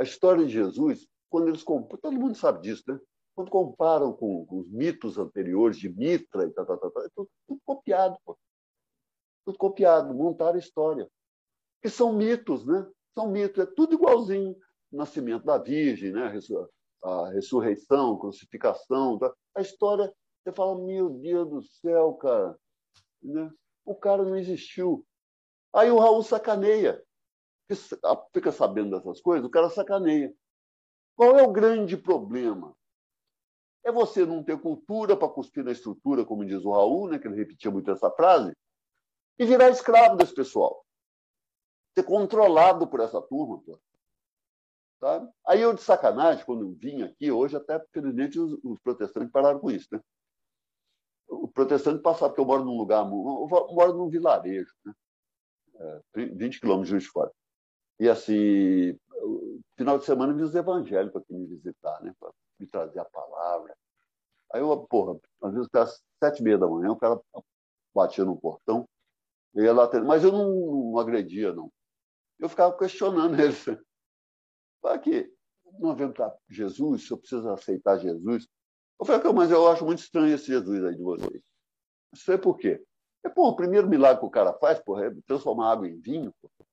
A 0.00 0.02
história 0.02 0.46
de 0.46 0.50
Jesus, 0.50 1.06
quando 1.28 1.48
eles 1.48 1.62
todo 1.62 2.12
mundo 2.12 2.34
sabe 2.34 2.62
disso, 2.62 2.82
né? 2.88 2.98
Quando 3.34 3.50
comparam 3.50 4.14
com, 4.14 4.46
com 4.46 4.60
os 4.60 4.70
mitos 4.70 5.18
anteriores 5.18 5.76
de 5.76 5.90
Mitra 5.90 6.46
e 6.46 6.50
tal, 6.52 6.64
tal, 6.64 6.78
tal, 6.78 7.04
é 7.04 7.08
tudo, 7.14 7.28
tudo 7.46 7.60
copiado, 7.66 8.16
pô. 8.24 8.34
tudo 9.44 9.58
copiado, 9.58 10.14
montaram 10.14 10.54
a 10.54 10.58
história. 10.58 11.06
Que 11.82 11.90
são 11.90 12.14
mitos, 12.14 12.64
né? 12.64 12.90
São 13.14 13.30
mitos, 13.30 13.62
é 13.62 13.66
tudo 13.66 13.92
igualzinho. 13.92 14.56
O 14.90 14.96
nascimento 14.96 15.44
da 15.44 15.58
Virgem, 15.58 16.12
né? 16.12 16.32
a 17.02 17.28
ressurreição, 17.28 18.18
crucificação, 18.18 19.18
tá? 19.18 19.30
a 19.54 19.60
história. 19.60 20.10
Você 20.42 20.52
fala, 20.54 20.82
meu 20.82 21.10
Deus 21.10 21.50
do 21.50 21.62
céu, 21.62 22.14
cara, 22.14 22.58
né? 23.22 23.52
o 23.84 23.94
cara 23.94 24.24
não 24.24 24.38
existiu. 24.38 25.04
Aí 25.74 25.90
o 25.90 25.98
Raul 25.98 26.22
sacaneia 26.22 27.04
fica 28.32 28.52
sabendo 28.52 28.96
dessas 28.96 29.20
coisas, 29.20 29.46
o 29.46 29.50
cara 29.50 29.70
sacaneia. 29.70 30.34
Qual 31.16 31.38
é 31.38 31.42
o 31.42 31.52
grande 31.52 31.96
problema? 31.96 32.74
É 33.84 33.92
você 33.92 34.26
não 34.26 34.42
ter 34.42 34.60
cultura 34.60 35.16
para 35.16 35.28
cuspir 35.28 35.64
na 35.64 35.72
estrutura, 35.72 36.24
como 36.24 36.44
diz 36.44 36.64
o 36.64 36.72
Raul, 36.72 37.08
né, 37.08 37.18
que 37.18 37.26
ele 37.26 37.36
repetia 37.36 37.70
muito 37.70 37.90
essa 37.90 38.10
frase, 38.10 38.54
e 39.38 39.46
virar 39.46 39.70
escravo 39.70 40.16
desse 40.16 40.34
pessoal. 40.34 40.84
Ser 41.96 42.04
controlado 42.04 42.86
por 42.86 43.00
essa 43.00 43.20
turma. 43.22 43.60
Pô. 43.62 43.78
Sabe? 45.00 45.32
Aí 45.46 45.62
eu, 45.62 45.72
de 45.72 45.80
sacanagem, 45.80 46.44
quando 46.44 46.62
eu 46.62 46.72
vim 46.72 47.02
aqui, 47.02 47.30
hoje 47.30 47.56
até, 47.56 47.82
felizmente, 47.90 48.38
os, 48.38 48.52
os 48.62 48.78
protestantes 48.80 49.32
pararam 49.32 49.58
com 49.58 49.70
isso. 49.70 49.88
Né? 49.90 50.00
O 51.26 51.48
protestante 51.48 52.02
passava, 52.02 52.28
porque 52.28 52.40
eu 52.40 52.46
moro 52.46 52.64
num 52.64 52.76
lugar, 52.76 53.02
eu 53.04 53.08
moro 53.10 53.94
num 53.94 54.10
vilarejo, 54.10 54.74
né? 54.84 54.92
É, 55.76 56.26
20 56.26 56.60
quilômetros 56.60 57.02
de 57.02 57.08
fora. 57.08 57.32
E 58.00 58.08
assim, 58.08 58.98
final 59.76 59.98
de 59.98 60.06
semana 60.06 60.32
vi 60.32 60.42
os 60.42 60.54
evangélicos 60.54 61.20
aqui 61.20 61.34
me 61.34 61.46
visitar, 61.46 62.02
né? 62.02 62.14
Me 62.58 62.66
trazer 62.66 62.98
a 62.98 63.04
palavra. 63.04 63.76
Aí 64.50 64.62
eu, 64.62 64.86
porra, 64.86 65.20
às 65.42 65.52
vezes 65.52 65.68
às 65.74 66.02
sete 66.18 66.40
e 66.40 66.42
meia 66.42 66.56
da 66.56 66.66
manhã, 66.66 66.90
o 66.92 66.96
cara 66.96 67.20
batia 67.94 68.24
no 68.24 68.40
portão, 68.40 68.88
eu 69.54 69.64
ia 69.64 69.72
lá, 69.74 69.86
mas 70.02 70.24
eu 70.24 70.32
não, 70.32 70.92
não 70.92 70.98
agredia, 70.98 71.52
não. 71.52 71.70
Eu 72.38 72.48
ficava 72.48 72.74
questionando 72.74 73.36
eles. 73.38 73.66
Para 74.80 74.98
que 74.98 75.30
não 75.78 75.90
havendo 75.90 76.14
para 76.14 76.34
Jesus, 76.48 77.06
se 77.06 77.12
eu 77.12 77.18
preciso 77.18 77.50
aceitar 77.50 77.98
Jesus. 77.98 78.48
Eu 78.98 79.04
falei, 79.04 79.32
mas 79.34 79.50
eu 79.50 79.68
acho 79.68 79.84
muito 79.84 79.98
estranho 79.98 80.34
esse 80.34 80.46
Jesus 80.46 80.84
aí 80.84 80.96
de 80.96 81.02
vocês. 81.02 81.42
Não 82.12 82.18
sei 82.18 82.38
por 82.38 82.56
quê. 82.56 82.82
É, 83.22 83.28
pô, 83.28 83.48
o 83.48 83.56
primeiro 83.56 83.86
milagre 83.86 84.20
que 84.20 84.26
o 84.26 84.30
cara 84.30 84.54
faz, 84.54 84.80
porra, 84.80 85.04
é 85.04 85.14
transformar 85.26 85.72
água 85.72 85.86
em 85.86 86.00
vinho. 86.00 86.32
Porra. 86.40 86.69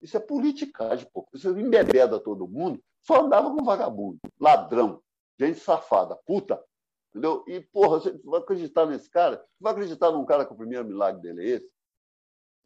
Isso 0.00 0.16
é 0.16 0.20
politicagem, 0.20 1.08
pô. 1.12 1.26
Você 1.32 1.48
embebeda 1.48 2.20
todo 2.20 2.48
mundo, 2.48 2.82
só 3.02 3.24
andava 3.24 3.50
com 3.50 3.64
vagabundo, 3.64 4.18
ladrão, 4.38 5.02
gente 5.38 5.58
safada, 5.58 6.16
puta. 6.26 6.62
Entendeu? 7.10 7.44
E, 7.48 7.60
porra, 7.60 8.00
você 8.00 8.12
vai 8.24 8.40
acreditar 8.40 8.86
nesse 8.86 9.10
cara? 9.10 9.44
Vai 9.58 9.72
acreditar 9.72 10.10
num 10.10 10.24
cara 10.24 10.44
que 10.44 10.52
o 10.52 10.56
primeiro 10.56 10.84
milagre 10.84 11.22
dele 11.22 11.42
é 11.42 11.54
esse? 11.56 11.70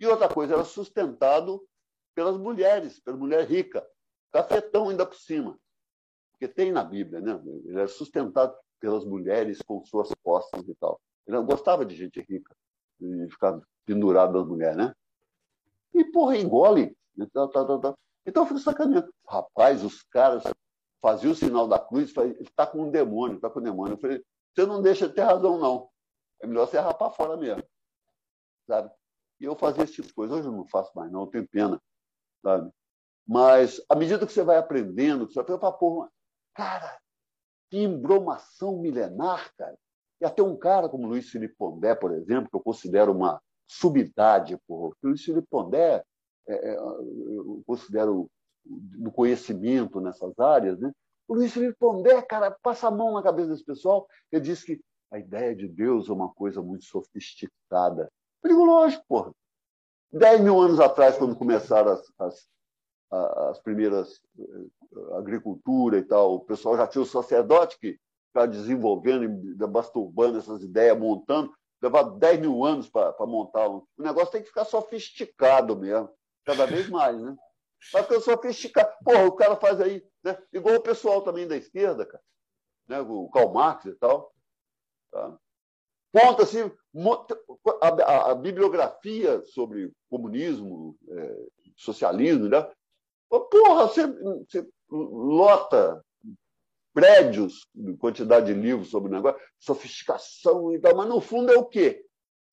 E 0.00 0.06
outra 0.06 0.28
coisa, 0.28 0.54
era 0.54 0.64
sustentado 0.64 1.64
pelas 2.14 2.36
mulheres, 2.36 2.98
pela 3.00 3.16
mulher 3.16 3.46
rica. 3.46 3.86
Cafetão 4.32 4.88
ainda 4.88 5.06
por 5.06 5.16
cima. 5.16 5.59
Porque 6.32 6.48
tem 6.48 6.72
na 6.72 6.82
Bíblia, 6.82 7.20
né? 7.20 7.40
Ele 7.64 7.78
era 7.78 7.86
sustentado 7.86 8.54
pelas 8.80 9.04
mulheres 9.04 9.62
com 9.62 9.84
suas 9.84 10.12
postas 10.22 10.66
e 10.66 10.74
tal. 10.74 11.00
Ele 11.26 11.36
não 11.36 11.46
gostava 11.46 11.86
de 11.86 11.94
gente 11.94 12.20
rica 12.20 12.54
e 13.00 13.30
ficar 13.30 13.60
pendurado 13.86 14.32
das 14.32 14.46
mulheres, 14.46 14.76
né? 14.76 14.94
E, 15.94 16.04
porra, 16.04 16.36
engole 16.36 16.96
Tá, 17.32 17.48
tá, 17.48 17.64
tá, 17.64 17.78
tá. 17.78 17.94
Então 18.26 18.43
eu 18.43 18.47
fico 18.47 18.60
sacaneando. 18.60 19.12
Rapaz, 19.26 19.84
os 19.84 20.02
caras 20.05 20.43
faziam 21.01 21.32
o 21.32 21.36
sinal 21.36 21.66
da 21.66 21.78
cruz, 21.78 22.16
ele 22.16 22.40
está 22.40 22.66
com 22.66 22.82
um 22.82 22.90
demônio, 22.90 23.36
está 23.36 23.51
com 23.51 23.59
um 23.59 23.62
demônio. 23.62 23.94
Eu 23.94 23.98
falei, 23.98 24.24
você 24.55 24.66
não 24.66 24.80
deixa 24.80 25.09
de 25.09 25.14
ter 25.14 25.22
razão, 25.22 25.59
não. 25.59 25.90
É 26.40 26.47
melhor 26.47 26.66
você 26.66 26.78
rapar 26.78 27.10
fora 27.10 27.36
mesmo. 27.36 27.62
Sabe? 28.66 28.90
E 29.40 29.44
eu 29.44 29.56
fazia 29.56 29.84
esse 29.84 29.94
tipo 29.94 30.09
de 30.09 30.14
coisa. 30.14 30.34
Hoje 30.34 30.47
eu 30.47 30.52
não 30.52 30.66
faço 30.66 30.93
mais, 30.94 31.10
não, 31.10 31.22
eu 31.22 31.26
tenho 31.26 31.48
pena. 31.48 31.80
Sabe? 32.43 32.70
Mas, 33.26 33.80
à 33.89 33.94
medida 33.94 34.26
que 34.26 34.32
você 34.32 34.43
vai 34.43 34.56
aprendendo, 34.56 35.26
você 35.26 35.43
vai 35.43 35.59
para 35.59 35.72
porra, 35.72 36.10
cara, 36.55 37.01
que 37.70 37.78
embromação 37.78 38.78
milenar, 38.78 39.52
cara. 39.56 39.76
E 40.20 40.24
até 40.24 40.43
um 40.43 40.56
cara 40.56 40.89
como 40.89 41.09
Luiz 41.09 41.30
Felipe 41.30 41.55
Pondé, 41.56 41.94
por 41.94 42.12
exemplo, 42.12 42.48
que 42.48 42.56
eu 42.56 42.62
considero 42.62 43.12
uma 43.12 43.40
subidade, 43.66 44.56
porra. 44.66 44.94
Luiz 45.02 45.24
Felipe 45.24 45.48
Pondé 45.51 46.05
é, 46.48 46.70
é, 46.70 46.74
eu 46.74 47.62
considero 47.66 48.31
do 48.64 49.10
conhecimento 49.10 50.01
nessas 50.01 50.39
áreas, 50.39 50.78
né? 50.78 50.93
O 51.28 51.35
Luiz 51.35 51.52
Felipe 51.52 51.77
Pondé, 51.78 52.20
cara, 52.23 52.51
passa 52.62 52.89
a 52.89 52.90
mão 52.90 53.12
na 53.12 53.23
cabeça 53.23 53.48
desse 53.48 53.64
pessoal. 53.64 54.06
Ele 54.31 54.43
diz 54.43 54.62
que 54.62 54.81
a 55.10 55.19
ideia 55.19 55.55
de 55.55 55.69
Deus 55.69 56.09
é 56.09 56.12
uma 56.12 56.28
coisa 56.28 56.62
muito 56.62 56.85
sofisticada. 56.85 58.10
Eu 58.43 58.51
digo, 58.51 58.64
lógico, 58.64 59.05
porra. 59.09 59.32
Dez 60.12 60.40
mil 60.40 60.60
anos 60.60 60.78
atrás, 60.78 61.16
quando 61.16 61.36
começaram 61.36 61.93
as, 61.93 62.12
as, 62.19 62.48
as 63.10 63.59
primeiras 63.60 64.20
eh, 64.39 65.16
agricultura 65.16 65.98
e 65.98 66.02
tal, 66.02 66.35
o 66.35 66.40
pessoal 66.40 66.77
já 66.77 66.86
tinha 66.86 67.02
o 67.02 67.06
sacerdote 67.06 67.78
que 67.78 67.98
está 68.28 68.44
desenvolvendo, 68.44 69.27
masturbando 69.69 70.39
essas 70.39 70.62
ideias, 70.62 70.98
montando. 70.98 71.52
Levar 71.81 72.02
10 72.02 72.40
mil 72.40 72.64
anos 72.64 72.89
para 72.89 73.14
montar. 73.27 73.69
O 73.69 73.86
negócio 73.98 74.32
tem 74.32 74.43
que 74.43 74.48
ficar 74.48 74.64
sofisticado 74.64 75.77
mesmo, 75.77 76.09
cada 76.44 76.66
vez 76.66 76.89
mais, 76.89 77.20
né? 77.20 77.36
Vai 77.93 78.02
ficando 78.02 78.20
sofisticado. 78.20 78.93
Porra, 79.05 79.27
o 79.27 79.32
cara 79.32 79.56
faz 79.56 79.81
aí, 79.81 80.05
né? 80.23 80.39
Igual 80.52 80.77
o 80.77 80.82
pessoal 80.82 81.23
também 81.23 81.47
da 81.47 81.56
esquerda, 81.56 82.06
cara. 82.06 82.23
Né? 82.89 83.01
O 83.01 83.28
Karl 83.28 83.52
Marx 83.52 83.86
e 83.86 83.94
tal. 83.94 84.32
Tá? 85.10 85.39
Ponta 86.12 86.43
assim, 86.43 86.70
a, 87.81 87.89
a, 87.89 88.31
a, 88.32 88.35
bibliografia 88.35 89.43
sobre 89.47 89.90
comunismo, 90.10 90.97
é, 91.09 91.47
socialismo, 91.77 92.48
né? 92.48 92.70
Porra, 93.28 93.86
você, 93.86 94.06
você 94.06 94.69
lota 94.90 96.05
prédios, 96.93 97.66
quantidade 97.98 98.52
de 98.52 98.60
livros 98.60 98.90
sobre 98.90 99.09
o 99.09 99.12
negócio, 99.12 99.40
sofisticação 99.59 100.74
e 100.74 100.78
tal, 100.78 100.94
mas 100.94 101.09
no 101.09 101.20
fundo 101.20 101.51
é 101.51 101.56
o 101.56 101.64
quê? 101.64 102.05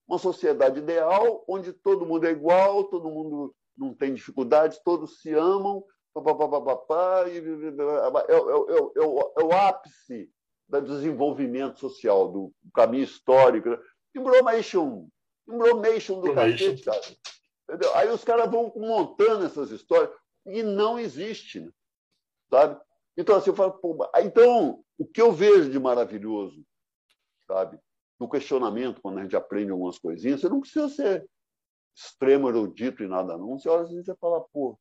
Uma 0.07 0.17
sociedade 0.17 0.79
ideal 0.79 1.43
onde 1.47 1.73
todo 1.73 2.05
mundo 2.05 2.25
é 2.25 2.31
igual, 2.31 2.85
todo 2.85 3.11
mundo 3.11 3.53
não 3.79 3.93
tem 3.93 4.13
dificuldades, 4.13 4.79
todos 4.83 5.21
se 5.21 5.33
amam, 5.33 5.83
papapá, 6.13 7.27
e, 7.29 7.37
é, 7.37 7.39
é, 7.39 8.35
é, 8.35 9.41
é, 9.41 9.43
o 9.43 9.51
ápice 9.53 10.29
do 10.67 10.81
desenvolvimento 10.81 11.79
social, 11.79 12.31
do 12.31 12.53
caminho 12.73 13.03
histórico. 13.03 13.69
Embromation, 14.15 15.07
embromation 15.47 16.21
do 16.21 16.33
cacete, 16.33 16.83
cara. 16.83 17.01
Entendeu? 17.67 17.95
Aí 17.95 18.09
os 18.09 18.23
caras 18.23 18.49
vão 18.49 18.71
montando 18.75 19.45
essas 19.45 19.71
histórias 19.71 20.11
e 20.45 20.61
não 20.63 20.99
existe, 20.99 21.59
né? 21.59 21.71
sabe? 22.49 22.79
Então, 23.17 23.35
assim, 23.35 23.49
eu 23.49 23.55
falo, 23.55 23.73
pô, 23.73 24.09
então, 24.17 24.83
o 24.97 25.05
que 25.05 25.21
eu 25.21 25.31
vejo 25.31 25.69
de 25.69 25.79
maravilhoso, 25.79 26.63
sabe? 27.47 27.79
No 28.19 28.29
questionamento, 28.29 29.01
quando 29.01 29.19
a 29.19 29.23
gente 29.23 29.35
aprende 29.35 29.71
algumas 29.71 29.97
coisinhas, 29.97 30.41
você 30.41 30.49
não 30.49 30.61
precisa 30.61 30.89
ser 30.89 31.29
extremo 31.99 32.47
erudito 32.47 33.03
e 33.03 33.07
nada, 33.07 33.37
não. 33.37 33.57
Olha 33.65 33.81
assim 33.81 33.99
e 33.99 34.03
você 34.03 34.15
fala, 34.15 34.41
pô, 34.53 34.79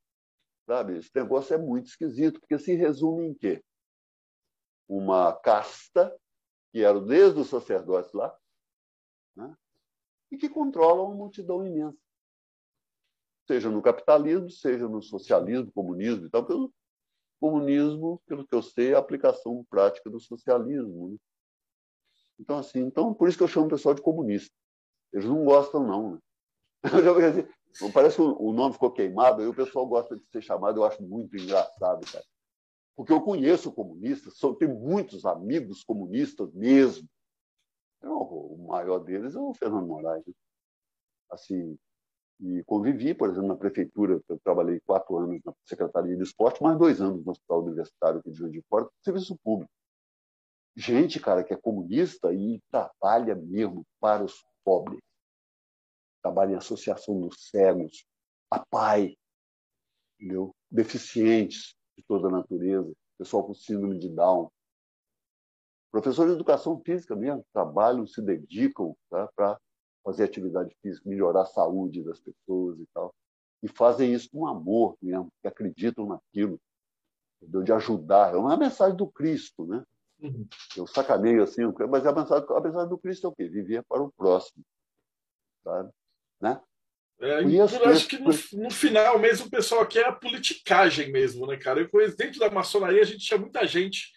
sabe? 0.67 0.99
Esse 0.99 1.11
negócio 1.15 1.55
é 1.55 1.59
muito 1.59 1.87
esquisito, 1.87 2.39
porque 2.41 2.59
se 2.59 2.75
resume 2.75 3.27
em 3.27 3.35
quê? 3.35 3.63
Uma 4.89 5.33
casta, 5.33 6.17
que 6.71 6.83
era 6.85 7.01
desde 7.01 7.41
os 7.41 7.49
sacerdotes 7.49 8.13
lá, 8.13 8.37
né? 9.37 9.55
e 10.31 10.37
que 10.37 10.49
controla 10.49 11.03
uma 11.03 11.15
multidão 11.15 11.67
imensa. 11.67 11.99
Seja 13.47 13.71
no 13.71 13.83
capitalismo, 13.83 14.51
seja 14.51 14.87
no 14.87 15.03
socialismo, 15.03 15.73
comunismo 15.73 16.27
e 16.27 16.31
tal, 16.31 16.47
comunismo, 17.41 18.21
pelo 18.27 18.47
que 18.47 18.55
eu 18.55 18.63
sei, 18.63 18.93
é 18.93 18.95
a 18.95 18.99
aplicação 18.99 19.65
prática 19.71 20.11
do 20.11 20.21
socialismo. 20.21 21.11
Né? 21.11 21.17
Então, 22.39 22.59
assim, 22.59 22.81
então, 22.81 23.13
por 23.15 23.29
isso 23.29 23.39
que 23.39 23.45
eu 23.45 23.49
chamo 23.49 23.67
o 23.67 23.71
pessoal 23.71 23.95
de 23.95 24.03
comunista. 24.03 24.55
Eles 25.13 25.27
não 25.27 25.45
gostam, 25.45 25.87
não. 25.87 26.13
Né? 26.13 26.21
Parece 27.93 28.17
que 28.17 28.23
o 28.23 28.53
nome 28.53 28.73
ficou 28.73 28.93
queimado, 28.93 29.43
aí 29.43 29.49
o 29.49 29.55
pessoal 29.55 29.87
gosta 29.87 30.17
de 30.17 30.25
ser 30.31 30.43
chamado, 30.43 30.81
eu 30.81 30.85
acho 30.85 31.03
muito 31.03 31.37
engraçado, 31.37 32.05
cara. 32.11 32.25
Porque 32.97 33.13
eu 33.13 33.21
conheço 33.21 33.73
comunistas, 33.73 34.35
tenho 34.59 34.75
muitos 34.75 35.25
amigos 35.25 35.85
comunistas 35.85 36.53
mesmo. 36.53 37.09
Então, 37.99 38.17
o 38.23 38.67
maior 38.67 38.99
deles 38.99 39.35
é 39.37 39.39
o 39.39 39.55
Fernando 39.55 39.87
Moraes. 39.87 40.27
Né? 40.27 40.33
Assim, 41.31 41.79
e 42.41 42.63
convivi, 42.65 43.15
por 43.15 43.29
exemplo, 43.29 43.49
na 43.49 43.57
prefeitura, 43.57 44.21
eu 44.29 44.39
trabalhei 44.41 44.81
quatro 44.81 45.17
anos 45.17 45.41
na 45.45 45.53
Secretaria 45.65 46.17
de 46.17 46.23
Esporte, 46.23 46.63
mais 46.63 46.79
dois 46.79 47.01
anos 47.01 47.25
no 47.25 47.33
Hospital 47.33 47.63
Universitário 47.65 48.21
aqui 48.21 48.31
de 48.31 48.39
Juiz 48.39 48.53
de 48.53 48.63
Fora, 48.63 48.89
serviço 49.03 49.37
público. 49.43 49.71
Gente, 50.77 51.19
cara, 51.19 51.43
que 51.43 51.53
é 51.53 51.57
comunista 51.57 52.33
e 52.33 52.61
trabalha 52.71 53.35
mesmo 53.35 53.85
para 54.01 54.23
os 54.25 54.45
pobres. 54.65 55.01
Trabalha 56.23 56.53
em 56.53 56.57
associação 56.57 57.21
dos 57.21 57.49
cegos, 57.49 58.05
a 58.51 58.65
pai, 58.65 59.17
entendeu? 60.19 60.55
deficientes 60.71 61.75
de 61.97 62.05
toda 62.05 62.29
a 62.29 62.31
natureza, 62.31 62.93
pessoal 63.17 63.45
com 63.45 63.55
síndrome 63.55 63.99
de 63.99 64.09
Down. 64.09 64.51
Professores 65.91 66.33
de 66.33 66.37
educação 66.37 66.81
física 66.85 67.17
mesmo, 67.17 67.45
trabalham, 67.53 68.07
se 68.07 68.21
dedicam 68.21 68.95
tá, 69.09 69.29
para 69.35 69.59
fazer 70.05 70.25
atividade 70.25 70.75
física, 70.83 71.09
melhorar 71.09 71.43
a 71.43 71.47
saúde 71.47 72.05
das 72.05 72.21
pessoas 72.21 72.79
e 72.79 72.87
tal. 72.95 73.15
E 73.63 73.69
fazem 73.69 74.13
isso 74.13 74.31
com 74.31 74.47
amor 74.47 74.97
mesmo, 75.03 75.33
que 75.41 75.49
acreditam 75.49 76.07
naquilo, 76.07 76.61
entendeu? 77.41 77.63
de 77.63 77.73
ajudar. 77.73 78.35
É 78.35 78.37
uma 78.37 78.57
mensagem 78.57 78.97
do 78.97 79.07
Cristo, 79.07 79.67
né? 79.67 79.83
Uhum. 80.21 80.47
Eu 80.77 80.87
sacaneio 80.87 81.43
assim, 81.43 81.63
mas 81.89 82.07
a 82.07 82.13
mensagem, 82.13 82.47
a 82.49 82.61
mensagem 82.61 82.89
do 82.89 82.99
Cristo 82.99 83.27
é 83.27 83.31
o 83.31 83.35
quê? 83.35 83.49
Viver 83.49 83.85
para 83.85 84.03
o 84.03 84.13
próximo, 84.13 84.65
sabe? 85.65 85.91
Né? 86.41 86.61
É, 87.21 87.43
eu 87.43 87.89
acho 87.89 88.07
que 88.07 88.19
no, 88.19 88.31
no, 88.63 88.71
final 88.71 89.19
mesmo 89.19 89.47
o 89.47 89.51
pessoal 89.51 89.81
aqui 89.81 89.99
é 89.99 90.07
a 90.07 90.13
politicagem 90.13 91.11
mesmo, 91.11 91.47
né, 91.47 91.57
cara? 91.57 91.81
Eu 91.81 91.89
conheço 91.89 92.17
dentro 92.17 92.39
da 92.39 92.49
maçonaria 92.49 93.03
a 93.03 93.05
gente 93.05 93.27
tinha 93.27 93.39
muita 93.39 93.67
gente 93.67 94.13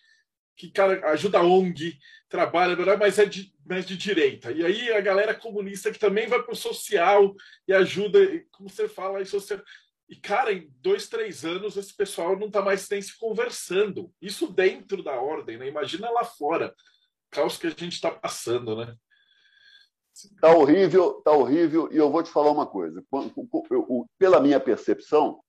que 0.55 0.69
cara 0.69 1.09
ajuda 1.09 1.39
a 1.39 1.43
ONG, 1.43 1.97
trabalha, 2.29 2.77
mas 2.97 3.17
é 3.17 3.25
de, 3.25 3.51
mais 3.65 3.85
de 3.85 3.97
direita. 3.97 4.51
E 4.51 4.63
aí 4.63 4.91
a 4.93 5.01
galera 5.01 5.33
comunista 5.33 5.91
que 5.91 5.97
também 5.97 6.27
vai 6.27 6.41
para 6.43 6.53
o 6.53 6.55
social 6.55 7.33
e 7.67 7.73
ajuda, 7.73 8.19
como 8.51 8.69
você 8.69 8.87
fala, 8.87 9.17
aí 9.17 9.25
social. 9.25 9.59
E, 10.07 10.15
cara, 10.15 10.53
em 10.53 10.69
dois, 10.79 11.07
três 11.07 11.43
anos, 11.43 11.77
esse 11.77 11.95
pessoal 11.95 12.37
não 12.37 12.47
está 12.47 12.61
mais 12.61 12.87
nem 12.89 13.01
se 13.01 13.17
conversando. 13.17 14.13
Isso 14.21 14.51
dentro 14.51 15.01
da 15.01 15.19
ordem, 15.19 15.57
né? 15.57 15.67
Imagina 15.67 16.11
lá 16.11 16.23
fora. 16.23 16.75
O 17.27 17.35
caos 17.35 17.57
que 17.57 17.67
a 17.67 17.69
gente 17.69 17.93
está 17.93 18.11
passando, 18.11 18.75
né? 18.75 18.93
Tá 20.39 20.55
horrível, 20.55 21.21
tá 21.21 21.31
horrível. 21.31 21.91
E 21.91 21.97
eu 21.97 22.11
vou 22.11 22.21
te 22.21 22.29
falar 22.29 22.51
uma 22.51 22.65
coisa. 22.65 23.03
Pela 24.17 24.39
minha 24.39 24.59
percepção, 24.59 25.41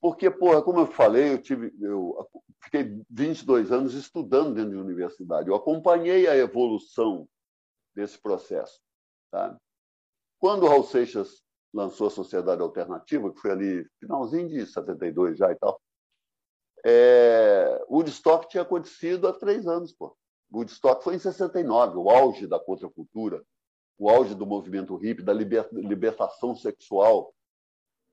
porque, 0.00 0.30
porra, 0.30 0.62
como 0.62 0.80
eu 0.80 0.86
falei, 0.86 1.34
eu, 1.34 1.42
tive, 1.42 1.74
eu 1.78 2.26
fiquei 2.62 3.02
22 3.10 3.70
anos 3.70 3.92
estudando 3.92 4.54
dentro 4.54 4.70
de 4.70 4.76
universidade. 4.76 5.48
Eu 5.48 5.54
acompanhei 5.54 6.26
a 6.26 6.36
evolução 6.36 7.28
desse 7.94 8.18
processo. 8.18 8.80
Tá? 9.30 9.56
Quando 10.38 10.64
o 10.64 10.68
Raul 10.68 10.84
Seixas 10.84 11.42
lançou 11.72 12.06
a 12.06 12.10
Sociedade 12.10 12.62
Alternativa, 12.62 13.32
que 13.32 13.40
foi 13.40 13.50
ali 13.50 13.86
finalzinho 14.00 14.48
de 14.48 14.66
72 14.66 15.36
já 15.36 15.52
e 15.52 15.56
tal, 15.56 15.78
é, 16.84 17.84
Woodstock 17.90 18.48
tinha 18.48 18.62
acontecido 18.62 19.28
há 19.28 19.34
três 19.34 19.66
anos. 19.66 19.92
Pô. 19.92 20.16
Woodstock 20.52 21.04
foi 21.04 21.14
em 21.14 21.18
69, 21.18 21.96
o 21.96 22.10
auge 22.10 22.46
da 22.46 22.58
contracultura, 22.58 23.44
o 23.98 24.08
auge 24.08 24.34
do 24.34 24.46
movimento 24.46 24.96
hippie, 24.96 25.22
da 25.22 25.32
libertação 25.32 26.54
sexual, 26.56 27.32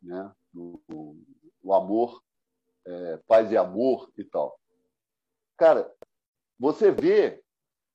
né? 0.02 0.32
do, 0.54 0.82
o 1.64 1.74
amor, 1.74 2.22
é, 2.86 3.18
paz 3.28 3.52
e 3.52 3.58
amor 3.58 4.12
e 4.18 4.24
tal. 4.24 4.60
Cara, 5.58 5.92
você 6.60 6.92
vê 6.92 7.44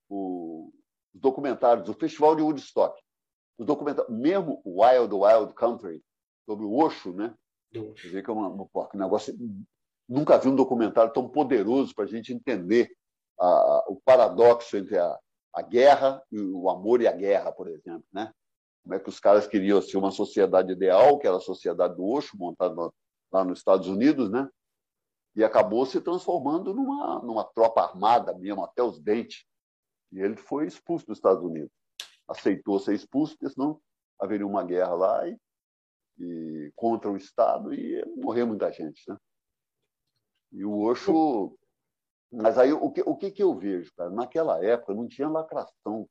o, 0.08 0.72
os 1.14 1.20
documentários 1.20 1.86
do 1.86 1.94
Festival 1.94 2.36
de 2.36 2.42
Woodstock, 2.42 3.00
os 3.58 3.66
documentários, 3.66 4.14
mesmo 4.14 4.60
Wild 4.64 5.14
Wild 5.14 5.54
Country, 5.54 6.02
sobre 6.44 6.64
o 6.64 6.74
Osho, 6.74 7.12
né? 7.12 7.34
Você 7.72 8.08
vê 8.08 8.22
que 8.22 8.28
é 8.28 8.32
uma, 8.32 8.48
uma, 8.48 8.68
um 8.74 8.98
negócio. 8.98 9.34
Nunca 10.08 10.38
vi 10.38 10.48
um 10.48 10.56
documentário 10.56 11.12
tão 11.12 11.28
poderoso 11.28 11.94
para 11.94 12.04
a 12.04 12.08
gente 12.08 12.32
entender 12.32 12.94
a, 13.38 13.84
o 13.88 14.00
paradoxo 14.04 14.76
entre 14.76 14.98
a, 14.98 15.18
a 15.54 15.62
guerra 15.62 16.22
e 16.30 16.40
o 16.40 16.68
amor 16.70 17.00
e 17.02 17.06
a 17.06 17.12
guerra, 17.12 17.52
por 17.52 17.68
exemplo, 17.68 18.04
né? 18.12 18.32
Como 18.82 18.94
é 18.94 18.98
que 18.98 19.08
os 19.08 19.20
caras 19.20 19.46
queriam 19.46 19.80
ser 19.80 19.96
uma 19.96 20.10
sociedade 20.10 20.72
ideal, 20.72 21.18
que 21.18 21.26
era 21.26 21.36
a 21.36 21.40
sociedade 21.40 21.94
do 21.94 22.04
Osho, 22.04 22.36
montada 22.36 22.74
lá 23.32 23.44
nos 23.44 23.58
Estados 23.58 23.86
Unidos, 23.86 24.30
né? 24.30 24.48
E 25.36 25.44
acabou 25.44 25.86
se 25.86 26.00
transformando 26.00 26.74
numa, 26.74 27.20
numa 27.20 27.44
tropa 27.44 27.82
armada 27.82 28.36
mesmo, 28.36 28.64
até 28.64 28.82
os 28.82 28.98
dentes. 29.00 29.44
E 30.10 30.20
ele 30.20 30.36
foi 30.36 30.66
expulso 30.66 31.06
dos 31.06 31.18
Estados 31.18 31.42
Unidos. 31.42 31.70
Aceitou 32.28 32.78
ser 32.78 32.94
expulso, 32.94 33.36
porque 33.38 33.54
senão 33.54 33.80
haveria 34.18 34.46
uma 34.46 34.64
guerra 34.64 34.94
lá 34.94 35.28
e, 35.28 35.38
e 36.18 36.72
contra 36.74 37.10
o 37.10 37.16
Estado 37.16 37.72
e 37.72 38.04
morrer 38.16 38.44
muita 38.44 38.70
gente, 38.72 39.02
né? 39.08 39.16
E 40.52 40.64
o 40.64 40.80
Osho... 40.80 41.56
Mas 42.32 42.58
aí 42.58 42.72
o 42.72 42.90
que, 42.90 43.02
o 43.02 43.16
que, 43.16 43.30
que 43.30 43.42
eu 43.42 43.54
vejo, 43.54 43.92
cara? 43.94 44.10
Naquela 44.10 44.64
época 44.64 44.94
não 44.94 45.06
tinha 45.06 45.28
lacração, 45.28 46.08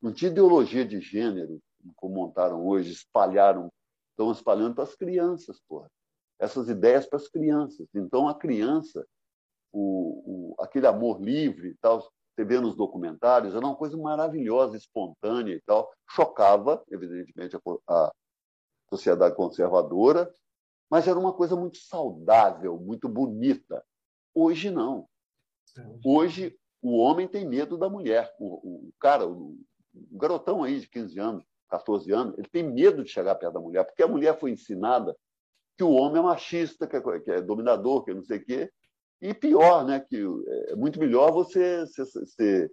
não 0.00 0.12
tinha 0.12 0.30
ideologia 0.30 0.84
de 0.84 1.00
gênero, 1.00 1.60
como 1.96 2.14
montaram 2.14 2.64
hoje, 2.64 2.92
espalharam, 2.92 3.72
estão 4.10 4.30
espalhando 4.30 4.74
para 4.74 4.84
as 4.84 4.94
crianças, 4.94 5.60
porra 5.68 5.90
essas 6.40 6.70
ideias 6.70 7.06
para 7.06 7.18
as 7.18 7.28
crianças. 7.28 7.86
Então, 7.94 8.26
a 8.26 8.34
criança, 8.34 9.06
o, 9.70 10.54
o, 10.56 10.62
aquele 10.62 10.86
amor 10.86 11.20
livre, 11.20 11.76
tal, 11.80 12.00
você 12.00 12.44
vê 12.44 12.58
nos 12.58 12.74
documentários, 12.74 13.54
era 13.54 13.64
uma 13.64 13.76
coisa 13.76 13.96
maravilhosa, 13.98 14.76
espontânea 14.76 15.54
e 15.54 15.60
tal. 15.60 15.92
Chocava, 16.08 16.82
evidentemente, 16.90 17.56
a, 17.56 17.60
a 18.06 18.12
sociedade 18.88 19.36
conservadora, 19.36 20.32
mas 20.90 21.06
era 21.06 21.18
uma 21.18 21.34
coisa 21.34 21.54
muito 21.54 21.76
saudável, 21.76 22.78
muito 22.78 23.06
bonita. 23.06 23.84
Hoje 24.34 24.70
não. 24.70 25.08
Hoje 26.04 26.56
o 26.82 26.96
homem 26.96 27.28
tem 27.28 27.46
medo 27.46 27.76
da 27.76 27.88
mulher. 27.88 28.34
O, 28.38 28.88
o 28.88 28.92
cara, 28.98 29.26
o, 29.26 29.56
o, 29.94 30.18
garotão 30.18 30.62
aí 30.62 30.80
de 30.80 30.88
15 30.88 31.18
anos, 31.18 31.44
14 31.68 32.10
anos, 32.12 32.38
ele 32.38 32.48
tem 32.48 32.62
medo 32.62 33.04
de 33.04 33.10
chegar 33.10 33.34
perto 33.34 33.54
da 33.54 33.60
mulher, 33.60 33.84
porque 33.84 34.02
a 34.02 34.08
mulher 34.08 34.38
foi 34.38 34.50
ensinada 34.50 35.16
que 35.76 35.84
o 35.84 35.92
homem 35.92 36.20
é 36.20 36.22
machista, 36.22 36.86
que 36.86 36.96
é, 36.96 37.20
que 37.20 37.30
é 37.30 37.40
dominador, 37.40 38.04
que 38.04 38.10
é 38.10 38.14
não 38.14 38.22
sei 38.22 38.38
o 38.38 38.44
quê. 38.44 38.70
E 39.20 39.34
pior, 39.34 39.84
né, 39.84 40.00
que 40.00 40.16
é 40.68 40.76
muito 40.76 40.98
melhor 40.98 41.30
você, 41.30 41.86
você, 41.86 42.04
você 42.04 42.70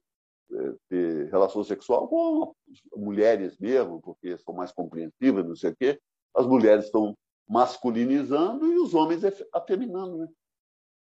é, 0.52 0.74
ter 0.90 1.30
relação 1.30 1.64
sexual 1.64 2.08
com 2.08 2.54
mulheres 2.96 3.58
mesmo, 3.58 4.02
porque 4.02 4.38
são 4.38 4.54
mais 4.54 4.72
compreensivas, 4.72 5.46
não 5.46 5.56
sei 5.56 5.72
o 5.72 5.76
quê. 5.76 6.00
As 6.34 6.46
mulheres 6.46 6.86
estão 6.86 7.18
masculinizando 7.48 8.66
e 8.66 8.78
os 8.78 8.94
homens 8.94 9.24
afeminando, 9.54 10.18
né? 10.18 10.28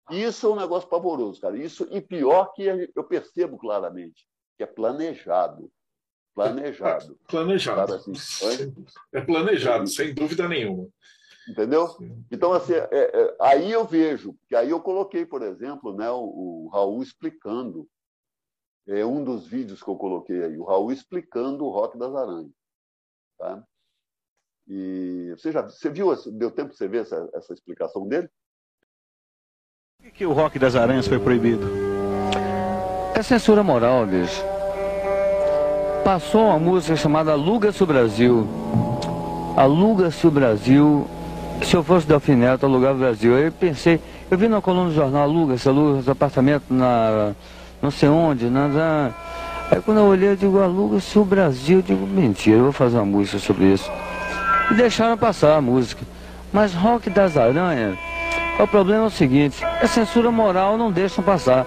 Isso 0.10 0.48
é 0.48 0.50
um 0.50 0.56
negócio 0.56 0.88
pavoroso, 0.88 1.42
cara. 1.42 1.58
Isso, 1.58 1.88
e 1.92 2.00
pior 2.00 2.54
que 2.54 2.64
eu 2.96 3.04
percebo 3.04 3.58
claramente, 3.58 4.28
que 4.58 4.64
é 4.64 4.68
planejado. 4.68 5.72
Planejado. 6.34 7.18
É 7.24 7.26
planejado. 7.32 7.94
Assim, 7.96 8.14
é 9.14 9.22
planejado, 9.22 9.88
sem 9.88 10.14
dúvida 10.14 10.48
nenhuma. 10.48 10.88
Entendeu? 11.48 11.96
Então, 12.32 12.54
assim, 12.54 12.74
é, 12.74 12.90
é, 12.92 13.36
aí 13.40 13.72
eu 13.72 13.86
vejo, 13.86 14.36
que 14.48 14.56
aí 14.56 14.70
eu 14.70 14.82
coloquei, 14.82 15.26
por 15.26 15.44
exemplo, 15.44 15.96
né, 15.96 16.10
o, 16.10 16.66
o 16.66 16.70
Raul 16.70 17.04
explicando, 17.04 17.88
é 18.88 19.06
um 19.06 19.24
dos 19.24 19.48
vídeos 19.48 19.82
que 19.82 19.90
eu 19.90 19.96
coloquei 19.96 20.44
aí, 20.44 20.58
o 20.58 20.64
Raul 20.64 20.92
explicando 20.92 21.66
o 21.66 21.70
Rock 21.70 21.98
das 21.98 22.14
Aranhas. 22.16 22.52
Tá? 23.38 23.64
E 24.68 25.34
você 25.38 25.52
já 25.52 25.62
você 25.62 25.90
viu, 25.90 26.16
deu 26.34 26.50
tempo 26.50 26.72
de 26.72 26.78
você 26.78 26.88
ver 26.88 27.04
essa, 27.04 27.30
essa 27.34 27.54
explicação 27.54 28.08
dele? 28.08 28.30
Que 30.18 30.26
o 30.26 30.32
rock 30.32 30.58
das 30.58 30.78
aranhas 30.78 31.10
foi 31.10 31.20
proibido? 31.20 31.70
É 33.14 33.22
censura 33.22 33.62
moral, 33.62 34.06
bicho. 34.06 34.42
Passou 36.06 36.46
uma 36.46 36.58
música 36.58 36.96
chamada 36.96 37.34
Aluga-se 37.34 37.84
o 37.84 37.86
Brasil. 37.86 38.48
Aluga-se 39.58 40.26
o 40.26 40.32
Brasil. 40.32 41.06
Se 41.64 41.76
eu 41.76 41.84
fosse 41.84 42.08
Delfim 42.08 42.36
Neto, 42.36 42.66
alugava 42.66 42.96
o 42.96 43.00
Brasil. 43.00 43.36
Aí 43.36 43.44
eu 43.48 43.52
pensei, 43.52 44.00
eu 44.32 44.38
vi 44.38 44.48
na 44.48 44.62
coluna 44.62 44.88
do 44.88 44.96
jornal, 44.96 45.24
aluga-se, 45.24 45.68
aluga-se 45.68 46.10
apartamento 46.10 46.64
na 46.70 47.34
não 47.82 47.92
sei 47.92 48.08
onde, 48.08 48.46
na, 48.46 48.70
na... 48.70 49.12
Aí 49.70 49.82
quando 49.82 49.98
eu 49.98 50.06
olhei, 50.06 50.30
eu 50.30 50.36
digo, 50.38 50.62
aluga-se 50.62 51.20
o 51.20 51.26
Brasil. 51.26 51.80
Eu 51.80 51.82
digo, 51.82 52.08
mentira, 52.08 52.60
eu 52.60 52.64
vou 52.64 52.72
fazer 52.72 52.96
uma 52.96 53.06
música 53.06 53.38
sobre 53.38 53.66
isso. 53.66 53.92
E 54.72 54.76
deixaram 54.76 55.18
passar 55.18 55.58
a 55.58 55.62
música. 55.62 56.06
Mas 56.54 56.74
Rock 56.74 57.10
das 57.10 57.36
Aranhas 57.36 57.98
o 58.60 58.68
problema 58.68 59.04
é 59.04 59.08
o 59.08 59.10
seguinte, 59.10 59.64
a 59.64 59.88
censura 59.88 60.32
moral 60.32 60.78
não 60.78 60.92
deixa 60.92 61.22
passar. 61.22 61.66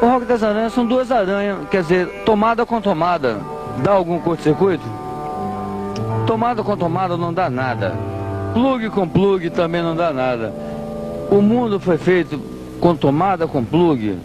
O 0.00 0.06
Rock 0.06 0.26
das 0.26 0.42
Aranhas 0.42 0.72
são 0.72 0.86
duas 0.86 1.10
aranhas, 1.10 1.58
quer 1.70 1.82
dizer, 1.82 2.22
tomada 2.24 2.64
com 2.64 2.80
tomada, 2.80 3.40
dá 3.82 3.92
algum 3.92 4.18
curto-circuito? 4.18 4.84
Tomada 6.26 6.62
com 6.62 6.76
tomada 6.76 7.16
não 7.16 7.32
dá 7.32 7.50
nada. 7.50 7.94
Plug 8.54 8.88
com 8.90 9.08
plug 9.08 9.50
também 9.50 9.82
não 9.82 9.94
dá 9.94 10.12
nada. 10.12 10.52
O 11.30 11.40
mundo 11.40 11.78
foi 11.78 11.98
feito 11.98 12.40
com 12.80 12.94
tomada 12.94 13.46
com 13.46 13.64
plug. 13.64 14.16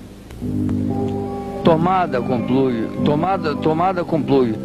Tomada 1.64 2.22
com 2.22 2.42
plug, 2.46 3.04
tomada, 3.04 3.56
tomada 3.56 4.04
com 4.04 4.22
plug. 4.22 4.56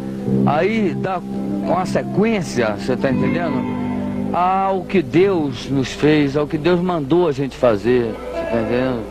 Aí 0.45 0.93
dá 0.93 1.19
uma 1.19 1.85
sequência, 1.85 2.75
você 2.77 2.93
está 2.93 3.11
entendendo? 3.11 3.90
Ao 4.33 4.85
que 4.85 5.01
Deus 5.01 5.69
nos 5.69 5.91
fez, 5.91 6.37
ao 6.37 6.47
que 6.47 6.57
Deus 6.57 6.79
mandou 6.79 7.27
a 7.27 7.31
gente 7.31 7.55
fazer, 7.55 8.13
você 8.13 8.31
tá 8.31 8.61
entendendo? 8.61 9.03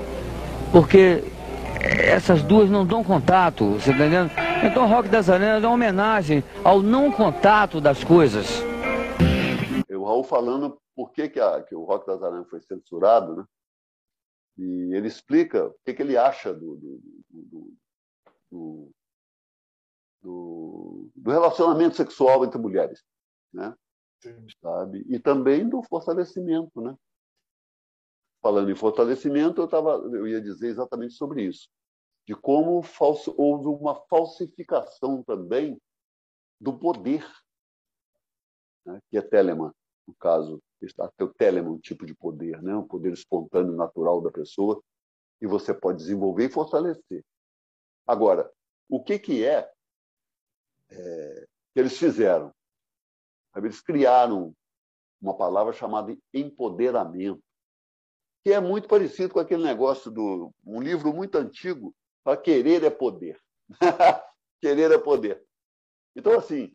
Porque 0.72 1.24
essas 1.80 2.42
duas 2.42 2.70
não 2.70 2.86
dão 2.86 3.04
contato, 3.04 3.72
você 3.72 3.90
tá 3.90 3.96
entendendo? 3.96 4.30
Então 4.64 4.84
o 4.84 4.88
Rock 4.88 5.08
das 5.08 5.28
Arenas 5.28 5.62
é 5.62 5.66
uma 5.66 5.74
homenagem 5.74 6.44
ao 6.64 6.82
não 6.82 7.10
contato 7.10 7.80
das 7.80 8.02
coisas. 8.04 8.62
O 9.90 10.04
Raul 10.04 10.24
falando 10.24 10.80
por 10.94 11.12
que, 11.12 11.28
que, 11.28 11.40
a, 11.40 11.62
que 11.62 11.74
o 11.74 11.84
Rock 11.84 12.06
das 12.06 12.22
Arenas 12.22 12.48
foi 12.48 12.60
censurado, 12.60 13.36
né? 13.36 13.44
E 14.58 14.94
ele 14.94 15.08
explica 15.08 15.66
o 15.66 15.74
que, 15.84 15.94
que 15.94 16.02
ele 16.02 16.16
acha 16.16 16.52
do, 16.52 16.76
do, 16.76 17.00
do, 18.50 18.92
do, 20.22 21.10
do 21.14 21.30
relacionamento 21.30 21.96
sexual 21.96 22.44
entre 22.44 22.58
mulheres, 22.58 23.02
né? 23.52 23.74
Sabe? 24.60 25.04
E 25.08 25.18
também 25.18 25.68
do 25.68 25.82
fortalecimento, 25.82 26.80
né? 26.80 26.96
Falando 28.42 28.70
em 28.70 28.76
fortalecimento, 28.76 29.60
eu 29.60 29.68
tava, 29.68 29.90
eu 30.12 30.26
ia 30.26 30.40
dizer 30.40 30.68
exatamente 30.68 31.14
sobre 31.14 31.44
isso, 31.44 31.68
de 32.26 32.34
como 32.34 32.82
falso, 32.82 33.34
houve 33.36 33.66
uma 33.66 33.94
falsificação 34.06 35.22
também 35.22 35.80
do 36.58 36.78
poder, 36.78 37.26
né? 38.84 39.00
que 39.10 39.18
é 39.18 39.22
Telemann, 39.22 39.72
no 40.06 40.14
caso, 40.14 40.62
até 40.98 41.24
o 41.24 41.34
Telemann, 41.34 41.74
um 41.74 41.78
tipo 41.78 42.06
de 42.06 42.14
poder, 42.14 42.62
né? 42.62 42.74
um 42.74 42.86
poder 42.86 43.12
espontâneo, 43.12 43.74
natural 43.74 44.22
da 44.22 44.30
pessoa, 44.30 44.82
e 45.40 45.46
você 45.46 45.74
pode 45.74 45.98
desenvolver 45.98 46.46
e 46.46 46.52
fortalecer. 46.52 47.24
Agora, 48.06 48.50
o 48.88 49.02
que, 49.02 49.18
que 49.18 49.44
é, 49.44 49.70
é 50.90 51.46
que 51.72 51.80
eles 51.80 51.96
fizeram? 51.98 52.52
Eles 53.56 53.80
criaram 53.80 54.54
uma 55.20 55.36
palavra 55.36 55.72
chamada 55.72 56.16
empoderamento, 56.32 57.42
que 58.42 58.52
é 58.52 58.60
muito 58.60 58.88
parecido 58.88 59.34
com 59.34 59.40
aquele 59.40 59.62
negócio 59.62 60.10
do 60.10 60.52
um 60.64 60.80
livro 60.80 61.12
muito 61.12 61.36
antigo, 61.36 61.94
para 62.24 62.36
querer 62.36 62.82
é 62.84 62.90
poder. 62.90 63.38
querer 64.60 64.90
é 64.90 64.98
poder. 64.98 65.44
Então, 66.16 66.38
assim, 66.38 66.74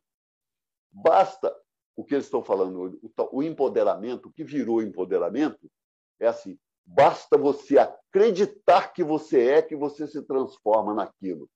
basta 0.91 1.55
o 1.95 2.03
que 2.03 2.13
eles 2.13 2.25
estão 2.25 2.43
falando, 2.43 2.99
o 3.31 3.41
empoderamento, 3.41 4.27
o 4.27 4.33
que 4.33 4.43
virou 4.43 4.81
empoderamento, 4.81 5.71
é 6.19 6.27
assim: 6.27 6.59
basta 6.85 7.37
você 7.37 7.77
acreditar 7.77 8.93
que 8.93 9.03
você 9.03 9.49
é, 9.49 9.61
que 9.61 9.75
você 9.75 10.07
se 10.07 10.21
transforma 10.23 10.93
naquilo. 10.93 11.49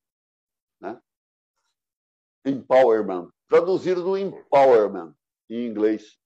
Né? 0.81 0.99
Empowerment 2.45 3.29
traduzido 3.49 4.03
no 4.03 4.17
empowerment, 4.17 5.13
em 5.49 5.65
inglês, 5.65 6.17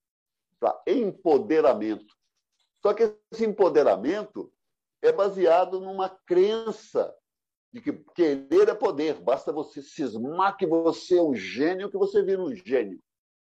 para 0.59 0.79
empoderamento. 0.85 2.13
Só 2.81 2.93
que 2.93 3.15
esse 3.31 3.45
empoderamento 3.45 4.53
é 5.01 5.11
baseado 5.11 5.79
numa 5.79 6.09
crença 6.25 7.15
de 7.71 7.81
que 7.81 7.93
querer 8.13 8.67
é 8.69 8.75
poder. 8.75 9.21
Basta 9.21 9.53
você 9.53 9.81
cismar 9.81 10.57
que 10.57 10.67
você 10.67 11.17
é 11.17 11.23
um 11.23 11.33
gênio, 11.33 11.89
que 11.89 11.97
você 11.97 12.21
vira 12.21 12.41
um 12.41 12.53
gênio. 12.53 13.01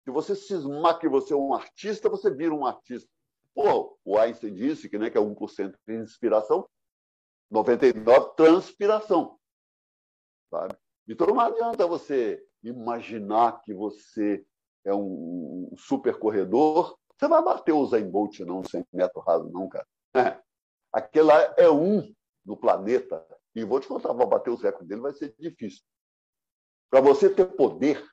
Se 0.04 0.10
você 0.10 0.34
cismar 0.34 0.98
que 0.98 1.08
você 1.08 1.32
é 1.32 1.36
um 1.36 1.54
artista, 1.54 2.08
você 2.08 2.28
vira 2.28 2.52
um 2.52 2.66
artista. 2.66 3.08
Pô, 3.54 3.96
o 4.04 4.18
Einstein 4.18 4.52
disse 4.52 4.88
que, 4.88 4.98
né, 4.98 5.10
que 5.10 5.18
é 5.18 5.20
1% 5.20 5.76
de 5.86 5.94
inspiração, 5.94 6.68
99% 7.52 8.34
transpiração. 8.34 9.38
Sabe? 10.50 10.76
Então 11.06 11.26
não 11.28 11.40
adianta 11.40 11.86
você 11.86 12.44
imaginar 12.62 13.62
que 13.62 13.72
você 13.72 14.44
é 14.84 14.94
um 14.94 15.72
super 15.76 16.18
corredor, 16.18 16.98
você 17.18 17.28
vai 17.28 17.42
bater 17.42 17.72
o 17.72 17.86
Zayn 17.86 18.10
Bolt 18.10 18.40
não, 18.40 18.64
sem 18.64 18.84
metro 18.92 19.20
raso, 19.20 19.50
não, 19.50 19.68
cara. 19.68 19.86
É. 20.14 20.40
Aquele 20.92 21.26
lá 21.26 21.54
é 21.56 21.70
um 21.70 22.14
no 22.44 22.56
planeta. 22.56 23.24
E 23.54 23.64
vou 23.64 23.80
te 23.80 23.88
contar, 23.88 24.12
vai 24.12 24.26
bater 24.26 24.50
os 24.50 24.62
recordes 24.62 24.88
dele 24.88 25.00
vai 25.00 25.12
ser 25.12 25.34
difícil. 25.38 25.82
Para 26.88 27.00
você 27.00 27.32
ter 27.32 27.46
poder. 27.46 28.04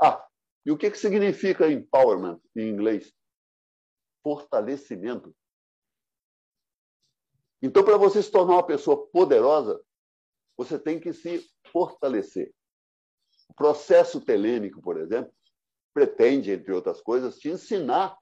Ah, 0.00 0.26
e 0.64 0.72
o 0.72 0.76
que, 0.76 0.90
que 0.90 0.98
significa 0.98 1.70
empowerment 1.70 2.40
em 2.56 2.68
inglês? 2.68 3.14
Fortalecimento. 4.22 5.34
Então, 7.62 7.84
para 7.84 7.96
você 7.96 8.22
se 8.22 8.30
tornar 8.30 8.54
uma 8.54 8.66
pessoa 8.66 9.06
poderosa, 9.08 9.82
você 10.56 10.78
tem 10.78 10.98
que 10.98 11.12
se 11.12 11.46
fortalecer. 11.70 12.52
O 13.50 13.54
processo 13.54 14.20
telêmico, 14.20 14.80
por 14.80 14.96
exemplo, 14.96 15.34
pretende, 15.92 16.52
entre 16.52 16.72
outras 16.72 17.00
coisas, 17.00 17.36
te 17.36 17.48
ensinar 17.48 18.16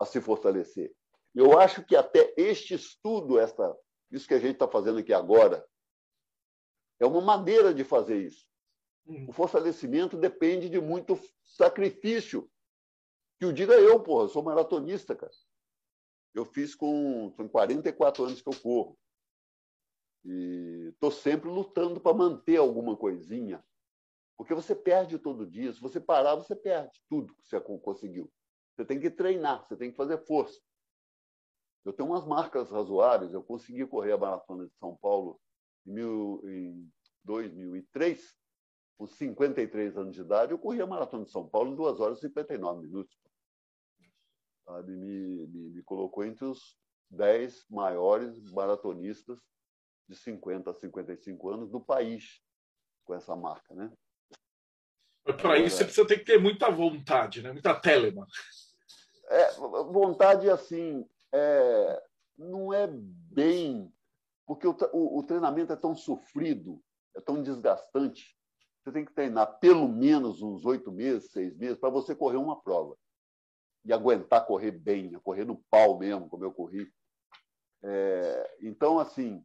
a 0.00 0.06
se 0.06 0.20
fortalecer. 0.20 0.94
Eu 1.34 1.58
acho 1.58 1.84
que 1.84 1.96
até 1.96 2.32
este 2.36 2.72
estudo, 2.74 3.36
esta, 3.36 3.76
isso 4.12 4.28
que 4.28 4.34
a 4.34 4.38
gente 4.38 4.52
está 4.52 4.68
fazendo 4.68 5.00
aqui 5.00 5.12
agora, 5.12 5.66
é 7.00 7.04
uma 7.04 7.20
maneira 7.20 7.74
de 7.74 7.82
fazer 7.82 8.24
isso. 8.24 8.46
Hum. 9.04 9.26
O 9.28 9.32
fortalecimento 9.32 10.16
depende 10.16 10.68
de 10.68 10.80
muito 10.80 11.18
sacrifício. 11.42 12.48
Que 13.40 13.46
o 13.46 13.52
diga 13.52 13.74
eu, 13.74 14.00
porra, 14.00 14.24
eu 14.24 14.28
sou 14.28 14.44
maratonista, 14.44 15.16
cara. 15.16 15.32
Eu 16.32 16.44
fiz 16.44 16.76
com, 16.76 17.32
com 17.36 17.48
44 17.48 18.24
anos 18.24 18.40
que 18.40 18.48
eu 18.48 18.60
corro. 18.60 18.96
E 20.24 20.90
estou 20.92 21.10
sempre 21.10 21.50
lutando 21.50 22.00
para 22.00 22.16
manter 22.16 22.56
alguma 22.56 22.96
coisinha. 22.96 23.62
Porque 24.36 24.54
você 24.54 24.74
perde 24.74 25.18
todo 25.18 25.46
dia. 25.46 25.72
Se 25.72 25.80
você 25.80 26.00
parar, 26.00 26.34
você 26.34 26.56
perde 26.56 27.00
tudo 27.08 27.34
que 27.34 27.46
você 27.46 27.60
conseguiu. 27.60 28.30
Você 28.74 28.84
tem 28.84 29.00
que 29.00 29.10
treinar, 29.10 29.64
você 29.66 29.76
tem 29.76 29.90
que 29.90 29.96
fazer 29.96 30.18
força. 30.26 30.60
Eu 31.84 31.92
tenho 31.92 32.08
umas 32.08 32.26
marcas 32.26 32.70
razoáveis. 32.70 33.32
Eu 33.32 33.42
consegui 33.42 33.86
correr 33.86 34.12
a 34.12 34.18
maratona 34.18 34.66
de 34.66 34.74
São 34.76 34.96
Paulo 34.96 35.40
em, 35.86 35.92
mil, 35.92 36.40
em 36.44 36.92
2003, 37.22 38.36
com 38.98 39.06
53 39.06 39.96
anos 39.96 40.14
de 40.14 40.22
idade. 40.22 40.52
Eu 40.52 40.58
corri 40.58 40.80
a 40.80 40.86
maratona 40.86 41.24
de 41.24 41.30
São 41.30 41.48
Paulo 41.48 41.72
em 41.72 41.76
2 41.76 42.00
horas 42.00 42.18
e 42.18 42.22
59 42.22 42.80
minutos. 42.80 43.16
Sabe? 44.64 44.96
Me, 44.96 45.46
me, 45.46 45.70
me 45.70 45.82
colocou 45.82 46.24
entre 46.24 46.44
os 46.44 46.76
10 47.10 47.66
maiores 47.70 48.50
maratonistas 48.50 49.38
de 50.08 50.16
50 50.16 50.70
a 50.70 50.74
55 50.74 51.50
anos 51.50 51.70
do 51.70 51.80
país 51.80 52.42
com 53.04 53.14
essa 53.14 53.36
marca, 53.36 53.74
né? 53.74 53.92
Para 55.24 55.58
isso 55.58 55.78
você 55.78 55.84
precisa 55.84 56.06
ter 56.06 56.18
que 56.18 56.24
ter 56.24 56.38
muita 56.38 56.70
vontade, 56.70 57.42
né? 57.42 57.50
Muita 57.50 57.74
telema. 57.74 58.26
É, 59.28 59.52
vontade 59.54 60.50
assim, 60.50 61.08
é, 61.32 62.02
não 62.36 62.72
é 62.72 62.86
bem 62.86 63.90
porque 64.46 64.66
o, 64.66 64.76
o, 64.92 65.18
o, 65.18 65.22
treinamento 65.22 65.72
é 65.72 65.76
tão 65.76 65.94
sofrido, 65.96 66.82
é 67.16 67.20
tão 67.20 67.42
desgastante. 67.42 68.36
Você 68.82 68.92
tem 68.92 69.04
que 69.04 69.14
treinar 69.14 69.58
pelo 69.58 69.88
menos 69.88 70.42
uns 70.42 70.66
oito 70.66 70.92
meses, 70.92 71.30
seis 71.30 71.56
meses, 71.56 71.78
para 71.78 71.88
você 71.88 72.14
correr 72.14 72.36
uma 72.36 72.60
prova 72.60 72.96
e 73.84 73.92
aguentar 73.92 74.46
correr 74.46 74.72
bem, 74.72 75.12
correr 75.20 75.44
no 75.44 75.62
pau 75.70 75.98
mesmo, 75.98 76.28
como 76.28 76.44
eu 76.44 76.52
corri. 76.52 76.90
É, 77.82 78.56
então, 78.60 78.98
assim, 78.98 79.44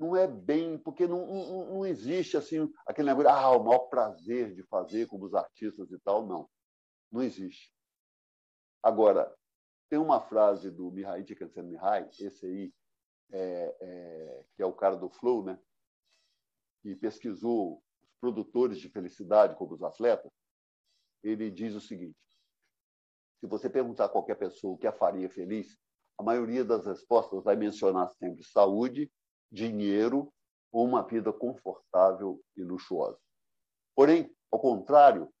não 0.00 0.16
é 0.16 0.26
bem, 0.26 0.78
porque 0.78 1.06
não, 1.06 1.26
não, 1.26 1.74
não 1.74 1.86
existe 1.86 2.34
assim 2.34 2.72
aquele 2.86 3.08
negócio, 3.08 3.28
ah, 3.28 3.54
o 3.54 3.62
maior 3.62 3.80
prazer 3.80 4.54
de 4.54 4.62
fazer 4.62 5.06
como 5.06 5.26
os 5.26 5.34
artistas 5.34 5.90
e 5.92 5.98
tal, 5.98 6.26
não. 6.26 6.48
Não 7.12 7.22
existe. 7.22 7.70
Agora, 8.82 9.30
tem 9.90 9.98
uma 9.98 10.18
frase 10.18 10.70
do 10.70 10.90
Mihai 10.90 11.22
Csikszentmihalyi, 11.22 12.08
esse 12.18 12.46
aí, 12.46 12.72
é, 13.30 13.76
é, 13.78 14.44
que 14.56 14.62
é 14.62 14.66
o 14.66 14.72
cara 14.72 14.96
do 14.96 15.10
Flow, 15.10 15.44
né? 15.44 15.60
que 16.80 16.96
pesquisou 16.96 17.82
os 18.02 18.10
produtores 18.18 18.78
de 18.78 18.88
felicidade 18.88 19.54
como 19.54 19.74
os 19.74 19.82
atletas, 19.82 20.32
ele 21.22 21.50
diz 21.50 21.74
o 21.74 21.80
seguinte: 21.80 22.16
se 23.38 23.46
você 23.46 23.68
perguntar 23.68 24.06
a 24.06 24.08
qualquer 24.08 24.36
pessoa 24.36 24.72
o 24.72 24.78
que 24.78 24.86
a 24.86 24.92
faria 24.92 25.28
feliz, 25.28 25.76
a 26.16 26.22
maioria 26.22 26.64
das 26.64 26.86
respostas 26.86 27.44
vai 27.44 27.54
mencionar 27.54 28.08
sempre 28.12 28.42
saúde, 28.44 29.12
dinheiro 29.50 30.32
ou 30.72 30.86
uma 30.86 31.02
vida 31.02 31.32
confortável 31.32 32.42
e 32.56 32.62
luxuosa. 32.62 33.18
Porém, 33.94 34.34
ao 34.50 34.60
contrário, 34.60 35.32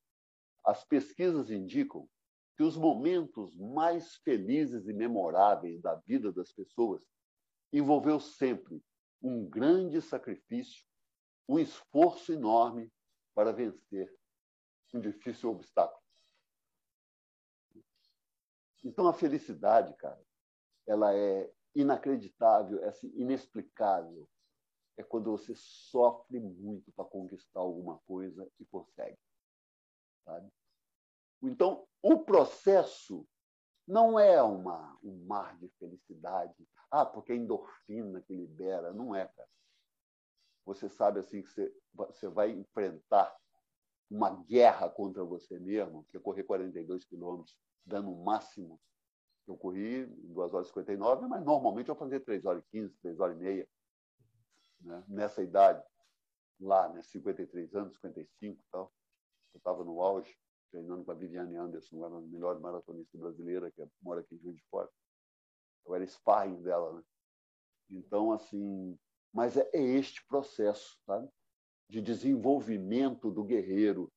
as 0.64 0.84
pesquisas 0.84 1.50
indicam 1.50 2.08
que 2.56 2.62
os 2.62 2.76
momentos 2.76 3.56
mais 3.56 4.16
felizes 4.16 4.86
e 4.86 4.92
memoráveis 4.92 5.80
da 5.80 5.94
vida 5.94 6.32
das 6.32 6.52
pessoas 6.52 7.06
envolveu 7.72 8.20
sempre 8.20 8.82
um 9.22 9.48
grande 9.48 10.02
sacrifício, 10.02 10.84
um 11.48 11.58
esforço 11.58 12.32
enorme 12.32 12.92
para 13.34 13.52
vencer 13.52 14.12
um 14.92 15.00
difícil 15.00 15.50
obstáculo. 15.50 16.02
Então 18.82 19.06
a 19.06 19.12
felicidade, 19.12 19.94
cara, 19.96 20.20
ela 20.86 21.14
é 21.14 21.50
inacreditável, 21.74 22.82
é 22.82 22.88
assim, 22.88 23.12
inexplicável. 23.14 24.28
É 24.96 25.02
quando 25.02 25.30
você 25.30 25.54
sofre 25.54 26.38
muito 26.38 26.92
para 26.92 27.04
conquistar 27.04 27.60
alguma 27.60 27.98
coisa 28.06 28.50
e 28.58 28.66
consegue. 28.66 29.18
Sabe? 30.24 30.50
Então, 31.42 31.86
o 32.02 32.18
processo 32.18 33.26
não 33.86 34.18
é 34.18 34.42
uma, 34.42 34.98
um 35.02 35.24
mar 35.24 35.56
de 35.58 35.68
felicidade. 35.78 36.68
Ah, 36.90 37.06
porque 37.06 37.32
é 37.32 37.36
endorfina 37.36 38.20
que 38.20 38.34
libera. 38.34 38.92
Não 38.92 39.14
é, 39.14 39.26
cara. 39.26 39.48
Você 40.66 40.88
sabe 40.88 41.20
assim 41.20 41.42
que 41.42 41.48
você, 41.48 41.74
você 41.94 42.28
vai 42.28 42.50
enfrentar 42.50 43.34
uma 44.10 44.30
guerra 44.44 44.88
contra 44.90 45.24
você 45.24 45.58
mesmo, 45.58 46.04
que 46.04 46.16
é 46.16 46.20
correr 46.20 46.42
42 46.44 47.04
quilômetros, 47.04 47.56
dando 47.86 48.12
o 48.12 48.24
máximo 48.24 48.80
eu 49.46 49.56
corri 49.56 50.04
em 50.04 50.32
2 50.32 50.54
horas 50.54 50.66
e 50.66 50.70
59, 50.70 51.26
mas 51.26 51.44
normalmente 51.44 51.88
eu 51.88 51.96
fazia 51.96 52.20
3 52.20 52.44
horas 52.44 52.62
e 52.64 52.70
15, 52.70 52.94
3 53.02 53.20
horas 53.20 53.36
e 53.36 53.40
meia. 53.40 53.68
Né? 54.80 55.04
Nessa 55.08 55.42
idade, 55.42 55.84
lá, 56.58 56.88
né? 56.88 57.02
53 57.02 57.74
anos, 57.74 57.94
55 57.94 58.60
e 58.60 58.64
tal. 58.70 58.92
Eu 59.52 59.58
estava 59.58 59.84
no 59.84 60.00
auge, 60.00 60.34
treinando 60.70 61.04
com 61.04 61.10
a 61.10 61.14
Viviane 61.14 61.56
Anderson, 61.56 61.96
uma 61.96 62.10
das 62.10 62.28
melhores 62.28 62.60
maratonistas 62.60 63.20
brasileiras, 63.20 63.72
que 63.74 63.84
mora 64.02 64.20
aqui 64.20 64.34
em 64.34 64.38
Rio 64.38 64.54
de 64.54 64.62
Fora. 64.70 64.88
Eu 65.86 65.94
era 65.94 66.06
sparring 66.06 66.62
dela, 66.62 66.92
né? 66.92 67.02
Então, 67.90 68.32
assim, 68.32 68.96
mas 69.32 69.56
é, 69.56 69.68
é 69.72 69.82
este 69.82 70.24
processo, 70.26 70.98
sabe? 71.04 71.28
De 71.88 72.00
desenvolvimento 72.00 73.30
do 73.30 73.42
guerreiro. 73.42 74.12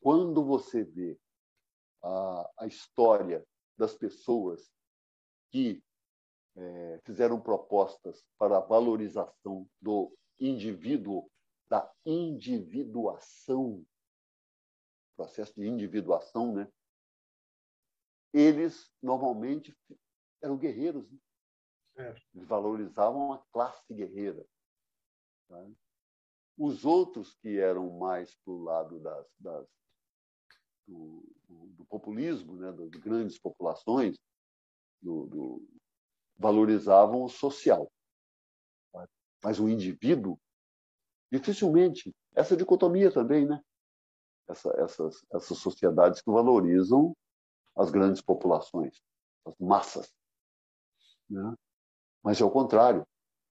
Quando 0.00 0.44
você 0.44 0.84
vê 0.84 1.18
a, 2.04 2.50
a 2.58 2.66
história 2.66 3.44
das 3.76 3.94
pessoas 3.94 4.70
que 5.50 5.82
é, 6.56 7.00
fizeram 7.04 7.40
propostas 7.40 8.24
para 8.38 8.58
a 8.58 8.60
valorização 8.60 9.68
do 9.80 10.16
indivíduo, 10.38 11.28
da 11.68 11.90
individuação, 12.04 13.84
processo 15.16 15.54
de 15.54 15.66
individuação, 15.66 16.54
né? 16.54 16.70
Eles 18.32 18.92
normalmente 19.02 19.74
eram 20.42 20.58
guerreiros, 20.58 21.10
né? 21.10 21.18
é. 21.96 22.14
eles 22.34 22.46
valorizavam 22.46 23.32
a 23.32 23.38
classe 23.52 23.94
guerreira. 23.94 24.44
Tá? 25.48 25.66
Os 26.58 26.84
outros 26.84 27.34
que 27.36 27.58
eram 27.58 27.90
mais 27.96 28.34
para 28.36 28.52
o 28.52 28.62
lado 28.62 29.00
das, 29.00 29.26
das 29.38 29.68
do, 30.86 31.24
do, 31.48 31.66
do 31.76 31.84
populismo, 31.86 32.54
né, 32.56 32.72
das 32.72 32.90
grandes 32.90 33.38
populações, 33.38 34.16
do, 35.00 35.26
valorizavam 36.36 37.24
o 37.24 37.28
social. 37.28 37.90
Mas 39.42 39.60
o 39.60 39.68
indivíduo, 39.68 40.38
dificilmente. 41.30 42.14
Essa 42.34 42.56
dicotomia 42.56 43.12
também, 43.12 43.46
né? 43.46 43.60
Essa, 44.48 44.70
essas, 44.78 45.24
essas 45.32 45.58
sociedades 45.58 46.20
que 46.20 46.30
valorizam 46.30 47.14
as 47.76 47.90
grandes 47.90 48.22
populações, 48.22 49.02
as 49.44 49.54
massas. 49.58 50.12
Né? 51.28 51.54
Mas 52.22 52.40
é 52.40 52.44
o 52.44 52.50
contrário. 52.50 53.06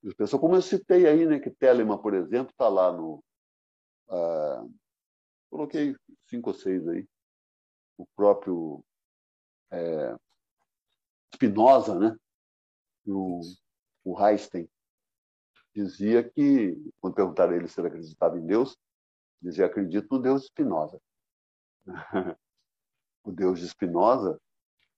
As 0.05 0.13
pessoas, 0.13 0.41
como 0.41 0.55
eu 0.55 0.61
citei 0.61 1.07
aí, 1.07 1.25
né, 1.25 1.39
que 1.39 1.49
Telema, 1.49 2.01
por 2.01 2.13
exemplo, 2.13 2.51
está 2.51 2.67
lá 2.67 2.91
no. 2.91 3.23
Uh, 4.07 4.73
coloquei 5.49 5.95
cinco 6.27 6.49
ou 6.49 6.55
seis 6.55 6.87
aí 6.87 7.07
o 8.03 8.07
próprio 8.15 8.83
é, 9.71 10.15
Spinoza, 11.33 11.97
né? 11.97 12.15
o, 13.07 13.41
o 14.03 14.17
Einstein, 14.17 14.69
dizia 15.73 16.29
que, 16.29 16.75
quando 16.99 17.15
perguntaram 17.15 17.53
a 17.53 17.55
ele 17.55 17.67
se 17.67 17.79
ele 17.79 17.87
acreditava 17.87 18.37
em 18.37 18.45
Deus, 18.45 18.77
dizia: 19.41 19.65
acredito 19.65 20.07
no 20.11 20.21
Deus 20.21 20.41
de 20.41 20.47
Spinoza. 20.47 21.01
o 23.23 23.31
Deus 23.31 23.59
de 23.59 23.67
Spinoza 23.67 24.39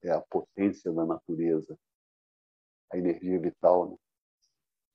é 0.04 0.12
a 0.12 0.22
potência 0.22 0.92
da 0.92 1.06
natureza, 1.06 1.78
a 2.92 2.98
energia 2.98 3.40
vital, 3.40 3.92
né? 3.92 3.98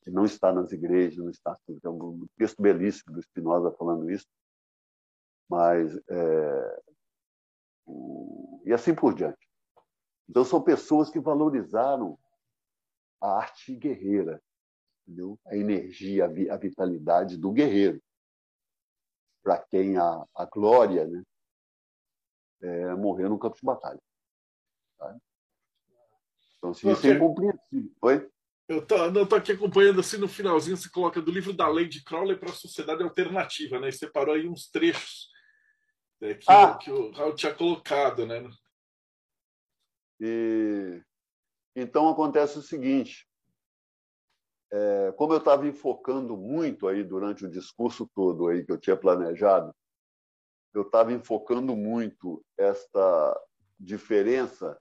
que 0.02 0.10
não 0.10 0.24
está 0.24 0.52
nas 0.52 0.72
igrejas, 0.72 1.18
não 1.18 1.30
está. 1.30 1.58
É 1.82 1.88
um 1.88 2.26
texto 2.36 2.60
belíssimo 2.60 3.14
do 3.14 3.22
Spinoza 3.22 3.70
falando 3.72 4.10
isso, 4.10 4.26
mas 5.48 5.94
é, 6.08 6.82
e 8.64 8.72
assim 8.72 8.94
por 8.94 9.14
diante. 9.14 9.48
Então, 10.28 10.44
são 10.44 10.62
pessoas 10.62 11.10
que 11.10 11.18
valorizaram 11.18 12.18
a 13.20 13.38
arte 13.38 13.74
guerreira, 13.74 14.40
entendeu? 15.02 15.38
a 15.46 15.56
energia, 15.56 16.24
a 16.24 16.56
vitalidade 16.56 17.36
do 17.36 17.50
guerreiro, 17.50 18.00
para 19.42 19.58
quem 19.58 19.98
a, 19.98 20.24
a 20.34 20.44
glória 20.44 21.06
né, 21.06 21.22
é 22.62 22.94
morrer 22.94 23.28
no 23.28 23.38
campo 23.38 23.56
de 23.56 23.64
batalha. 23.64 24.00
Tá? 24.98 25.16
Então, 26.58 26.70
assim, 26.70 26.90
isso 26.90 27.06
é 27.06 27.10
incompreensível. 27.14 27.90
Oi? 28.02 28.30
Eu 28.68 28.78
estou 28.82 29.36
aqui 29.36 29.50
acompanhando 29.50 29.98
assim 29.98 30.16
no 30.16 30.28
finalzinho, 30.28 30.76
você 30.76 30.88
coloca 30.88 31.20
do 31.20 31.32
livro 31.32 31.52
da 31.52 31.66
Lady 31.66 32.04
Crowley 32.04 32.38
para 32.38 32.50
a 32.50 32.54
Sociedade 32.54 33.02
Alternativa, 33.02 33.80
né? 33.80 33.88
E 33.88 33.92
separou 33.92 34.36
aí 34.36 34.48
uns 34.48 34.70
trechos 34.70 35.29
é, 36.20 36.34
que, 36.34 36.50
ah. 36.50 36.76
que 36.76 36.90
o 36.90 37.10
Raul 37.12 37.34
tinha 37.34 37.54
colocado, 37.54 38.26
né? 38.26 38.42
E, 40.20 41.02
então 41.74 42.08
acontece 42.08 42.58
o 42.58 42.62
seguinte: 42.62 43.26
é, 44.70 45.12
como 45.12 45.32
eu 45.32 45.38
estava 45.38 45.66
enfocando 45.66 46.36
muito 46.36 46.86
aí 46.86 47.02
durante 47.02 47.44
o 47.44 47.50
discurso 47.50 48.08
todo 48.14 48.48
aí 48.48 48.64
que 48.64 48.70
eu 48.70 48.78
tinha 48.78 48.96
planejado, 48.96 49.74
eu 50.74 50.82
estava 50.82 51.12
enfocando 51.12 51.74
muito 51.74 52.44
esta 52.56 53.40
diferença, 53.78 54.78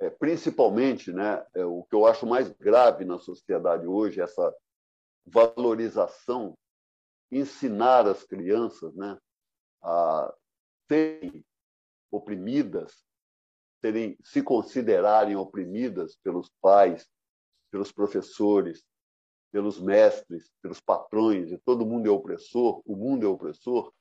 é, 0.00 0.10
principalmente, 0.10 1.12
né, 1.12 1.46
é, 1.54 1.64
o 1.64 1.84
que 1.84 1.94
eu 1.94 2.06
acho 2.06 2.26
mais 2.26 2.50
grave 2.50 3.04
na 3.04 3.18
sociedade 3.18 3.86
hoje, 3.86 4.20
essa 4.20 4.54
valorização, 5.24 6.56
ensinar 7.30 8.06
as 8.06 8.24
crianças 8.24 8.94
né, 8.94 9.18
a 9.82 10.34
serem 10.88 11.44
oprimidas, 12.10 13.04
serem, 13.80 14.16
se 14.22 14.42
considerarem 14.42 15.36
oprimidas 15.36 16.16
pelos 16.22 16.50
pais, 16.60 17.08
pelos 17.70 17.92
professores, 17.92 18.84
pelos 19.52 19.80
mestres, 19.80 20.50
pelos 20.62 20.80
patrões, 20.80 21.50
e 21.50 21.58
todo 21.58 21.86
mundo 21.86 22.06
é 22.06 22.10
opressor, 22.10 22.82
o 22.84 22.96
mundo 22.96 23.26
é 23.26 23.28
opressor. 23.28 23.92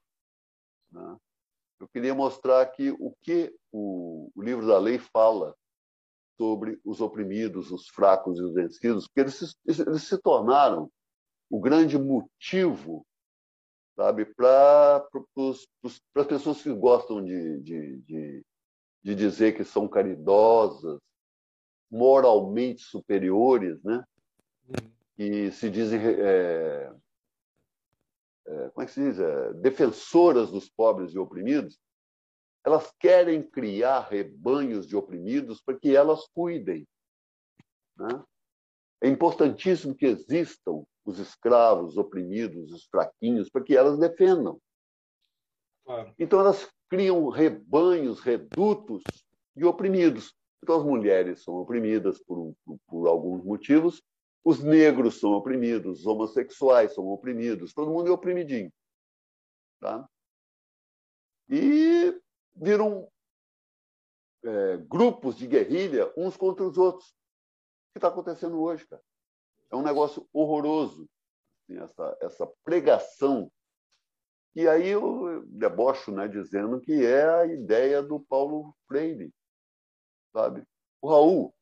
Né? 0.91 1.17
Eu 1.79 1.87
queria 1.89 2.15
mostrar 2.15 2.61
aqui 2.61 2.91
o 2.91 3.15
que 3.21 3.53
o, 3.71 4.31
o, 4.35 4.41
livro 4.41 4.65
da 4.65 4.77
lei 4.77 4.97
fala 4.97 5.55
sobre 6.37 6.79
os 6.83 7.01
oprimidos, 7.01 7.71
os 7.71 7.87
fracos 7.89 8.37
e 8.39 8.41
os 8.41 8.53
vencidos, 8.53 9.07
porque 9.07 9.21
eles 9.21 9.35
se, 9.35 9.55
eles 9.65 10.03
se 10.03 10.17
tornaram 10.17 10.91
o 11.49 11.59
grande 11.59 11.97
motivo 11.97 13.05
sabe, 13.95 14.25
para 14.25 15.07
as 16.15 16.27
pessoas 16.27 16.61
que 16.61 16.73
gostam 16.73 17.23
de, 17.23 17.59
de, 17.61 17.97
de, 18.01 18.45
de, 19.03 19.15
dizer 19.15 19.55
que 19.55 19.63
são 19.63 19.87
caridosas, 19.87 20.99
moralmente 21.89 22.81
superiores, 22.81 23.81
né? 23.83 24.03
que 25.15 25.51
se 25.51 25.69
dizem 25.69 25.99
é, 25.99 26.91
é, 28.47 28.69
como 28.69 28.83
é 28.83 28.85
que 28.85 28.91
se 28.91 29.01
diz? 29.01 29.19
É, 29.19 29.53
defensoras 29.53 30.51
dos 30.51 30.69
pobres 30.69 31.13
e 31.13 31.17
oprimidos, 31.17 31.79
elas 32.65 32.91
querem 32.99 33.41
criar 33.43 34.01
rebanhos 34.01 34.87
de 34.87 34.95
oprimidos 34.95 35.61
para 35.61 35.77
que 35.77 35.95
elas 35.95 36.27
cuidem. 36.27 36.87
Né? 37.97 38.23
É 39.05 39.07
importantíssimo 39.07 39.93
que 39.93 40.07
existam 40.07 40.83
os 41.05 41.19
escravos, 41.19 41.91
os 41.91 41.97
oprimidos, 41.97 42.71
os 42.71 42.85
fraquinhos, 42.85 43.51
para 43.51 43.63
que 43.63 43.77
elas 43.77 43.99
defendam. 43.99 44.59
Claro. 45.85 46.11
Então, 46.17 46.39
elas 46.39 46.67
criam 46.89 47.29
rebanhos, 47.29 48.19
redutos 48.19 49.03
de 49.55 49.63
oprimidos. 49.63 50.35
Então, 50.63 50.77
as 50.77 50.83
mulheres 50.83 51.43
são 51.43 51.53
oprimidas 51.53 52.17
por, 52.23 52.55
por, 52.65 52.79
por 52.87 53.07
alguns 53.07 53.43
motivos, 53.43 54.01
os 54.43 54.63
negros 54.63 55.19
são 55.19 55.33
oprimidos, 55.33 55.99
os 55.99 56.07
homossexuais 56.07 56.95
são 56.95 57.05
oprimidos, 57.05 57.75
todo 57.75 57.91
mundo 57.91 58.09
é 58.09 58.11
oprimidinho. 58.11 58.73
Tá? 59.79 60.09
E 61.47 62.19
viram 62.55 63.07
é, 64.43 64.77
grupos 64.77 65.35
de 65.35 65.45
guerrilha 65.45 66.11
uns 66.17 66.35
contra 66.35 66.65
os 66.65 66.75
outros. 66.75 67.13
Que 67.95 67.99
está 67.99 68.09
acontecendo 68.09 68.61
hoje, 68.61 68.85
cara? 68.85 69.01
É 69.71 69.75
um 69.77 69.81
negócio 69.81 70.27
horroroso, 70.33 71.09
assim, 71.63 71.79
essa, 71.79 72.17
essa 72.19 72.47
pregação. 72.61 73.49
E 74.53 74.67
aí 74.67 74.89
eu 74.89 75.45
debocho 75.45 76.11
né, 76.11 76.27
dizendo 76.27 76.81
que 76.81 77.05
é 77.05 77.25
a 77.25 77.45
ideia 77.45 78.03
do 78.03 78.19
Paulo 78.19 78.75
Freire. 78.85 79.33
Sabe? 80.33 80.67
O 81.01 81.07
Raul, 81.07 81.55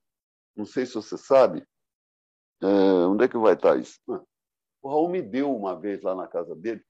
não 0.56 0.66
sei 0.66 0.88
se 0.88 0.96
você 0.96 1.20
sabe, 1.20 1.64
é, 2.64 2.66
onde 2.66 3.26
é 3.26 3.28
que 3.28 3.38
vai 3.38 3.54
estar 3.54 3.78
isso? 3.78 4.00
Ah, 4.10 4.24
o 4.82 4.90
Raul 4.90 5.10
me 5.10 5.22
deu 5.22 5.56
uma 5.56 5.80
vez 5.80 6.02
lá 6.02 6.16
na 6.16 6.28
casa 6.28 6.56
dele. 6.56 6.84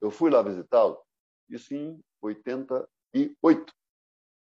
Eu 0.00 0.10
fui 0.10 0.30
lá 0.30 0.40
visitá-lo, 0.40 0.98
isso 1.50 1.74
em 1.74 2.02
88. 2.22 3.74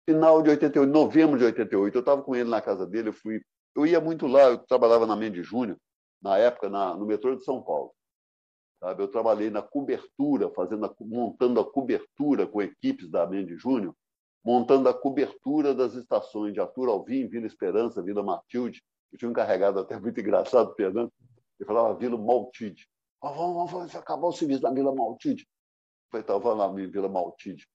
Final 0.09 0.43
de 0.43 0.49
88, 0.49 0.91
novembro 0.91 1.39
de 1.39 1.45
88. 1.45 1.95
Eu 1.95 2.01
estava 2.01 2.23
com 2.23 2.35
ele 2.35 2.49
na 2.49 2.63
casa 2.63 2.87
dele, 2.87 3.11
eu 3.11 3.13
fui. 3.13 3.43
Eu 3.77 3.87
ia 3.87 4.01
muito 4.01 4.27
lá, 4.27 4.45
eu 4.45 4.57
trabalhava 4.57 5.07
na 5.07 5.15
Mendes 5.15 5.47
Júnior, 5.47 5.77
na 6.23 6.39
época, 6.39 6.71
na, 6.71 6.95
no 6.95 7.05
metrô 7.05 7.35
de 7.37 7.45
São 7.45 7.63
Paulo. 7.63 7.93
Sabe? 8.81 9.03
Eu 9.03 9.09
trabalhei 9.09 9.51
na 9.51 9.61
cobertura, 9.61 10.51
fazendo 10.51 10.87
a, 10.87 10.95
montando 11.01 11.61
a 11.61 11.71
cobertura 11.71 12.47
com 12.47 12.63
equipes 12.63 13.11
da 13.11 13.27
Mendes 13.27 13.61
Júnior 13.61 13.95
montando 14.43 14.89
a 14.89 14.95
cobertura 14.95 15.75
das 15.75 15.93
estações 15.93 16.55
de 16.55 16.61
Arthur 16.61 16.89
Alvim, 16.89 17.29
Vila 17.29 17.47
Esperança, 17.47 18.03
Vila 18.03 18.23
Matilde. 18.23 18.83
Eu 19.13 19.19
tinha 19.19 19.29
um 19.29 19.33
encarregado 19.33 19.79
até 19.79 20.01
muito 20.01 20.19
engraçado, 20.19 20.75
Fernando, 20.75 21.13
ele 21.61 21.67
falava 21.67 21.95
Vila 21.95 22.17
Maltide. 22.17 22.89
Oh, 23.21 23.29
vamos, 23.29 23.71
vamos, 23.71 23.95
acabar 23.95 24.27
o 24.27 24.33
serviço 24.33 24.63
na 24.63 24.71
Vila 24.71 24.95
Maltide. 24.95 25.43
Eu 25.43 26.11
falei, 26.11 26.27
tá, 26.27 26.39
vamos 26.39 26.59
lá, 26.59 26.73
Vila 26.73 27.11
Maltide. 27.11 27.69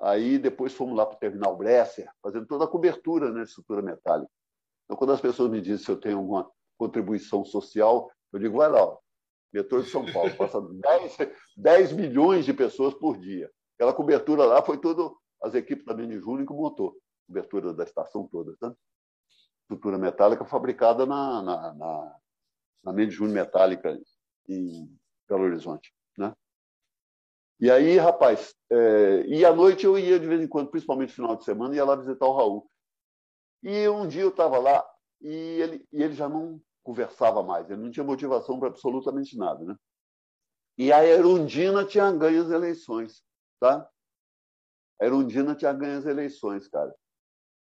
Aí 0.00 0.38
depois 0.38 0.72
fomos 0.72 0.96
lá 0.96 1.04
para 1.04 1.16
o 1.16 1.18
Terminal 1.18 1.56
Bresser, 1.56 2.10
fazendo 2.22 2.46
toda 2.46 2.64
a 2.64 2.68
cobertura 2.68 3.30
né, 3.30 3.42
de 3.42 3.48
estrutura 3.48 3.82
metálica. 3.82 4.30
Então, 4.84 4.96
quando 4.96 5.12
as 5.12 5.20
pessoas 5.20 5.50
me 5.50 5.60
dizem 5.60 5.84
se 5.84 5.90
eu 5.90 6.00
tenho 6.00 6.18
alguma 6.18 6.50
contribuição 6.78 7.44
social, 7.44 8.10
eu 8.32 8.38
digo, 8.38 8.58
vai 8.58 8.70
lá, 8.70 8.82
ó, 8.82 8.98
metrô 9.52 9.82
de 9.82 9.90
São 9.90 10.04
Paulo, 10.10 10.34
passa 10.36 10.60
10, 10.62 11.18
10 11.56 11.92
milhões 11.92 12.44
de 12.46 12.54
pessoas 12.54 12.94
por 12.94 13.18
dia. 13.18 13.50
Aquela 13.76 13.92
cobertura 13.92 14.44
lá 14.44 14.62
foi 14.62 14.78
tudo 14.78 15.16
as 15.42 15.54
equipes 15.54 15.84
da 15.84 15.94
Mini 15.94 16.18
Júnior 16.18 16.46
que 16.46 16.52
montou, 16.52 16.96
cobertura 17.26 17.74
da 17.74 17.84
estação 17.84 18.26
toda, 18.26 18.56
tá? 18.58 18.74
estrutura 19.62 19.98
metálica 19.98 20.44
fabricada 20.44 21.06
na, 21.06 21.42
na, 21.42 21.74
na, 21.74 22.16
na 22.84 22.92
Mini 22.92 23.10
Júnior 23.10 23.34
Metálica 23.34 23.98
em 24.48 24.90
Belo 25.28 25.44
Horizonte. 25.44 25.94
E 27.60 27.70
aí, 27.70 27.98
rapaz, 27.98 28.54
é, 28.70 29.26
e 29.26 29.44
à 29.44 29.54
noite 29.54 29.84
eu 29.84 29.98
ia 29.98 30.18
de 30.18 30.26
vez 30.26 30.40
em 30.40 30.48
quando, 30.48 30.70
principalmente 30.70 31.12
final 31.12 31.36
de 31.36 31.44
semana, 31.44 31.74
ia 31.74 31.84
lá 31.84 31.94
visitar 31.94 32.26
o 32.26 32.34
Raul. 32.34 32.70
E 33.62 33.88
um 33.88 34.08
dia 34.08 34.22
eu 34.22 34.30
estava 34.30 34.58
lá 34.58 34.84
e 35.20 35.28
ele, 35.28 35.86
e 35.92 36.02
ele 36.02 36.14
já 36.14 36.28
não 36.28 36.60
conversava 36.82 37.42
mais, 37.42 37.68
ele 37.68 37.82
não 37.82 37.90
tinha 37.90 38.02
motivação 38.02 38.58
para 38.58 38.68
absolutamente 38.68 39.36
nada. 39.36 39.62
Né? 39.62 39.76
E 40.78 40.90
a 40.90 41.04
Erundina 41.04 41.84
tinha 41.84 42.10
ganho 42.10 42.42
as 42.42 42.50
eleições. 42.50 43.22
Tá? 43.60 43.86
a 45.00 45.06
Erundina 45.06 45.54
tinha 45.54 45.72
ganho 45.72 45.98
as 45.98 46.06
eleições, 46.06 46.68
cara. 46.68 46.94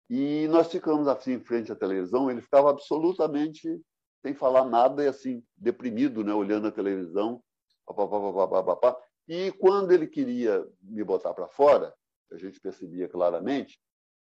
E 0.09 0.47
nós 0.49 0.67
ficamos 0.71 1.07
assim, 1.07 1.33
em 1.33 1.39
frente 1.39 1.71
à 1.71 1.75
televisão, 1.75 2.29
ele 2.29 2.41
ficava 2.41 2.69
absolutamente 2.69 3.81
sem 4.21 4.33
falar 4.33 4.65
nada 4.65 5.03
e 5.03 5.07
assim, 5.07 5.43
deprimido, 5.57 6.23
né, 6.23 6.33
olhando 6.33 6.67
a 6.67 6.71
televisão. 6.71 7.43
Pá, 7.85 7.93
pá, 7.93 8.75
pá, 8.75 8.97
e 9.27 9.51
quando 9.53 9.91
ele 9.91 10.07
queria 10.07 10.67
me 10.81 11.03
botar 11.03 11.33
para 11.33 11.47
fora, 11.47 11.95
a 12.31 12.37
gente 12.37 12.59
percebia 12.59 13.07
claramente, 13.07 13.79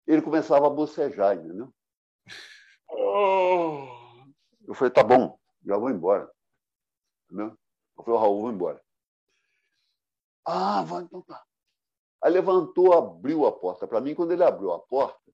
ele 0.06 0.22
começava 0.22 0.66
a 0.66 0.70
bocejar, 0.70 1.36
entendeu? 1.36 1.72
Oh. 2.90 3.86
Eu 4.66 4.74
falei, 4.74 4.92
tá 4.92 5.02
bom, 5.02 5.38
já 5.64 5.76
vou 5.76 5.90
embora. 5.90 6.30
Entendeu? 7.26 7.58
Eu 7.96 8.04
falei, 8.04 8.20
Raul, 8.20 8.40
vou 8.40 8.50
embora. 8.50 8.82
Ah, 10.46 10.82
vai, 10.82 11.02
então 11.02 11.22
tá. 11.22 11.42
Aí 12.22 12.32
levantou, 12.32 12.92
abriu 12.92 13.46
a 13.46 13.52
porta 13.52 13.86
para 13.86 14.00
mim. 14.00 14.14
Quando 14.14 14.32
ele 14.32 14.44
abriu 14.44 14.72
a 14.72 14.80
porta, 14.80 15.32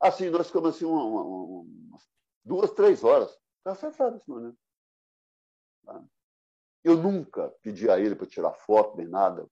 assim, 0.00 0.30
nós 0.30 0.46
ficamos 0.46 0.74
assim 0.74 0.84
uma, 0.84 1.04
uma, 1.04 1.22
uma, 1.22 2.00
duas, 2.44 2.70
três 2.72 3.04
horas. 3.04 3.30
Está 3.58 3.74
fechado 3.74 4.16
esse 4.16 4.28
momento. 4.28 4.58
Tá? 5.84 6.04
Eu 6.82 6.96
nunca 6.96 7.52
pedi 7.62 7.90
a 7.90 7.98
ele 7.98 8.14
para 8.14 8.26
tirar 8.26 8.52
foto 8.54 8.96
nem 8.96 9.06
nada. 9.06 9.46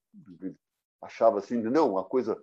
Achava 1.00 1.38
assim, 1.38 1.58
entendeu? 1.58 1.90
Uma 1.90 2.04
coisa. 2.04 2.40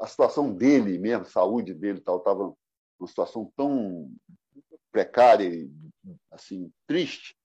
A 0.00 0.06
situação 0.06 0.52
dele 0.52 0.98
mesmo, 0.98 1.24
saúde 1.26 1.74
dele 1.74 2.00
tal, 2.00 2.18
estava 2.18 2.54
numa 2.98 3.08
situação 3.08 3.52
tão 3.56 4.10
precária 4.90 5.44
e 5.44 5.70
assim, 6.30 6.72
triste. 6.86 7.36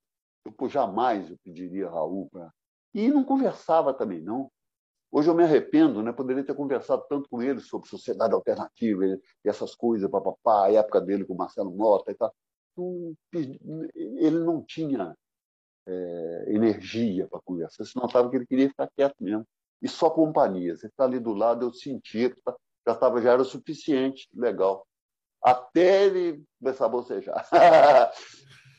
Eu 0.46 0.70
jamais 0.70 1.30
eu 1.30 1.38
pediria 1.44 1.88
a 1.88 1.92
Raul 1.92 2.30
para. 2.30 2.52
E 2.94 3.10
não 3.10 3.24
conversava 3.24 3.94
também, 3.94 4.22
não. 4.22 4.52
Hoje 5.12 5.28
eu 5.28 5.36
me 5.36 5.44
arrependo, 5.44 6.04
né? 6.04 6.12
Poderia 6.12 6.44
ter 6.44 6.56
conversado 6.56 7.04
tanto 7.10 7.28
com 7.30 7.42
ele 7.42 7.60
sobre 7.60 7.90
sociedade 7.90 8.34
alternativa 8.34 9.06
e 9.06 9.20
essas 9.44 9.76
coisas, 9.76 10.10
papapá, 10.10 10.66
a 10.66 10.72
época 10.72 11.02
dele 11.02 11.26
com 11.26 11.34
o 11.34 11.38
Marcelo 11.38 11.72
Mota 11.72 12.12
e 12.12 12.16
tal. 12.16 12.34
Ele 13.34 14.40
não 14.40 14.64
tinha 14.64 15.16
é, 15.90 16.46
energia 16.50 17.28
para 17.28 17.40
conversar. 17.40 17.84
Você 17.84 18.00
notava 18.00 18.30
que 18.30 18.36
ele 18.36 18.46
queria 18.46 18.70
ficar 18.70 18.90
quieto 18.96 19.16
mesmo. 19.20 19.46
E 19.82 19.88
só 19.88 20.10
companhia. 20.10 20.76
Você 20.76 20.88
está 20.88 21.06
ali 21.06 21.20
do 21.20 21.34
lado, 21.34 21.66
eu 21.66 21.74
sentia 21.74 22.30
que 22.30 22.42
tá, 22.42 22.56
já, 22.88 22.96
tava, 22.96 23.22
já 23.22 23.32
era 23.32 23.42
o 23.42 23.46
suficiente, 23.46 24.30
legal. 24.34 24.86
Até 25.42 26.06
ele 26.06 26.44
começar 26.60 26.86
a 26.86 26.90
bocejar. 26.90 27.48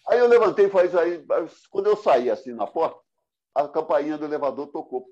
aí 0.09 0.19
eu 0.19 0.28
levantei 0.28 0.66
e 0.66 0.70
falei, 0.70 0.91
aí, 0.99 1.27
quando 1.70 1.87
eu 1.87 1.97
saí 1.97 2.31
assim 2.31 2.53
na 2.53 2.66
porta, 2.66 3.01
a 3.55 3.66
campainha 3.66 4.19
do 4.19 4.27
elevador 4.27 4.69
tocou. 4.69 5.11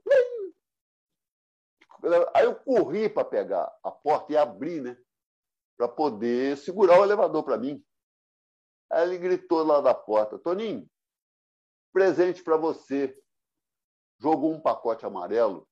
Aí 2.34 2.44
eu 2.44 2.54
corri 2.54 3.08
para 3.08 3.24
pegar 3.24 3.72
a 3.82 3.90
porta 3.90 4.32
e 4.32 4.36
abrir, 4.36 4.80
né? 4.82 4.96
Para 5.76 5.88
poder 5.88 6.56
segurar 6.58 7.00
o 7.00 7.04
elevador 7.04 7.42
para 7.42 7.56
mim. 7.56 7.82
Aí 8.90 9.08
ele 9.08 9.18
gritou 9.18 9.64
lá 9.64 9.80
da 9.80 9.94
porta: 9.94 10.38
Toninho, 10.38 10.88
presente 11.98 12.44
para 12.44 12.56
você. 12.56 13.20
Jogou 14.20 14.54
um 14.54 14.60
pacote 14.60 15.04
amarelo 15.04 15.68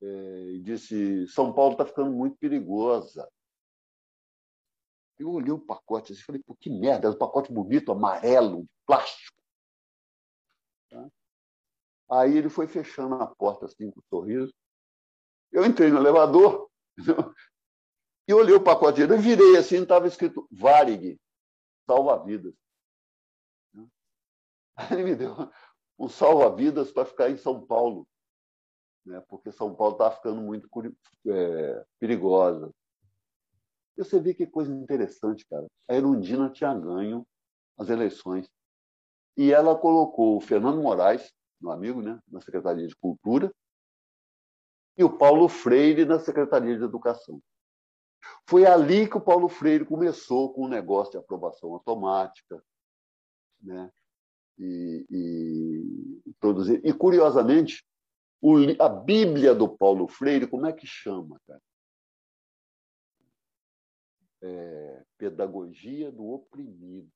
é, 0.00 0.06
e 0.52 0.60
disse: 0.60 1.26
São 1.26 1.52
Paulo 1.52 1.72
está 1.72 1.84
ficando 1.84 2.10
muito 2.10 2.36
perigosa. 2.36 3.28
Eu 5.18 5.32
olhei 5.32 5.50
o 5.50 5.58
pacote 5.58 6.12
assim, 6.12 6.22
e 6.22 6.24
falei: 6.24 6.42
Pô, 6.44 6.54
que 6.54 6.70
merda, 6.70 7.08
é 7.08 7.10
um 7.10 7.18
pacote 7.18 7.52
bonito, 7.52 7.90
amarelo, 7.90 8.64
plástico. 8.86 9.36
Tá? 10.88 11.08
Aí 12.12 12.38
ele 12.38 12.48
foi 12.48 12.68
fechando 12.68 13.16
a 13.16 13.26
porta 13.26 13.66
assim, 13.66 13.90
com 13.90 13.98
um 13.98 14.08
sorriso. 14.08 14.54
Eu 15.50 15.66
entrei 15.66 15.90
no 15.90 15.98
elevador 15.98 16.70
e 18.28 18.32
olhei 18.32 18.54
o 18.54 18.62
pacote 18.62 19.00
dele. 19.00 19.14
Eu 19.14 19.20
virei 19.20 19.56
assim, 19.56 19.82
estava 19.82 20.06
escrito 20.06 20.46
Varig, 20.52 21.18
salva-vidas. 21.86 22.54
Ele 24.90 25.04
me 25.04 25.14
deu 25.14 25.34
um 25.98 26.08
salva-vidas 26.08 26.92
para 26.92 27.04
ficar 27.04 27.30
em 27.30 27.36
São 27.36 27.66
Paulo, 27.66 28.06
né? 29.04 29.20
porque 29.28 29.50
São 29.50 29.74
Paulo 29.74 29.94
está 29.94 30.10
ficando 30.10 30.40
muito 30.40 30.68
é, 31.26 31.84
perigosa. 31.98 32.72
E 33.96 34.04
você 34.04 34.20
vê 34.20 34.32
que 34.32 34.46
coisa 34.46 34.72
interessante, 34.72 35.44
cara. 35.46 35.66
A 35.88 35.94
Erundina 35.94 36.48
tinha 36.50 36.72
ganho 36.72 37.26
as 37.76 37.88
eleições. 37.88 38.48
E 39.36 39.52
ela 39.52 39.76
colocou 39.76 40.36
o 40.36 40.40
Fernando 40.40 40.80
Moraes, 40.80 41.32
meu 41.60 41.72
amigo, 41.72 42.00
né, 42.00 42.20
na 42.28 42.40
Secretaria 42.40 42.86
de 42.86 42.94
Cultura, 42.94 43.52
e 44.96 45.02
o 45.02 45.16
Paulo 45.16 45.48
Freire 45.48 46.04
na 46.04 46.18
Secretaria 46.18 46.76
de 46.76 46.84
Educação. 46.84 47.40
Foi 48.48 48.66
ali 48.66 49.08
que 49.08 49.16
o 49.16 49.20
Paulo 49.20 49.48
Freire 49.48 49.84
começou 49.84 50.52
com 50.52 50.62
o 50.62 50.68
negócio 50.68 51.12
de 51.12 51.18
aprovação 51.18 51.72
automática, 51.72 52.62
né? 53.60 53.92
E, 54.58 55.06
e, 55.10 56.32
produzir. 56.40 56.80
E, 56.84 56.92
curiosamente, 56.92 57.84
o, 58.40 58.56
a 58.80 58.88
Bíblia 58.88 59.54
do 59.54 59.68
Paulo 59.68 60.08
Freire, 60.08 60.46
como 60.46 60.66
é 60.66 60.72
que 60.72 60.86
chama, 60.86 61.40
cara? 61.46 61.62
É, 64.40 65.04
pedagogia 65.16 66.12
do 66.12 66.26
oprimido. 66.28 67.10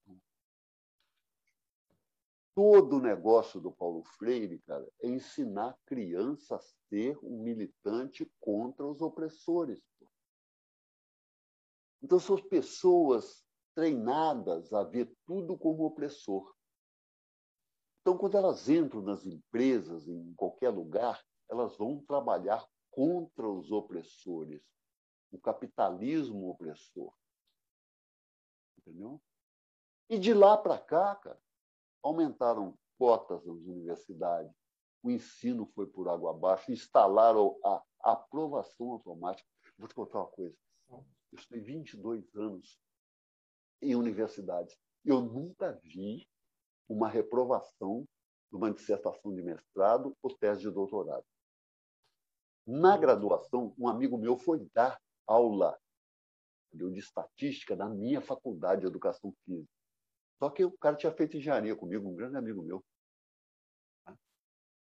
Todo 2.54 2.96
o 2.96 3.00
negócio 3.00 3.60
do 3.60 3.72
Paulo 3.72 4.02
Freire, 4.02 4.58
cara, 4.66 4.86
é 5.00 5.08
ensinar 5.08 5.70
a 5.70 5.78
criança 5.86 6.56
a 6.56 6.60
ser 6.60 7.16
um 7.22 7.42
militante 7.42 8.30
contra 8.38 8.84
os 8.84 9.00
opressores. 9.00 9.80
Então, 12.02 12.18
são 12.18 12.36
pessoas 12.36 13.44
treinadas 13.74 14.72
a 14.72 14.82
ver 14.82 15.10
tudo 15.24 15.56
como 15.56 15.84
opressor. 15.84 16.52
Então, 18.02 18.18
quando 18.18 18.36
elas 18.36 18.68
entram 18.68 19.00
nas 19.00 19.24
empresas, 19.24 20.08
em 20.08 20.34
qualquer 20.34 20.70
lugar, 20.70 21.24
elas 21.48 21.76
vão 21.76 22.04
trabalhar 22.04 22.66
contra 22.90 23.48
os 23.48 23.70
opressores, 23.70 24.60
o 25.30 25.38
capitalismo 25.38 26.50
opressor. 26.50 27.14
Entendeu? 28.78 29.22
E 30.10 30.18
de 30.18 30.34
lá 30.34 30.58
para 30.58 30.78
cá, 30.78 31.14
cara, 31.14 31.40
aumentaram 32.02 32.76
cotas 32.98 33.44
nas 33.46 33.62
universidades, 33.62 34.52
o 35.00 35.10
ensino 35.10 35.64
foi 35.66 35.86
por 35.86 36.08
água 36.08 36.30
abaixo, 36.30 36.72
instalaram 36.72 37.58
a 37.64 37.82
aprovação 38.00 38.90
automática. 38.92 39.48
Vou 39.78 39.88
te 39.88 39.94
contar 39.94 40.18
uma 40.18 40.28
coisa. 40.28 40.56
Eu 40.90 41.04
estudei 41.32 41.62
22 41.62 42.34
anos 42.34 42.80
em 43.80 43.94
universidades. 43.94 44.76
Eu 45.04 45.20
nunca 45.20 45.72
vi 45.82 46.28
uma 46.88 47.08
reprovação 47.08 48.06
de 48.50 48.56
uma 48.56 48.72
dissertação 48.72 49.34
de 49.34 49.42
mestrado 49.42 50.16
ou 50.22 50.36
tese 50.36 50.62
de 50.62 50.70
doutorado. 50.70 51.24
Na 52.66 52.96
graduação, 52.96 53.74
um 53.78 53.88
amigo 53.88 54.16
meu 54.18 54.36
foi 54.36 54.68
dar 54.74 55.00
aula 55.26 55.78
de 56.72 56.98
estatística 56.98 57.76
na 57.76 57.88
minha 57.88 58.20
faculdade 58.20 58.82
de 58.82 58.86
educação 58.86 59.34
física. 59.44 59.68
Só 60.38 60.50
que 60.50 60.64
o 60.64 60.72
cara 60.72 60.96
tinha 60.96 61.12
feito 61.12 61.36
engenharia 61.36 61.76
comigo, 61.76 62.08
um 62.08 62.14
grande 62.14 62.36
amigo 62.36 62.62
meu. 62.62 62.82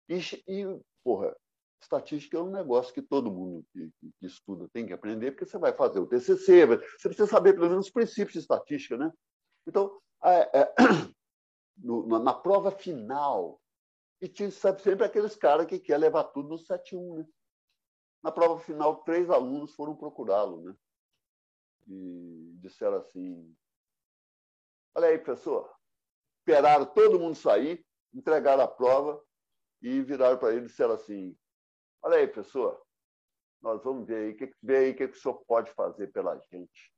E, 0.09 0.19
e 0.47 0.81
porra, 1.03 1.35
estatística 1.81 2.37
é 2.37 2.41
um 2.41 2.51
negócio 2.51 2.93
que 2.93 3.01
todo 3.01 3.31
mundo 3.31 3.65
que, 3.71 3.91
que, 4.19 4.25
estuda 4.25 4.67
tem 4.69 4.85
que 4.85 4.93
aprender, 4.93 5.31
porque 5.31 5.45
você 5.45 5.57
vai 5.57 5.73
fazer 5.73 5.99
o 5.99 6.07
TCC, 6.07 6.65
você 6.65 7.09
precisa 7.09 7.27
saber 7.27 7.53
pelo 7.53 7.69
menos 7.69 7.87
os 7.87 7.91
princípios 7.91 8.33
de 8.33 8.39
estatística, 8.39 8.97
né? 8.97 9.11
Então, 9.67 9.99
é, 10.23 10.61
é, 10.61 10.73
no, 11.77 12.07
na, 12.07 12.19
na, 12.19 12.33
prova 12.33 12.71
final, 12.71 13.61
e 14.21 14.27
tinha 14.27 14.49
sabe, 14.51 14.81
sempre 14.81 15.05
aqueles 15.05 15.35
caras 15.35 15.67
que 15.67 15.79
quer 15.79 15.97
levar 15.97 16.25
tudo 16.25 16.49
no 16.49 16.55
7-1, 16.55 17.17
né? 17.17 17.27
Na 18.23 18.31
prova 18.31 18.59
final, 18.59 19.03
três 19.03 19.29
alunos 19.29 19.73
foram 19.75 19.95
procurá-lo, 19.95 20.61
né? 20.63 20.75
E 21.87 22.57
disseram 22.59 22.97
assim: 22.97 23.55
Olha 24.95 25.07
aí, 25.07 25.17
professor. 25.17 25.71
Esperaram 26.39 26.85
todo 26.85 27.19
mundo 27.19 27.35
sair, 27.35 27.85
entregaram 28.13 28.63
a 28.63 28.67
prova 28.67 29.23
e 29.81 30.01
viraram 30.01 30.37
para 30.37 30.53
ele 30.53 30.65
e 30.65 30.67
disseram 30.67 30.93
assim: 30.95 31.37
Olha 32.01 32.17
aí, 32.17 32.27
professor, 32.27 32.81
nós 33.61 33.83
vamos 33.83 34.07
ver 34.07 34.39
aí, 34.39 34.53
ver 34.61 34.77
aí 34.77 34.91
o 34.91 34.95
que, 34.95 35.07
que 35.07 35.17
o 35.17 35.19
senhor 35.19 35.35
pode 35.45 35.71
fazer 35.71 36.11
pela 36.11 36.37
gente. 36.51 36.93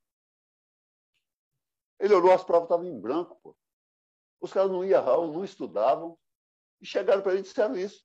Ele 1.98 2.14
olhou, 2.14 2.32
as 2.32 2.42
provas 2.42 2.64
estavam 2.64 2.86
em 2.86 2.98
branco. 2.98 3.38
Pô. 3.42 3.56
Os 4.40 4.52
caras 4.52 4.70
não 4.70 4.84
iam 4.84 5.00
errar, 5.00 5.16
não 5.16 5.44
estudavam. 5.44 6.18
E 6.80 6.86
chegaram 6.86 7.22
para 7.22 7.32
ele 7.32 7.40
e 7.40 7.44
disseram 7.44 7.76
isso. 7.76 8.02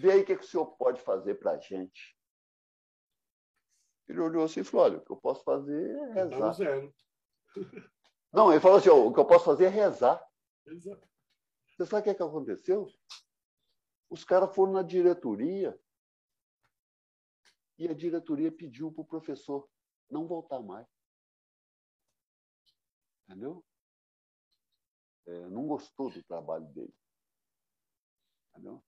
Vê 0.00 0.12
aí 0.12 0.20
o 0.22 0.26
que, 0.26 0.36
que 0.36 0.44
o 0.44 0.46
senhor 0.46 0.66
pode 0.76 1.00
fazer 1.00 1.36
para 1.36 1.52
a 1.52 1.58
gente. 1.58 2.16
Ele 4.08 4.20
olhou 4.20 4.44
assim 4.44 4.60
e 4.60 4.64
falou: 4.64 4.86
olha, 4.86 4.98
o 4.98 5.04
que 5.04 5.12
eu 5.12 5.16
posso 5.16 5.44
fazer 5.44 5.96
é 5.96 6.12
rezar. 6.12 6.52
Zero. 6.52 6.94
Não, 8.32 8.50
ele 8.50 8.60
falou 8.60 8.78
assim: 8.78 8.88
o 8.88 9.12
que 9.12 9.20
eu 9.20 9.26
posso 9.26 9.44
fazer 9.44 9.66
é 9.66 9.68
rezar. 9.68 10.22
Exato. 10.66 11.08
Você 11.68 11.86
sabe 11.86 12.00
o 12.00 12.04
que, 12.04 12.10
é 12.10 12.14
que 12.14 12.22
aconteceu? 12.22 12.86
Os 14.10 14.24
caras 14.24 14.54
foram 14.54 14.72
na 14.72 14.82
diretoria 14.82 15.78
e 17.78 17.88
a 17.88 17.94
diretoria 17.94 18.52
pediu 18.52 18.92
para 18.92 19.02
o 19.02 19.06
professor 19.06 19.68
não 20.10 20.26
voltar 20.26 20.60
mais. 20.60 20.86
Entendeu? 23.24 23.64
É, 25.30 25.48
não 25.48 25.64
gostou 25.64 26.10
do 26.10 26.22
trabalho 26.24 26.66
dele. 26.66 26.92
Entendeu? 28.50 28.82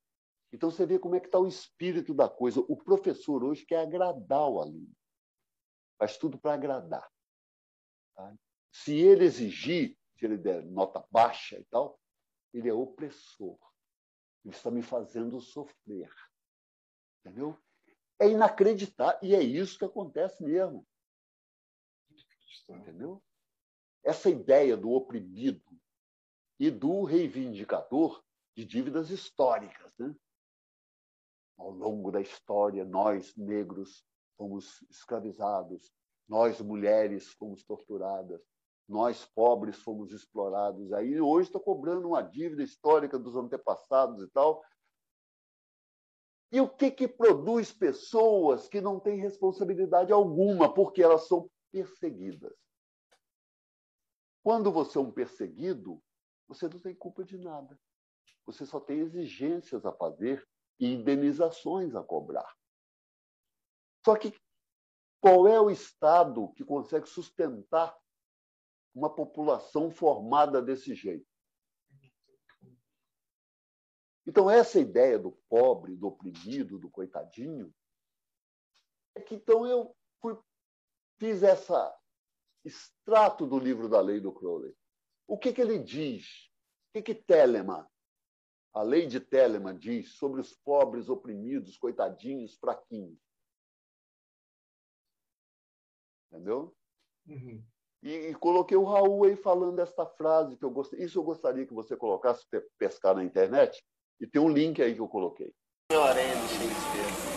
Então 0.52 0.70
você 0.70 0.84
vê 0.84 0.98
como 0.98 1.14
é 1.14 1.20
que 1.20 1.26
está 1.26 1.38
o 1.38 1.46
espírito 1.46 2.12
da 2.12 2.28
coisa. 2.28 2.60
O 2.68 2.76
professor 2.76 3.44
hoje 3.44 3.64
quer 3.64 3.78
agradar 3.78 4.48
o 4.48 4.60
aluno. 4.60 4.92
Faz 5.96 6.18
tudo 6.18 6.36
para 6.36 6.54
agradar. 6.54 7.08
Tá? 8.14 8.36
Se 8.72 8.92
ele 8.92 9.24
exigir, 9.24 9.96
se 10.18 10.24
ele 10.24 10.36
der 10.36 10.64
nota 10.64 11.06
baixa 11.12 11.60
e 11.60 11.64
tal, 11.66 11.98
ele 12.52 12.68
é 12.68 12.74
opressor. 12.74 13.56
Ele 14.44 14.52
está 14.52 14.68
me 14.68 14.82
fazendo 14.82 15.40
sofrer. 15.40 16.12
Entendeu? 17.20 17.56
É 18.18 18.28
inacreditável. 18.28 19.20
E 19.22 19.32
é 19.32 19.40
isso 19.40 19.78
que 19.78 19.84
acontece 19.84 20.42
mesmo. 20.42 20.84
Entendeu? 22.68 23.22
Essa 24.02 24.28
ideia 24.28 24.76
do 24.76 24.90
oprimido 24.90 25.71
e 26.62 26.70
do 26.70 27.02
reivindicador 27.02 28.22
de 28.56 28.64
dívidas 28.64 29.10
históricas. 29.10 29.92
Né? 29.98 30.14
Ao 31.58 31.70
longo 31.72 32.12
da 32.12 32.20
história, 32.20 32.84
nós, 32.84 33.34
negros, 33.34 34.06
fomos 34.36 34.80
escravizados, 34.88 35.92
nós, 36.28 36.60
mulheres, 36.60 37.32
fomos 37.32 37.64
torturadas, 37.64 38.40
nós, 38.88 39.24
pobres, 39.34 39.82
fomos 39.82 40.12
explorados. 40.12 40.92
Aí 40.92 41.20
hoje 41.20 41.48
está 41.48 41.58
cobrando 41.58 42.06
uma 42.06 42.22
dívida 42.22 42.62
histórica 42.62 43.18
dos 43.18 43.34
antepassados 43.34 44.22
e 44.22 44.28
tal. 44.28 44.62
E 46.52 46.60
o 46.60 46.68
que, 46.68 46.92
que 46.92 47.08
produz 47.08 47.72
pessoas 47.72 48.68
que 48.68 48.80
não 48.80 49.00
têm 49.00 49.18
responsabilidade 49.18 50.12
alguma, 50.12 50.72
porque 50.72 51.02
elas 51.02 51.26
são 51.26 51.50
perseguidas? 51.72 52.54
Quando 54.44 54.70
você 54.70 54.96
é 54.96 55.00
um 55.00 55.10
perseguido, 55.10 56.00
você 56.52 56.68
não 56.68 56.78
tem 56.78 56.94
culpa 56.94 57.24
de 57.24 57.38
nada. 57.38 57.78
Você 58.44 58.66
só 58.66 58.78
tem 58.78 59.00
exigências 59.00 59.86
a 59.86 59.92
fazer 59.92 60.46
e 60.78 60.86
indenizações 60.86 61.94
a 61.94 62.02
cobrar. 62.02 62.54
Só 64.04 64.16
que 64.16 64.38
qual 65.20 65.48
é 65.48 65.60
o 65.60 65.70
Estado 65.70 66.52
que 66.52 66.64
consegue 66.64 67.08
sustentar 67.08 67.96
uma 68.94 69.14
população 69.14 69.90
formada 69.90 70.60
desse 70.60 70.94
jeito? 70.94 71.26
Então, 74.26 74.50
essa 74.50 74.78
ideia 74.78 75.18
do 75.18 75.32
pobre, 75.48 75.96
do 75.96 76.08
oprimido, 76.08 76.78
do 76.78 76.90
coitadinho, 76.90 77.74
é 79.14 79.20
que 79.20 79.34
então 79.34 79.66
eu 79.66 79.96
fui, 80.20 80.38
fiz 81.18 81.42
essa 81.42 81.96
extrato 82.64 83.46
do 83.46 83.58
livro 83.58 83.88
da 83.88 84.00
lei 84.00 84.20
do 84.20 84.32
Crowley. 84.32 84.76
O 85.32 85.38
que, 85.38 85.50
que 85.50 85.62
ele 85.62 85.78
diz? 85.78 86.50
O 86.90 86.92
que, 86.92 87.02
que 87.02 87.14
Telema, 87.14 87.90
a 88.74 88.82
lei 88.82 89.06
de 89.06 89.18
Telema, 89.18 89.72
diz 89.72 90.10
sobre 90.10 90.42
os 90.42 90.52
pobres, 90.52 91.08
oprimidos, 91.08 91.78
coitadinhos, 91.78 92.58
fraquinhos? 92.58 93.18
Entendeu? 96.30 96.76
Uhum. 97.26 97.64
E, 98.02 98.10
e, 98.10 98.34
coloquei 98.34 98.76
o 98.76 98.84
Raul 98.84 99.24
aí 99.24 99.34
falando 99.34 99.78
esta 99.78 100.04
frase 100.04 100.58
que 100.58 100.66
eu 100.66 100.70
gostei. 100.70 101.02
Isso 101.02 101.18
eu 101.18 101.22
gostaria 101.22 101.64
que 101.66 101.72
você 101.72 101.96
colocasse, 101.96 102.44
pescar 102.76 103.14
na 103.14 103.24
internet, 103.24 103.82
e 104.20 104.26
tem 104.26 104.42
um 104.42 104.50
link 104.50 104.82
aí 104.82 104.94
que 104.94 105.00
eu 105.00 105.08
coloquei. 105.08 105.50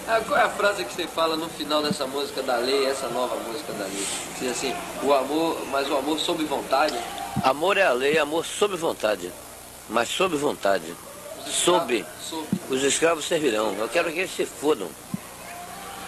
Ah, 0.05 0.21
qual 0.27 0.37
é 0.37 0.43
a 0.43 0.49
frase 0.49 0.83
que 0.83 0.91
você 0.91 1.07
fala 1.07 1.37
no 1.37 1.47
final 1.47 1.81
dessa 1.81 2.05
música 2.05 2.43
da 2.43 2.57
lei, 2.57 2.87
essa 2.87 3.07
nova 3.07 3.37
música 3.47 3.71
da 3.71 3.85
lei? 3.85 4.05
Diz 4.37 4.51
assim, 4.51 4.73
o 5.01 5.13
amor, 5.13 5.65
mas 5.67 5.89
o 5.89 5.95
amor 5.95 6.19
sob 6.19 6.43
vontade? 6.43 7.24
Amor 7.43 7.77
é 7.77 7.83
a 7.83 7.91
lei, 7.91 8.17
amor 8.17 8.45
sob 8.45 8.75
vontade. 8.75 9.31
Mas 9.89 10.09
sob 10.09 10.35
vontade. 10.35 10.95
Sob. 11.45 12.05
Os 12.69 12.83
escravos 12.83 13.25
servirão. 13.25 13.75
Eu 13.77 13.87
quero 13.87 14.11
que 14.11 14.19
eles 14.19 14.35
se 14.35 14.45
fodam. 14.45 14.89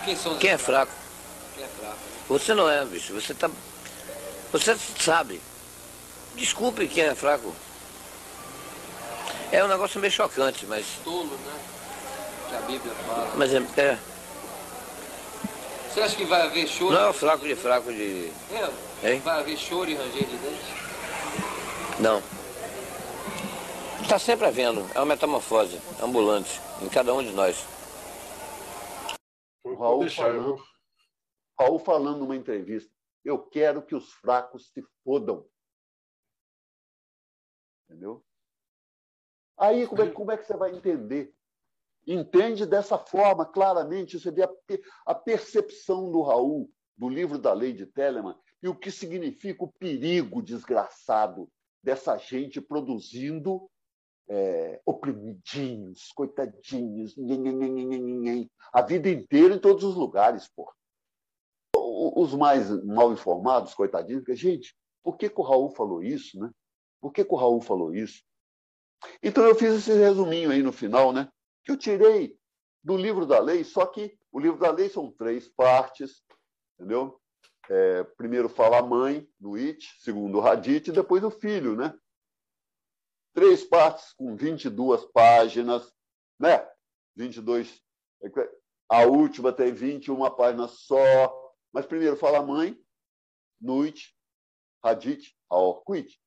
Quem 0.03 0.15
Quem 0.39 0.49
é 0.51 0.57
fraco? 0.57 0.91
Quem 1.55 1.63
é 1.63 1.67
fraco? 1.67 1.97
Você 2.29 2.53
não 2.53 2.69
é, 2.69 2.83
bicho. 2.85 3.13
Você 3.13 3.33
tá. 3.33 3.49
Você 4.51 4.75
sabe. 4.99 5.41
Desculpe 6.35 6.87
quem 6.87 7.03
é 7.03 7.15
fraco. 7.15 7.53
É 9.51 9.63
um 9.63 9.67
negócio 9.67 9.99
meio 9.99 10.11
chocante, 10.11 10.65
mas. 10.65 10.85
Tolo, 11.03 11.25
né? 11.25 11.53
Que 12.49 12.55
a 12.55 12.61
Bíblia 12.61 12.93
fala. 13.05 13.31
Mas 13.35 13.53
é. 13.53 13.57
é. 13.77 13.97
Você 15.89 16.01
acha 16.01 16.15
que 16.15 16.25
vai 16.25 16.41
haver 16.41 16.67
choro? 16.67 16.93
Não 16.93 17.01
é 17.01 17.09
o 17.09 17.13
fraco 17.13 17.45
de 17.45 17.55
fraco 17.55 17.91
de. 17.91 18.31
É? 18.51 19.11
Hein? 19.11 19.21
Vai 19.23 19.39
haver 19.39 19.57
choro 19.57 19.89
e 19.89 19.95
ranger 19.95 20.25
de 20.25 20.37
dentes? 20.37 20.86
Não. 21.99 22.21
Está 24.03 24.19
sempre 24.19 24.45
havendo. 24.45 24.81
É 24.93 24.99
uma 24.99 25.07
metamorfose 25.07 25.79
ambulante 26.01 26.61
em 26.81 26.87
cada 26.89 27.11
um 27.13 27.23
de 27.23 27.31
nós. 27.31 27.65
O 29.63 29.73
Raul 29.73 30.07
falando, 30.07 30.63
Raul 31.59 31.79
falando 31.79 32.19
numa 32.19 32.35
entrevista, 32.35 32.91
eu 33.25 33.39
quero 33.39 33.81
que 33.81 33.95
os 33.95 34.13
fracos 34.13 34.71
se 34.71 34.85
fodam. 35.03 35.45
Entendeu? 37.89 38.23
Aí 39.57 39.87
como 39.87 40.01
é, 40.03 40.11
como 40.11 40.31
é 40.31 40.37
que 40.37 40.45
você 40.45 40.55
vai 40.55 40.75
entender? 40.75 41.33
Entende 42.05 42.65
dessa 42.65 42.97
forma, 42.97 43.43
claramente, 43.43 44.19
você 44.19 44.29
vê 44.29 44.43
a, 44.43 44.49
a 45.07 45.15
percepção 45.15 46.11
do 46.11 46.21
Raul, 46.21 46.71
do 46.95 47.09
livro 47.09 47.39
da 47.39 47.53
lei 47.53 47.73
de 47.73 47.87
Telemann, 47.87 48.37
e 48.61 48.69
o 48.69 48.75
que 48.75 48.91
significa 48.91 49.63
o 49.63 49.71
perigo 49.71 50.43
desgraçado 50.43 51.51
dessa 51.83 52.17
gente 52.17 52.59
produzindo 52.61 53.69
é, 54.29 54.81
oprimidinhos, 54.85 56.11
coitadinhos, 56.13 57.15
a 58.73 58.81
vida 58.81 59.09
inteira 59.09 59.55
em 59.55 59.59
todos 59.59 59.83
os 59.83 59.95
lugares. 59.95 60.49
O- 61.75 62.21
Os 62.21 62.33
mais 62.33 62.69
mal 62.83 63.11
informados, 63.13 63.73
coitadinhos, 63.73 64.21
porque, 64.23 64.35
gente, 64.35 64.75
por 65.03 65.17
que, 65.17 65.29
que 65.29 65.39
o 65.39 65.43
Raul 65.43 65.69
falou 65.69 66.03
isso, 66.03 66.39
né? 66.39 66.51
Por 66.99 67.11
que, 67.13 67.23
que 67.23 67.33
o 67.33 67.37
Raul 67.37 67.61
falou 67.61 67.93
isso? 67.93 68.23
Então 69.21 69.45
eu 69.45 69.55
fiz 69.55 69.73
esse 69.75 69.93
resuminho 69.93 70.51
aí 70.51 70.61
no 70.63 70.71
final, 70.73 71.13
né? 71.13 71.29
Que 71.63 71.71
eu 71.71 71.77
tirei 71.77 72.37
do 72.83 72.97
livro 72.97 73.25
da 73.25 73.39
lei, 73.39 73.63
só 73.63 73.85
que 73.85 74.17
o 74.31 74.39
livro 74.39 74.59
da 74.59 74.71
lei 74.71 74.89
são 74.89 75.11
três 75.11 75.47
partes, 75.47 76.23
entendeu? 76.77 77.19
É, 77.69 78.03
primeiro 78.03 78.47
fala 78.47 78.79
a 78.79 78.83
mãe, 78.83 79.29
no 79.39 79.55
It, 79.55 79.95
segundo 79.99 80.39
o 80.39 80.47
Hadith, 80.47 80.87
e 80.87 80.93
depois 80.93 81.23
o 81.23 81.29
filho, 81.29 81.75
né? 81.75 81.97
Três 83.33 83.63
partes 83.63 84.13
com 84.13 84.35
22 84.35 85.05
páginas, 85.11 85.93
né? 86.39 86.67
22. 87.15 87.83
A 88.89 89.05
última 89.05 89.51
tem 89.51 89.73
21 89.73 90.29
páginas 90.35 90.71
só. 90.79 91.53
Mas 91.73 91.85
primeiro 91.85 92.15
fala 92.15 92.39
a 92.39 92.43
mãe, 92.43 92.79
Nuit, 93.59 94.15
Hadith, 94.81 95.35
Aorquit. 95.49 96.19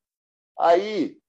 Aí, 0.57 1.19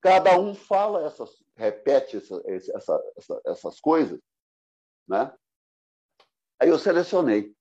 cada 0.00 0.38
um 0.38 0.54
fala 0.54 1.06
essas, 1.06 1.42
repete 1.54 2.16
essa, 2.16 2.42
essa, 2.46 3.12
essa, 3.16 3.42
essas 3.46 3.80
coisas, 3.80 4.20
né? 5.06 5.32
Aí 6.58 6.68
eu 6.68 6.78
selecionei. 6.78 7.54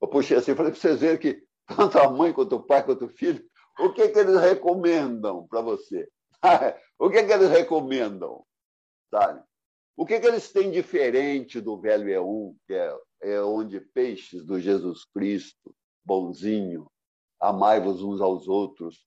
Eu 0.00 0.08
puxei 0.08 0.36
assim, 0.36 0.54
falei 0.54 0.72
para 0.72 0.80
vocês 0.80 1.00
verem 1.00 1.18
que 1.18 1.42
tanto 1.66 1.98
a 1.98 2.10
mãe 2.10 2.32
quanto 2.32 2.56
o 2.56 2.62
pai 2.62 2.84
quanto 2.84 3.06
o 3.06 3.08
filho, 3.08 3.44
o 3.78 3.92
que, 3.92 4.08
que 4.08 4.18
eles 4.18 4.40
recomendam 4.40 5.46
para 5.46 5.60
você? 5.60 6.08
o 6.98 7.10
que, 7.10 7.22
que 7.22 7.32
eles 7.32 7.50
recomendam? 7.50 8.44
Sabe? 9.10 9.42
O 9.96 10.06
que, 10.06 10.20
que 10.20 10.26
eles 10.26 10.52
têm 10.52 10.70
diferente 10.70 11.60
do 11.60 11.80
velho 11.80 12.06
E1, 12.06 12.56
que 12.66 12.74
é, 12.74 12.98
é 13.22 13.42
onde 13.42 13.80
peixes 13.80 14.44
do 14.44 14.60
Jesus 14.60 15.04
Cristo, 15.04 15.74
bonzinho, 16.04 16.90
amai-vos 17.40 18.02
uns 18.02 18.20
aos 18.20 18.46
outros. 18.48 19.04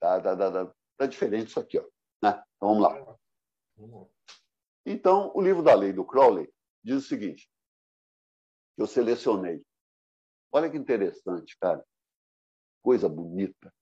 Tá, 0.00 0.20
tá, 0.20 0.36
tá, 0.36 0.50
tá, 0.50 0.74
tá 0.98 1.06
diferente 1.06 1.48
isso 1.48 1.60
aqui. 1.60 1.78
Ó, 1.78 1.84
né? 2.22 2.42
Então 2.56 2.68
vamos 2.68 2.82
lá. 2.82 3.16
Então, 4.86 5.32
o 5.34 5.40
livro 5.40 5.62
da 5.62 5.74
lei 5.74 5.92
do 5.92 6.04
Crowley 6.04 6.52
diz 6.82 6.96
o 6.96 7.08
seguinte: 7.08 7.48
que 8.76 8.82
eu 8.82 8.86
selecionei. 8.86 9.64
Olha 10.54 10.70
que 10.70 10.76
interessante, 10.76 11.58
cara. 11.58 11.84
Coisa 12.80 13.08
bonita. 13.08 13.74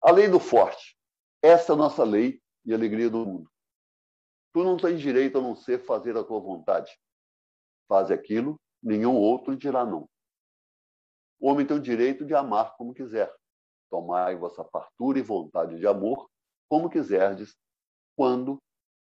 A 0.00 0.10
lei 0.10 0.28
do 0.28 0.40
forte. 0.40 0.96
Essa 1.42 1.72
é 1.72 1.74
a 1.74 1.76
nossa 1.76 2.02
lei 2.02 2.40
e 2.64 2.72
alegria 2.72 3.10
do 3.10 3.18
mundo. 3.18 3.52
Tu 4.54 4.64
não 4.64 4.78
tens 4.78 5.02
direito 5.02 5.36
a 5.36 5.42
não 5.42 5.54
ser 5.54 5.84
fazer 5.84 6.16
a 6.16 6.24
tua 6.24 6.40
vontade. 6.40 6.98
Faz 7.86 8.10
aquilo, 8.10 8.58
nenhum 8.82 9.14
outro 9.14 9.54
dirá 9.54 9.84
não. 9.84 10.08
O 11.38 11.50
homem 11.50 11.66
tem 11.66 11.76
o 11.76 11.82
direito 11.82 12.24
de 12.24 12.34
amar 12.34 12.74
como 12.78 12.94
quiser. 12.94 13.30
Tomai 13.90 14.36
vossa 14.36 14.64
fartura 14.64 15.18
e 15.18 15.22
vontade 15.22 15.78
de 15.78 15.86
amor 15.86 16.30
como 16.66 16.88
quiserdes, 16.88 17.54
quando, 18.16 18.56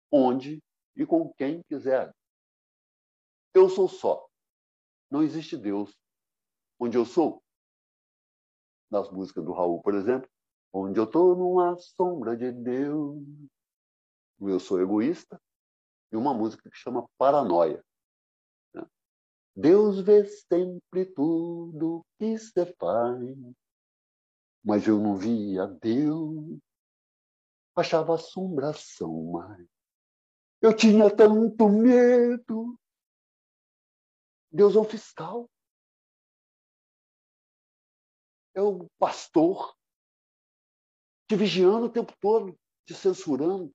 onde 0.10 0.64
e 0.96 1.06
com 1.06 1.34
quem 1.34 1.62
quiserdes. 1.64 2.16
Eu 3.54 3.68
sou 3.68 3.90
só. 3.90 4.31
Não 5.12 5.22
existe 5.22 5.58
Deus. 5.58 5.94
Onde 6.80 6.98
eu 6.98 7.06
sou? 7.06 7.44
Nas 8.90 9.12
músicas 9.12 9.44
do 9.44 9.52
Raul, 9.52 9.82
por 9.82 9.94
exemplo, 9.94 10.30
onde 10.74 11.00
eu 11.00 11.04
estou 11.04 11.36
numa 11.36 11.78
sombra 11.78 12.36
de 12.36 12.52
Deus. 12.52 13.22
Eu 14.40 14.60
sou 14.60 14.82
egoísta 14.82 15.40
e 16.12 16.16
uma 16.16 16.34
música 16.34 16.70
que 16.70 16.78
chama 16.78 17.08
Paranoia. 17.18 17.84
né? 18.74 18.86
Deus 19.56 20.00
vê 20.00 20.26
sempre 20.26 21.06
tudo 21.06 22.06
que 22.18 22.38
você 22.38 22.66
faz, 22.80 23.38
mas 24.64 24.88
eu 24.88 24.98
não 24.98 25.16
via 25.16 25.68
Deus, 25.68 26.58
achava 27.76 28.16
assombração 28.16 29.32
mais. 29.32 29.68
Eu 30.62 30.76
tinha 30.76 31.14
tanto 31.14 31.70
medo. 31.70 32.80
Deus 34.52 34.76
é 34.76 34.80
um 34.80 34.84
fiscal. 34.84 35.50
É 38.54 38.62
o 38.62 38.88
pastor 39.00 39.74
te 41.28 41.38
vigiando 41.38 41.86
o 41.86 41.92
tempo 41.92 42.14
todo, 42.20 42.60
te 42.86 42.94
censurando. 42.94 43.74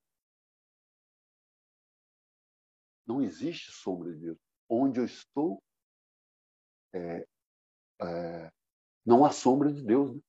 Não 3.06 3.22
existe 3.22 3.72
sombra 3.72 4.12
de 4.12 4.20
Deus. 4.20 4.38
Onde 4.68 5.00
eu 5.00 5.06
estou, 5.06 5.62
é, 6.92 7.26
é, 8.02 8.52
não 9.06 9.24
há 9.24 9.30
sombra 9.30 9.72
de 9.72 9.82
Deus. 9.82 10.14
Né? 10.14 10.20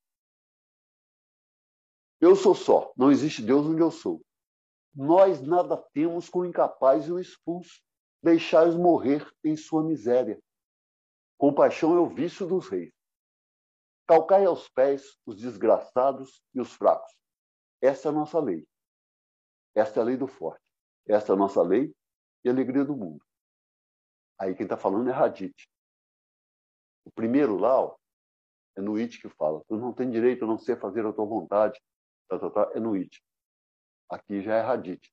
Eu 2.22 2.36
sou 2.36 2.56
só, 2.56 2.94
não 2.96 3.12
existe 3.12 3.42
Deus 3.42 3.66
onde 3.66 3.82
eu 3.82 3.92
sou. 3.92 4.24
Nós 4.94 5.42
nada 5.42 5.78
temos 5.94 6.30
com 6.30 6.40
o 6.40 6.46
incapaz 6.46 7.08
e 7.08 7.12
o 7.12 7.20
expulso. 7.20 7.82
Deixai-os 8.22 8.76
morrer 8.76 9.26
em 9.44 9.56
sua 9.56 9.84
miséria. 9.84 10.42
Compaixão 11.38 11.96
é 11.96 12.00
o 12.00 12.10
vício 12.10 12.48
dos 12.48 12.68
reis. 12.68 12.92
Calcai 14.08 14.46
aos 14.46 14.70
pés 14.70 15.18
os 15.26 15.36
desgraçados 15.38 16.42
e 16.54 16.62
os 16.62 16.74
fracos. 16.74 17.14
Essa 17.82 18.08
é 18.08 18.12
a 18.12 18.14
nossa 18.14 18.40
lei. 18.40 18.68
Essa 19.76 20.00
é 20.00 20.02
a 20.02 20.06
lei 20.06 20.18
do 20.18 20.28
forte. 20.28 20.64
Essa 21.06 21.34
é 21.34 21.36
a 21.36 21.38
nossa 21.38 21.62
lei 21.62 21.94
e 22.44 22.50
a 22.50 22.52
alegria 22.52 22.84
do 22.84 22.96
mundo. 22.96 23.24
Aí 24.40 24.56
quem 24.56 24.66
está 24.66 24.78
falando 24.78 25.10
é 25.10 25.14
Hadith. 25.14 25.68
O 27.06 27.12
primeiro 27.12 27.58
lá 27.58 27.82
ó, 27.82 27.98
é 28.76 28.82
no 28.82 28.96
It 28.96 29.20
que 29.20 29.30
fala: 29.30 29.64
tu 29.68 29.78
não 29.78 29.94
tem 29.94 30.10
direito 30.10 30.46
a 30.46 30.48
não 30.48 30.58
ser 30.58 30.80
fazer 30.80 31.06
a 31.06 31.14
tua 31.14 31.26
vontade. 31.26 31.80
Tá, 32.28 32.40
tá, 32.40 32.50
tá, 32.50 32.72
é 32.76 32.80
no 32.80 32.94
It. 32.94 33.22
Aqui 34.10 34.42
já 34.42 34.56
é 34.56 34.62
Hadith. 34.62 35.08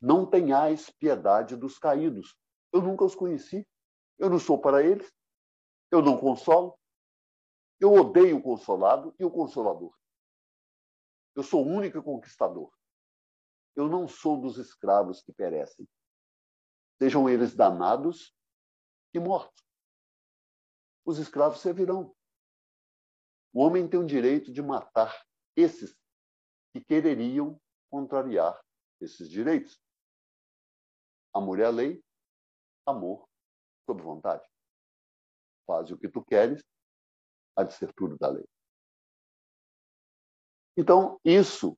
Não 0.00 0.24
tenhais 0.24 0.88
piedade 0.90 1.56
dos 1.56 1.78
caídos. 1.78 2.36
Eu 2.72 2.80
nunca 2.80 3.04
os 3.04 3.14
conheci. 3.14 3.66
Eu 4.18 4.30
não 4.30 4.38
sou 4.38 4.58
para 4.58 4.82
eles. 4.82 5.12
Eu 5.90 6.00
não 6.00 6.18
consolo. 6.18 6.78
Eu 7.78 7.92
odeio 7.92 8.38
o 8.38 8.42
consolado 8.42 9.14
e 9.18 9.24
o 9.24 9.30
consolador. 9.30 9.94
Eu 11.34 11.42
sou 11.42 11.64
o 11.64 11.68
único 11.68 12.02
conquistador. 12.02 12.72
Eu 13.76 13.88
não 13.88 14.08
sou 14.08 14.40
dos 14.40 14.58
escravos 14.58 15.22
que 15.22 15.32
perecem. 15.32 15.88
Sejam 16.98 17.28
eles 17.28 17.54
danados 17.54 18.34
e 19.14 19.18
mortos. 19.18 19.64
Os 21.04 21.18
escravos 21.18 21.60
servirão. 21.60 22.14
O 23.52 23.60
homem 23.60 23.88
tem 23.88 23.98
o 23.98 24.06
direito 24.06 24.52
de 24.52 24.62
matar 24.62 25.26
esses 25.56 25.96
que 26.72 26.80
quereriam 26.80 27.60
contrariar 27.90 28.60
esses 29.00 29.28
direitos. 29.28 29.80
Amor 31.32 31.60
é 31.60 31.64
a 31.64 31.70
lei, 31.70 32.02
amor 32.86 33.28
sob 33.86 34.02
vontade. 34.02 34.46
Faz 35.66 35.90
o 35.90 35.98
que 35.98 36.08
tu 36.08 36.24
queres, 36.24 36.62
há 37.56 37.62
de 37.62 37.74
ser 37.74 37.92
tudo 37.94 38.16
da 38.18 38.28
lei. 38.28 38.46
Então, 40.76 41.20
isso 41.24 41.76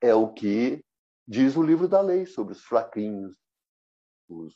é 0.00 0.14
o 0.14 0.32
que 0.32 0.84
diz 1.26 1.56
o 1.56 1.62
livro 1.62 1.88
da 1.88 2.00
lei 2.00 2.26
sobre 2.26 2.52
os 2.52 2.62
fraquinhos, 2.62 3.36
os 4.28 4.54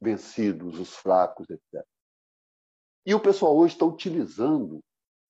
vencidos, 0.00 0.78
os 0.78 0.94
fracos, 0.94 1.48
etc. 1.50 1.84
E 3.04 3.14
o 3.14 3.20
pessoal 3.20 3.56
hoje 3.56 3.74
está 3.74 3.84
utilizando, 3.84 4.80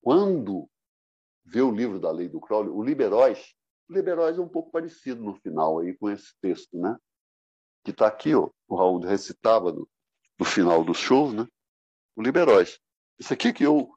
quando 0.03 0.69
vê 1.45 1.63
o 1.63 1.73
livro 1.73 1.99
da 1.99 2.11
lei 2.11 2.29
do 2.29 2.41
Crowley, 2.41 2.71
o 2.71 2.83
Liberóis, 2.83 3.55
o 3.89 3.93
Liberóis 3.93 4.39
é 4.39 4.41
um 4.41 4.49
pouco 4.49 4.71
parecido 4.71 5.23
no 5.23 5.35
final 5.35 5.79
aí 5.79 5.97
com 5.97 6.11
esse 6.11 6.35
texto, 6.41 6.79
né? 6.79 6.97
Que 7.85 7.91
está 7.91 8.07
aqui, 8.07 8.35
ó, 8.35 8.51
o 8.69 8.77
Raul 8.77 9.01
recitava 9.01 9.73
no, 9.73 9.89
no 10.39 10.45
final 10.45 10.85
dos 10.85 10.99
shows, 10.99 11.33
né? 11.33 11.47
O 12.17 12.23
Liberóis. 12.23 12.79
Isso 13.19 13.33
aqui 13.33 13.53
que 13.53 13.65
eu 13.65 13.95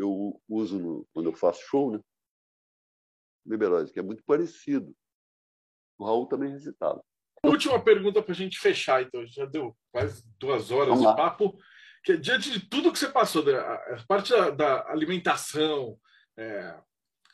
eu 0.00 0.40
uso 0.48 0.78
no, 0.78 1.06
quando 1.12 1.26
eu 1.28 1.34
faço 1.34 1.62
show, 1.62 1.92
né? 1.92 2.00
Liberóis, 3.46 3.90
que 3.90 3.98
é 3.98 4.02
muito 4.02 4.22
parecido. 4.24 4.94
O 5.98 6.04
Raul 6.04 6.26
também 6.26 6.50
recitava. 6.50 7.02
Última 7.44 7.82
pergunta 7.82 8.22
para 8.22 8.32
a 8.32 8.36
gente 8.36 8.58
fechar, 8.58 9.02
então. 9.02 9.26
Já 9.26 9.44
deu 9.44 9.76
quase 9.92 10.22
duas 10.38 10.70
horas 10.70 10.98
de 10.98 11.04
papo. 11.04 11.58
Que, 12.02 12.16
diante 12.16 12.50
de 12.50 12.66
tudo 12.68 12.92
que 12.92 12.98
você 12.98 13.08
passou, 13.08 13.44
a 13.54 14.04
parte 14.08 14.30
da, 14.30 14.50
da 14.50 14.90
alimentação, 14.90 15.98
é, 16.38 16.78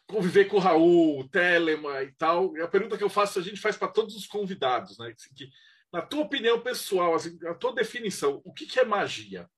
conviver 0.06 0.46
com 0.46 0.56
o 0.56 0.60
Raul, 0.60 1.28
Telema 1.28 2.02
e 2.02 2.12
tal, 2.12 2.54
a 2.62 2.68
pergunta 2.68 2.96
que 2.96 3.04
eu 3.04 3.10
faço, 3.10 3.38
a 3.38 3.42
gente 3.42 3.60
faz 3.60 3.76
para 3.76 3.88
todos 3.88 4.14
os 4.14 4.26
convidados, 4.26 4.98
né? 4.98 5.12
Que, 5.34 5.50
na 5.92 6.02
tua 6.02 6.22
opinião 6.22 6.60
pessoal, 6.60 7.14
assim, 7.14 7.38
a 7.46 7.54
tua 7.54 7.74
definição, 7.74 8.40
o 8.44 8.52
que, 8.52 8.66
que 8.66 8.78
é 8.78 8.84
magia? 8.84 9.48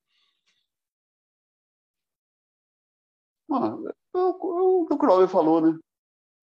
Ah, 3.51 3.77
é 4.15 4.19
o 4.19 4.87
que 4.87 4.95
o 4.95 4.99
Crowley 4.99 5.29
falou, 5.29 5.61
né? 5.61 5.79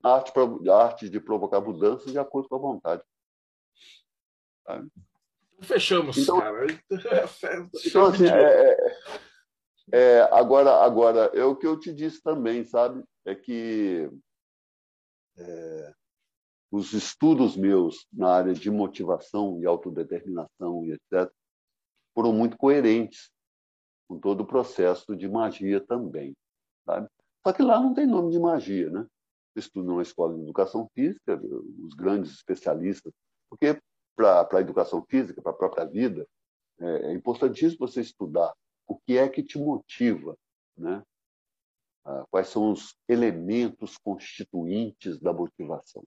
A 0.03 0.15
arte, 0.15 0.32
a 0.69 0.76
arte 0.76 1.10
de 1.10 1.19
provocar 1.19 1.61
mudanças 1.61 2.11
de 2.11 2.19
acordo 2.19 2.48
com 2.48 2.56
a 2.56 2.60
vontade. 2.60 3.03
Fechamos, 5.61 6.18
então, 6.18 6.40
cara. 6.40 6.65
então, 7.86 8.06
assim, 8.06 8.27
é, 8.27 8.72
é, 8.72 8.77
é, 9.91 10.22
agora, 10.32 10.84
agora, 10.84 11.32
é 11.34 11.44
o 11.44 11.56
que 11.56 11.65
eu 11.65 11.80
te 11.80 11.94
disse 11.94 12.22
também, 12.22 12.64
sabe? 12.64 13.03
É 13.26 13.35
que 13.35 14.10
é, 15.38 15.93
os 16.72 16.93
estudos 16.93 17.56
meus 17.56 18.06
na 18.11 18.30
área 18.30 18.53
de 18.53 18.69
motivação 18.69 19.60
e 19.60 19.65
autodeterminação 19.65 20.85
e 20.85 20.91
etc. 20.91 21.31
foram 22.14 22.34
muito 22.34 22.57
coerentes 22.57 23.31
com 24.07 24.19
todo 24.19 24.41
o 24.41 24.47
processo 24.47 25.15
de 25.15 25.27
magia 25.27 25.81
também. 25.81 26.35
Sabe? 26.85 27.10
Só 27.45 27.53
que 27.53 27.64
lá 27.64 27.80
não 27.80 27.93
tem 27.93 28.06
nome 28.06 28.31
de 28.31 28.39
magia, 28.39 28.89
né? 28.89 29.06
Estudo 29.56 29.88
numa 29.88 30.02
escola 30.02 30.35
de 30.35 30.41
educação 30.41 30.89
física, 30.93 31.39
os 31.84 31.93
grandes 31.93 32.31
especialistas, 32.31 33.14
porque 33.49 33.80
para 34.15 34.47
a 34.52 34.61
educação 34.61 35.03
física, 35.10 35.41
para 35.41 35.52
a 35.52 35.56
própria 35.56 35.85
vida, 35.85 36.27
é, 36.80 37.11
é 37.11 37.14
importantíssimo 37.14 37.88
você 37.88 38.02
estudar 38.02 38.53
o 38.88 38.97
que 38.97 39.18
é 39.18 39.27
que 39.30 39.41
te 39.41 39.57
motiva, 39.57 40.38
né? 40.77 41.02
Ah, 42.06 42.26
quais 42.30 42.49
são 42.49 42.72
os 42.72 42.95
elementos 43.10 43.98
constituintes 43.98 45.19
da 45.19 45.34
motivação. 45.34 46.03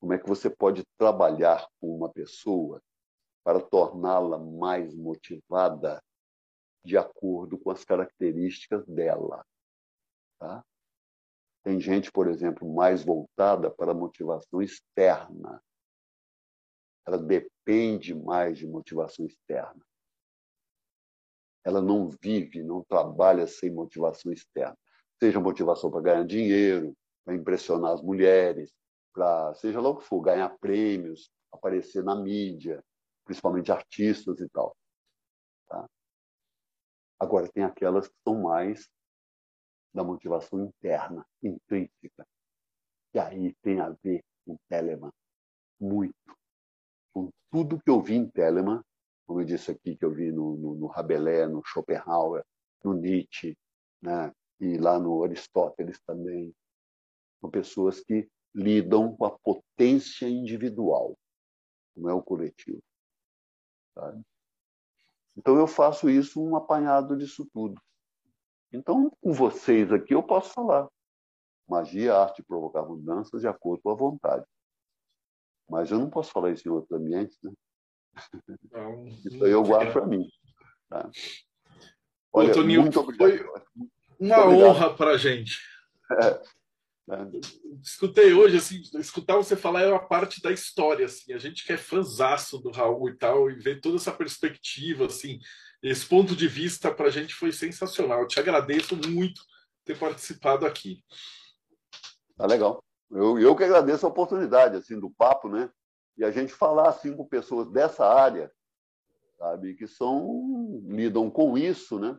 Como 0.00 0.12
é 0.12 0.18
que 0.18 0.28
você 0.28 0.48
pode 0.48 0.84
trabalhar 0.96 1.66
com 1.80 1.94
uma 1.94 2.08
pessoa 2.08 2.80
para 3.42 3.60
torná-la 3.60 4.38
mais 4.38 4.94
motivada 4.94 6.02
de 6.84 6.96
acordo 6.96 7.58
com 7.58 7.70
as 7.70 7.84
características 7.84 8.86
dela. 8.86 9.44
Tá? 10.38 10.64
Tem 11.62 11.80
gente, 11.80 12.10
por 12.10 12.28
exemplo, 12.28 12.72
mais 12.72 13.04
voltada 13.04 13.70
para 13.70 13.92
a 13.92 13.94
motivação 13.94 14.62
externa. 14.62 15.62
Ela 17.06 17.18
depende 17.18 18.14
mais 18.14 18.58
de 18.58 18.66
motivação 18.66 19.26
externa. 19.26 19.84
Ela 21.64 21.82
não 21.82 22.08
vive, 22.08 22.62
não 22.62 22.84
trabalha 22.84 23.46
sem 23.46 23.70
motivação 23.70 24.32
externa. 24.32 24.78
Seja 25.20 25.40
motivação 25.40 25.90
para 25.90 26.00
ganhar 26.00 26.24
dinheiro, 26.24 26.96
para 27.24 27.34
impressionar 27.34 27.92
as 27.92 28.02
mulheres, 28.02 28.72
para, 29.12 29.54
seja 29.54 29.80
lá 29.80 29.88
o 29.88 29.96
que 29.96 30.04
for, 30.04 30.20
ganhar 30.20 30.48
prêmios, 30.58 31.30
aparecer 31.52 32.04
na 32.04 32.14
mídia, 32.14 32.82
principalmente 33.24 33.72
artistas 33.72 34.40
e 34.40 34.48
tal. 34.48 34.76
Tá? 35.68 35.86
Agora, 37.18 37.50
tem 37.52 37.64
aquelas 37.64 38.06
que 38.08 38.14
são 38.22 38.42
mais 38.42 38.88
da 39.92 40.04
motivação 40.04 40.64
interna, 40.64 41.26
intrínseca. 41.42 42.26
E 43.12 43.18
aí 43.18 43.54
tem 43.62 43.80
a 43.80 43.90
ver 44.02 44.22
com 44.46 44.56
Telemann, 44.68 45.10
muito. 45.80 46.14
Com 47.12 47.30
tudo 47.50 47.80
que 47.80 47.90
eu 47.90 48.00
vi 48.00 48.14
em 48.14 48.30
Telemann, 48.30 48.82
como 49.26 49.40
eu 49.40 49.44
disse 49.44 49.70
aqui, 49.70 49.96
que 49.96 50.04
eu 50.04 50.12
vi 50.12 50.30
no, 50.30 50.56
no, 50.56 50.74
no 50.74 50.86
Rabelais, 50.86 51.50
no 51.50 51.62
Schopenhauer, 51.64 52.44
no 52.84 52.94
Nietzsche, 52.94 53.56
né? 54.00 54.32
E 54.60 54.76
lá 54.76 54.98
no 54.98 55.22
Aristóteles 55.22 56.00
também. 56.06 56.54
São 57.40 57.50
pessoas 57.50 58.00
que 58.00 58.28
lidam 58.54 59.16
com 59.16 59.24
a 59.24 59.38
potência 59.38 60.28
individual, 60.28 61.16
não 61.96 62.10
é 62.10 62.14
o 62.14 62.22
coletivo. 62.22 62.82
Sabe? 63.94 64.22
Então 65.36 65.56
eu 65.56 65.66
faço 65.66 66.10
isso 66.10 66.42
um 66.42 66.56
apanhado 66.56 67.16
disso 67.16 67.48
tudo. 67.52 67.80
Então, 68.72 69.10
com 69.22 69.32
vocês 69.32 69.92
aqui, 69.92 70.14
eu 70.14 70.22
posso 70.22 70.52
falar. 70.52 70.88
Magia, 71.66 72.16
arte 72.16 72.42
provocar 72.42 72.82
mudanças 72.82 73.40
de 73.40 73.46
acordo 73.48 73.82
com 73.82 73.90
a 73.90 73.94
vontade. 73.94 74.44
Mas 75.68 75.90
eu 75.90 75.98
não 75.98 76.10
posso 76.10 76.32
falar 76.32 76.50
isso 76.50 76.66
em 76.66 76.72
outros 76.72 76.98
ambientes, 76.98 77.38
né? 77.42 77.52
Não, 78.72 79.06
isso 79.06 79.44
aí 79.44 79.50
eu 79.50 79.62
guardo 79.62 79.92
para 79.92 80.06
mim. 80.06 80.28
Tá? 80.88 81.08
Olha, 82.32 82.50
Ô, 82.50 82.54
Toninho, 82.54 82.82
muito 82.82 83.00
obrigado. 83.00 83.30
Foi 83.30 83.88
uma 84.18 84.46
muito 84.46 84.64
honra 84.64 84.94
para 84.94 85.12
a 85.12 85.16
gente. 85.16 85.58
É. 86.22 86.40
Escutei 87.82 88.34
hoje, 88.34 88.58
assim, 88.58 88.82
escutar 88.98 89.36
você 89.36 89.56
falar 89.56 89.82
é 89.82 89.88
uma 89.88 90.06
parte 90.06 90.42
da 90.42 90.52
história, 90.52 91.06
assim. 91.06 91.32
A 91.32 91.38
gente 91.38 91.64
que 91.64 91.72
é 91.72 91.76
fãzaço 91.76 92.58
do 92.58 92.70
Raul 92.70 93.08
e 93.08 93.16
tal, 93.16 93.50
e 93.50 93.54
ver 93.54 93.80
toda 93.80 93.96
essa 93.96 94.12
perspectiva, 94.12 95.06
assim, 95.06 95.38
esse 95.82 96.04
ponto 96.04 96.36
de 96.36 96.46
vista 96.46 96.92
para 96.92 97.06
a 97.06 97.10
gente 97.10 97.34
foi 97.34 97.50
sensacional. 97.50 98.20
Eu 98.20 98.26
te 98.26 98.38
agradeço 98.38 98.94
muito 98.96 99.40
ter 99.84 99.98
participado 99.98 100.66
aqui. 100.66 101.02
Tá 102.36 102.46
legal. 102.46 102.84
Eu, 103.10 103.38
eu 103.38 103.56
que 103.56 103.64
agradeço 103.64 104.04
a 104.04 104.10
oportunidade, 104.10 104.76
assim, 104.76 105.00
do 105.00 105.10
papo, 105.10 105.48
né? 105.48 105.70
E 106.16 106.24
a 106.24 106.30
gente 106.30 106.52
falar, 106.52 106.90
assim, 106.90 107.16
com 107.16 107.24
pessoas 107.24 107.70
dessa 107.70 108.06
área, 108.06 108.52
sabe, 109.38 109.74
que 109.74 109.86
são, 109.86 110.82
lidam 110.84 111.30
com 111.30 111.56
isso, 111.56 111.98
né? 111.98 112.18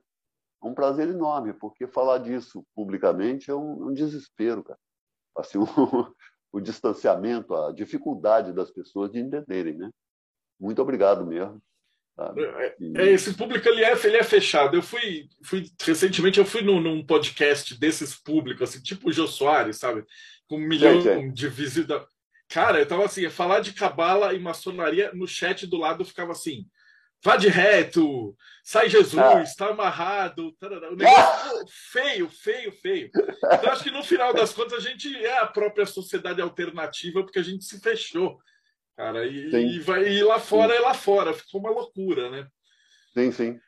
É 0.61 0.68
um 0.68 0.73
prazer 0.73 1.07
enorme, 1.07 1.53
porque 1.53 1.88
falar 1.88 2.18
disso 2.19 2.65
publicamente 2.76 3.49
é 3.49 3.56
um, 3.56 3.88
um 3.88 3.94
desespero, 3.94 4.64
cara. 4.64 4.80
Assim, 5.38 5.57
o, 5.60 6.15
o 6.52 6.60
distanciamento, 6.60 7.56
a 7.56 7.72
dificuldade 7.72 8.53
das 8.53 8.72
pessoas 8.72 9.11
de 9.11 9.19
entenderem, 9.19 9.77
né? 9.77 9.90
Muito 10.60 10.81
obrigado 10.81 11.26
mesmo. 11.26 11.61
É, 12.36 12.76
é, 12.98 13.11
esse 13.11 13.34
público 13.34 13.68
ele 13.69 13.84
é, 13.84 13.94
ele 14.06 14.18
é 14.18 14.23
fechado. 14.23 14.76
Eu 14.76 14.81
fui, 14.81 15.30
fui 15.41 15.64
recentemente 15.81 16.38
eu 16.38 16.45
fui 16.45 16.61
num, 16.61 16.81
num 16.81 17.06
podcast 17.06 17.80
desses 17.80 18.14
públicos, 18.14 18.69
assim, 18.69 18.81
tipo 18.81 19.10
o 19.10 19.14
Jô 19.14 19.26
Soares, 19.26 19.77
sabe? 19.77 20.03
Com 20.48 20.57
um 20.57 20.68
milhão 20.68 21.31
de 21.31 21.48
visitas. 21.48 22.03
Cara, 22.49 22.80
eu 22.80 22.88
tava 22.88 23.06
assim, 23.06 23.30
falar 23.30 23.61
de 23.61 23.73
cabala 23.73 24.34
e 24.34 24.40
maçonaria 24.40 25.11
no 25.14 25.27
chat 25.27 25.65
do 25.65 25.77
lado 25.77 26.03
ficava 26.03 26.34
assim: 26.34 26.68
vá 27.24 27.36
de 27.36 27.48
reto, 27.48 28.36
sai 28.64 28.90
Jesus, 28.90 29.50
está 29.50 29.68
ah. 29.68 29.72
amarrado. 29.72 30.52
Tarará. 30.54 30.91
O 30.91 30.96
negócio 30.96 31.18
ah. 31.20 31.66
feio, 31.91 32.30
feio, 32.30 32.72
feio. 32.72 33.10
Então, 33.14 33.72
acho 33.72 33.84
que 33.84 33.91
no 33.91 34.04
final 34.04 34.34
das 34.34 34.54
contas 34.54 34.74
a 34.74 34.90
gente 34.90 35.14
é 35.26 35.38
a 35.40 35.48
própria 35.48 35.86
sociedade 35.86 36.41
alternativa, 36.41 37.24
porque 37.24 37.40
a 37.40 37.44
gente 37.44 37.64
se 37.66 37.80
fechou, 37.80 38.40
cara. 38.96 39.26
E, 39.26 39.50
e 39.54 39.80
vai, 39.80 40.08
e 40.08 40.24
lá 40.24 40.40
fora 40.40 40.74
sim. 40.74 40.80
é 40.80 40.82
lá 40.82 40.94
fora, 40.94 41.34
ficou 41.34 41.62
uma 41.62 41.72
loucura, 41.72 42.30
né? 42.30 42.48
Sim, 43.14 43.32
sim. 43.32 43.60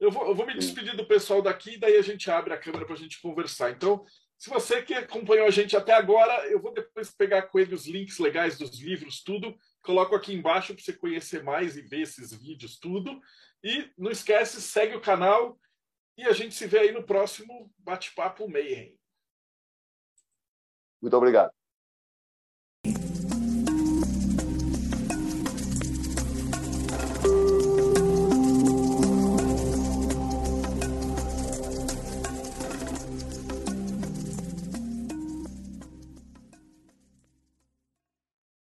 Eu 0.00 0.10
vou, 0.10 0.26
eu 0.26 0.34
vou 0.34 0.46
me 0.46 0.54
despedir 0.54 0.96
do 0.96 1.06
pessoal 1.06 1.40
daqui, 1.40 1.76
daí 1.76 1.96
a 1.96 2.02
gente 2.02 2.30
abre 2.30 2.52
a 2.52 2.58
câmera 2.58 2.84
para 2.84 2.94
a 2.94 2.98
gente 2.98 3.20
conversar. 3.20 3.70
Então, 3.70 4.04
se 4.36 4.50
você 4.50 4.82
que 4.82 4.94
acompanhou 4.94 5.46
a 5.46 5.50
gente 5.50 5.76
até 5.76 5.92
agora, 5.92 6.46
eu 6.48 6.60
vou 6.60 6.72
depois 6.72 7.10
pegar 7.10 7.42
com 7.42 7.58
ele 7.58 7.74
os 7.74 7.86
links 7.86 8.18
legais 8.18 8.58
dos 8.58 8.78
livros, 8.80 9.22
tudo. 9.22 9.56
Coloco 9.82 10.14
aqui 10.14 10.32
embaixo 10.34 10.74
para 10.74 10.82
você 10.82 10.92
conhecer 10.92 11.42
mais 11.42 11.76
e 11.76 11.82
ver 11.82 12.02
esses 12.02 12.32
vídeos, 12.32 12.78
tudo. 12.78 13.20
E 13.62 13.90
não 13.96 14.10
esquece, 14.10 14.60
segue 14.60 14.94
o 14.94 15.00
canal 15.00 15.58
e 16.16 16.24
a 16.24 16.32
gente 16.32 16.54
se 16.54 16.66
vê 16.66 16.80
aí 16.80 16.92
no 16.92 17.04
próximo 17.04 17.72
Bate-Papo 17.78 18.48
Mayhem. 18.48 18.98
Muito 21.00 21.16
obrigado. 21.16 21.57